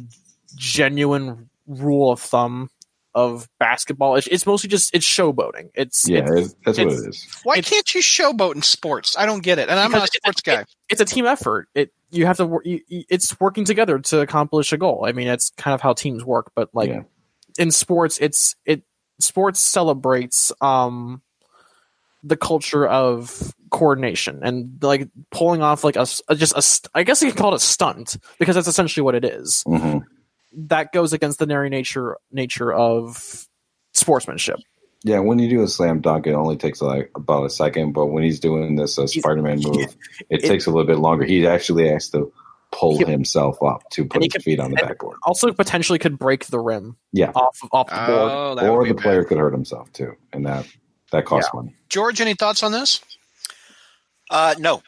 genuine 0.54 1.50
rule 1.66 2.12
of 2.12 2.20
thumb 2.20 2.70
of 3.14 3.48
basketball. 3.58 4.16
It's, 4.16 4.26
it's 4.26 4.46
mostly 4.46 4.68
just 4.68 4.94
it's 4.94 5.06
showboating. 5.06 5.70
It's 5.74 6.08
Yeah, 6.08 6.20
it's, 6.26 6.30
it's, 6.30 6.54
that's 6.64 6.78
what 6.78 6.86
it's- 6.88 7.40
Why 7.44 7.60
can't 7.60 7.94
you 7.94 8.00
showboat 8.00 8.54
in 8.54 8.62
sports? 8.62 9.16
I 9.18 9.26
don't 9.26 9.42
get 9.42 9.58
it, 9.58 9.68
and 9.68 9.78
I'm 9.78 9.90
not 9.90 10.08
a 10.08 10.10
Because 10.12 10.16
sports 10.22 10.40
guy. 10.42 10.64
it's 10.88 11.00
a 11.00 11.04
team 11.04 11.26
effort. 11.26 11.68
It 11.74 11.92
you 12.10 12.26
have 12.26 12.36
to 12.38 12.60
you, 12.64 12.80
you- 12.88 13.04
it's 13.08 13.38
working 13.40 13.64
together 13.64 13.98
to 13.98 14.20
accomplish 14.20 14.72
a 14.72 14.78
goal. 14.78 15.04
I 15.06 15.12
mean, 15.12 15.26
that's 15.26 15.50
kind 15.56 15.74
of 15.74 15.80
how 15.80 15.92
teams 15.92 16.24
work. 16.24 16.52
But 16.54 16.70
like 16.74 16.88
Yeah. 16.90 17.02
in 17.58 17.70
sports, 17.70 18.18
it's 18.20 18.56
it 18.64 18.82
sports 19.20 19.60
celebrates 19.60 20.52
um 20.60 21.22
the 22.24 22.36
culture 22.36 22.86
of 22.86 23.52
coordination 23.70 24.40
and 24.42 24.78
like 24.82 25.08
pulling 25.30 25.60
off 25.62 25.82
like 25.82 25.96
a, 25.96 26.06
just 26.36 26.56
a 26.56 26.62
st- 26.62 26.90
I 26.94 27.02
guess 27.02 27.20
you 27.22 27.28
could 27.30 27.38
call 27.38 27.52
it 27.52 27.56
a 27.56 27.58
stunt 27.58 28.16
because 28.38 28.54
that's 28.54 28.68
essentially 28.68 29.02
what 29.02 29.14
it 29.14 29.24
is. 29.24 29.62
hmm 29.66 29.98
That 30.54 30.92
goes 30.92 31.12
against 31.12 31.38
the 31.38 31.46
very 31.46 31.68
nature 31.70 32.18
nature 32.30 32.72
of 32.72 33.46
sportsmanship. 33.94 34.60
Yeah, 35.04 35.18
when 35.18 35.38
you 35.38 35.48
do 35.50 35.62
a 35.62 35.68
slam 35.68 36.00
dunk, 36.00 36.26
it 36.26 36.32
only 36.34 36.56
takes 36.56 36.80
like 36.80 37.10
about 37.16 37.44
a 37.44 37.50
second. 37.50 37.92
But 37.92 38.06
when 38.06 38.22
he's 38.22 38.38
doing 38.38 38.76
this 38.76 38.98
uh, 38.98 39.06
Spider-Man 39.06 39.60
move, 39.64 39.76
it, 39.76 39.96
It- 40.30 40.44
takes 40.48 40.66
a 40.66 40.70
little 40.70 40.86
bit 40.86 40.98
longer. 40.98 41.24
He 41.24 41.46
actually 41.46 41.88
has 41.88 42.08
to 42.10 42.32
pull 42.70 42.98
He- 42.98 43.04
himself 43.04 43.62
up 43.62 43.82
to 43.92 44.04
put 44.04 44.22
his 44.22 44.32
can- 44.32 44.42
feet 44.42 44.60
on 44.60 44.70
the 44.70 44.76
backboard. 44.76 45.16
Also, 45.24 45.52
potentially 45.52 45.98
could 45.98 46.18
break 46.18 46.46
the 46.46 46.60
rim 46.60 46.96
Yeah, 47.12 47.32
off 47.34 47.58
off 47.72 47.88
the 47.88 47.94
board. 47.96 48.08
Oh, 48.32 48.54
that 48.54 48.68
or 48.68 48.86
the 48.86 48.94
bad. 48.94 49.02
player 49.02 49.24
could 49.24 49.38
hurt 49.38 49.52
himself 49.52 49.92
too, 49.92 50.12
and 50.32 50.46
that 50.46 50.66
that 51.10 51.24
costs 51.24 51.50
money. 51.52 51.74
George, 51.88 52.20
any 52.20 52.34
thoughts 52.34 52.62
on 52.62 52.72
this? 52.72 53.00
Uh, 54.30 54.54
no, 54.58 54.82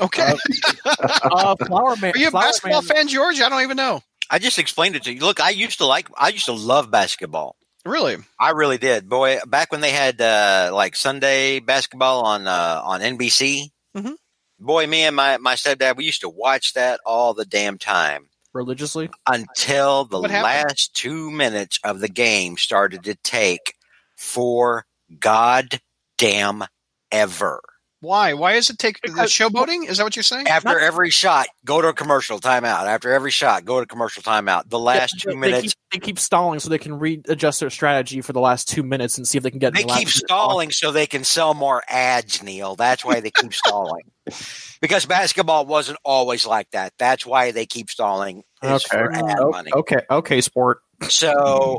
Okay, 0.00 0.32
Uh, 0.84 1.54
Flower 1.66 1.94
Man. 1.96 2.14
are 2.14 2.18
you 2.18 2.28
a 2.28 2.30
Flower 2.30 2.44
basketball 2.44 2.82
Man- 2.82 2.96
fan, 2.96 3.08
George? 3.08 3.40
I 3.40 3.48
don't 3.50 3.62
even 3.62 3.76
know. 3.76 4.00
I 4.30 4.38
just 4.38 4.58
explained 4.58 4.94
it 4.96 5.02
to 5.04 5.12
you. 5.12 5.20
Look, 5.20 5.40
I 5.40 5.50
used 5.50 5.78
to 5.78 5.86
like, 5.86 6.08
I 6.16 6.28
used 6.28 6.46
to 6.46 6.52
love 6.52 6.90
basketball. 6.90 7.56
Really? 7.84 8.16
I 8.38 8.50
really 8.50 8.78
did, 8.78 9.08
boy. 9.08 9.38
Back 9.46 9.72
when 9.72 9.80
they 9.80 9.90
had 9.90 10.20
uh, 10.20 10.70
like 10.72 10.94
Sunday 10.94 11.60
basketball 11.60 12.24
on 12.26 12.46
uh, 12.46 12.80
on 12.84 13.00
NBC, 13.00 13.70
Mhm. 13.96 14.14
boy, 14.58 14.86
me 14.86 15.02
and 15.04 15.16
my 15.16 15.38
my 15.38 15.54
stepdad, 15.54 15.96
we 15.96 16.04
used 16.04 16.20
to 16.20 16.28
watch 16.28 16.74
that 16.74 17.00
all 17.06 17.32
the 17.34 17.46
damn 17.46 17.78
time 17.78 18.28
religiously. 18.52 19.08
until 19.26 20.04
the 20.04 20.18
last 20.44 20.94
two 20.94 21.30
minutes 21.30 21.80
of 21.82 22.00
the 22.00 22.08
game 22.08 22.56
started 22.58 23.02
to 23.04 23.14
take 23.14 23.74
for 24.14 24.84
goddamn 25.18 26.64
ever. 27.10 27.60
Why? 28.00 28.32
Why 28.32 28.54
does 28.54 28.70
it 28.70 28.78
take 28.78 28.98
the 29.02 29.10
showboating? 29.10 29.86
Is 29.88 29.98
that 29.98 30.04
what 30.04 30.16
you're 30.16 30.22
saying? 30.22 30.46
After 30.48 30.68
Not- 30.70 30.80
every 30.80 31.10
shot, 31.10 31.48
go 31.64 31.82
to 31.82 31.88
a 31.88 31.92
commercial 31.92 32.38
timeout. 32.40 32.86
After 32.86 33.12
every 33.12 33.30
shot, 33.30 33.64
go 33.66 33.78
to 33.78 33.84
commercial 33.86 34.22
timeout. 34.22 34.70
The 34.70 34.78
last 34.78 35.14
Yeah, 35.16 35.20
two 35.24 35.30
they 35.32 35.36
minutes, 35.36 35.62
keep, 35.62 35.74
they 35.92 35.98
keep 35.98 36.18
stalling 36.18 36.60
so 36.60 36.70
they 36.70 36.78
can 36.78 36.98
readjust 36.98 37.60
their 37.60 37.68
strategy 37.70 38.22
for 38.22 38.32
the 38.32 38.40
last 38.40 38.68
two 38.68 38.82
minutes 38.82 39.18
and 39.18 39.28
see 39.28 39.36
if 39.36 39.44
they 39.44 39.50
can 39.50 39.58
get. 39.58 39.74
They 39.74 39.82
in 39.82 39.86
the 39.86 39.92
last 39.92 39.98
keep 39.98 40.08
minute. 40.08 40.24
stalling 40.26 40.70
so 40.70 40.92
they 40.92 41.06
can 41.06 41.24
sell 41.24 41.52
more 41.52 41.82
ads, 41.88 42.42
Neil. 42.42 42.74
That's 42.74 43.04
why 43.04 43.20
they 43.20 43.30
keep 43.30 43.52
stalling. 43.54 44.04
Because 44.80 45.04
basketball 45.04 45.66
wasn't 45.66 45.98
always 46.06 46.46
like 46.46 46.70
that. 46.70 46.94
That's 46.98 47.26
why 47.26 47.50
they 47.52 47.66
keep 47.66 47.90
stalling. 47.90 48.44
is 48.62 48.70
Okay. 48.86 48.96
for 48.96 49.12
ad 49.12 49.38
O- 49.38 49.50
money. 49.50 49.70
okay. 49.74 50.00
Okay. 50.10 50.40
Sport. 50.40 50.80
So 51.08 51.78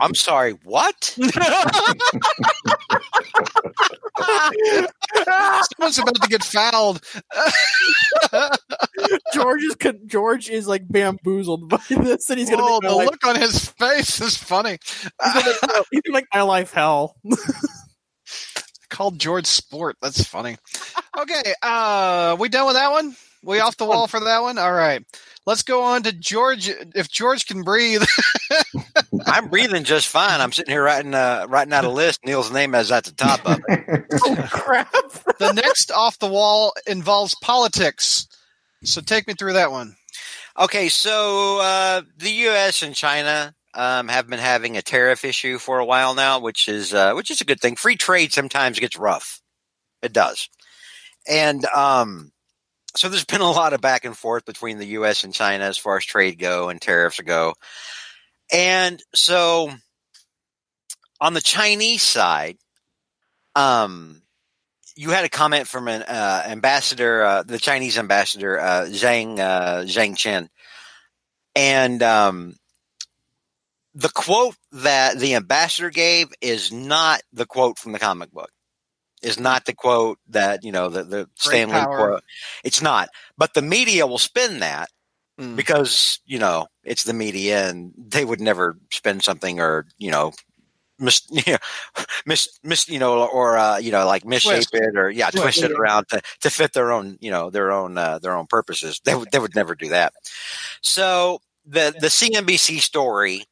I'm 0.00 0.14
sorry. 0.14 0.52
What? 0.64 1.04
Someone's 5.76 5.98
about 5.98 6.14
to 6.22 6.28
get 6.28 6.42
fouled. 6.44 7.00
George 9.32 9.62
is 9.62 9.74
con- 9.76 10.00
George 10.06 10.48
is 10.48 10.66
like 10.66 10.88
bamboozled 10.88 11.68
by 11.68 11.80
this, 11.90 12.30
and 12.30 12.38
he's 12.38 12.50
gonna 12.50 12.62
Whoa, 12.62 12.80
make 12.80 12.90
the 12.90 12.96
life, 12.96 13.06
look 13.10 13.26
on 13.26 13.36
his 13.36 13.68
face 13.70 14.20
is 14.20 14.36
funny. 14.36 14.78
he's 14.82 15.10
gonna 15.32 15.44
make 15.46 15.62
my- 15.62 15.82
he's 15.90 16.00
gonna 16.02 16.14
make 16.14 16.26
my 16.32 16.42
life 16.42 16.72
hell. 16.72 17.16
Called 18.90 19.18
George 19.18 19.46
Sport. 19.46 19.96
That's 20.00 20.24
funny. 20.24 20.56
Okay, 21.18 21.54
uh, 21.62 22.36
we 22.38 22.48
done 22.48 22.66
with 22.66 22.76
that 22.76 22.90
one? 22.92 23.16
We 23.44 23.60
off 23.60 23.76
the 23.76 23.84
wall 23.84 24.06
for 24.06 24.20
that 24.20 24.42
one? 24.42 24.58
All 24.58 24.72
right. 24.72 25.04
Let's 25.46 25.62
go 25.62 25.82
on 25.82 26.04
to 26.04 26.12
George. 26.12 26.68
If 26.68 27.10
George 27.10 27.46
can 27.46 27.62
breathe, 27.62 28.02
I'm 29.26 29.48
breathing 29.48 29.84
just 29.84 30.08
fine. 30.08 30.40
I'm 30.40 30.52
sitting 30.52 30.72
here 30.72 30.82
writing 30.82 31.14
uh, 31.14 31.46
writing 31.48 31.74
out 31.74 31.84
a 31.84 31.90
list. 31.90 32.24
Neil's 32.24 32.50
name 32.50 32.74
is 32.74 32.90
at 32.90 33.04
the 33.04 33.12
top 33.12 33.44
of 33.44 33.60
it. 33.68 34.04
oh 34.24 34.48
crap! 34.50 34.92
the 35.38 35.52
next 35.52 35.90
off 35.90 36.18
the 36.18 36.28
wall 36.28 36.72
involves 36.86 37.34
politics. 37.42 38.26
So 38.84 39.02
take 39.02 39.26
me 39.26 39.34
through 39.34 39.54
that 39.54 39.70
one. 39.70 39.96
Okay, 40.58 40.88
so 40.88 41.60
uh, 41.60 42.02
the 42.16 42.30
U.S. 42.30 42.82
and 42.82 42.94
China 42.94 43.54
um, 43.74 44.08
have 44.08 44.28
been 44.28 44.38
having 44.38 44.78
a 44.78 44.82
tariff 44.82 45.24
issue 45.24 45.58
for 45.58 45.78
a 45.78 45.84
while 45.84 46.14
now, 46.14 46.40
which 46.40 46.68
is 46.68 46.94
uh, 46.94 47.12
which 47.12 47.30
is 47.30 47.42
a 47.42 47.44
good 47.44 47.60
thing. 47.60 47.76
Free 47.76 47.96
trade 47.96 48.32
sometimes 48.32 48.78
gets 48.78 48.96
rough. 48.96 49.42
It 50.00 50.14
does, 50.14 50.48
and 51.28 51.66
um, 51.66 52.32
so 52.96 53.08
there's 53.08 53.24
been 53.24 53.40
a 53.40 53.50
lot 53.50 53.72
of 53.72 53.80
back 53.80 54.04
and 54.04 54.16
forth 54.16 54.44
between 54.44 54.78
the 54.78 54.86
U.S. 54.86 55.24
and 55.24 55.34
China 55.34 55.64
as 55.64 55.78
far 55.78 55.96
as 55.96 56.04
trade 56.04 56.38
go 56.38 56.68
and 56.68 56.80
tariffs 56.80 57.20
go, 57.20 57.54
and 58.52 59.02
so 59.14 59.70
on 61.20 61.34
the 61.34 61.40
Chinese 61.40 62.02
side, 62.02 62.56
um, 63.54 64.22
you 64.96 65.10
had 65.10 65.24
a 65.24 65.28
comment 65.28 65.66
from 65.66 65.88
an 65.88 66.02
uh, 66.02 66.42
ambassador, 66.46 67.22
uh, 67.24 67.42
the 67.42 67.58
Chinese 67.58 67.98
ambassador 67.98 68.60
uh, 68.60 68.86
Zhang 68.88 69.38
uh, 69.38 69.82
Zhang 69.84 70.16
Chen, 70.16 70.48
and 71.56 72.02
um, 72.02 72.56
the 73.94 74.10
quote 74.10 74.56
that 74.72 75.18
the 75.18 75.34
ambassador 75.34 75.90
gave 75.90 76.28
is 76.40 76.72
not 76.72 77.22
the 77.32 77.46
quote 77.46 77.78
from 77.78 77.92
the 77.92 77.98
comic 77.98 78.30
book. 78.30 78.50
Is 79.24 79.38
not 79.40 79.64
the 79.64 79.74
quote 79.74 80.18
that 80.28 80.64
you 80.64 80.72
know 80.72 80.88
the 80.88 81.04
the 81.04 81.28
Stanley 81.36 81.74
quote. 81.96 82.22
It's 82.64 82.82
not, 82.82 83.08
but 83.36 83.54
the 83.54 83.62
media 83.62 84.06
will 84.06 84.18
spin 84.18 84.60
that 84.60 84.90
Hmm. 85.38 85.56
because 85.56 86.20
you 86.26 86.38
know 86.38 86.68
it's 86.84 87.02
the 87.02 87.12
media 87.12 87.68
and 87.68 87.92
they 87.98 88.24
would 88.24 88.40
never 88.40 88.76
spin 88.92 89.20
something 89.20 89.58
or 89.60 89.84
you 89.98 90.10
know 90.10 90.32
mis, 90.98 91.22
you 91.30 91.54
know, 91.54 91.58
mis, 92.26 92.48
mis 92.62 92.88
you 92.88 92.98
know 93.00 93.26
or 93.26 93.56
uh, 93.58 93.78
you 93.78 93.90
know 93.90 94.06
like 94.06 94.22
misshape 94.24 94.68
it 94.72 94.96
or 94.96 95.10
yeah 95.10 95.30
Twist, 95.30 95.58
twist 95.58 95.62
it 95.62 95.72
around 95.72 96.08
to, 96.10 96.22
to 96.42 96.50
fit 96.50 96.72
their 96.72 96.92
own 96.92 97.18
you 97.20 97.30
know 97.30 97.50
their 97.50 97.72
own 97.72 97.98
uh, 97.98 98.18
their 98.18 98.36
own 98.36 98.46
purposes. 98.46 99.00
They 99.04 99.14
would 99.14 99.30
they 99.32 99.40
would 99.40 99.56
never 99.56 99.74
do 99.74 99.88
that. 99.88 100.12
So 100.82 101.40
the 101.66 101.94
the 101.98 102.08
CNBC 102.08 102.80
story 102.80 103.44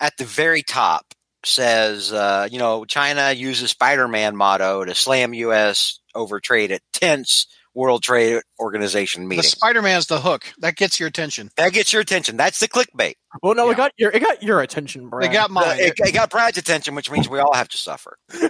at 0.00 0.16
the 0.18 0.24
very 0.24 0.62
top 0.62 1.14
says 1.46 2.12
uh, 2.12 2.48
you 2.50 2.58
know 2.58 2.84
China 2.84 3.32
uses 3.32 3.70
Spider-Man 3.70 4.36
motto 4.36 4.84
to 4.84 4.94
slam 4.94 5.32
US 5.34 6.00
over 6.14 6.40
trade 6.40 6.72
at 6.72 6.82
tense 6.92 7.46
World 7.74 8.02
Trade 8.02 8.40
Organization 8.58 9.28
The 9.28 9.42
Spider 9.42 9.82
Man's 9.82 10.06
the 10.06 10.18
hook. 10.18 10.46
That 10.60 10.76
gets 10.76 10.98
your 10.98 11.08
attention. 11.08 11.50
that 11.58 11.74
gets 11.74 11.92
your 11.92 12.00
attention. 12.00 12.38
That's 12.38 12.58
the 12.58 12.68
clickbait. 12.68 13.16
Well, 13.42 13.54
no, 13.54 13.66
Yeah. 13.66 13.72
it 13.72 13.76
got 13.76 13.92
your 13.98 14.10
it 14.12 14.20
got 14.20 14.42
your 14.42 14.62
attention, 14.62 15.10
Brad. 15.10 15.30
It 15.30 15.34
got 15.34 15.50
mine. 15.50 15.76
The- 15.76 15.86
it, 15.88 15.92
it 15.98 16.14
got 16.14 16.30
Brad's 16.30 16.56
attention, 16.56 16.94
which 16.94 17.10
means 17.10 17.28
we 17.28 17.38
all 17.38 17.52
have 17.54 17.68
to 17.68 17.76
suffer. 17.76 18.16
the 18.30 18.46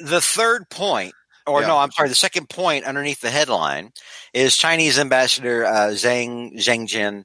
the 0.00 0.20
third 0.20 0.68
point, 0.70 1.12
or 1.46 1.60
Yeah. 1.60 1.66
no, 1.68 1.78
I'm 1.78 1.90
sorry, 1.92 2.08
the 2.08 2.14
second 2.14 2.48
point 2.48 2.84
underneath 2.86 3.20
the 3.20 3.30
headline 3.30 3.90
is 4.32 4.56
Chinese 4.56 4.98
Ambassador 4.98 5.66
uh, 5.66 5.88
Zhang 5.90 6.56
Xiangchen 6.56 7.24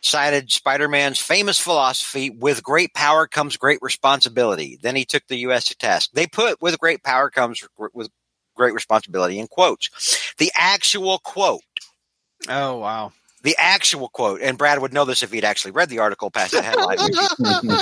cited 0.00 0.50
Spider-Man's 0.50 1.20
famous 1.20 1.58
philosophy: 1.58 2.30
"With 2.30 2.62
great 2.62 2.94
power 2.94 3.26
comes 3.26 3.56
great 3.56 3.78
responsibility." 3.82 4.78
Then 4.82 4.96
he 4.96 5.04
took 5.04 5.26
the 5.28 5.38
U.S. 5.38 5.66
to 5.66 5.76
task. 5.76 6.10
They 6.12 6.26
put 6.26 6.60
"With 6.62 6.78
great 6.78 7.02
power 7.02 7.30
comes 7.30 7.66
r- 7.78 7.90
with 7.92 8.08
great 8.54 8.74
responsibility" 8.74 9.38
in 9.38 9.46
quotes. 9.48 9.90
The 10.38 10.50
actual 10.54 11.18
quote 11.18 11.62
oh 12.48 12.78
wow. 12.78 13.12
the 13.42 13.56
actual 13.58 14.08
quote, 14.08 14.40
and 14.40 14.58
Brad 14.58 14.80
would 14.80 14.92
know 14.92 15.04
this 15.04 15.22
if 15.22 15.32
he'd 15.32 15.44
actually 15.44 15.72
read 15.72 15.88
the 15.88 15.98
article 16.00 16.30
past 16.30 16.52
the 16.52 16.62
headline. 16.62 16.98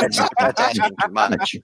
that's, 0.00 0.20
that's 0.38 0.60
asking 0.60 0.96
too 1.02 1.12
much. 1.12 1.56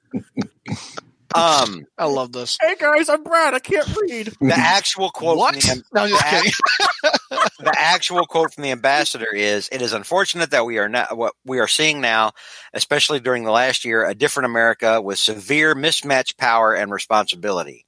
Um, 1.34 1.84
I 1.98 2.06
love 2.06 2.32
this. 2.32 2.58
Hey 2.60 2.74
guys, 2.78 3.08
I'm 3.08 3.22
Brad. 3.22 3.54
I 3.54 3.58
can't 3.58 3.88
read. 3.96 4.26
the 4.40 4.54
actual 4.56 5.10
quote, 5.10 5.38
What? 5.38 5.60
From 5.62 5.78
the, 5.78 5.84
No, 5.94 6.02
I'm 6.02 6.08
just 6.10 6.22
the, 6.22 6.30
kidding. 6.30 7.48
the 7.60 7.74
actual 7.78 8.26
quote 8.26 8.52
from 8.54 8.62
the 8.62 8.70
ambassador 8.70 9.32
is: 9.34 9.68
"It 9.72 9.82
is 9.82 9.92
unfortunate 9.92 10.50
that 10.50 10.64
we 10.66 10.78
are 10.78 10.88
not 10.88 11.16
what 11.16 11.34
we 11.44 11.58
are 11.60 11.68
seeing 11.68 12.00
now, 12.00 12.32
especially 12.74 13.20
during 13.20 13.44
the 13.44 13.50
last 13.52 13.84
year, 13.84 14.04
a 14.06 14.14
different 14.14 14.46
America 14.46 15.00
with 15.00 15.18
severe 15.18 15.74
mismatched 15.74 16.38
power 16.38 16.74
and 16.74 16.90
responsibility." 16.92 17.86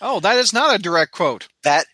Oh, 0.00 0.18
that 0.20 0.36
is 0.36 0.52
not 0.52 0.74
a 0.74 0.82
direct 0.82 1.12
quote. 1.12 1.48
That, 1.62 1.86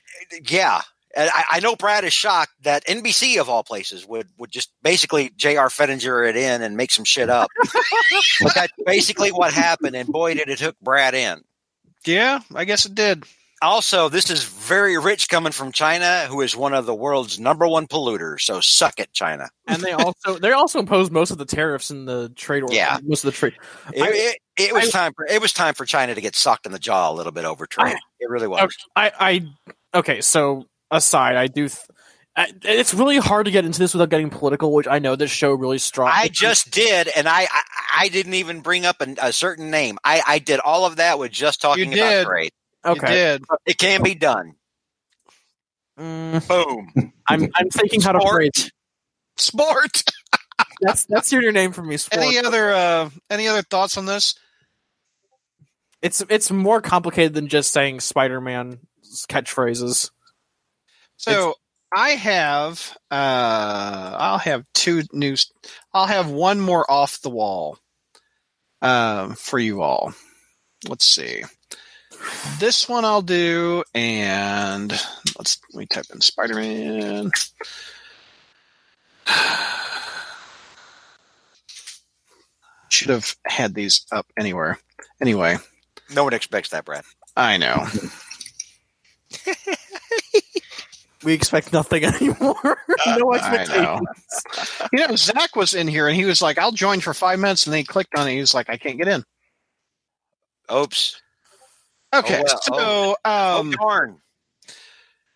yeah. 0.49 0.81
And 1.19 1.29
I, 1.35 1.45
I 1.51 1.61
know 1.61 1.75
Brad 1.75 2.05
is 2.05 2.13
shocked 2.13 2.53
that 2.63 2.87
NBC 2.87 3.41
of 3.41 3.49
all 3.49 3.65
places 3.65 4.07
would, 4.07 4.29
would 4.39 4.53
just 4.53 4.71
basically 4.83 5.31
J.R. 5.37 5.69
Fettinger 5.69 6.29
it 6.29 6.37
in 6.37 6.63
and 6.63 6.77
make 6.77 6.93
some 6.93 7.05
shit 7.05 7.29
up. 7.29 7.51
but 8.41 8.55
that's 8.55 8.73
basically 8.87 9.31
what 9.33 9.53
happened, 9.53 9.97
and 9.97 10.09
boy, 10.09 10.35
did 10.35 10.49
it 10.49 10.61
hook 10.61 10.77
Brad 10.81 11.15
in. 11.15 11.43
Yeah, 12.07 12.39
I 12.55 12.65
guess 12.65 12.87
it 12.87 12.95
did. 12.95 13.25
Also, 13.61 14.09
this 14.09 14.31
is 14.31 14.45
very 14.45 14.97
rich 14.97 15.29
coming 15.29 15.51
from 15.51 15.73
China, 15.73 16.27
who 16.29 16.41
is 16.43 16.55
one 16.57 16.73
of 16.73 16.87
the 16.87 16.95
world's 16.95 17.41
number 17.41 17.67
one 17.67 17.89
polluters. 17.89 18.43
So 18.43 18.61
suck 18.61 19.01
it, 19.01 19.13
China. 19.13 19.49
and 19.67 19.83
they 19.83 19.91
also 19.91 20.39
they 20.39 20.53
also 20.53 20.79
imposed 20.79 21.11
most 21.11 21.33
of 21.33 21.39
the 21.39 21.45
tariffs 21.45 21.91
in 21.91 22.05
the 22.05 22.29
trade 22.37 22.63
war. 22.63 22.73
Yeah. 22.73 22.99
most 23.03 23.25
of 23.25 23.33
the 23.33 23.37
trade. 23.37 23.55
It, 23.93 24.03
I- 24.03 24.11
it, 24.13 24.39
it 24.69 24.73
was 24.73 24.95
I- 24.95 24.99
time 24.99 25.13
for 25.15 25.27
it 25.27 25.41
was 25.43 25.53
time 25.53 25.75
for 25.75 25.85
China 25.85 26.15
to 26.15 26.21
get 26.21 26.37
socked 26.37 26.67
in 26.67 26.73
the 26.73 26.79
jaw 26.79 27.11
a 27.11 27.15
little 27.15 27.33
bit 27.33 27.45
over 27.45 27.67
trade. 27.67 27.97
it 28.21 28.31
really 28.31 28.47
was. 28.47 28.73
I, 28.95 29.13
I 29.19 29.99
okay. 29.99 30.21
So 30.21 30.67
aside, 30.91 31.37
I 31.37 31.47
do. 31.47 31.69
Th- 31.69 31.87
I, 32.37 32.53
it's 32.63 32.95
really 32.95 33.19
hard 33.19 33.47
to 33.47 33.51
get 33.51 33.65
into 33.65 33.81
this 33.81 33.95
without 33.95 34.11
getting 34.11 34.31
political, 34.31 34.73
which 34.73 34.87
I 34.87 35.01
know 35.01 35.17
this 35.17 35.31
show 35.31 35.53
really 35.55 35.79
strong. 35.79 36.11
I 36.13 36.29
just 36.29 36.71
did, 36.71 37.09
and 37.17 37.29
I 37.29 37.43
I, 37.51 37.63
I 38.01 38.09
didn't 38.09 38.35
even 38.35 38.61
bring 38.61 38.87
up 38.87 39.01
a, 39.01 39.15
a 39.21 39.33
certain 39.33 39.71
name. 39.71 39.99
I, 40.05 40.23
I 40.27 40.39
did 40.39 40.61
all 40.61 40.85
of 40.87 40.97
that 40.97 41.19
with 41.19 41.33
just 41.33 41.61
talking 41.61 41.93
You 41.93 41.99
about 41.99 42.11
did. 42.11 42.27
trade. 42.27 42.53
okay. 42.85 43.09
You 43.09 43.15
did. 43.39 43.45
It 43.67 43.79
can 43.79 44.03
be 44.05 44.15
done. 44.15 44.55
Mm, 45.99 46.47
Boom. 46.47 47.13
I'm 47.27 47.49
I'm 47.57 47.71
thinking 47.71 48.01
how 48.01 48.13
to 48.13 48.21
Sport. 48.21 48.35
phrase. 48.35 48.71
Sport. 49.37 50.03
That's 50.81 51.07
that's 51.07 51.33
your 51.33 51.43
new 51.43 51.51
name 51.51 51.73
for 51.73 51.83
me. 51.83 51.97
Sport. 51.97 52.23
Any 52.25 52.39
other 52.39 52.71
uh, 52.73 53.11
any 53.31 53.49
other 53.49 53.63
thoughts 53.63 53.97
on 53.99 54.07
this? 54.07 54.35
It's 56.03 56.23
it's 56.29 56.53
more 56.53 56.81
complicated 56.81 57.35
than 57.35 57.49
just 57.49 57.73
saying 57.73 57.99
Spider-Man 57.99 58.79
catchphrases. 59.29 60.11
So 61.19 61.55
I 61.93 62.11
have 62.11 62.97
uh 63.11 64.17
I'll 64.19 64.39
have 64.39 64.65
two 64.75 65.03
news 65.13 65.51
I'll 65.93 66.07
have 66.07 66.31
one 66.31 66.61
more 66.61 66.91
off 66.91 67.21
the 67.23 67.31
wall 67.31 67.79
um 68.83 69.35
for 69.35 69.59
you 69.59 69.83
all. 69.83 70.15
Let's 70.89 71.05
see. 71.05 71.43
This 72.59 72.89
one 72.89 73.05
I'll 73.05 73.23
do 73.23 73.85
and 73.95 74.91
let's 75.39 75.59
let 75.73 75.81
me 75.81 75.87
type 75.87 76.07
in 76.13 76.21
Spider-Man. 76.21 77.31
Should 82.91 83.11
have 83.11 83.37
had 83.47 83.75
these 83.75 84.07
up 84.11 84.27
anywhere. 84.39 84.79
Anyway, 85.21 85.57
No 86.11 86.25
one 86.25 86.33
expects 86.33 86.71
that, 86.71 86.85
Brad. 86.85 87.05
I 87.37 87.57
know. 87.59 87.87
We 91.25 91.33
expect 91.33 91.73
nothing 91.73 92.05
anymore. 92.05 92.79
no 93.07 93.33
expectations. 93.35 93.77
know. 93.77 94.01
You 94.93 95.09
know, 95.09 95.17
Zach 95.17 95.57
was 95.57 95.75
in 95.75 95.89
here 95.89 96.07
and 96.07 96.17
he 96.17 96.25
was 96.25 96.41
like, 96.41 96.59
I'll 96.59 96.73
join 96.73 97.01
for 97.01 97.13
five 97.15 97.39
minutes. 97.39 97.67
And 97.67 97.73
then 97.73 97.79
he 97.79 97.85
clicked 97.85 98.17
on 98.17 98.29
it. 98.29 98.33
He 98.35 98.41
was 98.41 98.55
like, 98.55 98.71
I 98.71 98.77
can't 98.77 98.99
get 98.99 99.09
in. 99.09 99.25
Oops. 100.73 101.21
Okay. 102.15 102.41
Oh, 102.41 102.45
well. 102.47 102.61
so, 102.63 103.17
Oh, 103.25 103.59
um, 103.61 103.71
darn. 103.73 104.19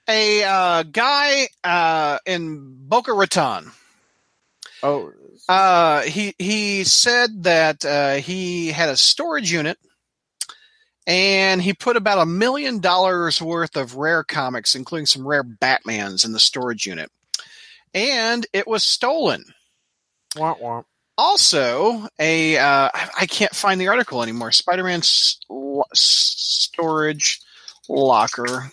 a 0.09 0.45
uh, 0.45 0.83
guy 0.85 1.49
uh, 1.65 2.19
in 2.27 2.77
Boca 2.89 3.13
Raton, 3.13 3.71
Oh, 4.85 5.13
uh, 5.49 6.01
he, 6.03 6.35
he 6.39 6.83
said 6.85 7.45
that 7.45 7.85
uh, 7.85 8.15
he 8.15 8.69
had 8.73 8.89
a 8.89 8.97
storage 8.97 9.53
unit 9.53 9.79
and 11.07 11.61
he 11.61 11.73
put 11.75 11.97
about 11.97 12.19
a 12.19 12.27
million 12.27 12.79
dollars 12.79 13.43
worth 13.43 13.77
of 13.77 13.97
rare 13.97 14.23
comics, 14.23 14.75
including 14.75 15.07
some 15.07 15.27
rare 15.27 15.43
Batmans, 15.45 16.25
in 16.25 16.33
the 16.33 16.41
storage 16.41 16.87
unit. 16.87 17.11
And 17.95 18.47
it 18.53 18.67
was 18.67 18.85
stolen. 18.85 19.45
wah, 20.37 20.55
wah. 20.61 20.83
also 21.19 22.09
a 22.19 22.57
uh, 22.57 22.89
I 22.95 23.27
can't 23.27 23.55
find 23.55 23.81
the 23.81 23.89
article 23.89 24.23
anymore. 24.23 24.53
Spider-Man 24.53 25.01
storage 25.93 27.41
locker. 27.89 28.71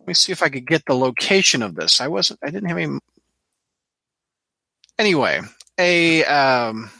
Let 0.00 0.08
me 0.08 0.14
see 0.14 0.32
if 0.32 0.42
I 0.42 0.48
could 0.48 0.66
get 0.66 0.84
the 0.86 0.94
location 0.94 1.62
of 1.62 1.74
this. 1.74 2.00
I 2.00 2.08
wasn't. 2.08 2.40
I 2.42 2.50
didn't 2.50 2.68
have 2.68 2.78
any. 2.78 2.98
Anyway, 4.98 5.40
a 5.78 6.24
um, 6.24 6.90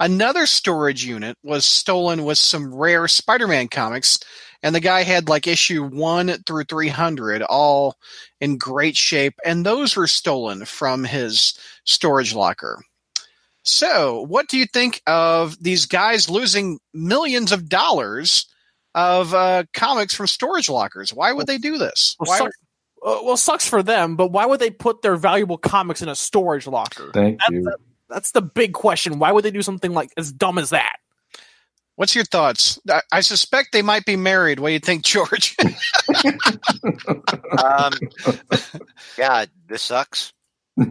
another 0.00 0.46
storage 0.46 1.04
unit 1.04 1.36
was 1.42 1.64
stolen 1.64 2.24
with 2.24 2.38
some 2.38 2.74
rare 2.74 3.08
Spider-Man 3.08 3.68
comics, 3.68 4.20
and 4.62 4.74
the 4.74 4.80
guy 4.80 5.02
had 5.02 5.28
like 5.28 5.46
issue 5.46 5.84
one 5.84 6.28
through 6.46 6.64
three 6.64 6.88
hundred, 6.88 7.42
all 7.42 7.96
in 8.40 8.58
great 8.58 8.96
shape, 8.96 9.34
and 9.44 9.64
those 9.64 9.96
were 9.96 10.06
stolen 10.06 10.64
from 10.64 11.04
his 11.04 11.58
storage 11.84 12.34
locker. 12.34 12.82
So, 13.62 14.22
what 14.22 14.48
do 14.48 14.56
you 14.56 14.66
think 14.66 15.02
of 15.06 15.62
these 15.62 15.86
guys 15.86 16.30
losing 16.30 16.78
millions 16.94 17.52
of 17.52 17.68
dollars 17.68 18.46
of 18.94 19.34
uh, 19.34 19.64
comics 19.74 20.14
from 20.14 20.26
storage 20.26 20.68
lockers? 20.68 21.12
Why 21.12 21.32
would 21.32 21.46
they 21.46 21.58
do 21.58 21.76
this? 21.76 22.16
Well, 22.18 22.30
Why, 22.30 22.38
suck- 22.38 22.52
uh, 23.04 23.20
well, 23.22 23.36
sucks 23.36 23.68
for 23.68 23.82
them, 23.82 24.16
but 24.16 24.32
why 24.32 24.46
would 24.46 24.60
they 24.60 24.70
put 24.70 25.02
their 25.02 25.16
valuable 25.16 25.58
comics 25.58 26.02
in 26.02 26.08
a 26.08 26.14
storage 26.14 26.66
locker? 26.66 27.10
Thank 27.12 27.40
That's 27.40 27.50
you. 27.52 27.72
That's 28.08 28.32
the 28.32 28.42
big 28.42 28.72
question. 28.72 29.18
Why 29.18 29.32
would 29.32 29.44
they 29.44 29.50
do 29.50 29.62
something 29.62 29.92
like 29.92 30.10
as 30.16 30.32
dumb 30.32 30.58
as 30.58 30.70
that? 30.70 30.96
what's 31.98 32.14
your 32.14 32.24
thoughts? 32.24 32.78
I, 32.88 33.02
I 33.12 33.20
suspect 33.20 33.72
they 33.72 33.82
might 33.82 34.06
be 34.06 34.14
married. 34.14 34.60
What 34.60 34.68
do 34.68 34.72
you 34.72 34.78
think, 34.78 35.04
George? 35.04 35.56
Um, 37.58 37.92
yeah, 39.18 39.46
this 39.68 39.82
sucks. 39.82 40.32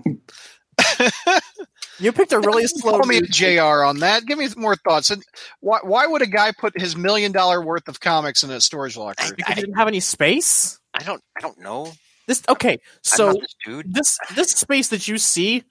You 2.00 2.12
picked 2.12 2.32
a 2.32 2.40
really 2.40 2.68
slow. 2.68 3.00
Call 3.00 3.08
me 3.08 3.18
a 3.18 3.22
JR 3.22 3.84
on 3.84 4.00
that. 4.00 4.28
Give 4.28 4.38
me 4.38 4.48
some 4.48 4.62
more 4.62 4.76
thoughts. 4.76 5.10
And 5.10 5.24
why, 5.62 5.80
why 5.82 6.06
would 6.06 6.22
a 6.22 6.28
guy 6.28 6.52
put 6.52 6.80
his 6.80 6.96
million 6.96 7.32
dollar 7.32 7.60
worth 7.60 7.88
of 7.88 8.00
comics 8.00 8.44
in 8.44 8.52
a 8.52 8.62
storage 8.62 8.96
locker? 8.96 9.34
because 9.36 9.56
you 9.56 9.64
didn't 9.64 9.78
have 9.78 9.88
any 9.88 10.00
space. 10.00 10.80
I 10.94 11.02
don't. 11.02 11.24
I 11.36 11.42
don't 11.42 11.60
know. 11.60 11.92
This 12.28 12.44
okay. 12.48 12.80
So 13.02 13.34
this 13.34 13.56
dude. 13.66 13.92
this 13.92 14.20
this 14.36 14.52
space 14.52 14.90
that 14.90 15.08
you 15.08 15.18
see, 15.18 15.64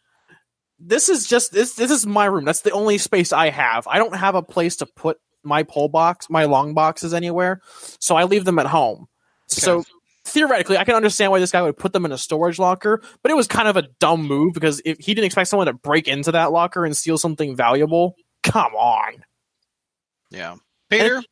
this 0.79 1.09
is 1.09 1.27
just 1.27 1.53
this 1.53 1.74
this 1.74 1.91
is 1.91 2.07
my 2.07 2.27
room. 2.27 2.45
That's 2.45 2.62
the 2.62 2.72
only 2.72 2.99
space 2.99 3.33
I 3.33 3.51
have. 3.51 3.87
I 3.87 3.99
don't 3.99 4.16
have 4.16 4.35
a 4.35 4.43
place 4.43 4.77
to 4.77 4.87
put 4.87 5.18
my 5.43 5.62
pole 5.62 5.89
box, 5.89 6.29
my 6.29 6.45
long 6.45 6.74
boxes 6.74 7.14
anywhere. 7.14 7.61
So 8.01 8.16
I 8.16 8.24
leave 8.24 8.45
them 8.45 8.59
at 8.59 8.66
home. 8.66 9.07
So 9.49 9.85
theoretically, 10.24 10.77
I 10.77 10.85
can 10.85 10.97
understand 10.97 11.31
why 11.31 11.39
this 11.39 11.53
guy 11.53 11.62
would 11.62 11.77
put 11.77 11.93
them 11.93 12.05
in 12.05 12.12
a 12.12 12.18
storage 12.18 12.59
locker, 12.59 13.01
but 13.22 13.31
it 13.31 13.37
was 13.37 13.47
kind 13.47 13.68
of 13.68 13.77
a 13.77 13.89
dumb 14.01 14.27
move 14.27 14.55
because 14.55 14.83
if 14.85 14.99
he 14.99 15.14
didn't 15.14 15.27
expect 15.27 15.49
someone 15.49 15.68
to 15.68 15.72
break 15.72 16.09
into 16.09 16.33
that 16.33 16.53
locker 16.53 16.85
and 16.85 16.97
steal 16.97 17.16
something 17.16 17.57
valuable. 17.57 18.16
Come 18.43 18.74
on. 18.74 19.24
Yeah. 20.31 20.57
Peter? 20.91 21.22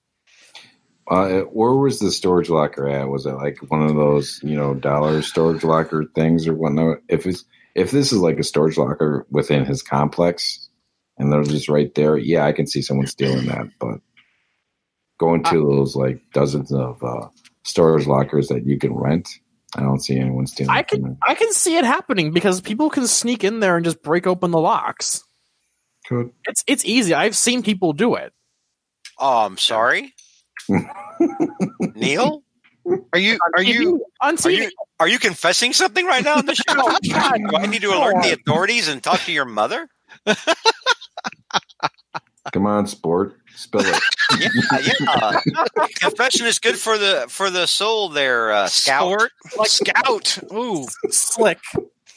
Uh, 1.06 1.40
where 1.40 1.74
was 1.74 1.98
the 1.98 2.10
storage 2.10 2.48
locker 2.48 2.88
at? 2.88 3.08
Was 3.08 3.26
it 3.26 3.34
like 3.34 3.58
one 3.68 3.82
of 3.82 3.94
those, 3.94 4.40
you 4.42 4.56
know, 4.56 4.74
dollar 4.74 5.20
storage 5.22 5.62
locker 5.62 6.06
things 6.14 6.48
or 6.48 6.54
whatnot? 6.54 6.98
If 7.08 7.26
it's 7.26 7.44
if 7.74 7.90
this 7.90 8.12
is 8.12 8.18
like 8.18 8.38
a 8.38 8.44
storage 8.44 8.78
locker 8.78 9.26
within 9.30 9.64
his 9.64 9.82
complex, 9.82 10.68
and 11.18 11.32
they're 11.32 11.42
just 11.42 11.68
right 11.68 11.94
there, 11.94 12.16
yeah, 12.16 12.44
I 12.46 12.52
can 12.52 12.66
see 12.66 12.82
someone 12.82 13.06
stealing 13.06 13.46
that. 13.46 13.68
But 13.78 14.00
going 15.18 15.44
to 15.44 15.62
those 15.62 15.96
like 15.96 16.20
dozens 16.32 16.72
of 16.72 17.02
uh, 17.02 17.28
storage 17.64 18.06
lockers 18.06 18.48
that 18.48 18.66
you 18.66 18.78
can 18.78 18.94
rent, 18.94 19.28
I 19.76 19.80
don't 19.80 20.00
see 20.00 20.18
anyone 20.18 20.46
stealing. 20.46 20.70
I 20.70 20.82
can 20.82 21.02
there. 21.02 21.16
I 21.26 21.34
can 21.34 21.52
see 21.52 21.76
it 21.76 21.84
happening 21.84 22.32
because 22.32 22.60
people 22.60 22.90
can 22.90 23.06
sneak 23.06 23.42
in 23.42 23.60
there 23.60 23.76
and 23.76 23.84
just 23.84 24.02
break 24.02 24.26
open 24.26 24.50
the 24.50 24.60
locks. 24.60 25.24
Could 26.06 26.30
It's 26.44 26.62
it's 26.66 26.84
easy. 26.84 27.14
I've 27.14 27.36
seen 27.36 27.62
people 27.62 27.92
do 27.92 28.14
it. 28.14 28.32
Oh, 29.18 29.46
I'm 29.46 29.58
sorry. 29.58 30.14
Neil, 31.94 32.43
Are 33.12 33.18
you 33.18 33.38
are 33.56 33.62
you 33.62 34.04
on 34.20 34.36
are 34.44 34.50
you 34.50 34.70
are 35.00 35.08
you 35.08 35.18
confessing 35.18 35.72
something 35.72 36.04
right 36.06 36.22
now 36.24 36.36
on 36.36 36.46
the 36.46 36.54
show? 36.68 36.74
God, 36.74 37.00
Do 37.50 37.56
I 37.56 37.66
need 37.66 37.82
to 37.82 37.88
alert 37.90 38.22
the 38.22 38.32
authorities 38.32 38.88
and 38.88 39.02
talk 39.02 39.20
to 39.20 39.32
your 39.32 39.44
mother? 39.46 39.88
come 42.52 42.66
on, 42.66 42.86
sport, 42.86 43.36
spill 43.54 43.82
it. 43.84 44.00
Yeah, 44.38 44.48
yeah. 44.80 45.40
Confession 46.00 46.46
is 46.46 46.58
good 46.58 46.76
for 46.76 46.96
the 46.98 47.26
for 47.28 47.50
the 47.50 47.66
soul. 47.66 48.08
There, 48.08 48.50
uh, 48.52 48.66
scout. 48.68 49.02
sport? 49.02 49.30
Like- 49.56 49.68
scout. 49.68 50.38
Ooh. 50.52 50.86
slick. 51.10 51.60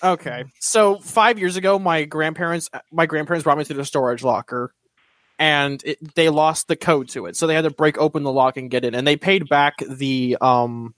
Okay, 0.04 0.46
so 0.60 1.00
five 1.00 1.38
years 1.38 1.58
ago, 1.58 1.78
my 1.78 2.06
grandparents 2.06 2.70
my 2.92 3.06
grandparents 3.06 3.44
brought 3.44 3.58
me 3.58 3.66
to 3.66 3.74
the 3.74 3.84
storage 3.86 4.24
locker, 4.24 4.74
and 5.40 5.82
it, 5.86 6.16
they 6.16 6.30
lost 6.30 6.68
the 6.68 6.76
code 6.76 7.10
to 7.10 7.26
it, 7.26 7.36
so 7.36 7.48
they 7.48 7.56
had 7.56 7.64
to 7.64 7.70
break 7.70 7.98
open 7.98 8.24
the 8.24 8.32
lock 8.32 8.58
and 8.58 8.72
get 8.72 8.86
in, 8.86 8.96
and 8.96 9.08
they 9.08 9.18
paid 9.18 9.48
back 9.50 9.76
the 9.88 10.38
um 10.42 10.94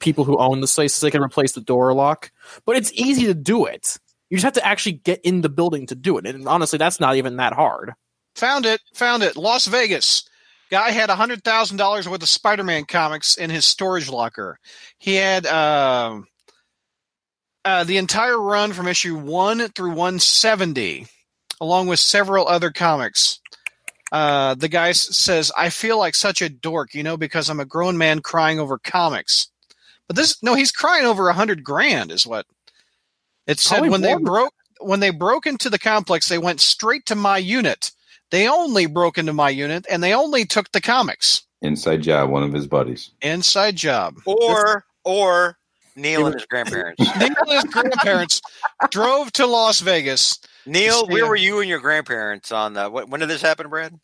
people 0.00 0.24
who 0.24 0.36
own 0.38 0.60
the 0.60 0.66
place 0.66 0.94
so 0.94 1.06
they 1.06 1.10
can 1.10 1.22
replace 1.22 1.52
the 1.52 1.60
door 1.60 1.92
lock. 1.94 2.30
But 2.66 2.76
it's 2.76 2.92
easy 2.92 3.26
to 3.26 3.34
do 3.34 3.64
it. 3.66 3.98
You 4.30 4.36
just 4.36 4.44
have 4.44 4.54
to 4.54 4.66
actually 4.66 4.92
get 4.92 5.20
in 5.22 5.40
the 5.40 5.48
building 5.48 5.86
to 5.86 5.94
do 5.94 6.18
it, 6.18 6.26
and 6.26 6.48
honestly, 6.48 6.78
that's 6.78 7.00
not 7.00 7.16
even 7.16 7.36
that 7.36 7.52
hard. 7.52 7.94
Found 8.36 8.66
it. 8.66 8.80
Found 8.94 9.22
it. 9.22 9.36
Las 9.36 9.66
Vegas. 9.66 10.28
Guy 10.70 10.90
had 10.90 11.10
hundred 11.10 11.44
thousand 11.44 11.76
dollars 11.76 12.08
worth 12.08 12.22
of 12.22 12.28
Spider-Man 12.28 12.86
comics 12.86 13.36
in 13.36 13.50
his 13.50 13.64
storage 13.64 14.08
locker. 14.08 14.58
He 14.98 15.14
had 15.14 15.46
um 15.46 16.26
uh, 17.64 17.84
the 17.84 17.98
entire 17.98 18.40
run 18.40 18.72
from 18.72 18.88
issue 18.88 19.16
one 19.16 19.68
through 19.68 19.92
one 19.92 20.18
seventy, 20.18 21.06
along 21.60 21.86
with 21.86 22.00
several 22.00 22.48
other 22.48 22.70
comics. 22.70 23.40
Uh, 24.14 24.54
the 24.54 24.68
guy 24.68 24.92
says, 24.92 25.50
"I 25.56 25.70
feel 25.70 25.98
like 25.98 26.14
such 26.14 26.40
a 26.40 26.48
dork, 26.48 26.94
you 26.94 27.02
know, 27.02 27.16
because 27.16 27.50
I'm 27.50 27.58
a 27.58 27.64
grown 27.64 27.98
man 27.98 28.20
crying 28.20 28.60
over 28.60 28.78
comics." 28.78 29.48
But 30.06 30.14
this, 30.14 30.40
no, 30.40 30.54
he's 30.54 30.70
crying 30.70 31.04
over 31.04 31.28
a 31.28 31.32
hundred 31.32 31.64
grand, 31.64 32.12
is 32.12 32.24
what 32.24 32.46
it 33.48 33.58
said 33.58 33.78
Probably 33.78 33.90
when 33.90 34.00
they 34.02 34.16
broke 34.16 34.54
when 34.78 35.00
they 35.00 35.10
broke 35.10 35.46
into 35.46 35.68
the 35.68 35.80
complex. 35.80 36.28
They 36.28 36.38
went 36.38 36.60
straight 36.60 37.06
to 37.06 37.16
my 37.16 37.38
unit. 37.38 37.90
They 38.30 38.48
only 38.48 38.86
broke 38.86 39.18
into 39.18 39.32
my 39.32 39.50
unit, 39.50 39.84
and 39.90 40.00
they 40.00 40.14
only 40.14 40.44
took 40.44 40.70
the 40.70 40.80
comics. 40.80 41.42
Inside 41.60 42.02
job, 42.02 42.30
one 42.30 42.44
of 42.44 42.52
his 42.52 42.68
buddies. 42.68 43.10
Inside 43.20 43.74
job. 43.74 44.18
Or 44.26 44.84
or 45.02 45.58
Neil 45.96 46.26
and 46.26 46.36
his 46.36 46.46
grandparents. 46.46 47.00
Neil 47.18 47.34
and 47.36 47.50
his 47.50 47.64
grandparents 47.64 48.40
drove 48.90 49.32
to 49.32 49.46
Las 49.46 49.80
Vegas. 49.80 50.38
Neil, 50.66 51.08
where 51.08 51.26
were 51.26 51.34
you 51.34 51.58
and 51.58 51.68
your 51.68 51.80
grandparents 51.80 52.52
on 52.52 52.74
the? 52.74 52.88
When 52.88 53.18
did 53.18 53.28
this 53.28 53.42
happen, 53.42 53.68
Brad? 53.68 53.98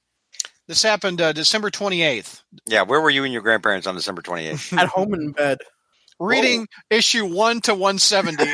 This 0.71 0.85
happened 0.85 1.21
uh, 1.21 1.33
December 1.33 1.69
28th. 1.69 2.43
Yeah, 2.65 2.83
where 2.83 3.01
were 3.01 3.11
you 3.11 3.25
and 3.25 3.33
your 3.33 3.43
grandparents 3.43 3.89
on 3.89 3.97
December 3.97 4.23
twenty 4.23 4.47
eighth? 4.47 4.73
At 4.73 4.87
home 4.87 5.15
in 5.15 5.33
bed. 5.33 5.59
Reading 6.21 6.69
issue 6.91 7.27
1 7.27 7.63
to 7.63 7.75
170. 7.75 8.45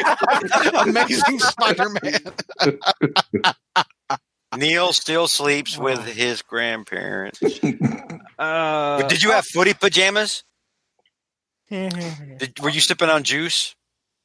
Amazing 0.90 1.38
Spider 1.40 1.90
Man. 2.02 3.54
Neil 4.56 4.94
still 4.94 5.28
sleeps 5.28 5.76
with 5.76 6.06
his 6.06 6.40
grandparents. 6.40 7.42
Uh, 8.38 9.02
Did 9.08 9.22
you 9.22 9.32
have 9.32 9.44
footy 9.44 9.74
pajamas? 9.74 10.42
Did, 11.68 12.54
were 12.62 12.70
you 12.70 12.80
sipping 12.80 13.10
on 13.10 13.24
juice? 13.24 13.74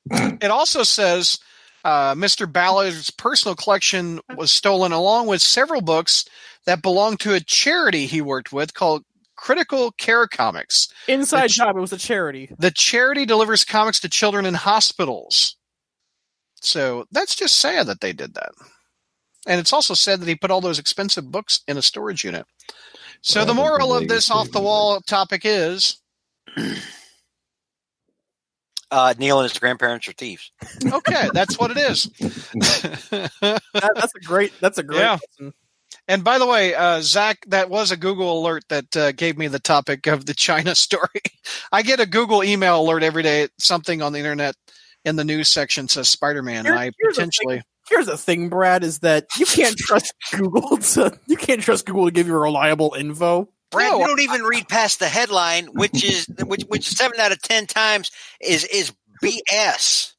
it 0.10 0.50
also 0.50 0.84
says 0.84 1.40
uh, 1.84 2.14
Mr. 2.16 2.52
Ballard's 2.52 3.10
personal 3.10 3.56
collection 3.56 4.22
was 4.38 4.52
stolen 4.52 4.92
along 4.92 5.28
with 5.28 5.42
several 5.42 5.82
books 5.82 6.26
that 6.66 6.82
belonged 6.82 7.20
to 7.22 7.34
a 7.34 7.40
charity 7.40 8.06
he 8.06 8.22
worked 8.22 8.52
with 8.54 8.74
called 8.74 9.04
Critical 9.36 9.92
Care 9.94 10.28
Comics. 10.28 10.88
Inside 11.08 11.44
Which- 11.44 11.56
job. 11.56 11.76
It 11.78 11.82
was 11.82 11.94
a 11.94 11.98
charity. 11.98 12.50
The 12.60 12.72
charity 12.72 13.26
delivers 13.26 13.64
comics 13.66 14.00
to 14.02 14.10
children 14.10 14.46
in 14.46 14.54
hospitals. 14.54 15.56
So 16.62 17.06
that's 17.12 17.36
just 17.36 17.58
sad 17.58 17.88
that 17.88 18.02
they 18.02 18.14
did 18.14 18.36
that. 18.36 18.52
And 19.48 19.60
it's 19.60 19.74
also 19.74 19.96
said 19.96 20.20
that 20.22 20.28
he 20.28 20.36
put 20.36 20.52
all 20.52 20.62
those 20.62 20.78
expensive 20.78 21.32
books 21.32 21.62
in 21.68 21.76
a 21.78 21.82
storage 21.82 22.24
unit. 22.24 22.46
So 23.22 23.40
Well, 23.40 23.48
the 23.48 23.54
moral 23.56 23.96
of 23.96 24.08
this 24.08 24.30
off 24.30 24.52
the 24.52 24.62
wall 24.62 25.02
topic 25.02 25.42
is 25.44 26.00
Uh, 28.92 29.14
Neil 29.18 29.40
and 29.40 29.50
his 29.50 29.58
grandparents 29.58 30.06
are 30.10 30.12
thieves. 30.14 30.52
okay, 30.86 31.30
that's 31.34 31.58
what 31.58 31.72
it 31.72 31.78
is. 31.78 32.10
That, 33.74 33.94
that's 33.96 34.14
a 34.16 34.20
great. 34.20 34.52
That's 34.60 34.78
a 34.78 34.84
great. 34.84 35.00
Yeah. 35.00 35.18
lesson. 35.40 35.54
And 36.08 36.24
by 36.24 36.40
the 36.40 36.46
way, 36.46 36.74
uh, 36.74 37.02
Zach, 37.02 37.40
that 37.48 37.70
was 37.70 37.92
a 37.92 37.98
Google 37.98 38.40
alert 38.40 38.64
that 38.70 38.98
uh, 38.98 39.12
gave 39.12 39.38
me 39.38 39.48
the 39.48 39.60
topic 39.60 40.08
of 40.08 40.26
the 40.26 40.34
China 40.36 40.76
story. 40.76 41.22
I 41.72 41.82
get 41.82 42.00
a 42.00 42.06
Google 42.06 42.44
email 42.44 42.82
alert 42.82 43.04
every 43.04 43.24
day. 43.24 43.50
Something 43.60 44.02
on 44.02 44.14
the 44.14 44.20
internet 44.20 44.56
in 45.06 45.16
the 45.16 45.24
news 45.24 45.48
section 45.48 45.88
says 45.88 46.10
Spider 46.10 46.44
Man. 46.44 46.68
I 46.68 46.92
here's 47.00 47.16
the 47.16 47.22
potentially. 47.22 47.62
Here's 47.90 48.06
the 48.06 48.18
thing, 48.18 48.50
Brad, 48.50 48.84
is 48.84 49.00
that 49.00 49.26
you 49.38 49.46
can't 49.46 49.78
trust 49.78 50.14
Google 50.32 50.78
to 50.78 51.20
you 51.28 51.38
can't 51.38 51.62
trust 51.62 51.86
Google 51.86 52.06
to 52.06 52.12
give 52.12 52.28
you 52.28 52.38
reliable 52.38 52.96
info. 52.98 53.50
Brad, 53.72 53.92
No, 53.92 54.00
you 54.00 54.08
don't 54.08 54.20
even 54.22 54.44
read 54.44 54.68
past 54.68 55.00
the 55.00 55.08
headline, 55.08 55.68
which 55.68 56.04
is 56.04 56.28
which 56.46 56.64
which 56.68 56.88
seven 56.88 57.20
out 57.20 57.32
of 57.32 57.42
ten 57.42 57.68
times 57.68 58.12
is 58.40 58.64
is 58.66 58.94
BS. 59.24 60.11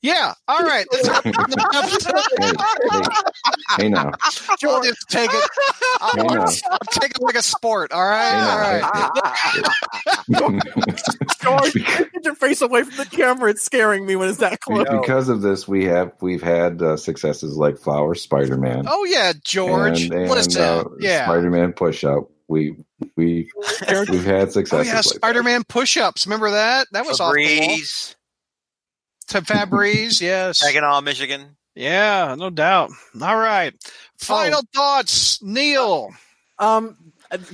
Yeah. 0.00 0.32
All 0.46 0.60
right. 0.60 0.86
Let's 0.92 1.08
hey, 1.08 1.32
hey, 1.32 2.52
hey 3.78 3.88
now. 3.88 4.12
I'll 4.22 4.82
just 4.82 5.08
take 5.08 5.30
it. 5.32 5.50
I'll, 6.00 6.10
Hey, 6.16 6.22
now. 6.22 6.44
I'll 6.70 6.78
take 7.00 7.10
it 7.10 7.20
like 7.20 7.34
a 7.34 7.42
sport. 7.42 7.90
All 7.92 8.04
right. 8.04 8.30
Hey, 8.30 8.36
All 10.36 10.52
now. 10.52 10.60
right. 10.60 11.02
George, 11.40 11.74
get 12.12 12.24
your 12.24 12.34
face 12.34 12.60
away 12.62 12.82
from 12.84 12.96
the 12.96 13.06
camera. 13.10 13.50
It's 13.50 13.62
scaring 13.62 14.06
me 14.06 14.16
when 14.16 14.28
it's 14.28 14.38
that 14.38 14.60
close. 14.60 14.86
because 14.88 15.28
of 15.28 15.42
this, 15.42 15.66
we 15.66 15.84
have 15.86 16.12
we've 16.20 16.42
had 16.42 16.80
uh, 16.82 16.96
successes 16.96 17.56
like 17.56 17.78
Flower 17.78 18.14
Spider 18.14 18.56
Man. 18.56 18.84
Oh 18.88 19.04
yeah, 19.04 19.32
George. 19.44 20.02
and, 20.02 20.14
and, 20.14 20.30
Listen. 20.30 20.62
uh, 20.62 20.84
yeah. 21.00 21.24
Spider 21.24 21.50
Man 21.50 21.72
push 21.72 22.04
up. 22.04 22.30
We 22.48 22.76
we 23.16 23.50
we've 24.08 24.24
had 24.24 24.48
Oh 24.48 24.50
successes. 24.50 24.86
yeah, 24.86 24.96
like 24.96 25.04
Spider 25.04 25.42
Man 25.42 25.64
push 25.64 25.96
ups. 25.96 26.26
Remember 26.26 26.50
that? 26.52 26.86
That 26.92 27.04
was 27.04 27.20
off 27.20 27.34
the 27.34 27.60
wall. 27.60 27.68
Febreze, 27.78 28.14
To 29.28 29.42
Fabrice, 29.42 30.20
yes. 30.22 30.58
Saginaw, 30.58 31.00
Michigan. 31.02 31.56
Yeah, 31.74 32.34
no 32.38 32.50
doubt. 32.50 32.90
All 33.20 33.36
right. 33.36 33.72
Final 34.18 34.62
thoughts, 34.74 35.42
Neil. 35.42 36.10
Um, 36.58 36.96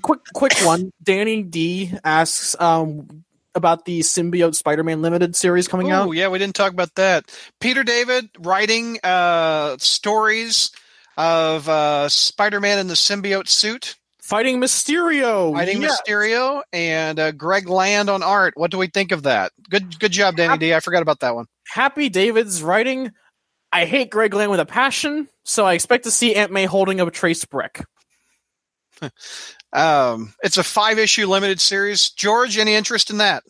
quick, 0.01 0.21
quick 0.35 0.55
one. 0.63 0.91
Danny 1.03 1.43
D 1.43 1.93
asks 2.05 2.57
um 2.59 3.25
about 3.57 3.85
the 3.85 4.01
symbiote 4.01 4.55
Spider-Man 4.55 5.01
limited 5.03 5.37
series 5.37 5.69
coming 5.69 5.93
Oh, 5.93 5.95
out. 5.95 6.09
Oh 6.09 6.13
yeah, 6.13 6.29
we 6.29 6.39
didn't 6.39 6.57
talk 6.57 6.73
about 6.73 6.95
that. 6.97 7.25
Peter 7.61 7.85
David 7.85 8.29
writing 8.39 8.99
uh, 9.05 9.77
stories 9.79 10.73
of 11.17 11.69
uh, 11.69 12.09
Spider 12.09 12.61
Man 12.61 12.79
in 12.79 12.87
the 12.89 12.95
symbiote 12.95 13.47
suit, 13.49 13.97
Fighting 14.25 14.59
Mysterio. 14.59 15.53
fighting 15.53 15.83
Yes. 15.83 16.01
Mysterio, 16.01 16.63
and 16.73 17.19
uh, 17.19 17.31
Greg 17.33 17.69
Land 17.69 18.09
on 18.09 18.23
art. 18.23 18.55
What 18.57 18.71
do 18.71 18.79
we 18.79 18.87
think 18.87 19.13
of 19.13 19.25
that? 19.25 19.53
Good, 19.69 19.99
good 20.01 20.13
job, 20.13 20.37
Danny 20.37 20.57
D. 20.57 20.73
I 20.75 20.81
forgot 20.81 21.03
about 21.03 21.21
that 21.21 21.35
one. 21.35 21.45
Happy 21.69 22.09
David's 22.09 22.63
writing. 22.63 23.13
I 23.71 23.85
hate 23.85 24.09
Greg 24.09 24.33
Land 24.33 24.51
with 24.51 24.61
a 24.61 24.65
passion, 24.67 25.29
so 25.45 25.67
I 25.67 25.75
expect 25.75 26.05
to 26.05 26.11
see 26.11 26.35
Aunt 26.35 26.51
May 26.53 26.65
holding 26.65 27.03
up 27.03 27.09
a 27.09 27.11
trace 27.11 27.45
brick. 27.45 27.85
Um, 29.73 30.33
it's 30.45 30.57
a 30.57 30.63
five 30.63 31.01
issue 31.01 31.27
limited 31.27 31.61
series. 31.61 32.11
George, 32.11 32.59
any 32.59 32.75
interest 32.75 33.11
in 33.11 33.19
that? 33.19 33.43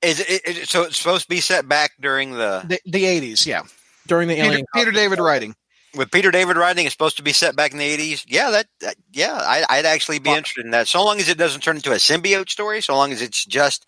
Is 0.00 0.20
it, 0.20 0.42
it, 0.44 0.68
so? 0.68 0.84
It's 0.84 0.96
supposed 0.96 1.24
to 1.24 1.28
be 1.28 1.40
set 1.40 1.68
back 1.68 1.90
during 2.00 2.30
the 2.30 2.62
The, 2.64 2.78
the 2.86 3.02
80s, 3.02 3.44
yeah. 3.44 3.62
during 4.06 4.28
the 4.28 4.36
Peter, 4.36 4.46
Alien. 4.46 4.66
Peter 4.76 4.92
David 4.92 5.18
writing. 5.18 5.56
With 5.96 6.10
Peter 6.10 6.30
David 6.30 6.56
writing. 6.56 6.84
It's 6.86 6.94
supposed 6.94 7.16
to 7.18 7.22
be 7.22 7.32
set 7.32 7.56
back 7.56 7.72
in 7.72 7.78
the 7.78 7.84
eighties. 7.84 8.24
Yeah, 8.28 8.50
that, 8.50 8.66
that 8.80 8.96
yeah, 9.12 9.32
I, 9.34 9.64
I'd 9.68 9.86
actually 9.86 10.18
be 10.18 10.30
Fuck. 10.30 10.38
interested 10.38 10.64
in 10.64 10.70
that. 10.72 10.88
So 10.88 11.04
long 11.04 11.18
as 11.20 11.28
it 11.28 11.38
doesn't 11.38 11.62
turn 11.62 11.76
into 11.76 11.92
a 11.92 11.96
symbiote 11.96 12.48
story. 12.50 12.80
So 12.82 12.94
long 12.94 13.12
as 13.12 13.22
it's 13.22 13.44
just 13.44 13.86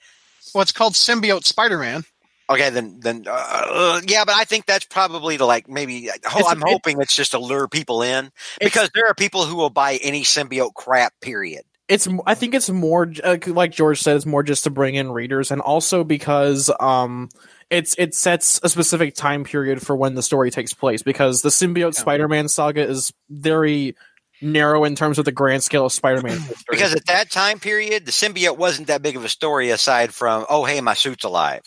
Well, 0.55 0.63
it's 0.63 0.73
called 0.73 0.95
Symbiote 0.95 1.45
Spider 1.45 1.79
Man. 1.79 2.05
Okay, 2.49 2.71
then 2.71 2.99
then 3.01 3.25
uh, 3.29 3.31
uh, 3.33 4.01
yeah, 4.09 4.25
but 4.25 4.35
I 4.35 4.43
think 4.43 4.67
that's 4.67 4.85
probably 4.85 5.39
to 5.39 5.47
like 5.47 5.69
maybe. 5.69 6.07
It's- 6.07 6.25
I'm 6.47 6.59
it- 6.63 6.69
hoping 6.69 7.01
it's 7.01 7.15
just 7.15 7.31
to 7.31 7.39
lure 7.39 7.69
people 7.69 8.03
in 8.03 8.33
because 8.61 8.91
there 8.95 9.07
are 9.07 9.15
people 9.15 9.45
who 9.47 9.55
will 9.55 9.71
buy 9.71 10.01
any 10.03 10.23
symbiote 10.23 10.75
crap. 10.75 11.13
Period. 11.21 11.63
it's 11.89 12.09
I 12.27 12.35
think 12.35 12.55
it's 12.55 12.69
more 12.69 13.13
uh, 13.23 13.37
like 13.47 13.71
George 13.71 14.01
said, 14.03 14.17
it's 14.17 14.27
more 14.27 14.43
just 14.43 14.65
to 14.65 14.71
bring 14.71 14.97
in 14.97 15.13
readers, 15.13 15.53
and 15.53 15.61
also 15.61 16.03
because 16.03 16.73
um 16.81 17.29
it's 17.71 17.95
it 17.99 18.15
sets 18.15 18.61
a 18.63 18.69
specific 18.69 19.15
time 19.15 19.45
period 19.45 19.81
for 19.81 19.95
when 19.97 20.15
the 20.15 20.23
story 20.23 20.51
takes 20.51 20.75
place. 20.75 21.03
Because 21.03 21.43
the 21.43 21.49
symbiote 21.51 21.95
Yeah. 21.95 22.01
Spider-Man 22.01 22.49
saga 22.49 22.83
is 22.83 23.13
very 23.29 23.97
narrow 24.43 24.85
in 24.85 24.97
terms 24.97 25.19
of 25.19 25.25
the 25.25 25.33
grand 25.33 25.63
scale 25.63 25.87
of 25.87 25.93
Spider-Man 25.93 26.39
history. 26.41 26.65
Because 26.71 26.95
at 26.95 27.07
that 27.07 27.31
time 27.31 27.59
period, 27.61 28.07
the 28.07 28.13
symbiote 28.13 28.57
wasn't 28.59 28.89
that 28.89 29.03
big 29.03 29.17
of 29.17 29.25
a 29.25 29.29
story 29.29 29.71
aside 29.71 30.13
from 30.13 30.45
oh 30.49 30.65
hey 30.65 30.81
my 30.81 30.95
suit's 30.95 31.25
alive. 31.25 31.63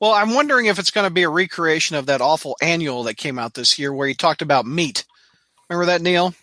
Well, 0.00 0.12
I'm 0.12 0.34
wondering 0.34 0.66
if 0.66 0.78
it's 0.78 0.90
going 0.90 1.06
to 1.06 1.12
be 1.14 1.22
a 1.22 1.28
recreation 1.30 1.96
of 1.96 2.06
that 2.06 2.20
awful 2.20 2.56
annual 2.60 3.04
that 3.04 3.16
came 3.16 3.38
out 3.38 3.54
this 3.54 3.78
year 3.78 3.90
where 3.94 4.06
he 4.06 4.12
talked 4.14 4.42
about 4.42 4.66
meat. 4.66 5.06
Remember 5.70 5.86
that, 5.86 6.02
Neil? 6.02 6.34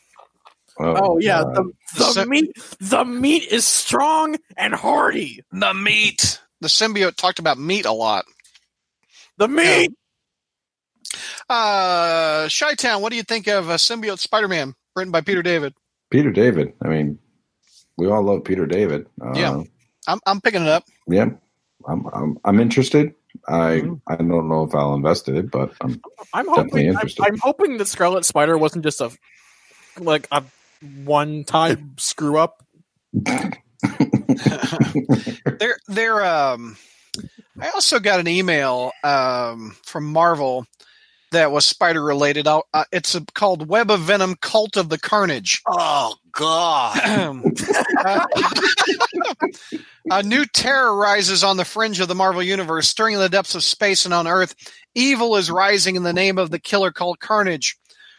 oh 0.80 1.20
yeah, 1.20 1.41
uh, 1.41 1.53
the, 1.53 1.72
the 1.97 2.03
So- 2.03 2.26
meat 2.26 2.51
the 2.80 3.03
meat 3.05 3.47
is 3.51 3.66
strong 3.66 4.38
and 4.57 4.74
hearty. 4.74 5.43
The 5.51 5.74
meat. 5.74 6.39
The 6.61 6.68
symbiote 6.70 7.16
talked 7.18 7.39
about 7.39 7.57
meat 7.59 7.86
a 7.86 7.91
lot. 7.91 8.26
The 9.38 9.47
meat. 9.47 9.91
Uh, 11.49 12.47
Chi 12.49 12.73
Town, 12.75 13.01
what 13.01 13.09
do 13.11 13.17
you 13.17 13.23
think 13.23 13.47
of 13.47 13.69
uh, 13.69 13.75
Symbiote 13.75 14.19
Spider 14.19 14.47
Man 14.47 14.73
written 14.95 15.11
by 15.11 15.21
Peter 15.21 15.41
David? 15.41 15.73
Peter 16.09 16.31
David. 16.31 16.73
I 16.84 16.88
mean, 16.88 17.19
we 17.97 18.07
all 18.07 18.23
love 18.23 18.43
Peter 18.43 18.65
David. 18.65 19.07
Uh, 19.21 19.34
Yeah. 19.36 19.61
I'm, 20.07 20.19
I'm 20.25 20.41
picking 20.41 20.63
it 20.63 20.67
up. 20.67 20.84
yeah. 21.07 21.27
I'm 21.86 22.05
I'm 22.13 22.38
I'm 22.45 22.59
interested. 22.61 23.13
I 23.47 23.81
Mm-hmm. 23.81 23.93
I 24.07 24.15
don't 24.15 24.47
know 24.47 24.63
if 24.63 24.73
I'll 24.73 24.93
invest 24.93 25.27
in 25.27 25.36
it, 25.36 25.51
but 25.51 25.73
I'm 25.81 25.99
I'm 26.34 26.45
Definitely 26.45 26.88
hoping 26.93 27.09
I'm. 27.19 27.25
I'm 27.34 27.38
hoping 27.39 27.77
that 27.77 27.88
Scarlet 27.88 28.23
Spider 28.23 28.57
wasn't 28.57 28.85
just 28.85 29.01
a 29.01 29.11
like 29.99 30.27
a 30.31 30.43
one 31.03 31.43
time 31.43 31.95
screw 31.97 32.38
up. 32.38 32.64
They're, 35.60 35.77
they're, 35.88 36.23
um, 36.26 36.77
I 37.60 37.69
also 37.69 37.99
got 37.99 38.19
an 38.19 38.27
email 38.27 38.91
um, 39.03 39.76
from 39.84 40.11
Marvel 40.11 40.65
that 41.31 41.52
was 41.52 41.65
spider 41.65 42.03
related. 42.03 42.48
Uh, 42.48 42.61
it's 42.91 43.15
a, 43.15 43.22
called 43.34 43.68
Web 43.68 43.90
of 43.91 44.02
Venom 44.02 44.35
Cult 44.41 44.77
of 44.77 44.90
the 44.90 44.99
Carnage. 44.99 45.61
Oh 45.68 46.15
god. 46.31 47.41
Uh, 48.06 48.26
a 50.11 50.22
new 50.23 50.45
terror 50.45 50.94
rises 50.95 51.44
on 51.44 51.56
the 51.56 51.64
fringe 51.64 52.02
of 52.02 52.10
the 52.10 52.15
Marvel 52.15 52.44
Universe, 52.44 52.90
stirring 52.90 53.14
in 53.14 53.19
the 53.22 53.30
depths 53.30 53.56
of 53.56 53.64
space 53.64 54.03
and 54.03 54.14
on 54.14 54.27
Earth. 54.27 54.56
Evil 54.94 55.38
is 55.38 55.49
rising 55.49 55.95
in 55.95 56.03
the 56.03 56.11
name 56.11 56.38
of 56.38 56.52
the 56.52 56.60
killer 56.60 56.91
called 56.91 57.19
Carnage. 57.19 57.77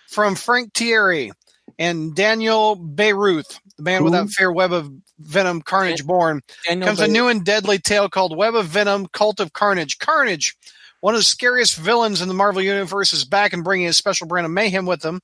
From 0.09 0.35
Frank 0.37 0.73
Tieri. 0.73 1.33
and 1.79 2.15
Daniel 2.15 2.77
Beyruth, 2.77 3.59
the 3.77 3.83
man 3.83 3.99
Who? 3.99 4.05
without 4.05 4.31
fear, 4.31 4.51
Web 4.51 4.73
of 4.73 4.91
Venom, 5.19 5.63
Carnage 5.63 6.05
Born. 6.05 6.41
Daniel 6.67 6.87
comes 6.89 7.01
a 7.01 7.09
new 7.09 7.29
and 7.29 7.45
deadly 7.45 7.79
tale 7.79 8.09
called 8.09 8.37
Web 8.37 8.55
of 8.55 8.67
Venom, 8.67 9.07
Cult 9.13 9.41
of 9.41 9.53
Carnage. 9.53 9.99
Carnage, 9.99 10.57
one 11.01 11.15
of 11.15 11.21
the 11.21 11.25
scariest 11.25 11.77
villains 11.77 12.21
in 12.21 12.29
the 12.29 12.35
Marvel 12.35 12.63
Universe, 12.63 13.13
is 13.13 13.25
back 13.25 13.53
and 13.53 13.63
bringing 13.65 13.87
a 13.87 13.93
special 13.93 14.27
brand 14.27 14.45
of 14.47 14.51
mayhem 14.53 14.87
with 14.87 15.05
him. 15.05 15.21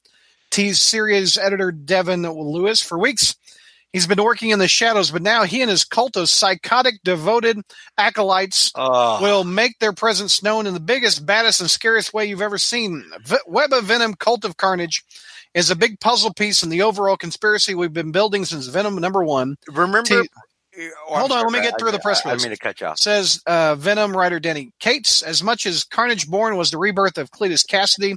Teased 0.50 0.82
series 0.82 1.38
editor 1.38 1.70
Devin 1.72 2.22
Lewis 2.22 2.82
for 2.82 2.98
weeks. 2.98 3.36
He's 3.92 4.06
been 4.06 4.22
working 4.22 4.50
in 4.50 4.60
the 4.60 4.68
shadows, 4.68 5.10
but 5.10 5.20
now 5.22 5.42
he 5.42 5.62
and 5.62 5.70
his 5.70 5.82
cult 5.84 6.16
of 6.16 6.28
psychotic, 6.28 7.02
devoted 7.02 7.58
acolytes 7.98 8.70
Oh, 8.76 9.20
will 9.20 9.42
make 9.42 9.78
their 9.80 9.92
presence 9.92 10.44
known 10.44 10.66
in 10.68 10.74
the 10.74 10.80
biggest, 10.80 11.26
baddest, 11.26 11.60
and 11.60 11.68
scariest 11.68 12.14
way 12.14 12.26
you've 12.26 12.40
ever 12.40 12.58
seen. 12.58 13.04
V- 13.24 13.36
Web 13.48 13.72
of 13.72 13.84
Venom, 13.84 14.14
Cult 14.14 14.44
of 14.44 14.56
Carnage 14.56 15.04
is 15.54 15.70
a 15.70 15.76
big 15.76 15.98
puzzle 16.00 16.32
piece 16.34 16.62
in 16.62 16.68
the 16.70 16.82
overall 16.82 17.16
conspiracy 17.16 17.74
we've 17.74 17.92
been 17.92 18.12
building 18.12 18.44
since 18.44 18.66
Venom 18.68 18.96
number 18.96 19.22
one. 19.24 19.56
remember? 19.68 20.02
T- 20.22 20.28
Oh, 20.78 20.88
Hold 21.18 21.32
on, 21.32 21.38
sorry, 21.40 21.50
let 21.50 21.52
me 21.52 21.68
get 21.68 21.78
through 21.80 21.90
the 21.90 21.98
press 21.98 22.24
I, 22.24 22.28
I 22.28 22.32
release. 22.32 22.44
mean 22.46 22.52
to 22.52 22.58
cut 22.58 22.80
you 22.80 22.86
off. 22.86 22.98
Says 22.98 23.42
uh, 23.46 23.74
Venom 23.74 24.16
writer 24.16 24.38
Donny 24.38 24.70
Cates. 24.78 25.20
As 25.20 25.42
much 25.42 25.66
as 25.66 25.82
Carnage 25.82 26.28
Born 26.28 26.56
was 26.56 26.70
the 26.70 26.78
rebirth 26.78 27.18
of 27.18 27.30
Cletus 27.32 27.66
Kasady, 27.66 28.14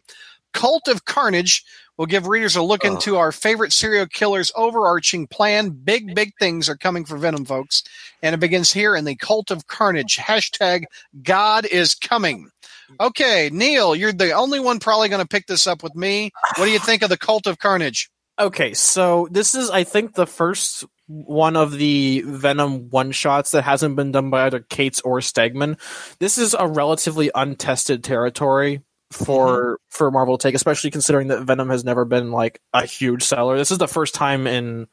Cult 0.54 0.88
of 0.88 1.04
Carnage 1.04 1.64
will 1.98 2.06
give 2.06 2.28
readers 2.28 2.56
a 2.56 2.62
look 2.62 2.86
into 2.86 3.18
our 3.18 3.32
favorite 3.32 3.74
serial 3.74 4.06
killer's 4.06 4.52
overarching 4.56 5.26
plan. 5.28 5.72
Big, 5.72 6.14
big 6.14 6.32
things 6.40 6.70
are 6.70 6.78
coming 6.78 7.06
for 7.06 7.18
Venom, 7.18 7.44
folks. 7.44 7.84
And 8.22 8.36
it 8.36 8.40
begins 8.40 8.72
here 8.72 8.96
in 8.96 9.06
the 9.06 9.16
Cult 9.16 9.50
of 9.50 9.66
Carnage. 9.66 10.18
Hashtag 10.18 10.84
God 11.24 11.66
is 11.66 11.96
coming. 11.96 12.52
Okay, 13.00 13.50
Neil, 13.52 13.96
you're 13.96 14.14
the 14.14 14.32
only 14.32 14.60
one 14.60 14.80
probably 14.80 15.10
going 15.10 15.22
to 15.22 15.28
pick 15.28 15.48
this 15.48 15.68
up 15.68 15.84
with 15.84 15.96
me. 15.96 16.32
What 16.58 16.66
do 16.66 16.72
you 16.72 16.80
think 16.80 17.02
of 17.02 17.10
the 17.10 17.18
Cult 17.18 17.48
of 17.48 17.60
Carnage? 17.60 18.10
Okay, 18.40 18.74
so 18.74 19.28
this 19.32 19.54
is, 19.56 19.70
I 19.70 19.84
think, 19.84 20.16
the 20.16 20.26
first 20.26 20.86
one 21.08 21.56
of 21.56 21.72
the 21.72 22.24
Venom 22.26 22.90
one 22.90 23.12
shots 23.12 23.52
that 23.52 23.64
hasn't 23.64 23.96
been 23.96 24.12
done 24.12 24.30
by 24.30 24.46
either 24.46 24.60
Cates 24.60 25.02
or 25.02 25.20
Stegman. 25.20 25.80
This 26.20 26.38
is 26.38 26.56
a 26.58 26.68
relatively 26.68 27.30
untested 27.36 28.04
territory 28.04 28.82
for 29.12 29.80
for 29.90 30.10
Marvel 30.10 30.38
to 30.38 30.48
take, 30.48 30.56
especially 30.56 30.92
considering 30.92 31.28
that 31.28 31.44
Venom 31.44 31.70
has 31.70 31.84
never 31.84 32.06
been 32.06 32.32
like 32.32 32.60
a 32.74 32.86
huge 32.86 33.24
seller. 33.24 33.58
This 33.58 33.72
is 33.72 33.78
the 33.78 33.88
first 33.88 34.16
time 34.16 34.48
in 34.48 34.88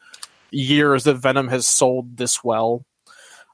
years 0.50 1.04
that 1.04 1.14
Venom 1.14 1.48
has 1.48 1.66
sold 1.66 2.16
this 2.16 2.44
well. 2.44 2.84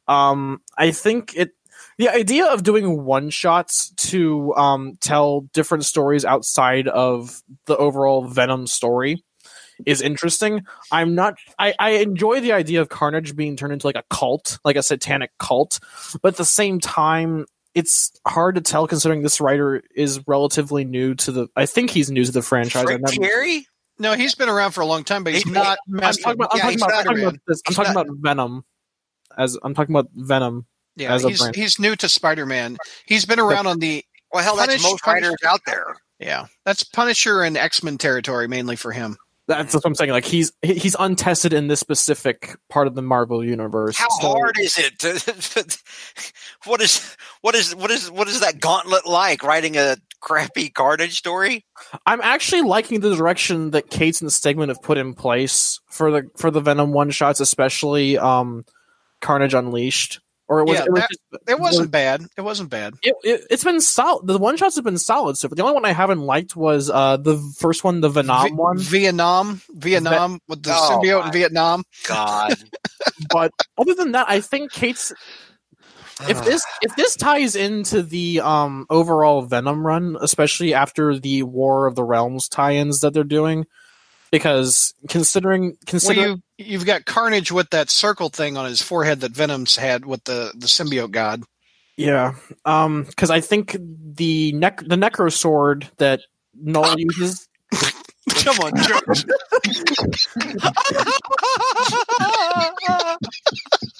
Um, 0.08 0.62
I 0.76 0.90
think 0.90 1.34
it. 1.36 1.52
The 1.98 2.10
idea 2.10 2.46
of 2.46 2.62
doing 2.62 3.04
one 3.04 3.30
shots 3.30 3.90
to 4.10 4.54
um, 4.54 4.98
tell 5.00 5.42
different 5.52 5.84
stories 5.84 6.24
outside 6.24 6.88
of 6.88 7.42
the 7.64 7.76
overall 7.76 8.26
Venom 8.26 8.66
story 8.66 9.24
is 9.86 10.02
interesting. 10.02 10.66
I'm 10.92 11.14
not. 11.14 11.36
I, 11.58 11.74
I 11.78 11.90
enjoy 11.90 12.40
the 12.40 12.52
idea 12.52 12.80
of 12.82 12.88
Carnage 12.88 13.34
being 13.34 13.56
turned 13.56 13.72
into 13.72 13.86
like 13.86 13.96
a 13.96 14.04
cult, 14.10 14.58
like 14.64 14.76
a 14.76 14.82
satanic 14.82 15.30
cult, 15.38 15.80
but 16.22 16.28
at 16.34 16.36
the 16.36 16.44
same 16.44 16.80
time, 16.80 17.46
it's 17.74 18.12
hard 18.26 18.54
to 18.54 18.60
tell 18.60 18.86
considering 18.86 19.22
this 19.22 19.40
writer 19.40 19.82
is 19.94 20.20
relatively 20.26 20.84
new 20.84 21.14
to 21.16 21.32
the. 21.32 21.48
I 21.56 21.66
think 21.66 21.90
he's 21.90 22.10
new 22.10 22.24
to 22.24 22.32
the 22.32 22.42
franchise. 22.42 22.82
I've 22.82 22.86
Frank 22.86 23.02
never- 23.02 23.12
Tieri? 23.32 23.64
No, 23.98 24.12
he's 24.12 24.34
been 24.34 24.50
around 24.50 24.72
for 24.72 24.82
a 24.82 24.86
long 24.86 25.04
time, 25.04 25.24
but 25.24 25.32
he's 25.32 25.44
He- 25.44 25.50
not. 25.50 25.78
I'm 25.88 25.98
talking 26.00 26.32
about. 26.32 26.48
I'm 26.52 26.58
yeah, 26.58 26.62
talking 26.62 26.76
about, 26.78 26.90
I'm 26.90 26.96
not 26.96 27.04
talking 27.04 27.22
about 27.22 27.40
this. 27.46 27.62
I'm 27.66 27.74
talking 27.74 27.92
about 27.92 28.06
Venom. 28.10 28.64
As 29.38 29.58
I'm 29.62 29.74
talking 29.74 29.94
about 29.94 30.08
Venom. 30.14 30.66
Yeah, 30.96 31.14
as 31.14 31.22
he's 31.22 31.38
brand. 31.40 31.56
he's 31.56 31.78
new 31.78 31.94
to 31.96 32.08
Spider-Man. 32.08 32.76
He's 33.06 33.24
been 33.26 33.38
around 33.40 33.66
on 33.66 33.78
the 33.78 34.04
Well, 34.32 34.42
hell, 34.42 34.56
that's 34.56 34.82
most 34.82 35.02
Punish- 35.02 35.22
writers 35.24 35.36
out 35.46 35.60
there. 35.66 35.96
yeah. 36.18 36.46
That's 36.64 36.82
Punisher 36.84 37.42
and 37.42 37.56
X-Men 37.56 37.98
territory 37.98 38.48
mainly 38.48 38.76
for 38.76 38.92
him. 38.92 39.16
That's 39.48 39.74
what 39.74 39.84
I'm 39.86 39.94
saying. 39.94 40.10
Like 40.10 40.24
he's 40.24 40.50
he's 40.62 40.96
untested 40.98 41.52
in 41.52 41.68
this 41.68 41.78
specific 41.78 42.56
part 42.68 42.88
of 42.88 42.96
the 42.96 43.02
Marvel 43.02 43.44
universe. 43.44 43.96
How 43.96 44.08
So- 44.20 44.28
hard 44.32 44.56
is 44.58 44.76
it? 44.76 44.98
To, 45.00 45.78
what 46.64 46.80
is 46.80 47.16
what 47.42 47.54
is 47.54 47.72
what 47.76 47.90
is 47.92 48.10
what 48.10 48.26
is 48.26 48.40
that 48.40 48.58
gauntlet 48.60 49.06
like? 49.06 49.44
Writing 49.44 49.76
a 49.76 49.98
crappy 50.20 50.68
Carnage 50.70 51.16
story? 51.16 51.64
I'm 52.04 52.20
actually 52.22 52.62
liking 52.62 52.98
the 52.98 53.14
direction 53.14 53.70
that 53.70 53.88
Cates 53.88 54.20
and 54.20 54.30
Stegman 54.30 54.66
have 54.66 54.82
put 54.82 54.98
in 54.98 55.14
place 55.14 55.78
for 55.90 56.10
the 56.10 56.22
for 56.36 56.50
the 56.50 56.60
Venom 56.60 56.92
one 56.92 57.10
shots, 57.10 57.38
especially 57.38 58.18
um, 58.18 58.64
Carnage 59.20 59.54
Unleashed. 59.54 60.18
Or 60.48 60.60
it 60.60 60.64
was, 60.68 60.78
Yeah, 60.78 60.84
it 60.84 60.92
was 60.92 61.00
that- 61.00 61.08
just- 61.10 61.48
It 61.48 61.58
wasn't 61.58 61.90
bad. 61.90 62.24
It 62.36 62.40
wasn't 62.42 62.70
bad. 62.70 62.94
it, 63.02 63.14
it, 63.24 63.40
it's 63.50 63.64
been 63.64 63.80
solid. 63.80 64.26
The 64.28 64.38
one 64.38 64.56
shots 64.56 64.76
have 64.76 64.84
been 64.84 64.96
solid. 64.98 65.36
So 65.36 65.48
the 65.48 65.62
only 65.62 65.74
one 65.74 65.84
I 65.84 65.92
haven't 65.92 66.20
liked 66.20 66.54
was 66.54 66.88
uh, 66.88 67.16
the 67.16 67.36
first 67.58 67.82
one, 67.82 68.00
the 68.00 68.08
Venom 68.08 68.26
Vi- 68.50 68.54
one. 68.54 68.78
Vietnam, 68.78 69.60
Vietnam 69.74 70.38
with 70.48 70.62
the 70.62 70.70
Oh, 70.72 71.00
symbiote 71.02 71.26
in 71.26 71.32
Vietnam. 71.32 71.82
God. 72.06 72.54
But 73.30 73.50
other 73.78 73.94
than 73.94 74.12
that, 74.12 74.26
I 74.28 74.40
think 74.40 74.70
Kate's 74.72 75.12
If 76.28 76.44
this 76.44 76.62
if 76.82 76.94
this 76.96 77.14
ties 77.16 77.56
into 77.56 78.02
the 78.02 78.40
um 78.40 78.86
overall 78.90 79.42
Venom 79.42 79.86
run, 79.86 80.16
especially 80.20 80.74
after 80.74 81.18
the 81.18 81.42
War 81.42 81.86
of 81.86 81.94
the 81.94 82.04
Realms 82.04 82.48
tie-ins 82.48 83.00
that 83.00 83.12
they're 83.14 83.24
doing, 83.24 83.64
because 84.36 84.94
considering 85.08 85.62
Well, 85.62 85.78
considering 85.86 86.42
you 86.58 86.66
you've 86.66 86.86
got 86.86 87.04
Carnage 87.04 87.52
with 87.52 87.70
that 87.70 87.90
circle 87.90 88.28
thing 88.28 88.56
on 88.56 88.66
his 88.66 88.82
forehead 88.82 89.20
that 89.20 89.32
Venom's 89.32 89.76
had 89.76 90.04
with 90.06 90.24
the 90.24 90.52
the 90.56 90.66
symbiote 90.66 91.10
god. 91.10 91.42
Yeah, 91.96 92.34
um, 92.64 93.04
because 93.04 93.30
I 93.30 93.40
think 93.40 93.76
the 93.80 94.52
nec 94.52 94.78
the 94.78 94.96
Necro 94.96 95.32
Sword 95.32 95.88
that 95.98 96.20
Knull 96.54 96.94
uses. 96.98 97.48
Come 98.42 98.58
on, 98.58 98.72
George. 98.76 99.24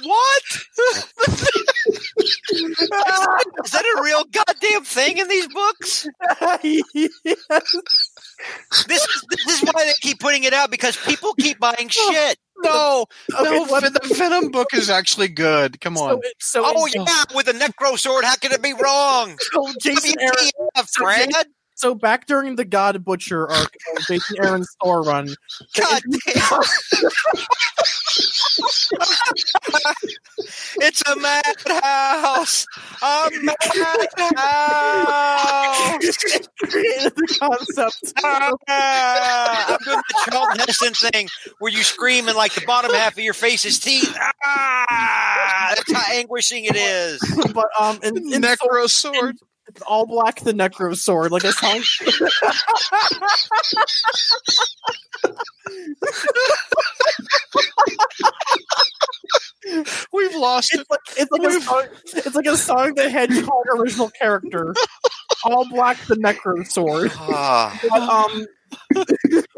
what? 0.04 0.44
Is 3.66 3.72
that 3.72 3.86
a 3.86 4.02
real 4.04 4.24
goddamn 4.26 4.84
thing 4.86 5.18
in 5.18 5.28
these 5.28 5.48
books? 5.48 6.08
This 8.88 9.04
is, 9.04 9.24
this 9.46 9.62
is 9.64 9.70
why 9.74 9.86
they 9.86 9.94
keep 10.02 10.20
putting 10.20 10.44
it 10.44 10.54
out 10.54 10.70
because 10.72 10.96
people 10.98 11.34
keep 11.34 11.60
buying 11.60 11.90
shit. 11.90 12.38
No, 12.64 13.06
Okay, 13.34 13.50
no, 13.50 13.66
the 13.80 14.14
Venom 14.16 14.50
book 14.50 14.70
is 14.74 14.90
actually 14.90 15.28
good. 15.28 15.80
Come 15.82 15.98
on. 15.98 16.22
So, 16.40 16.62
so 16.64 16.64
Oh 16.66 16.88
yeah, 16.88 17.24
with 17.36 17.48
a 17.48 17.54
necro 17.54 17.98
sword, 17.98 18.26
how 18.26 18.36
can 18.36 18.52
it 18.52 18.62
be 18.62 18.74
wrong? 18.74 19.38
so 19.52 19.68
Jason 19.80 20.16
Aaron. 20.20 20.34
WTF, 20.36 20.88
so 20.88 21.04
Brad? 21.04 21.46
So 21.78 21.94
back 21.94 22.26
during 22.26 22.56
the 22.56 22.66
God 22.66 23.06
Butcher 23.06 23.48
arc, 23.48 23.78
of 23.96 24.04
Jason 24.08 24.38
Aaron's 24.44 24.76
Thor 24.84 25.04
run, 25.04 25.28
they 25.28 25.36
God 25.80 26.02
damn. 26.10 26.62
it's 30.82 31.04
a 31.08 31.16
madhouse. 31.18 32.66
A 33.04 33.30
madhouse. 33.44 33.68
created 36.58 37.14
the 37.16 37.38
concept. 37.40 38.14
Ah, 38.70 39.68
I'm 39.70 39.78
doing 39.86 40.02
the 40.10 40.32
Charlton 40.32 40.60
Heston 40.60 40.94
thing 41.12 41.28
where 41.60 41.72
you 41.72 41.84
scream 41.84 42.28
and 42.28 42.36
like 42.36 42.54
the 42.54 42.62
bottom 42.66 42.92
half 42.92 43.14
of 43.14 43.20
your 43.20 43.34
face 43.34 43.66
is 43.66 43.80
teeth. 43.80 44.14
Ah, 44.44 45.74
that's 45.76 45.94
how 45.94 46.14
anguishing 46.14 46.66
it 46.66 46.76
is. 46.76 47.20
but 47.54 47.68
um, 47.80 48.00
in, 48.04 48.18
in 48.34 48.42
Necro 48.42 48.90
sword. 48.90 49.38
All 49.84 50.06
black, 50.06 50.42
the 50.42 50.54
Necro 50.54 50.96
Sword, 50.96 51.32
like 51.32 51.44
a 51.44 51.52
song. 51.52 51.84
We've 60.14 60.36
lost 60.36 60.74
it. 60.74 60.82
It's 60.82 60.90
like 60.90 61.00
it's 61.18 61.32
like 61.32 61.44
a 61.44 61.62
song. 61.62 61.84
It's 62.06 62.36
like 62.36 62.46
a 62.46 62.58
Sonic 62.58 62.96
the 62.96 63.10
Hedgehog 63.10 63.66
original 63.78 64.10
character. 64.10 64.74
All 65.44 65.68
black, 65.70 65.98
the 66.06 66.16
Necro 66.16 66.66
Sword. 66.66 67.12
Ah. 67.16 67.80
But 67.90 68.02
um, 68.02 68.48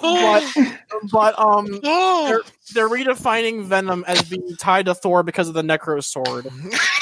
but 0.00 0.44
but 1.10 1.38
um, 1.38 1.80
Oh, 1.84 2.26
they're 2.28 2.42
they're 2.74 2.88
redefining 2.88 3.64
Venom 3.64 4.04
as 4.06 4.22
being 4.22 4.56
tied 4.58 4.86
to 4.86 4.94
Thor 4.94 5.22
because 5.22 5.48
of 5.48 5.54
the 5.54 5.62
Necro 5.62 6.02
Sword. 6.02 6.46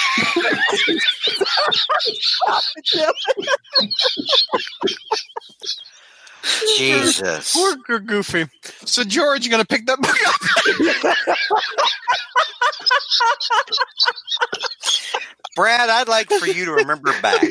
Jesus. 6.77 7.53
Poor 7.55 7.77
Goo- 7.87 8.01
Goofy. 8.01 8.47
So, 8.85 9.05
George, 9.05 9.45
you 9.45 9.51
going 9.51 9.63
to 9.63 9.67
pick 9.67 9.87
that 9.87 9.99
book 10.01 10.17
up? 10.27 10.35
Brad, 15.57 15.91
I'd 15.91 16.09
like 16.09 16.29
for 16.31 16.47
you 16.47 16.65
to 16.65 16.73
remember 16.73 17.13
back 17.21 17.47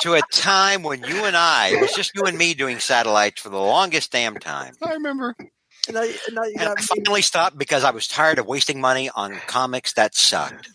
to 0.00 0.14
a 0.14 0.22
time 0.32 0.82
when 0.82 1.04
you 1.04 1.24
and 1.24 1.36
I, 1.36 1.68
it 1.68 1.80
was 1.80 1.92
just 1.94 2.14
you 2.14 2.22
and 2.24 2.36
me 2.36 2.54
doing 2.54 2.78
satellites 2.78 3.40
for 3.40 3.50
the 3.50 3.58
longest 3.58 4.10
damn 4.10 4.36
time. 4.38 4.74
I 4.82 4.94
remember. 4.94 5.36
And 5.88 5.98
I, 5.98 6.06
and 6.28 6.38
I, 6.38 6.46
And 6.58 6.68
I 6.68 6.74
me- 6.74 6.82
finally 6.82 7.22
stopped 7.22 7.58
because 7.58 7.84
I 7.84 7.90
was 7.90 8.06
tired 8.06 8.38
of 8.38 8.46
wasting 8.46 8.80
money 8.80 9.10
on 9.10 9.34
comics 9.46 9.94
that 9.94 10.14
sucked. 10.14 10.68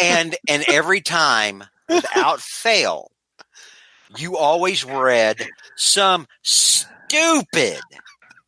and 0.00 0.36
and 0.48 0.64
every 0.68 1.00
time, 1.00 1.64
without 1.88 2.40
fail, 2.40 3.10
you 4.16 4.36
always 4.36 4.84
read 4.84 5.46
some 5.76 6.26
stupid. 6.42 7.80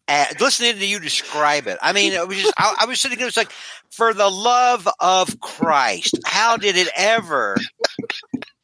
Ad, 0.08 0.40
listening 0.40 0.74
to 0.74 0.86
you 0.86 0.98
describe 0.98 1.66
it, 1.68 1.78
I 1.80 1.92
mean, 1.92 2.12
it 2.12 2.26
was 2.26 2.38
just. 2.38 2.52
I, 2.58 2.78
I 2.80 2.86
was 2.86 3.00
sitting 3.00 3.18
there, 3.18 3.28
it's 3.28 3.36
like, 3.36 3.52
for 3.90 4.12
the 4.12 4.28
love 4.28 4.88
of 4.98 5.38
Christ, 5.40 6.18
how 6.24 6.56
did 6.56 6.76
it 6.76 6.88
ever 6.96 7.56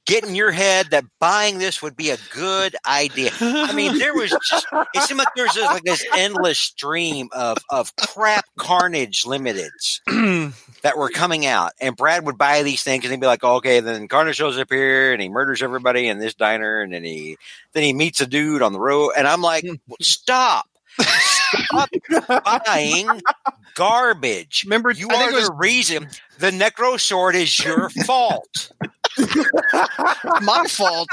get 0.07 0.25
in 0.25 0.35
your 0.35 0.53
head 0.53 0.87
that 0.91 1.05
buying 1.19 1.59
this 1.59 1.83
would 1.83 1.97
be 1.97 2.11
a 2.11 2.17
good 2.33 2.75
idea? 2.87 3.31
I 3.41 3.73
mean, 3.73 3.99
there 3.99 4.15
was 4.15 4.31
just, 4.49 4.67
it 4.95 5.03
seemed 5.03 5.19
like 5.19 5.29
there 5.37 5.45
was 5.45 5.55
just 5.55 5.73
like 5.73 5.83
this 5.83 6.05
endless 6.17 6.59
stream 6.59 7.29
of, 7.33 7.59
of 7.69 7.95
crap 7.97 8.47
carnage 8.57 9.25
limiteds 9.25 10.01
that 10.83 10.97
were 10.97 11.11
coming 11.11 11.45
out. 11.45 11.73
And 11.81 11.97
Brad 11.97 12.25
would 12.25 12.39
buy 12.39 12.63
these 12.63 12.83
things 12.83 13.05
and 13.05 13.13
he'd 13.13 13.21
be 13.21 13.27
like, 13.27 13.45
okay, 13.45 13.81
then 13.81 14.09
Carnage 14.09 14.37
shows 14.37 14.59
up 14.59 14.71
here 14.71 15.13
and 15.13 15.21
he 15.21 15.29
murders 15.29 15.63
everybody 15.63 16.09
in 16.09 16.19
this 16.19 16.35
diner. 16.35 16.81
And 16.81 16.93
then 16.93 17.05
he, 17.05 17.37
then 17.73 17.83
he 17.83 17.93
meets 17.93 18.21
a 18.21 18.27
dude 18.27 18.63
on 18.63 18.73
the 18.73 18.81
road. 18.81 19.13
And 19.17 19.27
I'm 19.27 19.43
like, 19.43 19.65
hmm. 19.65 19.75
stop. 20.01 20.69
Stop 20.99 21.91
buying 22.65 23.21
garbage. 23.75 24.65
Remember, 24.65 24.91
You 24.91 25.09
I 25.11 25.27
are 25.27 25.33
was 25.33 25.49
the 25.49 25.55
reason 25.55 26.09
the 26.39 26.51
Necro 26.51 26.99
Sword 26.99 27.35
is 27.35 27.63
your 27.63 27.91
fault. 27.91 28.73
my 30.43 30.65
fault. 30.69 31.09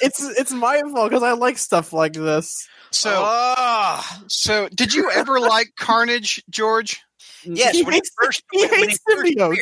it's 0.00 0.20
it's 0.38 0.52
my 0.52 0.80
fault 0.92 1.10
because 1.10 1.22
I 1.22 1.32
like 1.32 1.58
stuff 1.58 1.92
like 1.92 2.12
this. 2.14 2.68
So, 2.90 3.10
Ah. 3.24 4.22
so 4.28 4.68
did 4.74 4.92
you 4.94 5.10
ever 5.10 5.40
like 5.40 5.72
Carnage, 5.76 6.42
George? 6.50 7.00
yes, 7.44 7.74
he 7.74 7.82
when 7.82 7.92
he 7.94 7.96
hates, 7.98 8.10
first 8.22 8.42
he 8.52 8.60
when, 8.60 8.70
when 8.70 8.80
he 8.80 8.86
hates 8.86 9.00
first 9.08 9.32
symbiotes. 9.34 9.58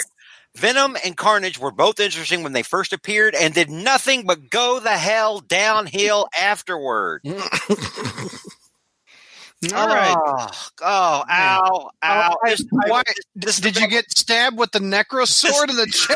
Venom 0.57 0.97
and 1.05 1.17
Carnage 1.17 1.59
were 1.61 1.71
both 1.71 2.01
interesting 2.01 2.43
when 2.43 2.53
they 2.53 2.65
first 2.65 2.93
appeared 2.93 3.37
and 3.37 3.55
did 3.55 3.71
nothing 3.71 4.27
but 4.27 4.51
go 4.51 4.81
the 4.81 4.89
hell 4.91 5.39
downhill 5.41 6.27
afterward. 6.39 7.23
All 9.75 9.87
right. 9.89 10.17
Oh, 10.17 10.49
oh 10.81 11.25
ow, 11.29 11.91
ow. 12.03 12.37
I- 12.43 12.51
This- 12.51 12.65
Why 12.71 13.03
this 13.35 13.61
did 13.61 13.77
you 13.77 13.89
get 13.89 14.11
stabbed 14.11 14.57
with 14.59 14.71
the 14.73 14.79
necro 14.79 15.27
sword 15.27 15.69
in 15.71 15.77
the 15.77 15.87
chest? 15.93 16.11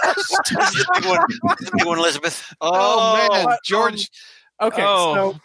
this 0.50 0.74
is 0.74 0.86
the 0.86 0.90
big 0.94 1.04
one. 1.06 1.26
This 1.28 1.60
is 1.60 1.70
the 1.70 1.76
big 1.76 1.86
one, 1.86 1.98
Elizabeth. 1.98 2.54
Oh, 2.60 2.70
Oh, 2.72 3.28
man, 3.34 3.46
um, 3.48 3.56
George. 3.64 4.08
Okay, 4.62 4.82
Oh. 4.84 5.14
so 5.14 5.40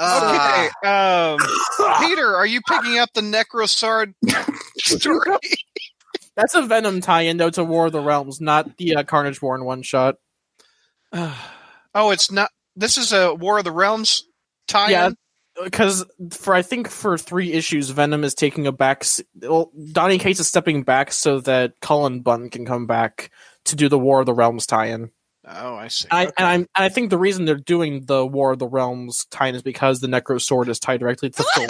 Okay, 0.00 0.68
ah. 0.84 1.32
um, 1.32 1.38
Peter, 2.06 2.36
are 2.36 2.46
you 2.46 2.60
picking 2.68 2.98
up 2.98 3.10
the 3.14 3.20
necro 3.22 3.68
sword 3.68 4.14
story? 4.78 5.38
that's 6.36 6.54
a 6.54 6.62
Venom 6.62 7.00
tie-in 7.00 7.36
though 7.38 7.50
to 7.50 7.64
War 7.64 7.86
of 7.86 7.92
the 7.92 8.00
Realms, 8.00 8.40
not 8.40 8.76
the 8.76 8.96
uh, 8.96 9.02
Carnage 9.04 9.40
War 9.42 9.54
in 9.56 9.64
one 9.64 9.82
shot. 9.82 10.16
oh, 11.12 12.10
it's 12.10 12.30
not. 12.30 12.50
This 12.76 12.98
is 12.98 13.12
a 13.12 13.34
War 13.34 13.58
of 13.58 13.64
the 13.64 13.72
Realms 13.72 14.24
tie-in. 14.68 14.90
Yeah. 14.90 15.10
Because 15.62 16.04
for 16.30 16.54
I 16.54 16.62
think 16.62 16.88
for 16.88 17.18
three 17.18 17.52
issues, 17.52 17.90
Venom 17.90 18.24
is 18.24 18.34
taking 18.34 18.66
a 18.66 18.72
back. 18.72 19.04
Well, 19.40 19.70
Donny 19.92 20.18
Cates 20.18 20.40
is 20.40 20.46
stepping 20.46 20.82
back 20.82 21.12
so 21.12 21.40
that 21.40 21.80
Cullen 21.80 22.20
Bunn 22.20 22.50
can 22.50 22.64
come 22.64 22.86
back 22.86 23.30
to 23.66 23.76
do 23.76 23.88
the 23.88 23.98
War 23.98 24.20
of 24.20 24.26
the 24.26 24.34
Realms 24.34 24.66
tie-in. 24.66 25.10
Oh, 25.46 25.74
I 25.76 25.88
see. 25.88 26.08
I, 26.10 26.26
Okay. 26.26 26.32
and 26.38 26.46
I'm 26.46 26.60
and 26.60 26.84
I 26.84 26.88
think 26.90 27.10
the 27.10 27.18
reason 27.18 27.44
they're 27.44 27.56
doing 27.56 28.04
the 28.04 28.26
War 28.26 28.52
of 28.52 28.58
the 28.58 28.66
Realms 28.66 29.24
tie-in 29.30 29.54
is 29.54 29.62
because 29.62 30.00
the 30.00 30.06
Necro 30.06 30.40
Sword 30.40 30.68
is 30.68 30.78
tied 30.78 31.00
directly 31.00 31.30
to 31.30 31.36
the 31.36 31.44
film. 31.54 31.68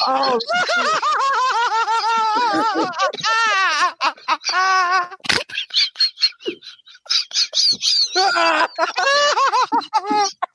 oh, 0.06 0.38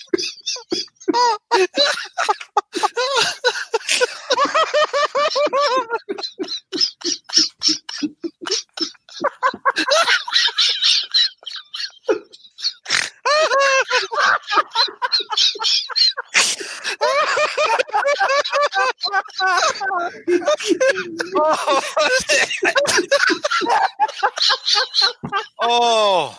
oh. 25.62 26.38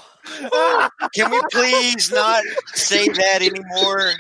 Can 1.14 1.30
we 1.30 1.40
please 1.52 2.10
not 2.10 2.42
say 2.74 3.08
that 3.08 3.42
anymore? 3.42 4.12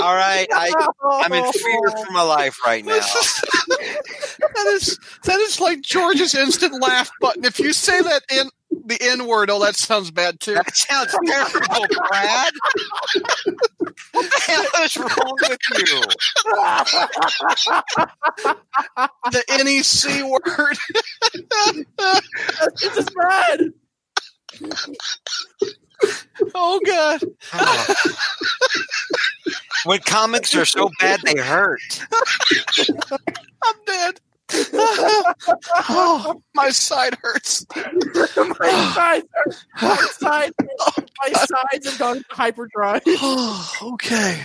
All 0.00 0.14
right, 0.14 0.46
I, 0.52 0.88
I'm 1.04 1.32
in 1.32 1.52
fear 1.52 1.90
for 1.90 2.12
my 2.12 2.22
life 2.22 2.58
right 2.66 2.84
now. 2.84 2.94
that 2.98 4.66
is 4.68 4.98
that 5.24 5.38
is 5.40 5.60
like 5.60 5.80
George's 5.82 6.34
instant 6.34 6.80
laugh 6.80 7.10
button. 7.20 7.44
If 7.44 7.58
you 7.58 7.72
say 7.72 8.00
that 8.02 8.22
in 8.30 8.48
the 8.84 8.98
N 9.00 9.26
word, 9.26 9.50
oh, 9.50 9.60
that 9.60 9.76
sounds 9.76 10.10
bad 10.10 10.40
too. 10.40 10.54
That 10.54 10.76
sounds 10.76 11.14
terrible, 11.26 11.86
Brad. 12.08 12.52
What 14.12 14.30
the 14.30 14.40
hell 14.46 14.84
is 14.84 14.96
wrong 14.96 15.36
with 15.42 15.58
you? 15.78 16.02
The 19.32 19.44
NEC 19.48 20.24
word. 20.30 20.78
this 22.80 22.96
is 22.96 23.08
bad. 23.10 23.72
Oh 26.54 26.80
God. 26.84 27.22
When 29.84 30.00
comics 30.00 30.54
are 30.54 30.64
so 30.64 30.90
bad 31.00 31.20
they 31.22 31.40
hurt. 31.40 31.80
I'm 33.64 33.74
dead. 33.86 34.20
oh, 35.88 36.42
my 36.54 36.70
side 36.70 37.16
hurts. 37.22 37.66
my 37.74 38.26
sides, 38.94 39.26
are, 39.34 39.52
my 39.82 39.96
sides, 39.96 40.54
my 41.18 41.32
sides 41.32 41.90
have 41.90 41.98
gone 41.98 42.24
hyperdrive. 42.30 43.02
Oh, 43.06 43.72
okay. 43.94 44.44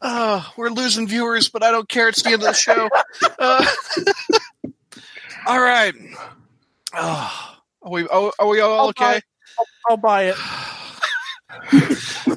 Uh, 0.00 0.42
we're 0.56 0.70
losing 0.70 1.06
viewers, 1.06 1.48
but 1.48 1.62
I 1.62 1.70
don't 1.70 1.88
care. 1.88 2.08
It's 2.08 2.22
the 2.22 2.30
end 2.30 2.42
of 2.42 2.48
the 2.48 2.52
show. 2.52 2.88
Uh, 3.38 3.64
all 5.46 5.60
right. 5.60 5.94
Oh, 6.94 7.51
are 7.84 7.90
we? 7.90 8.06
Oh, 8.10 8.32
are 8.38 8.46
we 8.48 8.60
all 8.60 8.88
okay? 8.90 9.20
I'll 9.88 9.96
buy 9.96 10.24
it. 10.24 10.36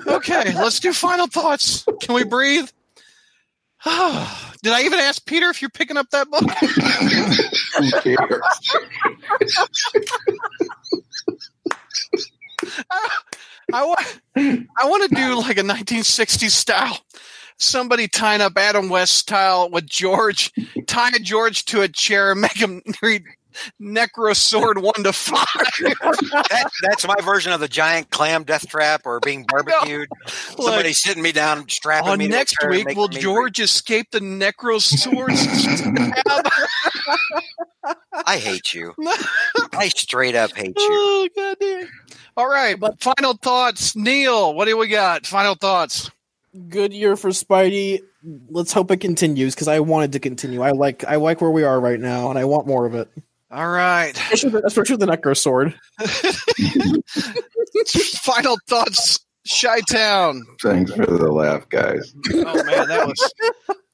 Okay. 0.07 0.53
Let's 0.53 0.79
do 0.79 0.91
final 0.93 1.27
thoughts. 1.27 1.85
Can 2.01 2.15
we 2.15 2.23
breathe? 2.23 2.69
Did 3.85 4.73
I 4.73 4.83
even 4.83 4.99
ask 4.99 5.25
Peter 5.25 5.49
if 5.49 5.61
you're 5.61 5.69
picking 5.69 5.97
up 5.97 6.09
that 6.09 6.29
book? 6.29 6.41
Who 6.41 7.91
cares? 8.01 8.41
I 13.73 13.85
want. 13.85 14.21
I 14.35 14.85
want 14.87 15.09
to 15.09 15.15
do 15.15 15.35
like 15.37 15.57
a 15.57 15.63
1960s 15.63 16.51
style. 16.51 16.99
Somebody 17.57 18.07
tying 18.07 18.41
up 18.41 18.57
Adam 18.57 18.89
West 18.89 19.15
style 19.15 19.69
with 19.69 19.85
George, 19.85 20.51
tie 20.87 21.11
George 21.21 21.65
to 21.65 21.81
a 21.81 21.87
chair, 21.87 22.31
and 22.31 22.41
make 22.41 22.57
him 22.57 22.81
read 23.01 23.23
Necro 23.81 24.35
Sword 24.35 24.79
one 24.79 25.03
to 25.03 25.13
five. 25.13 25.45
That, 26.45 26.69
that's 26.81 27.07
my 27.07 27.15
version 27.23 27.51
of 27.51 27.59
the 27.59 27.67
giant 27.67 28.09
clam 28.09 28.43
death 28.43 28.67
trap 28.67 29.01
or 29.05 29.19
being 29.19 29.45
barbecued. 29.47 30.07
Somebody 30.27 30.93
sitting 30.93 31.23
me 31.23 31.31
down, 31.31 31.67
strapping 31.69 32.09
On 32.09 32.19
me. 32.19 32.27
next 32.27 32.53
chair 32.53 32.69
week, 32.69 32.87
will 32.95 33.07
me 33.07 33.19
George 33.19 33.59
escape 33.59 34.11
the 34.11 34.19
Necro 34.19 34.81
Sword. 34.81 35.31
I 38.25 38.37
hate 38.37 38.73
you. 38.73 38.93
I 39.73 39.89
straight 39.89 40.35
up 40.35 40.51
hate 40.51 40.75
you. 40.77 40.79
oh, 40.89 41.29
goddamn. 41.35 41.89
All 42.37 42.49
right, 42.49 42.79
but 42.79 43.01
final 43.01 43.33
thoughts. 43.33 43.95
Neil, 43.95 44.53
what 44.53 44.65
do 44.65 44.77
we 44.77 44.87
got? 44.87 45.25
Final 45.25 45.55
thoughts. 45.55 46.09
Good 46.69 46.93
year 46.93 47.15
for 47.15 47.29
Spidey. 47.29 48.01
Let's 48.49 48.73
hope 48.73 48.89
it 48.91 48.97
continues 48.97 49.53
because 49.53 49.67
I 49.67 49.79
wanted 49.81 50.13
to 50.13 50.19
continue. 50.19 50.61
I 50.61 50.71
like 50.71 51.03
I 51.05 51.17
like 51.17 51.41
where 51.41 51.51
we 51.51 51.63
are 51.63 51.79
right 51.79 51.99
now, 51.99 52.29
and 52.29 52.39
I 52.39 52.45
want 52.45 52.67
more 52.67 52.85
of 52.85 52.95
it. 52.95 53.09
All 53.55 53.69
right. 53.69 54.11
Especially 54.11 54.49
the, 54.49 54.65
especially 54.65 54.97
the 54.97 55.05
Necro 55.05 55.37
sword. 55.37 55.73
Final 58.23 58.57
thoughts, 58.67 59.25
Chi 59.49 59.79
Town. 59.89 60.43
Thanks 60.61 60.91
for 60.93 61.05
the 61.05 61.31
laugh, 61.31 61.69
guys. 61.69 62.13
Oh 62.33 62.63
man, 62.65 62.89
that 62.89 63.07
was 63.07 63.33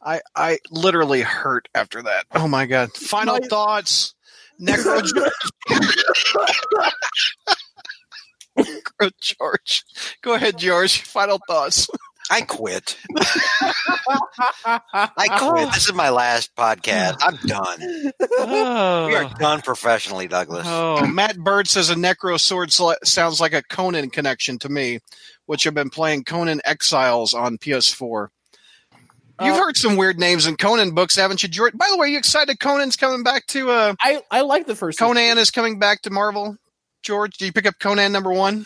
I 0.02 0.22
I 0.36 0.58
literally 0.72 1.22
hurt 1.22 1.68
after 1.76 2.02
that. 2.02 2.26
Oh 2.34 2.48
my 2.48 2.66
god. 2.66 2.92
Final 2.94 3.38
My- 3.40 3.48
thoughts. 3.48 4.16
Necro 4.60 5.04
George. 5.06 5.32
Necro 8.58 9.12
George. 9.22 9.84
Go 10.24 10.34
ahead, 10.34 10.58
George. 10.58 11.04
Final 11.04 11.40
thoughts. 11.48 11.88
I 12.32 12.42
quit. 12.42 12.98
I 14.66 15.28
quit. 15.38 15.74
This 15.74 15.88
is 15.90 15.94
my 15.94 16.10
last 16.10 16.56
podcast. 16.56 17.18
I'm 17.22 17.36
done. 17.46 17.80
We 19.10 19.16
are 19.16 19.30
done 19.38 19.62
professionally, 19.62 20.28
Douglas. 20.28 20.66
Oh, 20.68 21.06
Matt 21.14 21.38
Bird 21.38 21.68
says 21.68 21.90
a 21.90 21.96
Necro 21.96 22.40
Sword 22.40 22.72
sl- 22.72 22.92
sounds 23.04 23.42
like 23.42 23.54
a 23.54 23.62
Conan 23.64 24.10
connection 24.12 24.58
to 24.60 24.70
me, 24.70 25.00
which 25.46 25.68
I've 25.68 25.74
been 25.74 25.90
playing 25.90 26.24
Conan 26.24 26.62
Exiles 26.64 27.34
on 27.34 27.58
PS4. 27.58 28.30
You've 29.42 29.56
Uh, 29.56 29.58
heard 29.60 29.76
some 29.76 29.98
weird 29.98 30.18
names 30.18 30.48
in 30.48 30.56
Conan 30.56 30.92
books, 30.92 31.16
haven't 31.18 31.44
you, 31.44 31.50
George? 31.50 31.74
By 31.78 31.88
the 31.92 31.98
way, 31.98 32.10
you 32.10 32.18
excited 32.18 32.60
Conan's 32.60 32.96
coming 32.96 33.24
back 33.24 33.46
to 33.48 33.72
uh 33.72 33.96
I, 34.00 34.22
I 34.32 34.42
like 34.42 34.68
the 34.68 34.76
first 34.76 35.00
Conan 35.00 35.38
is 35.38 35.52
coming 35.52 35.80
back 35.80 36.04
to 36.04 36.10
Marvel. 36.12 36.56
George, 37.04 37.36
did 37.38 37.46
you 37.48 37.52
pick 37.52 37.66
up 37.66 37.76
Conan 37.80 38.12
number 38.14 38.32
one? 38.32 38.66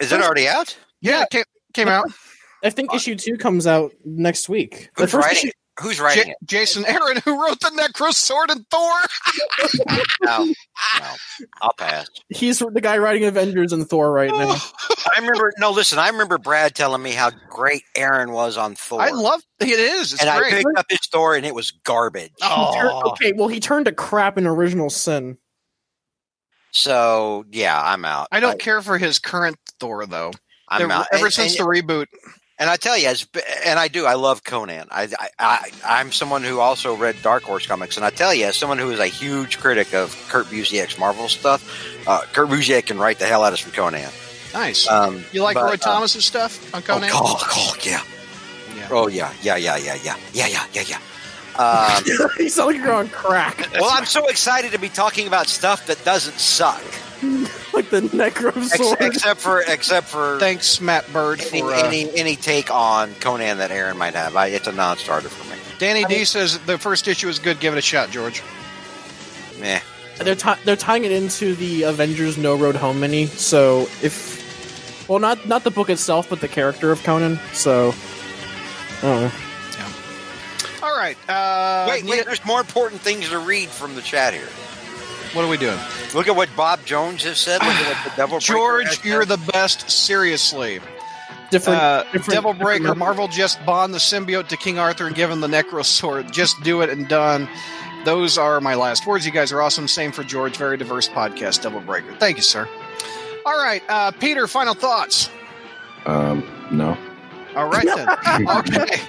Is 0.00 0.12
it 0.12 0.22
already 0.22 0.48
out? 0.48 0.76
Yeah, 1.02 1.22
it 1.24 1.30
came, 1.30 1.44
came 1.74 1.88
out. 1.88 2.06
I 2.66 2.70
think 2.70 2.94
issue 2.94 3.14
two 3.16 3.36
comes 3.36 3.66
out 3.66 3.92
next 4.04 4.48
week. 4.48 4.90
The 4.96 5.02
Who's 5.04 5.12
first 5.12 5.26
writing 5.26 5.38
issue, 5.38 5.48
it? 5.48 5.54
Who's 5.82 6.00
writing 6.00 6.24
J- 6.24 6.30
it? 6.30 6.36
Jason 6.44 6.84
Aaron, 6.86 7.18
who 7.24 7.40
wrote 7.42 7.60
the 7.60 7.68
Necro 7.68 8.12
Sword 8.12 8.50
and 8.50 8.64
Thor. 8.70 8.92
No, 10.22 10.44
no. 10.46 10.54
I'll 11.60 11.72
pass. 11.78 12.08
he's 12.30 12.58
the 12.58 12.80
guy 12.80 12.96
writing 12.98 13.24
Avengers 13.26 13.72
and 13.72 13.88
Thor 13.88 14.10
right 14.10 14.30
now. 14.30 14.56
I 15.14 15.20
remember. 15.20 15.52
No, 15.58 15.70
listen. 15.70 15.98
I 15.98 16.08
remember 16.08 16.38
Brad 16.38 16.74
telling 16.74 17.02
me 17.02 17.12
how 17.12 17.30
great 17.50 17.82
Aaron 17.94 18.32
was 18.32 18.56
on 18.56 18.74
Thor. 18.74 19.00
I 19.00 19.10
love 19.10 19.40
it. 19.60 19.68
Is 19.68 20.14
it's 20.14 20.22
and 20.22 20.30
I 20.30 20.48
picked 20.50 20.66
up 20.76 20.86
his 20.88 21.00
Thor, 21.12 21.36
and 21.36 21.44
it 21.46 21.54
was 21.54 21.70
garbage. 21.84 22.32
Oh. 22.42 22.72
He 22.72 22.78
turned- 22.80 22.90
Oh, 22.92 23.10
okay, 23.10 23.32
well 23.34 23.48
he 23.48 23.60
turned 23.60 23.84
to 23.86 23.92
crap 23.92 24.36
in 24.38 24.46
Original 24.46 24.90
Sin. 24.90 25.36
So 26.72 27.44
yeah, 27.52 27.80
I'm 27.80 28.04
out. 28.04 28.28
I 28.32 28.40
don't 28.40 28.58
care 28.58 28.82
for 28.82 28.98
his 28.98 29.18
current 29.18 29.56
Thor 29.80 30.06
though. 30.06 30.32
I'm 30.68 30.82
Ever- 30.82 30.92
out. 30.92 31.06
Ever 31.12 31.26
And- 31.26 31.34
since 31.34 31.58
and, 31.58 31.66
the 31.66 31.70
reboot, 31.70 32.06
and 32.58 32.70
I 32.70 32.76
tell 32.76 32.96
you, 32.96 33.08
as, 33.08 33.26
and 33.64 33.78
I 33.78 33.88
do. 33.88 34.06
I 34.06 34.14
love 34.14 34.44
Conan. 34.44 34.88
I, 34.90 35.08
I, 35.18 35.28
I, 35.38 35.70
I'm 35.84 36.12
someone 36.12 36.42
who 36.42 36.58
also 36.60 36.96
read 36.96 37.16
Dark 37.22 37.42
Horse 37.42 37.66
comics, 37.66 37.96
and 37.96 38.06
I 38.06 38.10
tell 38.10 38.32
you, 38.32 38.46
as 38.46 38.56
someone 38.56 38.78
who 38.78 38.90
is 38.90 38.98
a 38.98 39.06
huge 39.06 39.58
critic 39.58 39.92
of 39.94 40.14
Kurt 40.28 40.46
Busiek's 40.46 40.98
Marvel 40.98 41.28
stuff, 41.28 41.62
uh, 42.06 42.22
Kurt 42.32 42.48
Busiek 42.48 42.86
can 42.86 42.98
write 42.98 43.18
the 43.18 43.26
hell 43.26 43.44
out 43.44 43.52
of 43.52 43.58
some 43.58 43.72
Conan. 43.72 44.10
nice. 44.54 44.88
Um, 44.88 45.22
you 45.32 45.42
like 45.42 45.54
but, 45.54 45.64
Roy 45.64 45.72
uh, 45.72 45.76
Thomas's 45.76 46.24
stuff 46.24 46.74
on 46.74 46.82
Conan? 46.82 47.10
Oh, 47.12 47.36
God, 47.40 47.50
oh, 47.52 47.76
yeah. 47.82 48.02
Yeah. 48.76 48.88
Oh 48.90 49.08
yeah, 49.08 49.32
yeah, 49.42 49.56
yeah, 49.56 49.76
yeah, 49.76 49.94
yeah, 50.02 50.16
yeah, 50.32 50.46
yeah, 50.46 50.66
yeah, 50.72 50.82
yeah. 50.86 51.00
Um, 51.58 52.04
he 52.36 52.48
sounds 52.48 52.74
like 52.74 52.76
you're 52.76 52.92
on 52.92 53.08
crack, 53.08 53.68
well, 53.72 53.90
I'm 53.90 54.04
so 54.04 54.26
excited 54.28 54.72
to 54.72 54.78
be 54.78 54.90
talking 54.90 55.26
about 55.26 55.46
stuff 55.46 55.86
that 55.86 56.02
doesn't 56.04 56.38
suck, 56.38 56.82
like 57.72 57.90
the 57.90 58.00
Necro 58.12 58.62
sword. 58.64 58.98
except 59.00 59.40
for 59.40 59.60
except 59.60 60.06
for 60.06 60.38
Thanks, 60.38 60.80
Matt 60.80 61.10
Bird, 61.12 61.40
any, 61.40 61.60
for 61.60 61.72
uh, 61.72 61.82
any 61.82 62.10
any 62.16 62.36
take 62.36 62.70
on 62.70 63.14
Conan 63.16 63.58
that 63.58 63.70
Aaron 63.70 63.96
might 63.96 64.14
have. 64.14 64.36
I, 64.36 64.48
it's 64.48 64.66
a 64.66 64.72
non-starter 64.72 65.28
for 65.28 65.50
me. 65.50 65.60
Danny 65.78 66.04
D 66.04 66.24
says 66.24 66.58
the 66.60 66.78
first 66.78 67.08
issue 67.08 67.28
is 67.28 67.38
good. 67.38 67.60
Give 67.60 67.74
it 67.74 67.78
a 67.78 67.82
shot, 67.82 68.10
George. 68.10 68.42
Meh. 69.60 69.80
they're 70.18 70.34
ti- 70.34 70.60
they're 70.64 70.76
tying 70.76 71.04
it 71.04 71.12
into 71.12 71.54
the 71.54 71.84
Avengers 71.84 72.36
No 72.36 72.54
Road 72.56 72.76
Home 72.76 73.00
mini. 73.00 73.26
So 73.26 73.82
if, 74.02 75.08
well, 75.08 75.18
not 75.18 75.46
not 75.46 75.64
the 75.64 75.70
book 75.70 75.90
itself, 75.90 76.28
but 76.28 76.40
the 76.40 76.48
character 76.48 76.92
of 76.92 77.02
Conan. 77.02 77.38
So, 77.52 77.94
I 78.98 79.00
don't 79.02 79.22
know. 79.22 79.32
All 80.82 80.96
right. 80.96 81.16
Uh, 81.28 81.86
wait, 81.88 82.04
wait. 82.04 82.24
There's 82.24 82.44
more 82.44 82.60
important 82.60 83.00
things 83.00 83.28
to 83.30 83.38
read 83.38 83.68
from 83.68 83.94
the 83.96 84.02
chat 84.02 84.34
here. 84.34 84.48
What 85.36 85.44
are 85.44 85.48
we 85.48 85.58
doing? 85.58 85.78
Look 86.14 86.28
at 86.28 86.34
what 86.34 86.48
Bob 86.56 86.82
Jones 86.86 87.22
has 87.24 87.38
said. 87.38 87.60
Look 87.60 87.70
at 87.70 87.94
what 87.94 88.10
the 88.10 88.16
Devil 88.16 88.38
Breaker 88.38 88.52
George, 88.54 89.04
you're 89.04 89.26
the 89.26 89.36
best. 89.52 89.90
Seriously. 89.90 90.80
different. 91.50 91.78
Uh, 91.78 92.04
different 92.04 92.30
Devil 92.30 92.54
Breaker, 92.54 92.84
method. 92.84 92.98
Marvel 92.98 93.28
just 93.28 93.62
bond 93.66 93.92
the 93.92 93.98
symbiote 93.98 94.48
to 94.48 94.56
King 94.56 94.78
Arthur 94.78 95.06
and 95.06 95.14
give 95.14 95.30
him 95.30 95.42
the 95.42 95.46
Necro 95.46 95.84
Sword. 95.84 96.32
Just 96.32 96.58
do 96.62 96.80
it 96.80 96.88
and 96.88 97.06
done. 97.06 97.48
Those 98.06 98.38
are 98.38 98.62
my 98.62 98.76
last 98.76 99.06
words. 99.06 99.26
You 99.26 99.32
guys 99.32 99.52
are 99.52 99.60
awesome. 99.60 99.86
Same 99.88 100.10
for 100.10 100.24
George. 100.24 100.56
Very 100.56 100.78
diverse 100.78 101.06
podcast, 101.06 101.60
Devil 101.62 101.80
Breaker. 101.82 102.14
Thank 102.14 102.38
you, 102.38 102.42
sir. 102.42 102.66
All 103.44 103.62
right, 103.62 103.82
uh, 103.90 104.12
Peter. 104.12 104.46
Final 104.46 104.72
thoughts. 104.72 105.28
Um, 106.06 106.48
no. 106.70 106.96
All 107.54 107.68
right 107.68 107.84
then. 107.84 108.08
okay, 108.58 109.00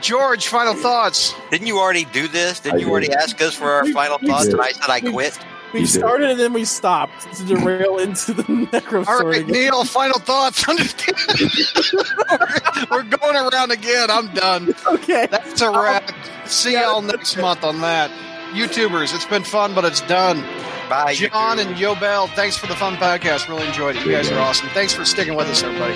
George. 0.00 0.46
Final 0.48 0.72
thoughts. 0.74 1.34
Didn't 1.50 1.66
you 1.66 1.78
already 1.78 2.06
do 2.06 2.26
this? 2.26 2.60
Didn't 2.60 2.76
I 2.76 2.78
you 2.78 2.84
did. 2.86 2.90
already 2.90 3.12
ask 3.12 3.38
us 3.42 3.54
for 3.54 3.70
our 3.70 3.84
final 3.92 4.16
thoughts? 4.16 4.46
And 4.46 4.62
I 4.62 4.70
said 4.72 4.88
I 4.88 5.00
quit. 5.00 5.38
We 5.74 5.80
You 5.80 5.86
did. 5.86 5.92
started 5.98 6.30
and 6.30 6.40
then 6.40 6.52
we 6.54 6.64
stopped 6.64 7.30
to 7.36 7.44
derail 7.44 7.98
into 7.98 8.32
the 8.32 8.42
Necro 8.44 9.06
All 9.06 9.18
sword. 9.18 9.26
right, 9.26 9.40
again. 9.42 9.52
Neil. 9.52 9.84
Final 9.84 10.18
thoughts. 10.20 10.66
we're, 10.68 10.74
we're 12.90 13.02
going 13.02 13.36
around 13.36 13.72
again. 13.72 14.10
I'm 14.10 14.32
done. 14.32 14.74
Okay. 14.86 15.26
That's 15.30 15.60
a 15.60 15.70
wrap. 15.70 16.08
Um, 16.10 16.16
See 16.46 16.72
Yeah, 16.74 16.82
y'all 16.84 17.00
that's 17.02 17.12
next 17.16 17.36
it. 17.36 17.40
month 17.42 17.64
on 17.64 17.80
that. 17.80 18.10
YouTubers, 18.52 19.14
it's 19.14 19.24
been 19.26 19.42
fun, 19.42 19.74
but 19.74 19.84
it's 19.84 20.00
done. 20.02 20.40
Bye. 20.88 21.14
John 21.14 21.58
YouTube. 21.58 21.66
and 21.66 21.78
Yo 21.78 21.94
Bell, 21.96 22.28
thanks 22.28 22.56
for 22.56 22.66
the 22.68 22.76
fun 22.76 22.94
podcast. 22.96 23.48
Really 23.48 23.66
enjoyed 23.66 23.96
it. 23.96 24.06
You 24.06 24.12
guys 24.12 24.30
are 24.30 24.38
awesome. 24.38 24.68
Thanks 24.70 24.92
for 24.92 25.04
sticking 25.04 25.34
with 25.34 25.48
us, 25.48 25.62
everybody. 25.64 25.94